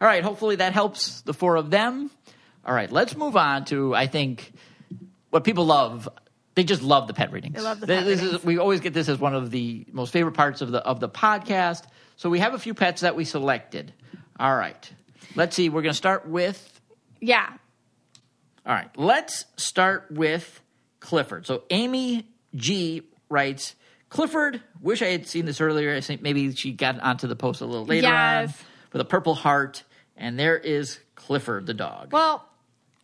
right. 0.00 0.22
Hopefully 0.22 0.56
that 0.56 0.72
helps 0.72 1.20
the 1.22 1.34
four 1.34 1.56
of 1.56 1.70
them. 1.70 2.10
All 2.64 2.74
right. 2.74 2.90
Let's 2.90 3.16
move 3.16 3.36
on 3.36 3.64
to, 3.66 3.94
I 3.94 4.06
think, 4.06 4.52
what 5.30 5.44
people 5.44 5.66
love. 5.66 6.08
They 6.54 6.64
just 6.64 6.82
love 6.82 7.06
the 7.06 7.14
pet 7.14 7.32
readings. 7.32 7.54
They 7.56 7.62
love 7.62 7.80
the 7.80 7.86
pet 7.86 8.04
this 8.04 8.20
readings. 8.20 8.40
Is, 8.40 8.44
we 8.44 8.58
always 8.58 8.80
get 8.80 8.92
this 8.92 9.08
as 9.08 9.18
one 9.18 9.34
of 9.34 9.50
the 9.50 9.86
most 9.90 10.12
favorite 10.12 10.32
parts 10.34 10.60
of 10.60 10.70
the 10.70 10.78
of 10.84 11.00
the 11.00 11.08
podcast. 11.08 11.84
So 12.16 12.28
we 12.30 12.40
have 12.40 12.54
a 12.54 12.58
few 12.58 12.74
pets 12.74 13.00
that 13.00 13.16
we 13.16 13.24
selected. 13.24 13.92
All 14.38 14.54
right. 14.54 14.90
Let's 15.34 15.56
see. 15.56 15.68
We're 15.70 15.82
going 15.82 15.92
to 15.92 15.96
start 15.96 16.28
with. 16.28 16.80
Yeah. 17.20 17.48
All 18.66 18.74
right. 18.74 18.90
Let's 18.96 19.44
start 19.56 20.08
with 20.10 20.60
Clifford. 21.00 21.46
So 21.46 21.62
Amy 21.70 22.26
G 22.54 23.02
writes, 23.28 23.74
Clifford, 24.08 24.60
wish 24.80 25.00
I 25.00 25.06
had 25.06 25.26
seen 25.26 25.46
this 25.46 25.60
earlier. 25.60 25.94
I 25.94 26.00
think 26.02 26.20
maybe 26.22 26.54
she 26.54 26.72
got 26.72 27.00
onto 27.00 27.26
the 27.26 27.36
post 27.36 27.60
a 27.62 27.64
little 27.66 27.86
later 27.86 28.08
on 28.08 28.12
Yes. 28.12 28.62
with 28.92 29.00
a 29.00 29.04
purple 29.06 29.34
heart. 29.34 29.84
And 30.18 30.38
there 30.38 30.58
is 30.58 31.00
Clifford 31.14 31.66
the 31.66 31.74
dog. 31.74 32.12
Well, 32.12 32.46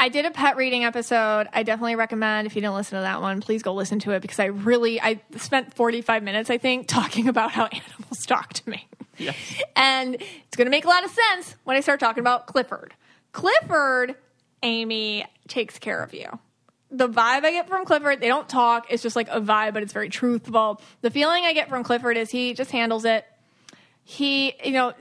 I 0.00 0.08
did 0.08 0.24
a 0.26 0.30
pet 0.30 0.56
reading 0.56 0.84
episode. 0.84 1.48
I 1.52 1.64
definitely 1.64 1.96
recommend 1.96 2.46
if 2.46 2.54
you 2.54 2.60
didn't 2.60 2.76
listen 2.76 2.96
to 2.96 3.02
that 3.02 3.20
one, 3.20 3.40
please 3.40 3.62
go 3.62 3.74
listen 3.74 3.98
to 4.00 4.12
it 4.12 4.20
because 4.20 4.38
I 4.38 4.46
really 4.46 5.00
I 5.00 5.20
spent 5.36 5.74
45 5.74 6.22
minutes 6.22 6.50
I 6.50 6.58
think 6.58 6.86
talking 6.88 7.28
about 7.28 7.50
how 7.50 7.66
animals 7.66 8.24
talk 8.26 8.52
to 8.54 8.70
me. 8.70 8.86
Yes. 9.16 9.36
And 9.74 10.14
it's 10.14 10.56
going 10.56 10.66
to 10.66 10.70
make 10.70 10.84
a 10.84 10.88
lot 10.88 11.04
of 11.04 11.10
sense 11.10 11.56
when 11.64 11.76
I 11.76 11.80
start 11.80 11.98
talking 11.98 12.20
about 12.20 12.46
Clifford. 12.46 12.94
Clifford, 13.32 14.14
Amy 14.62 15.26
takes 15.48 15.78
care 15.78 16.02
of 16.02 16.14
you. 16.14 16.38
The 16.90 17.08
vibe 17.08 17.44
I 17.44 17.50
get 17.50 17.68
from 17.68 17.84
Clifford, 17.84 18.20
they 18.20 18.28
don't 18.28 18.48
talk. 18.48 18.86
It's 18.90 19.02
just 19.02 19.16
like 19.16 19.28
a 19.28 19.40
vibe, 19.40 19.74
but 19.74 19.82
it's 19.82 19.92
very 19.92 20.08
truthful. 20.08 20.80
The 21.02 21.10
feeling 21.10 21.44
I 21.44 21.52
get 21.52 21.68
from 21.68 21.82
Clifford 21.82 22.16
is 22.16 22.30
he 22.30 22.54
just 22.54 22.70
handles 22.70 23.04
it. 23.04 23.26
He, 24.04 24.54
you 24.64 24.72
know, 24.72 24.94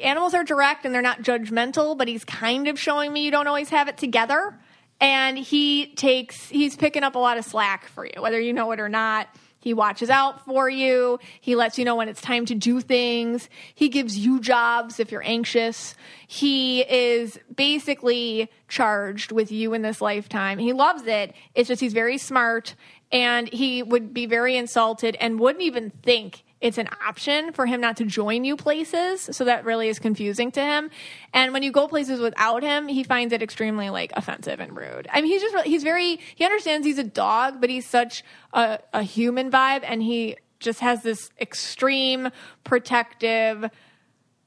animals 0.00 0.34
are 0.34 0.44
direct 0.44 0.84
and 0.84 0.94
they're 0.94 1.02
not 1.02 1.22
judgmental, 1.22 1.96
but 1.96 2.08
he's 2.08 2.24
kind 2.24 2.68
of 2.68 2.78
showing 2.78 3.12
me 3.12 3.24
you 3.24 3.30
don't 3.30 3.46
always 3.46 3.68
have 3.70 3.88
it 3.88 3.96
together. 3.96 4.58
And 5.00 5.36
he 5.36 5.86
takes, 5.94 6.48
he's 6.48 6.76
picking 6.76 7.02
up 7.02 7.16
a 7.16 7.18
lot 7.18 7.36
of 7.36 7.44
slack 7.44 7.86
for 7.88 8.06
you, 8.06 8.22
whether 8.22 8.40
you 8.40 8.52
know 8.52 8.70
it 8.72 8.80
or 8.80 8.88
not. 8.88 9.28
He 9.58 9.74
watches 9.74 10.10
out 10.10 10.44
for 10.44 10.68
you. 10.68 11.20
He 11.40 11.54
lets 11.54 11.78
you 11.78 11.84
know 11.84 11.94
when 11.94 12.08
it's 12.08 12.20
time 12.20 12.46
to 12.46 12.54
do 12.54 12.80
things. 12.80 13.48
He 13.74 13.88
gives 13.88 14.18
you 14.18 14.40
jobs 14.40 14.98
if 14.98 15.12
you're 15.12 15.24
anxious. 15.24 15.94
He 16.26 16.80
is 16.80 17.38
basically 17.54 18.50
charged 18.68 19.30
with 19.30 19.52
you 19.52 19.72
in 19.72 19.82
this 19.82 20.00
lifetime. 20.00 20.58
He 20.58 20.72
loves 20.72 21.06
it. 21.06 21.32
It's 21.54 21.68
just 21.68 21.80
he's 21.80 21.92
very 21.92 22.18
smart 22.18 22.74
and 23.12 23.48
he 23.48 23.82
would 23.84 24.12
be 24.12 24.26
very 24.26 24.56
insulted 24.56 25.16
and 25.20 25.38
wouldn't 25.38 25.62
even 25.62 25.90
think 26.02 26.42
it's 26.62 26.78
an 26.78 26.88
option 27.06 27.52
for 27.52 27.66
him 27.66 27.80
not 27.80 27.96
to 27.98 28.04
join 28.04 28.44
you 28.44 28.56
places. 28.56 29.28
So 29.32 29.44
that 29.44 29.64
really 29.64 29.88
is 29.88 29.98
confusing 29.98 30.52
to 30.52 30.60
him. 30.60 30.90
And 31.34 31.52
when 31.52 31.62
you 31.62 31.72
go 31.72 31.88
places 31.88 32.20
without 32.20 32.62
him, 32.62 32.86
he 32.88 33.02
finds 33.02 33.32
it 33.32 33.42
extremely 33.42 33.90
like 33.90 34.12
offensive 34.14 34.60
and 34.60 34.74
rude. 34.74 35.08
I 35.12 35.20
mean, 35.20 35.30
he's 35.30 35.42
just, 35.42 35.66
he's 35.66 35.82
very, 35.82 36.20
he 36.36 36.44
understands 36.44 36.86
he's 36.86 36.98
a 36.98 37.04
dog, 37.04 37.60
but 37.60 37.68
he's 37.68 37.86
such 37.86 38.22
a, 38.52 38.78
a 38.92 39.02
human 39.02 39.50
vibe 39.50 39.80
and 39.82 40.02
he 40.02 40.36
just 40.60 40.78
has 40.80 41.02
this 41.02 41.30
extreme 41.40 42.30
protective 42.62 43.68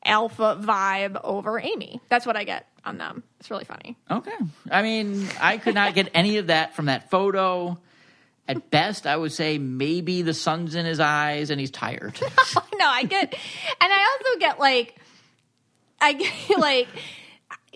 alpha 0.06 0.58
vibe 0.62 1.20
over 1.22 1.60
Amy. 1.60 2.00
That's 2.08 2.26
what 2.26 2.38
I 2.38 2.46
get 2.46 2.68
on 2.86 2.98
them. 2.98 3.24
It's 3.40 3.52
really 3.52 3.66
funny. 3.66 3.98
Okay. 4.10 4.32
I 4.72 4.82
mean, 4.82 5.28
I 5.42 5.58
could 5.58 5.76
not 5.76 5.96
get 5.96 6.12
any 6.14 6.38
of 6.38 6.48
that 6.48 6.76
from 6.76 6.86
that 6.86 7.10
photo. 7.10 7.78
At 8.48 8.70
best, 8.70 9.08
I 9.08 9.18
would 9.18 9.32
say 9.32 9.58
maybe 9.58 10.22
the 10.22 10.34
sun's 10.34 10.76
in 10.76 10.86
his 10.86 11.00
eyes 11.00 11.50
and 11.50 11.60
he's 11.60 11.72
tired. 11.72 12.20
no, 12.76 12.88
I 12.88 13.04
get, 13.04 13.34
and 13.34 13.94
I 13.94 14.18
also 14.20 14.40
get 14.40 14.60
like, 14.60 14.96
I 16.00 16.14
get 16.14 16.32
like, 16.60 16.88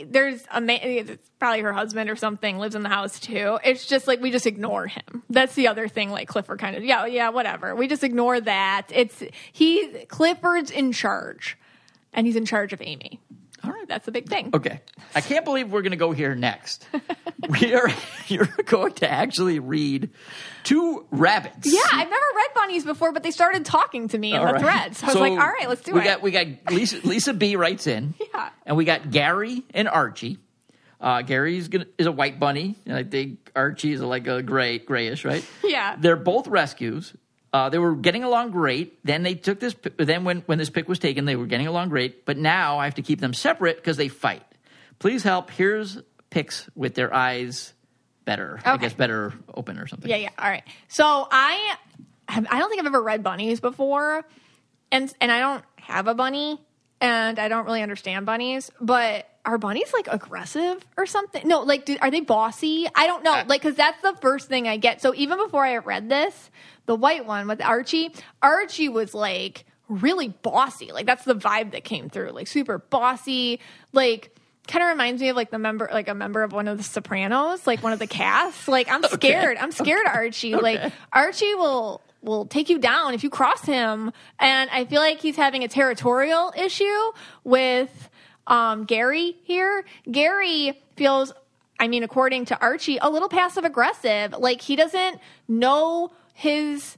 there's 0.06 0.44
a 0.52 0.62
man, 0.62 0.80
it's 0.82 1.30
probably 1.40 1.62
her 1.62 1.74
husband 1.74 2.10
or 2.10 2.16
something 2.16 2.58
lives 2.58 2.76
in 2.76 2.84
the 2.84 2.90
house 2.90 3.20
too. 3.20 3.60
It's 3.64 3.86
just 3.86 4.08
like 4.08 4.22
we 4.22 4.32
just 4.32 4.46
ignore 4.46 4.88
him. 4.88 5.24
That's 5.30 5.56
the 5.56 5.68
other 5.68 5.88
thing. 5.88 6.12
Like 6.12 6.28
Clifford 6.28 6.60
kind 6.60 6.76
of, 6.76 6.84
yeah, 6.84 7.06
yeah, 7.06 7.30
whatever. 7.30 7.76
We 7.76 7.88
just 7.88 8.04
ignore 8.04 8.40
that. 8.40 8.88
It's 8.94 9.24
he 9.52 10.06
Clifford's 10.08 10.72
in 10.72 10.92
charge, 10.92 11.58
and 12.14 12.28
he's 12.28 12.36
in 12.36 12.46
charge 12.46 12.74
of 12.74 12.82
Amy. 12.82 13.20
All 13.64 13.72
right, 13.72 13.88
that's 13.88 14.08
a 14.08 14.12
big 14.12 14.28
thing. 14.30 14.52
Okay. 14.54 14.82
I 15.16 15.22
can't 15.22 15.46
believe 15.46 15.72
we're 15.72 15.82
going 15.82 15.92
to 15.92 15.98
go 15.98 16.12
here 16.12 16.36
next. 16.36 16.88
we 17.62 17.74
are 17.74 17.90
you're 18.28 18.48
going 18.66 18.94
to 18.94 19.10
actually 19.12 19.60
read 19.60 20.10
two 20.64 21.06
rabbits. 21.12 21.72
Yeah, 21.72 21.80
I've 21.92 22.10
never 22.10 22.26
read 22.36 22.50
bunnies 22.56 22.86
before, 22.86 23.12
but 23.12 23.24
they 23.24 23.32
started 23.32 23.66
talking 23.66 24.08
to 24.10 24.18
me 24.18 24.34
in 24.34 24.40
All 24.40 24.48
the 24.48 24.54
right. 24.54 24.62
thread. 24.62 24.96
So 24.96 25.06
I 25.06 25.10
was 25.10 25.16
like, 25.16 25.32
all 25.32 25.38
right, 25.38 25.68
let's 25.68 25.82
do 25.82 25.94
we 25.94 26.02
it. 26.02 26.04
Got, 26.04 26.22
we 26.22 26.32
got 26.32 26.48
Lisa, 26.72 27.00
Lisa 27.08 27.34
B 27.34 27.56
writes 27.56 27.88
in. 27.88 28.14
Yeah. 28.34 28.50
And 28.66 28.78
we 28.78 28.86
got 28.86 29.10
Gary 29.10 29.64
and 29.74 29.88
Archie. 29.88 30.38
Uh, 31.02 31.22
Gary's 31.24 31.68
gonna, 31.68 31.88
is 31.98 32.06
a 32.06 32.12
white 32.12 32.40
bunny, 32.40 32.76
and 32.86 32.96
I 32.96 33.04
think 33.04 33.52
Archie 33.56 33.94
is 33.94 34.02
like 34.02 34.28
a 34.28 34.44
gray, 34.44 34.78
grayish, 34.80 35.26
right? 35.26 35.44
Yeah. 35.64 35.96
They're 35.98 36.16
both 36.16 36.48
rescues. 36.48 37.14
Uh, 37.52 37.70
they 37.70 37.80
were 37.80 37.96
getting 37.96 38.24
along 38.24 38.52
great. 38.52 39.04
Then 39.04 39.24
they 39.24 39.34
took 39.34 39.60
this. 39.60 39.76
Then 39.98 40.24
when 40.24 40.42
when 40.42 40.58
this 40.58 40.70
pick 40.70 40.88
was 40.88 41.00
taken, 41.00 41.26
they 41.26 41.36
were 41.36 41.48
getting 41.48 41.68
along 41.68 41.90
great. 41.90 42.26
But 42.26 42.38
now 42.38 42.78
I 42.78 42.86
have 42.86 42.96
to 42.96 43.02
keep 43.02 43.20
them 43.20 43.34
separate 43.34 43.78
because 43.78 43.98
they 43.98 44.08
fight. 44.08 44.44
Please 45.00 45.24
help. 45.24 45.50
Here's 45.50 45.98
picks 46.30 46.70
with 46.76 46.94
their 46.94 47.14
eyes 47.14 47.74
better. 48.26 48.60
I 48.64 48.78
guess 48.78 48.94
better 48.94 49.34
open 49.54 49.80
or 49.80 49.88
something. 49.88 50.10
Yeah, 50.10 50.18
yeah. 50.18 50.30
All 50.38 50.50
right. 50.50 50.64
So 50.88 51.28
I 51.32 51.76
have, 52.28 52.46
I 52.52 52.60
don't 52.60 52.70
think 52.70 52.82
I've 52.82 52.88
ever 52.88 53.02
read 53.02 53.24
bunnies 53.24 53.60
before, 53.60 54.24
and 54.92 55.12
and 55.20 55.32
I 55.32 55.40
don't 55.40 55.64
have 55.78 56.08
a 56.08 56.14
bunny, 56.14 56.62
and 57.02 57.40
I 57.40 57.48
don't 57.48 57.66
really 57.66 57.82
understand 57.82 58.28
bunnies. 58.28 58.70
But 58.80 59.28
are 59.50 59.58
bunnies 59.58 59.92
like 59.94 60.08
aggressive 60.08 60.86
or 60.96 61.06
something? 61.06 61.48
No, 61.48 61.62
like 61.62 61.86
do, 61.86 61.98
are 62.02 62.12
they 62.12 62.22
bossy? 62.22 62.88
I 62.94 63.08
don't 63.08 63.24
know. 63.24 63.34
Uh, 63.34 63.46
like 63.48 63.62
because 63.62 63.76
that's 63.76 64.02
the 64.02 64.14
first 64.22 64.48
thing 64.48 64.68
I 64.68 64.78
get. 64.78 65.02
So 65.02 65.14
even 65.16 65.38
before 65.38 65.66
I 65.66 65.78
read 65.78 66.10
this, 66.10 66.52
the 66.86 66.96
white 66.96 67.26
one 67.26 67.48
with 67.48 67.62
Archie, 67.62 68.14
Archie 68.42 68.90
was 68.90 69.14
like 69.14 69.66
really 69.88 70.28
bossy. 70.28 70.92
Like 70.92 71.06
that's 71.06 71.26
the 71.26 71.36
vibe 71.36 71.72
that 71.72 71.84
came 71.84 72.10
through. 72.10 72.32
Like 72.32 72.48
super 72.48 72.78
bossy. 72.78 73.60
Like 73.92 74.36
kind 74.68 74.84
of 74.84 74.90
reminds 74.90 75.20
me 75.20 75.30
of 75.30 75.36
like 75.36 75.50
the 75.50 75.58
member 75.58 75.90
like 75.92 76.08
a 76.08 76.14
member 76.14 76.44
of 76.44 76.52
one 76.52 76.68
of 76.68 76.78
the 76.78 76.84
sopranos 76.84 77.66
like 77.66 77.82
one 77.82 77.92
of 77.92 77.98
the 77.98 78.06
casts 78.06 78.68
like 78.68 78.88
i'm 78.88 79.02
scared 79.02 79.58
i'm 79.58 79.72
scared 79.72 80.06
of 80.06 80.14
archie 80.14 80.54
like 80.54 80.94
archie 81.12 81.56
will 81.56 82.02
will 82.22 82.46
take 82.46 82.70
you 82.70 82.78
down 82.78 83.16
if 83.16 83.24
you 83.24 83.32
cross 83.32 83.64
him 83.64 84.12
and 84.38 84.70
i 84.70 84.86
feel 84.86 85.02
like 85.02 85.20
he's 85.20 85.36
having 85.36 85.64
a 85.64 85.68
territorial 85.68 86.54
issue 86.56 87.12
with 87.44 88.09
um 88.50 88.84
gary 88.86 89.38
here 89.44 89.86
gary 90.12 90.82
feels 90.98 91.32
i 91.80 91.88
mean 91.88 92.04
according 92.04 92.44
to 92.46 92.60
archie 92.62 92.98
a 93.02 93.10
little 93.10 93.30
passive 93.30 93.64
aggressive 93.64 94.34
like 94.38 94.60
he 94.62 94.76
doesn't 94.76 95.20
know 95.48 96.12
his 96.34 96.98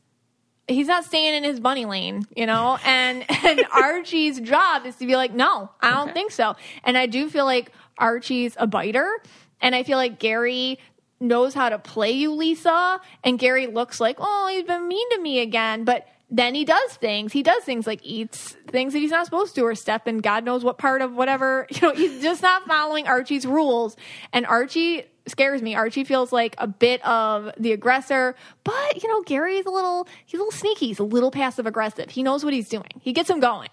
he's 0.68 0.88
not 0.88 1.04
staying 1.04 1.34
in 1.34 1.44
his 1.44 1.60
bunny 1.60 1.86
lane, 1.86 2.26
you 2.36 2.46
know? 2.46 2.78
And 2.86 3.26
and 3.46 3.66
Archie's 3.72 4.40
job 4.40 4.86
is 4.86 4.96
to 4.98 5.06
be 5.06 5.16
like, 5.16 5.34
no, 5.34 5.70
I 5.82 5.90
don't 5.92 6.04
Okay. 6.06 6.14
think 6.14 6.32
so. 6.32 6.56
And 6.84 6.98
I 6.98 7.08
do 7.08 7.30
feel 7.30 7.46
like 7.46 7.72
Archie's 7.98 8.56
a 8.58 8.68
biter. 8.68 9.22
And 9.60 9.76
I 9.76 9.84
feel 9.84 9.98
like 9.98 10.20
Gary 10.20 10.80
knows 11.20 11.54
how 11.54 11.70
to 11.70 11.78
play 11.80 12.12
you, 12.12 12.32
Lisa. 12.34 13.00
And 13.24 13.38
Gary 13.38 13.68
looks 13.68 14.00
like, 14.00 14.16
oh, 14.20 14.48
he's 14.52 14.64
been 14.64 14.88
mean 14.88 15.10
to 15.12 15.20
me 15.20 15.40
again. 15.40 15.84
But 15.84 16.08
then 16.32 16.56
he 16.56 16.64
does 16.64 16.94
things. 16.94 17.34
He 17.34 17.44
does 17.44 17.64
things 17.64 17.86
like 17.86 18.00
eats 18.04 18.56
things 18.68 18.94
that 18.94 19.00
he's 19.00 19.12
not 19.12 19.26
supposed 19.26 19.54
to 19.56 19.62
or 19.62 19.76
step 19.76 20.08
in 20.08 20.20
God 20.20 20.46
knows 20.46 20.64
what 20.64 20.78
part 20.78 21.02
of 21.02 21.14
whatever. 21.14 21.68
You 21.82 21.88
know, 21.88 21.94
he's 21.94 22.22
just 22.22 22.42
not 22.44 22.68
following 22.68 23.08
Archie's 23.08 23.46
rules. 23.46 23.98
And 24.34 24.46
Archie 24.46 25.04
scares 25.28 25.62
me. 25.62 25.74
Archie 25.76 26.04
feels 26.04 26.32
like 26.32 26.56
a 26.60 26.68
bit 26.68 27.04
of 27.06 27.52
the 27.58 27.72
aggressor, 27.72 28.36
but 28.64 29.02
you 29.02 29.10
know, 29.10 29.22
Gary's 29.24 29.66
a 29.66 29.72
little 29.72 30.08
he's 30.26 30.40
a 30.40 30.44
little 30.44 30.52
sneaky, 30.52 30.88
he's 30.88 31.00
a 31.00 31.04
little 31.04 31.32
passive 31.32 31.66
aggressive. 31.66 32.12
He 32.12 32.22
knows 32.24 32.44
what 32.44 32.54
he's 32.54 32.70
doing. 32.70 32.92
He 33.02 33.14
gets 33.14 33.30
him 33.30 33.40
going. 33.40 33.70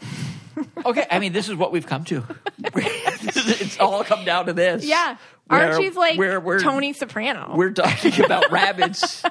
Okay, 0.86 1.06
I 1.10 1.18
mean, 1.18 1.34
this 1.34 1.50
is 1.50 1.54
what 1.54 1.70
we've 1.70 1.86
come 1.86 2.04
to. 2.04 2.24
it's 2.74 3.78
all 3.78 4.02
come 4.04 4.24
down 4.24 4.46
to 4.46 4.54
this. 4.54 4.86
Yeah. 4.86 5.18
Archie's 5.48 5.94
like 5.96 6.18
where 6.18 6.40
we're, 6.40 6.58
Tony 6.60 6.92
Soprano. 6.92 7.54
We're 7.56 7.70
talking 7.70 8.24
about 8.24 8.50
rabbits 8.50 9.22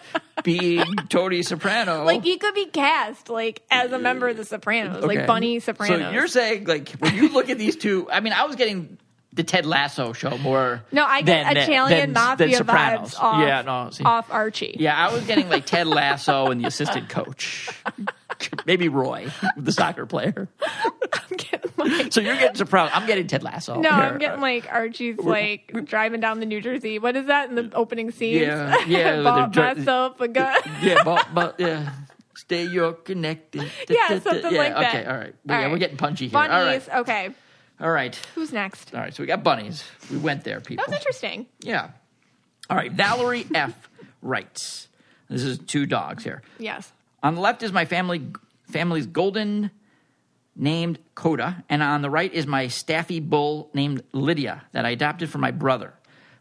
being 0.43 0.83
Tony 1.09 1.41
Soprano. 1.43 2.03
like 2.05 2.23
he 2.23 2.37
could 2.37 2.53
be 2.53 2.67
cast 2.67 3.29
like 3.29 3.63
as 3.69 3.91
a 3.91 3.99
member 3.99 4.29
of 4.29 4.37
the 4.37 4.45
Sopranos, 4.45 5.03
Okay. 5.03 5.17
like 5.17 5.27
Bunny 5.27 5.59
Soprano. 5.59 5.97
So 6.05 6.11
you're 6.11 6.27
saying, 6.27 6.65
like, 6.65 6.89
when 6.99 7.15
you 7.15 7.29
look 7.29 7.49
at 7.49 7.57
these 7.57 7.75
two, 7.75 8.07
I 8.11 8.19
mean, 8.21 8.33
I 8.33 8.45
was 8.45 8.55
getting 8.55 8.97
the 9.33 9.43
Ted 9.43 9.65
Lasso 9.65 10.13
show 10.13 10.37
more. 10.37 10.81
no, 10.93 11.03
I 11.03 11.21
get 11.21 11.43
than- 11.53 11.57
Italian 11.57 11.99
than- 11.99 12.13
mafia 12.13 12.47
than 12.47 12.55
Sopranos. 12.55 13.15
vibes 13.15 13.19
off, 13.21 13.41
yeah, 13.45 13.61
no, 13.63 13.89
see. 13.89 14.03
off 14.05 14.31
Archie. 14.31 14.77
Yeah, 14.79 14.95
I 14.95 15.11
was 15.13 15.25
getting 15.25 15.49
like 15.49 15.65
Ted 15.65 15.87
Lasso 15.87 16.45
and 16.47 16.61
the 16.63 16.67
assistant 16.67 17.09
coach. 17.09 17.69
Maybe 18.65 18.89
Roy, 18.89 19.31
the 19.57 19.71
soccer 19.71 20.05
player. 20.05 20.47
I'm 21.13 21.37
getting 21.37 21.71
like 21.77 22.13
So 22.13 22.21
you're 22.21 22.35
getting 22.35 22.55
surprised. 22.55 22.93
I'm 22.93 23.05
getting 23.07 23.27
Ted 23.27 23.43
Lasso. 23.43 23.79
no, 23.79 23.89
here. 23.89 24.03
I'm 24.03 24.17
getting 24.17 24.41
like 24.41 24.67
Archie's 24.71 25.17
like 25.17 25.73
driving 25.85 26.19
down 26.19 26.39
the 26.39 26.45
New 26.45 26.61
Jersey. 26.61 26.99
What 26.99 27.15
is 27.15 27.27
that 27.27 27.49
in 27.49 27.55
the 27.55 27.71
opening 27.73 28.11
scene? 28.11 28.41
Yeah, 28.41 28.85
yeah, 28.85 29.21
Bought 29.23 29.51
dri- 29.51 29.75
myself 29.75 30.19
a 30.21 30.27
gun. 30.27 30.55
yeah, 30.81 31.03
but, 31.03 31.27
but 31.33 31.59
yeah. 31.59 31.91
Stay 32.35 32.65
you're 32.65 32.93
connected. 32.93 33.71
Yeah, 33.87 34.19
something 34.19 34.53
yeah, 34.53 34.57
like 34.57 34.73
that. 34.73 34.95
Okay, 34.95 35.05
all 35.05 35.17
right. 35.17 35.27
All 35.27 35.55
yeah, 35.55 35.61
right. 35.61 35.71
we're 35.71 35.77
getting 35.77 35.97
punchy 35.97 36.25
here. 36.25 36.33
Bunnies. 36.33 36.87
All 36.89 36.95
right. 36.95 36.99
Okay. 37.01 37.29
All 37.79 37.91
right. 37.91 38.15
Who's 38.35 38.51
next? 38.51 38.93
All 38.93 39.01
right. 39.01 39.13
So 39.13 39.23
we 39.23 39.27
got 39.27 39.43
bunnies. 39.43 39.83
We 40.11 40.17
went 40.17 40.43
there, 40.43 40.59
people. 40.59 40.83
That 40.83 40.91
was 40.91 40.99
interesting. 40.99 41.47
Yeah. 41.61 41.91
All 42.69 42.77
right. 42.77 42.91
Valerie 42.91 43.45
F. 43.53 43.89
writes. 44.21 44.89
This 45.29 45.43
is 45.43 45.57
two 45.59 45.85
dogs 45.85 46.23
here. 46.23 46.41
Yes. 46.59 46.91
On 47.25 47.33
the 47.33 47.41
left 47.41 47.63
is 47.63 47.71
my 47.71 47.85
family 47.85 48.21
family's 48.69 49.07
golden 49.07 49.71
named 50.55 50.99
Coda, 51.15 51.63
and 51.69 51.81
on 51.81 52.03
the 52.03 52.09
right 52.09 52.31
is 52.31 52.45
my 52.45 52.67
staffy 52.67 53.19
bull 53.19 53.71
named 53.73 54.03
Lydia 54.11 54.63
that 54.73 54.85
I 54.85 54.91
adopted 54.91 55.31
from 55.31 55.41
my 55.41 55.49
brother. 55.49 55.95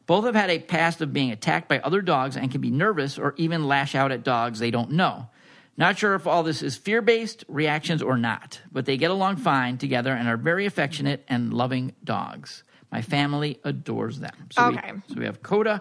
Both 0.04 0.26
have 0.26 0.34
had 0.34 0.50
a 0.50 0.58
past 0.58 1.00
of 1.00 1.10
being 1.10 1.30
attacked 1.30 1.70
by 1.70 1.78
other 1.78 2.02
dogs 2.02 2.36
and 2.36 2.50
can 2.50 2.60
be 2.60 2.70
nervous 2.70 3.18
or 3.18 3.32
even 3.38 3.66
lash 3.66 3.94
out 3.94 4.12
at 4.12 4.24
dogs 4.24 4.58
they 4.58 4.70
don't 4.70 4.90
know. 4.90 5.30
Not 5.78 5.96
sure 5.96 6.14
if 6.16 6.26
all 6.26 6.42
this 6.42 6.62
is 6.62 6.76
fear 6.76 7.00
based 7.00 7.46
reactions 7.48 8.02
or 8.02 8.18
not, 8.18 8.60
but 8.70 8.84
they 8.84 8.98
get 8.98 9.10
along 9.10 9.36
fine 9.36 9.78
together 9.78 10.12
and 10.12 10.28
are 10.28 10.36
very 10.36 10.66
affectionate 10.66 11.24
and 11.28 11.54
loving 11.54 11.94
dogs. 12.04 12.62
My 12.92 13.00
family 13.00 13.58
adores 13.64 14.20
them. 14.20 14.48
So 14.52 14.66
Okay. 14.66 14.92
We, 14.92 15.14
so 15.14 15.20
we 15.20 15.24
have 15.24 15.42
Coda 15.42 15.80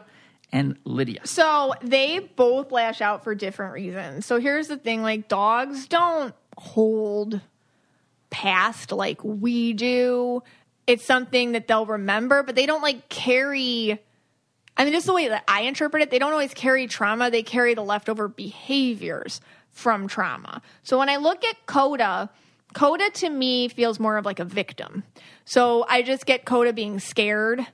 and 0.53 0.77
Lydia. 0.85 1.21
So 1.25 1.73
they 1.81 2.19
both 2.19 2.71
lash 2.71 3.01
out 3.01 3.23
for 3.25 3.35
different 3.35 3.73
reasons. 3.73 4.25
So 4.25 4.39
here's 4.39 4.67
the 4.67 4.77
thing 4.77 5.01
like 5.01 5.27
dogs 5.27 5.87
don't 5.87 6.33
hold 6.55 7.41
past 8.29 8.91
like 8.91 9.21
we 9.23 9.73
do. 9.73 10.43
It's 10.85 11.03
something 11.03 11.53
that 11.53 11.67
they'll 11.67 11.87
remember, 11.87 12.43
but 12.43 12.55
they 12.55 12.65
don't 12.65 12.83
like 12.83 13.09
carry 13.09 13.99
I 14.75 14.85
mean, 14.85 14.93
just 14.93 15.05
the 15.05 15.13
way 15.13 15.27
that 15.27 15.43
I 15.47 15.61
interpret 15.61 16.01
it, 16.01 16.09
they 16.09 16.17
don't 16.17 16.31
always 16.31 16.53
carry 16.53 16.87
trauma. 16.87 17.29
They 17.29 17.43
carry 17.43 17.75
the 17.75 17.83
leftover 17.83 18.27
behaviors 18.27 19.39
from 19.69 20.07
trauma. 20.07 20.63
So 20.81 20.97
when 20.97 21.09
I 21.09 21.17
look 21.17 21.43
at 21.45 21.65
Coda, 21.67 22.31
Coda 22.73 23.09
to 23.11 23.29
me 23.29 23.67
feels 23.67 23.99
more 23.99 24.17
of 24.17 24.25
like 24.25 24.39
a 24.39 24.45
victim. 24.45 25.03
So 25.45 25.85
I 25.87 26.01
just 26.01 26.25
get 26.25 26.45
Coda 26.45 26.73
being 26.73 26.99
scared 26.99 27.65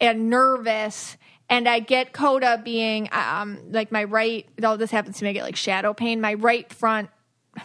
and 0.00 0.28
nervous. 0.30 1.16
And 1.50 1.68
I 1.68 1.80
get 1.80 2.12
Coda 2.12 2.60
being 2.62 3.08
um, 3.12 3.58
like 3.70 3.90
my 3.90 4.04
right, 4.04 4.46
All 4.62 4.76
this 4.76 4.90
happens 4.90 5.18
to 5.18 5.24
me, 5.24 5.30
I 5.30 5.32
get 5.32 5.44
like 5.44 5.56
shadow 5.56 5.94
pain. 5.94 6.20
My 6.20 6.34
right 6.34 6.70
front, 6.72 7.10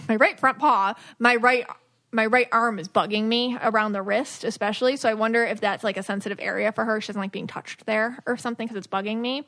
my 0.07 0.15
right 0.15 0.39
front 0.39 0.59
paw, 0.59 0.93
my 1.19 1.35
right 1.35 1.65
my 2.13 2.27
right 2.27 2.47
arm 2.51 2.77
is 2.77 2.87
bugging 2.87 3.23
me 3.23 3.57
around 3.61 3.93
the 3.93 4.01
wrist, 4.01 4.43
especially. 4.43 4.95
So 4.97 5.09
I 5.09 5.15
wonder 5.15 5.43
if 5.43 5.59
that's 5.59 5.83
like 5.83 5.97
a 5.97 6.03
sensitive 6.03 6.39
area 6.39 6.71
for 6.71 6.85
her. 6.85 7.01
She 7.01 7.07
doesn't 7.07 7.19
like 7.19 7.31
being 7.31 7.47
touched 7.47 7.87
there 7.87 8.19
or 8.27 8.37
something 8.37 8.67
because 8.67 8.77
it's 8.77 8.87
bugging 8.87 9.17
me. 9.17 9.47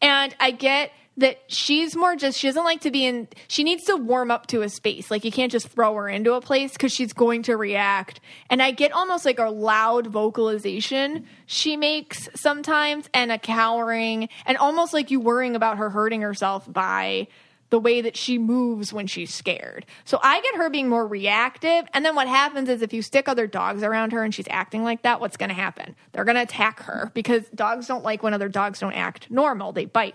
And 0.00 0.34
I 0.40 0.50
get 0.52 0.90
that 1.16 1.38
she's 1.46 1.94
more 1.94 2.16
just, 2.16 2.38
she 2.38 2.46
doesn't 2.46 2.64
like 2.64 2.80
to 2.80 2.90
be 2.90 3.04
in, 3.04 3.28
she 3.48 3.64
needs 3.64 3.84
to 3.84 3.96
warm 3.96 4.30
up 4.30 4.46
to 4.48 4.62
a 4.62 4.68
space. 4.68 5.10
Like 5.10 5.24
you 5.24 5.32
can't 5.32 5.52
just 5.52 5.68
throw 5.68 5.94
her 5.94 6.08
into 6.08 6.32
a 6.32 6.40
place 6.40 6.72
because 6.72 6.92
she's 6.92 7.12
going 7.12 7.42
to 7.44 7.56
react. 7.56 8.20
And 8.48 8.62
I 8.62 8.70
get 8.70 8.92
almost 8.92 9.24
like 9.24 9.38
a 9.38 9.50
loud 9.50 10.06
vocalization 10.06 11.26
she 11.46 11.76
makes 11.76 12.28
sometimes 12.34 13.08
and 13.12 13.30
a 13.30 13.38
cowering 13.38 14.28
and 14.46 14.56
almost 14.56 14.94
like 14.94 15.10
you 15.10 15.20
worrying 15.20 15.54
about 15.54 15.76
her 15.78 15.90
hurting 15.90 16.22
herself 16.22 16.70
by 16.72 17.28
the 17.72 17.78
way 17.78 18.02
that 18.02 18.18
she 18.18 18.36
moves 18.36 18.92
when 18.92 19.06
she's 19.06 19.32
scared. 19.32 19.86
So 20.04 20.20
I 20.22 20.42
get 20.42 20.56
her 20.56 20.68
being 20.68 20.90
more 20.90 21.06
reactive. 21.06 21.86
And 21.94 22.04
then 22.04 22.14
what 22.14 22.28
happens 22.28 22.68
is 22.68 22.82
if 22.82 22.92
you 22.92 23.00
stick 23.00 23.28
other 23.28 23.46
dogs 23.46 23.82
around 23.82 24.12
her 24.12 24.22
and 24.22 24.34
she's 24.34 24.46
acting 24.50 24.84
like 24.84 25.02
that, 25.02 25.20
what's 25.20 25.38
going 25.38 25.48
to 25.48 25.54
happen? 25.54 25.96
They're 26.12 26.26
going 26.26 26.36
to 26.36 26.42
attack 26.42 26.82
her 26.82 27.10
because 27.14 27.48
dogs 27.54 27.86
don't 27.86 28.04
like 28.04 28.22
when 28.22 28.34
other 28.34 28.50
dogs 28.50 28.78
don't 28.78 28.92
act 28.92 29.30
normal, 29.30 29.72
they 29.72 29.86
bite. 29.86 30.14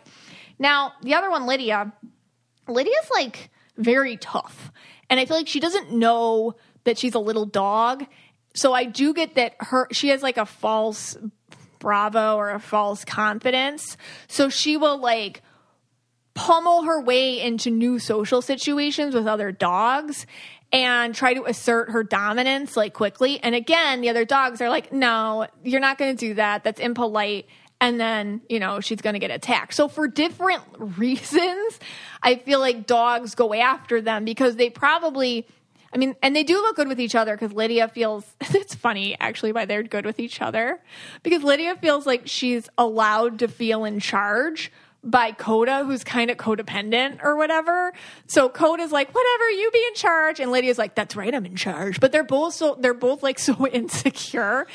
Now, 0.59 0.93
the 1.01 1.13
other 1.13 1.29
one, 1.29 1.45
Lydia, 1.45 1.93
Lydia's 2.67 3.09
like 3.11 3.49
very 3.77 4.17
tough. 4.17 4.71
And 5.09 5.19
I 5.19 5.25
feel 5.25 5.37
like 5.37 5.47
she 5.47 5.59
doesn't 5.59 5.91
know 5.91 6.55
that 6.83 6.97
she's 6.97 7.15
a 7.15 7.19
little 7.19 7.45
dog. 7.45 8.05
So 8.55 8.73
I 8.73 8.85
do 8.85 9.13
get 9.13 9.35
that 9.35 9.55
her 9.59 9.87
she 9.91 10.09
has 10.09 10.23
like 10.23 10.37
a 10.37 10.45
false 10.45 11.17
bravo 11.79 12.35
or 12.35 12.51
a 12.51 12.59
false 12.59 13.05
confidence. 13.05 13.97
So 14.27 14.49
she 14.49 14.77
will 14.77 14.97
like 14.97 15.41
pummel 16.33 16.83
her 16.83 17.01
way 17.01 17.41
into 17.41 17.69
new 17.69 17.99
social 17.99 18.41
situations 18.41 19.15
with 19.15 19.27
other 19.27 19.51
dogs 19.51 20.25
and 20.71 21.15
try 21.15 21.33
to 21.33 21.45
assert 21.45 21.91
her 21.91 22.03
dominance 22.03 22.75
like 22.75 22.93
quickly. 22.93 23.39
And 23.41 23.55
again, 23.55 24.01
the 24.01 24.09
other 24.09 24.25
dogs 24.25 24.61
are 24.61 24.69
like, 24.69 24.91
no, 24.91 25.47
you're 25.63 25.79
not 25.79 25.97
going 25.97 26.15
to 26.15 26.27
do 26.27 26.33
that. 26.35 26.63
That's 26.63 26.79
impolite. 26.79 27.47
And 27.79 27.99
then, 27.99 28.41
you 28.49 28.59
know, 28.59 28.79
she's 28.79 29.01
going 29.01 29.13
to 29.13 29.19
get 29.19 29.31
attacked. 29.31 29.73
So, 29.73 29.87
for 29.87 30.07
different 30.07 30.63
reasons, 30.77 31.79
I 32.23 32.35
feel 32.35 32.59
like 32.59 32.87
dogs 32.87 33.35
go 33.35 33.53
after 33.53 34.01
them 34.01 34.25
because 34.25 34.55
they 34.55 34.69
probably, 34.69 35.47
I 35.93 35.97
mean, 35.97 36.15
and 36.23 36.35
they 36.35 36.43
do 36.43 36.55
look 36.55 36.75
good 36.75 36.87
with 36.87 36.99
each 36.99 37.15
other 37.15 37.35
because 37.35 37.53
Lydia 37.53 37.87
feels, 37.87 38.25
it's 38.41 38.73
funny 38.73 39.15
actually 39.19 39.51
why 39.51 39.65
they're 39.65 39.83
good 39.83 40.05
with 40.05 40.19
each 40.19 40.41
other 40.41 40.79
because 41.23 41.43
Lydia 41.43 41.75
feels 41.75 42.05
like 42.05 42.23
she's 42.25 42.67
allowed 42.77 43.39
to 43.39 43.47
feel 43.47 43.85
in 43.85 43.99
charge 43.99 44.71
by 45.03 45.31
Coda, 45.31 45.85
who's 45.85 46.03
kind 46.03 46.29
of 46.29 46.37
codependent 46.37 47.23
or 47.23 47.37
whatever. 47.37 47.93
So 48.27 48.49
Coda's 48.49 48.91
like, 48.91 49.13
whatever, 49.13 49.49
you 49.49 49.71
be 49.71 49.85
in 49.87 49.93
charge. 49.95 50.39
And 50.39 50.51
Lydia's 50.51 50.77
like, 50.77 50.95
that's 50.95 51.15
right, 51.15 51.33
I'm 51.33 51.45
in 51.45 51.55
charge. 51.55 51.99
But 51.99 52.11
they're 52.11 52.23
both 52.23 52.53
so, 52.53 52.77
they're 52.79 52.93
both 52.93 53.23
like 53.23 53.39
so 53.47 53.67
insecure. 53.67 54.67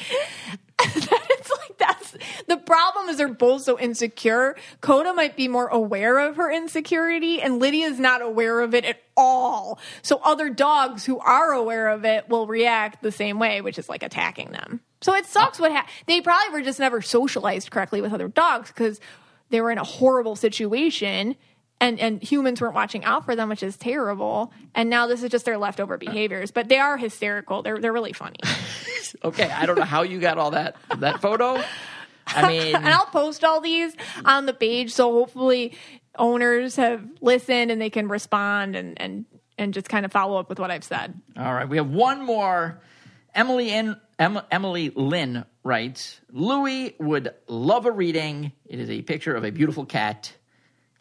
it's 0.79 1.51
like 1.51 1.79
that's 1.79 2.17
the 2.49 2.57
problem 2.57 3.09
is 3.09 3.17
they're 3.17 3.29
both 3.29 3.63
so 3.63 3.79
insecure. 3.79 4.57
Coda 4.81 5.13
might 5.15 5.37
be 5.37 5.49
more 5.49 5.69
aware 5.69 6.19
of 6.19 6.37
her 6.37 6.51
insecurity, 6.51 7.41
and 7.41 7.61
Lydia's 7.61 8.01
not 8.01 8.23
aware 8.23 8.61
of 8.61 8.75
it 8.75 8.85
at 8.85 9.01
all. 9.17 9.79
So 10.03 10.21
other 10.25 10.51
dogs 10.51 11.05
who 11.05 11.19
are 11.19 11.53
aware 11.53 11.89
of 11.89 12.05
it 12.05 12.29
will 12.29 12.47
react 12.47 13.03
the 13.03 13.13
same 13.13 13.39
way, 13.39 13.61
which 13.61 13.79
is 13.79 13.89
like 13.89 14.03
attacking 14.03 14.51
them. 14.51 14.81
So 15.03 15.15
it 15.15 15.27
sucks 15.27 15.59
what 15.59 15.73
ha- 15.73 15.87
they 16.07 16.21
probably 16.21 16.53
were 16.53 16.65
just 16.65 16.79
never 16.79 17.03
socialized 17.03 17.71
correctly 17.71 18.01
with 18.01 18.13
other 18.13 18.29
dogs 18.29 18.69
because 18.69 19.01
they 19.53 19.61
were 19.61 19.71
in 19.71 19.79
a 19.79 19.85
horrible 19.85 20.35
situation 20.35 21.37
and 21.83 21.99
and 22.01 22.23
humans 22.23 22.61
weren't 22.61 22.75
watching 22.75 23.05
out 23.05 23.25
for 23.25 23.37
them, 23.37 23.49
which 23.49 23.63
is 23.63 23.77
terrible. 23.77 24.53
And 24.75 24.89
now 24.89 25.07
this 25.07 25.23
is 25.23 25.31
just 25.31 25.45
their 25.45 25.59
leftover 25.59 25.95
uh. 25.95 25.99
behaviors, 25.99 26.51
but 26.51 26.69
they 26.69 26.79
are 26.79 26.97
hysterical. 26.97 27.63
They're 27.63 27.79
they're 27.79 27.93
really 27.93 28.13
funny. 28.13 28.39
okay, 29.25 29.51
I 29.51 29.67
don't 29.67 29.79
know 29.79 29.85
how 29.85 30.03
you 30.03 30.19
got 30.21 30.39
all 30.39 30.53
that 30.53 30.77
that 30.99 31.21
photo. 31.21 31.63
I 32.27 32.49
mean, 32.49 32.77
and 32.77 32.89
I'll 32.89 33.07
post 33.07 33.45
all 33.45 33.61
these 33.61 33.95
on 34.25 34.47
the 34.47 34.55
page, 34.55 34.93
so 34.93 35.13
hopefully 35.13 35.75
owners 36.19 36.77
have 36.77 37.05
listened 37.21 37.71
and 37.71 37.81
they 37.81 37.91
can 37.91 38.09
respond 38.09 38.77
and 38.77 39.01
and 39.01 39.27
and 39.59 39.75
just 39.75 39.89
kind 39.89 40.05
of 40.05 40.13
follow 40.13 40.39
up 40.39 40.49
with 40.49 40.59
what 40.59 40.71
I've 40.71 40.85
said. 40.85 41.21
All 41.37 41.53
right, 41.53 41.69
we 41.69 41.77
have 41.77 41.91
one 41.91 42.25
more. 42.25 42.81
Emily 43.35 43.71
in 43.71 43.97
em, 44.19 44.41
Emily 44.51 44.91
Lynn 44.91 45.45
writes, 45.65 46.21
Louis 46.31 46.95
would 46.99 47.35
love 47.47 47.87
a 47.87 47.93
reading. 47.93 48.53
It 48.67 48.79
is 48.79 48.91
a 48.91 49.03
picture 49.03 49.35
of 49.35 49.45
a 49.45 49.51
beautiful 49.51 49.85
cat. 49.85 50.35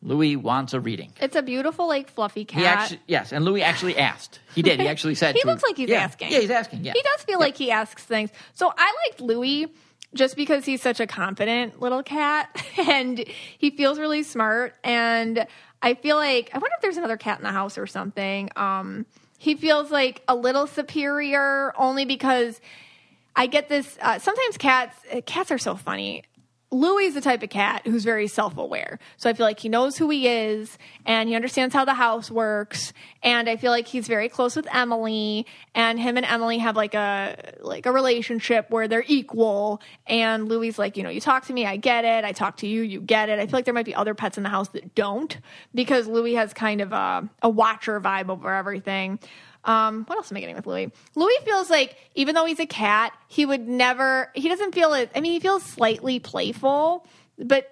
Louis 0.03 0.35
wants 0.35 0.73
a 0.73 0.79
reading. 0.79 1.13
It's 1.19 1.35
a 1.35 1.43
beautiful, 1.43 1.87
like 1.87 2.09
fluffy 2.09 2.43
cat. 2.43 2.59
He 2.59 2.65
actually, 2.65 2.99
yes, 3.05 3.31
and 3.31 3.45
Louis 3.45 3.61
actually 3.61 3.97
asked. 3.97 4.39
He 4.55 4.63
did. 4.63 4.79
He 4.79 4.87
actually 4.87 5.13
said. 5.13 5.35
he 5.41 5.43
looks 5.43 5.61
like 5.61 5.77
he's 5.77 5.89
yeah, 5.89 5.99
asking. 5.99 6.31
Yeah, 6.31 6.39
he's 6.39 6.49
asking. 6.49 6.83
Yeah, 6.83 6.93
He 6.95 7.01
does 7.03 7.23
feel 7.23 7.39
like 7.39 7.55
he 7.55 7.69
asks 7.69 8.03
things. 8.03 8.31
So 8.53 8.73
I 8.75 8.95
liked 9.05 9.21
Louis 9.21 9.67
just 10.13 10.35
because 10.35 10.65
he's 10.65 10.81
such 10.81 10.99
a 10.99 11.07
confident 11.07 11.79
little 11.79 12.03
cat 12.03 12.49
and 12.77 13.23
he 13.57 13.69
feels 13.71 13.99
really 13.99 14.23
smart. 14.23 14.75
And 14.83 15.45
I 15.81 15.93
feel 15.93 16.15
like, 16.15 16.49
I 16.53 16.57
wonder 16.57 16.73
if 16.75 16.81
there's 16.81 16.97
another 16.97 17.17
cat 17.17 17.37
in 17.37 17.43
the 17.43 17.51
house 17.51 17.77
or 17.77 17.87
something. 17.87 18.49
Um, 18.55 19.05
he 19.41 19.55
feels 19.55 19.89
like 19.89 20.21
a 20.27 20.35
little 20.35 20.67
superior 20.67 21.73
only 21.75 22.05
because 22.05 22.61
I 23.35 23.47
get 23.47 23.69
this. 23.69 23.97
Uh, 23.99 24.19
sometimes 24.19 24.55
cats, 24.55 24.95
uh, 25.11 25.21
cats 25.25 25.49
are 25.49 25.57
so 25.57 25.75
funny. 25.75 26.25
Louis 26.73 27.07
is 27.07 27.13
the 27.15 27.21
type 27.21 27.43
of 27.43 27.49
cat 27.49 27.81
who's 27.85 28.05
very 28.05 28.27
self 28.27 28.57
aware. 28.57 28.97
So 29.17 29.29
I 29.29 29.33
feel 29.33 29.45
like 29.45 29.59
he 29.59 29.67
knows 29.67 29.97
who 29.97 30.09
he 30.09 30.27
is 30.27 30.77
and 31.05 31.27
he 31.27 31.35
understands 31.35 31.75
how 31.75 31.83
the 31.83 31.93
house 31.93 32.31
works. 32.31 32.93
And 33.21 33.49
I 33.49 33.57
feel 33.57 33.71
like 33.71 33.87
he's 33.87 34.07
very 34.07 34.29
close 34.29 34.55
with 34.55 34.67
Emily 34.73 35.45
and 35.75 35.99
him 35.99 36.15
and 36.15 36.25
Emily 36.25 36.59
have 36.59 36.77
like 36.77 36.93
a, 36.93 37.55
like 37.59 37.85
a 37.85 37.91
relationship 37.91 38.69
where 38.69 38.87
they're 38.87 39.03
equal. 39.05 39.81
And 40.07 40.47
Louis 40.47 40.77
like, 40.79 40.95
you 40.95 41.03
know, 41.03 41.09
you 41.09 41.19
talk 41.19 41.45
to 41.47 41.53
me, 41.53 41.65
I 41.65 41.75
get 41.75 42.05
it. 42.05 42.23
I 42.23 42.31
talk 42.31 42.57
to 42.57 42.67
you, 42.67 42.83
you 42.83 43.01
get 43.01 43.27
it. 43.27 43.37
I 43.37 43.47
feel 43.47 43.57
like 43.57 43.65
there 43.65 43.73
might 43.73 43.85
be 43.85 43.95
other 43.95 44.15
pets 44.15 44.37
in 44.37 44.43
the 44.43 44.49
house 44.49 44.69
that 44.69 44.95
don't 44.95 45.37
because 45.75 46.07
Louis 46.07 46.35
has 46.35 46.53
kind 46.53 46.79
of 46.79 46.93
a, 46.93 47.29
a 47.41 47.49
watcher 47.49 47.99
vibe 47.99 48.29
over 48.29 48.53
everything. 48.53 49.19
Um, 49.63 50.05
what 50.05 50.17
else 50.17 50.31
am 50.31 50.37
I 50.37 50.39
getting 50.39 50.55
with 50.55 50.65
Louis? 50.65 50.91
Louis 51.15 51.37
feels 51.43 51.69
like 51.69 51.95
even 52.15 52.35
though 52.35 52.45
he's 52.45 52.59
a 52.59 52.65
cat, 52.65 53.13
he 53.27 53.45
would 53.45 53.67
never. 53.67 54.31
He 54.33 54.49
doesn't 54.49 54.73
feel 54.73 54.93
it. 54.93 55.11
I 55.15 55.21
mean, 55.21 55.33
he 55.33 55.39
feels 55.39 55.63
slightly 55.63 56.19
playful, 56.19 57.05
but 57.37 57.69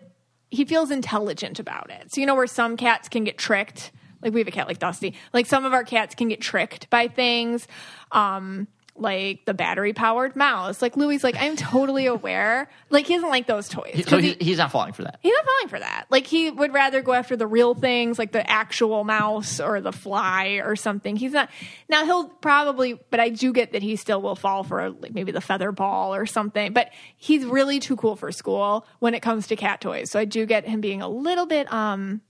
he 0.51 0.65
feels 0.65 0.91
intelligent 0.91 1.59
about 1.59 1.89
it. 1.91 2.13
So 2.13 2.21
you 2.21 2.27
know 2.27 2.35
where 2.35 2.47
some 2.47 2.77
cats 2.77 3.09
can 3.09 3.23
get 3.23 3.37
tricked. 3.37 3.91
Like 4.21 4.33
we 4.33 4.41
have 4.41 4.47
a 4.47 4.51
cat 4.51 4.67
like 4.67 4.79
Dusty. 4.79 5.15
Like 5.33 5.45
some 5.45 5.65
of 5.65 5.73
our 5.73 5.83
cats 5.83 6.15
can 6.15 6.27
get 6.27 6.41
tricked 6.41 6.89
by 6.89 7.07
things. 7.07 7.67
Um, 8.11 8.67
like 8.99 9.45
the 9.45 9.53
battery 9.53 9.93
powered 9.93 10.35
mouse. 10.35 10.81
Like 10.81 10.97
Louis, 10.97 11.23
like 11.23 11.35
I'm 11.39 11.55
totally 11.55 12.05
aware. 12.05 12.69
Like 12.89 13.05
he 13.07 13.15
doesn't 13.15 13.29
like 13.29 13.47
those 13.47 13.69
toys. 13.69 13.91
He- 13.93 14.03
so 14.03 14.17
he- 14.17 14.37
he's, 14.39 14.57
not 14.57 14.71
falling 14.71 14.93
for 14.93 15.03
that. 15.03 15.19
He's 15.21 15.33
not 15.33 15.45
falling 15.45 15.67
for 15.69 15.79
that. 15.79 16.05
Like 16.09 16.27
he 16.27 16.49
would 16.51 16.73
rather 16.73 17.01
go 17.01 17.13
after 17.13 17.35
the 17.35 17.47
real 17.47 17.73
things, 17.75 18.19
like 18.19 18.31
the 18.31 18.49
actual 18.49 19.03
mouse 19.03 19.59
or 19.59 19.81
the 19.81 19.91
fly 19.91 20.61
or 20.63 20.75
something. 20.75 21.15
He's 21.15 21.31
not. 21.31 21.49
Now 21.87 22.05
he'll 22.05 22.25
probably, 22.29 22.99
but 23.09 23.19
I 23.19 23.29
do 23.29 23.53
get 23.53 23.71
that 23.73 23.81
he 23.81 23.95
still 23.95 24.21
will 24.21 24.35
fall 24.35 24.63
for 24.63 24.89
like 24.89 25.13
maybe 25.13 25.31
the 25.31 25.41
feather 25.41 25.71
ball 25.71 26.13
or 26.13 26.25
something. 26.25 26.73
But 26.73 26.89
he's 27.17 27.45
really 27.45 27.79
too 27.79 27.95
cool 27.95 28.15
for 28.15 28.31
school 28.31 28.85
when 28.99 29.13
it 29.13 29.21
comes 29.21 29.47
to 29.47 29.55
cat 29.55 29.81
toys. 29.81 30.11
So 30.11 30.19
I 30.19 30.25
do 30.25 30.45
get 30.45 30.65
him 30.67 30.81
being 30.81 31.01
a 31.01 31.07
little 31.09 31.45
bit 31.45 31.71
um 31.71 32.21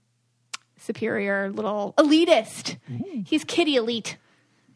superior, 0.78 1.50
little 1.50 1.94
elitist. 1.98 2.76
He's 3.26 3.44
kitty 3.44 3.76
elite. 3.76 4.16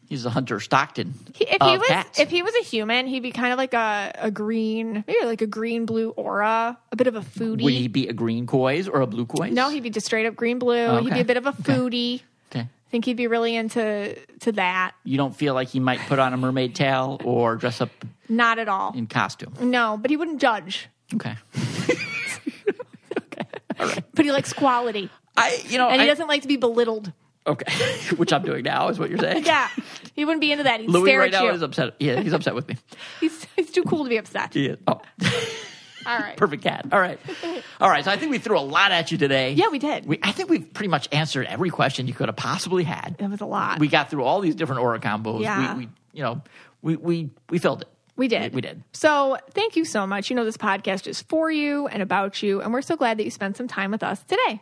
He's 0.07 0.25
a 0.25 0.29
Hunter 0.29 0.59
Stockton 0.59 1.13
He, 1.33 1.45
if 1.45 1.61
he 1.61 1.77
was 1.77 1.87
cats. 1.87 2.19
if 2.19 2.29
he 2.29 2.43
was 2.43 2.53
a 2.55 2.63
human, 2.63 3.07
he'd 3.07 3.21
be 3.23 3.31
kind 3.31 3.51
of 3.51 3.57
like 3.57 3.73
a, 3.73 4.11
a 4.15 4.31
green, 4.31 5.03
maybe 5.07 5.25
like 5.25 5.41
a 5.41 5.47
green 5.47 5.85
blue 5.85 6.09
aura, 6.11 6.77
a 6.91 6.95
bit 6.95 7.07
of 7.07 7.15
a 7.15 7.21
foodie. 7.21 7.63
Would 7.63 7.73
he 7.73 7.87
be 7.87 8.07
a 8.07 8.13
green 8.13 8.45
coys 8.47 8.87
or 8.87 9.01
a 9.01 9.07
blue 9.07 9.25
coys? 9.25 9.51
No, 9.51 9.69
he'd 9.69 9.83
be 9.83 9.89
just 9.89 10.05
straight 10.05 10.25
up 10.25 10.35
green 10.35 10.59
blue. 10.59 10.99
He'd 11.01 11.13
be 11.13 11.19
a 11.21 11.25
bit 11.25 11.37
of 11.37 11.45
a 11.47 11.51
foodie. 11.53 12.21
Okay. 12.51 12.61
I 12.61 12.89
think 12.91 13.05
he'd 13.05 13.17
be 13.17 13.27
really 13.27 13.55
into 13.55 14.15
to 14.41 14.51
that. 14.53 14.93
You 15.03 15.17
don't 15.17 15.35
feel 15.35 15.53
like 15.53 15.69
he 15.69 15.79
might 15.79 15.99
put 16.01 16.19
on 16.19 16.33
a 16.33 16.37
mermaid 16.37 16.75
tail 16.75 17.19
or 17.23 17.55
dress 17.55 17.81
up 17.81 17.89
Not 18.29 18.59
at 18.59 18.69
all. 18.69 18.93
in 18.95 19.07
costume. 19.07 19.53
No, 19.59 19.97
but 19.99 20.11
he 20.11 20.17
wouldn't 20.17 20.39
judge. 20.39 20.87
Okay. 21.13 21.35
Okay. 23.77 24.01
But 24.13 24.23
he 24.23 24.31
likes 24.31 24.53
quality, 24.53 25.09
I, 25.35 25.61
you 25.67 25.77
know, 25.77 25.89
and 25.89 26.01
he 26.01 26.07
I- 26.07 26.09
doesn't 26.09 26.27
like 26.29 26.43
to 26.43 26.47
be 26.47 26.55
belittled. 26.55 27.11
Okay, 27.47 27.71
which 28.15 28.33
I'm 28.33 28.43
doing 28.43 28.63
now 28.63 28.89
is 28.89 28.97
what 28.97 29.09
you're 29.09 29.19
saying. 29.19 29.45
Yeah, 29.45 29.69
he 30.15 30.25
wouldn't 30.25 30.41
be 30.41 30.51
into 30.51 30.63
that. 30.63 30.79
He'd 30.79 30.89
Louis 30.89 31.09
stare 31.09 31.19
right 31.19 31.33
at 31.33 31.39
now 31.39 31.45
you. 31.45 31.51
is 31.51 31.61
upset. 31.61 31.93
Yeah, 31.99 32.19
he's 32.19 32.33
upset 32.33 32.55
with 32.55 32.67
me. 32.67 32.75
he's, 33.19 33.45
he's 33.55 33.71
too 33.71 33.83
cool 33.83 34.03
to 34.03 34.09
be 34.09 34.17
upset. 34.17 34.53
He 34.53 34.67
is. 34.67 34.77
Oh, 34.87 35.01
All 36.07 36.19
right. 36.19 36.37
perfect 36.37 36.63
cat. 36.63 36.85
All 36.91 36.99
right, 36.99 37.19
all 37.81 37.89
right. 37.89 38.05
So 38.05 38.11
I 38.11 38.17
think 38.17 38.31
we 38.31 38.37
threw 38.37 38.57
a 38.57 38.61
lot 38.61 38.91
at 38.91 39.11
you 39.11 39.17
today. 39.17 39.53
Yeah, 39.53 39.69
we 39.69 39.79
did. 39.79 40.05
We, 40.05 40.19
I 40.21 40.31
think 40.31 40.49
we've 40.49 40.71
pretty 40.71 40.89
much 40.89 41.07
answered 41.11 41.47
every 41.47 41.71
question 41.71 42.07
you 42.07 42.13
could 42.13 42.29
have 42.29 42.35
possibly 42.35 42.83
had. 42.83 43.15
That 43.17 43.31
was 43.31 43.41
a 43.41 43.45
lot. 43.45 43.79
We 43.79 43.87
got 43.87 44.11
through 44.11 44.23
all 44.23 44.39
these 44.39 44.55
different 44.55 44.81
aura 44.81 44.99
combos. 44.99 45.41
Yeah. 45.41 45.75
We, 45.75 45.85
we 45.85 45.91
you 46.13 46.23
know, 46.23 46.41
we 46.81 46.95
we 46.95 47.29
we 47.49 47.59
filled 47.59 47.81
it. 47.81 47.87
We 48.15 48.27
did. 48.27 48.53
We, 48.53 48.57
we 48.57 48.61
did. 48.61 48.83
So 48.93 49.37
thank 49.51 49.75
you 49.75 49.83
so 49.83 50.07
much. 50.07 50.29
You 50.29 50.35
know, 50.35 50.45
this 50.45 50.57
podcast 50.57 51.07
is 51.07 51.21
for 51.21 51.51
you 51.51 51.87
and 51.87 52.01
about 52.01 52.41
you, 52.41 52.61
and 52.61 52.71
we're 52.71 52.81
so 52.81 52.95
glad 52.95 53.17
that 53.17 53.23
you 53.25 53.31
spent 53.31 53.57
some 53.57 53.67
time 53.67 53.91
with 53.91 54.03
us 54.03 54.23
today. 54.23 54.61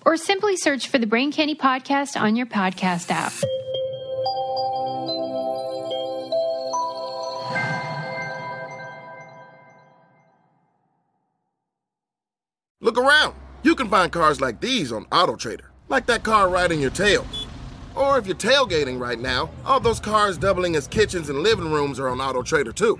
Or 0.05 0.17
simply 0.17 0.57
search 0.57 0.87
for 0.87 0.97
the 0.97 1.07
Brain 1.07 1.31
Candy 1.31 1.55
Podcast 1.55 2.19
on 2.19 2.35
your 2.35 2.47
podcast 2.47 3.09
app. 3.09 3.33
Look 12.83 12.97
around. 12.97 13.35
You 13.63 13.75
can 13.75 13.89
find 13.89 14.11
cars 14.11 14.41
like 14.41 14.59
these 14.59 14.91
on 14.91 15.05
AutoTrader, 15.05 15.65
like 15.87 16.07
that 16.07 16.23
car 16.23 16.49
right 16.49 16.71
in 16.71 16.79
your 16.79 16.89
tail. 16.89 17.25
Or 17.95 18.17
if 18.17 18.25
you're 18.25 18.35
tailgating 18.35 18.99
right 18.99 19.19
now, 19.19 19.51
all 19.65 19.79
those 19.79 19.99
cars 19.99 20.37
doubling 20.37 20.75
as 20.75 20.87
kitchens 20.87 21.29
and 21.29 21.39
living 21.39 21.71
rooms 21.71 21.99
are 21.99 22.07
on 22.07 22.17
AutoTrader 22.17 22.73
too. 22.73 22.99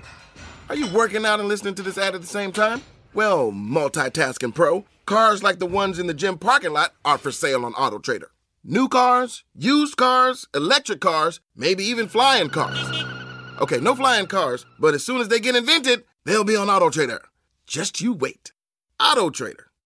Are 0.68 0.76
you 0.76 0.86
working 0.92 1.26
out 1.26 1.40
and 1.40 1.48
listening 1.48 1.74
to 1.74 1.82
this 1.82 1.98
ad 1.98 2.14
at 2.14 2.20
the 2.20 2.26
same 2.26 2.52
time? 2.52 2.80
Well, 3.14 3.52
multitasking 3.52 4.54
pro, 4.54 4.86
cars 5.04 5.42
like 5.42 5.58
the 5.58 5.66
ones 5.66 5.98
in 5.98 6.06
the 6.06 6.14
gym 6.14 6.38
parking 6.38 6.72
lot 6.72 6.94
are 7.04 7.18
for 7.18 7.30
sale 7.30 7.66
on 7.66 7.74
AutoTrader. 7.74 8.30
New 8.64 8.88
cars, 8.88 9.44
used 9.54 9.98
cars, 9.98 10.46
electric 10.54 11.00
cars, 11.00 11.40
maybe 11.54 11.84
even 11.84 12.08
flying 12.08 12.48
cars. 12.48 13.04
Okay, 13.60 13.80
no 13.80 13.94
flying 13.94 14.26
cars, 14.26 14.64
but 14.78 14.94
as 14.94 15.04
soon 15.04 15.20
as 15.20 15.28
they 15.28 15.40
get 15.40 15.54
invented, 15.56 16.04
they'll 16.24 16.42
be 16.42 16.56
on 16.56 16.68
AutoTrader. 16.68 17.18
Just 17.66 18.00
you 18.00 18.14
wait. 18.14 18.52
AutoTrader. 18.98 19.64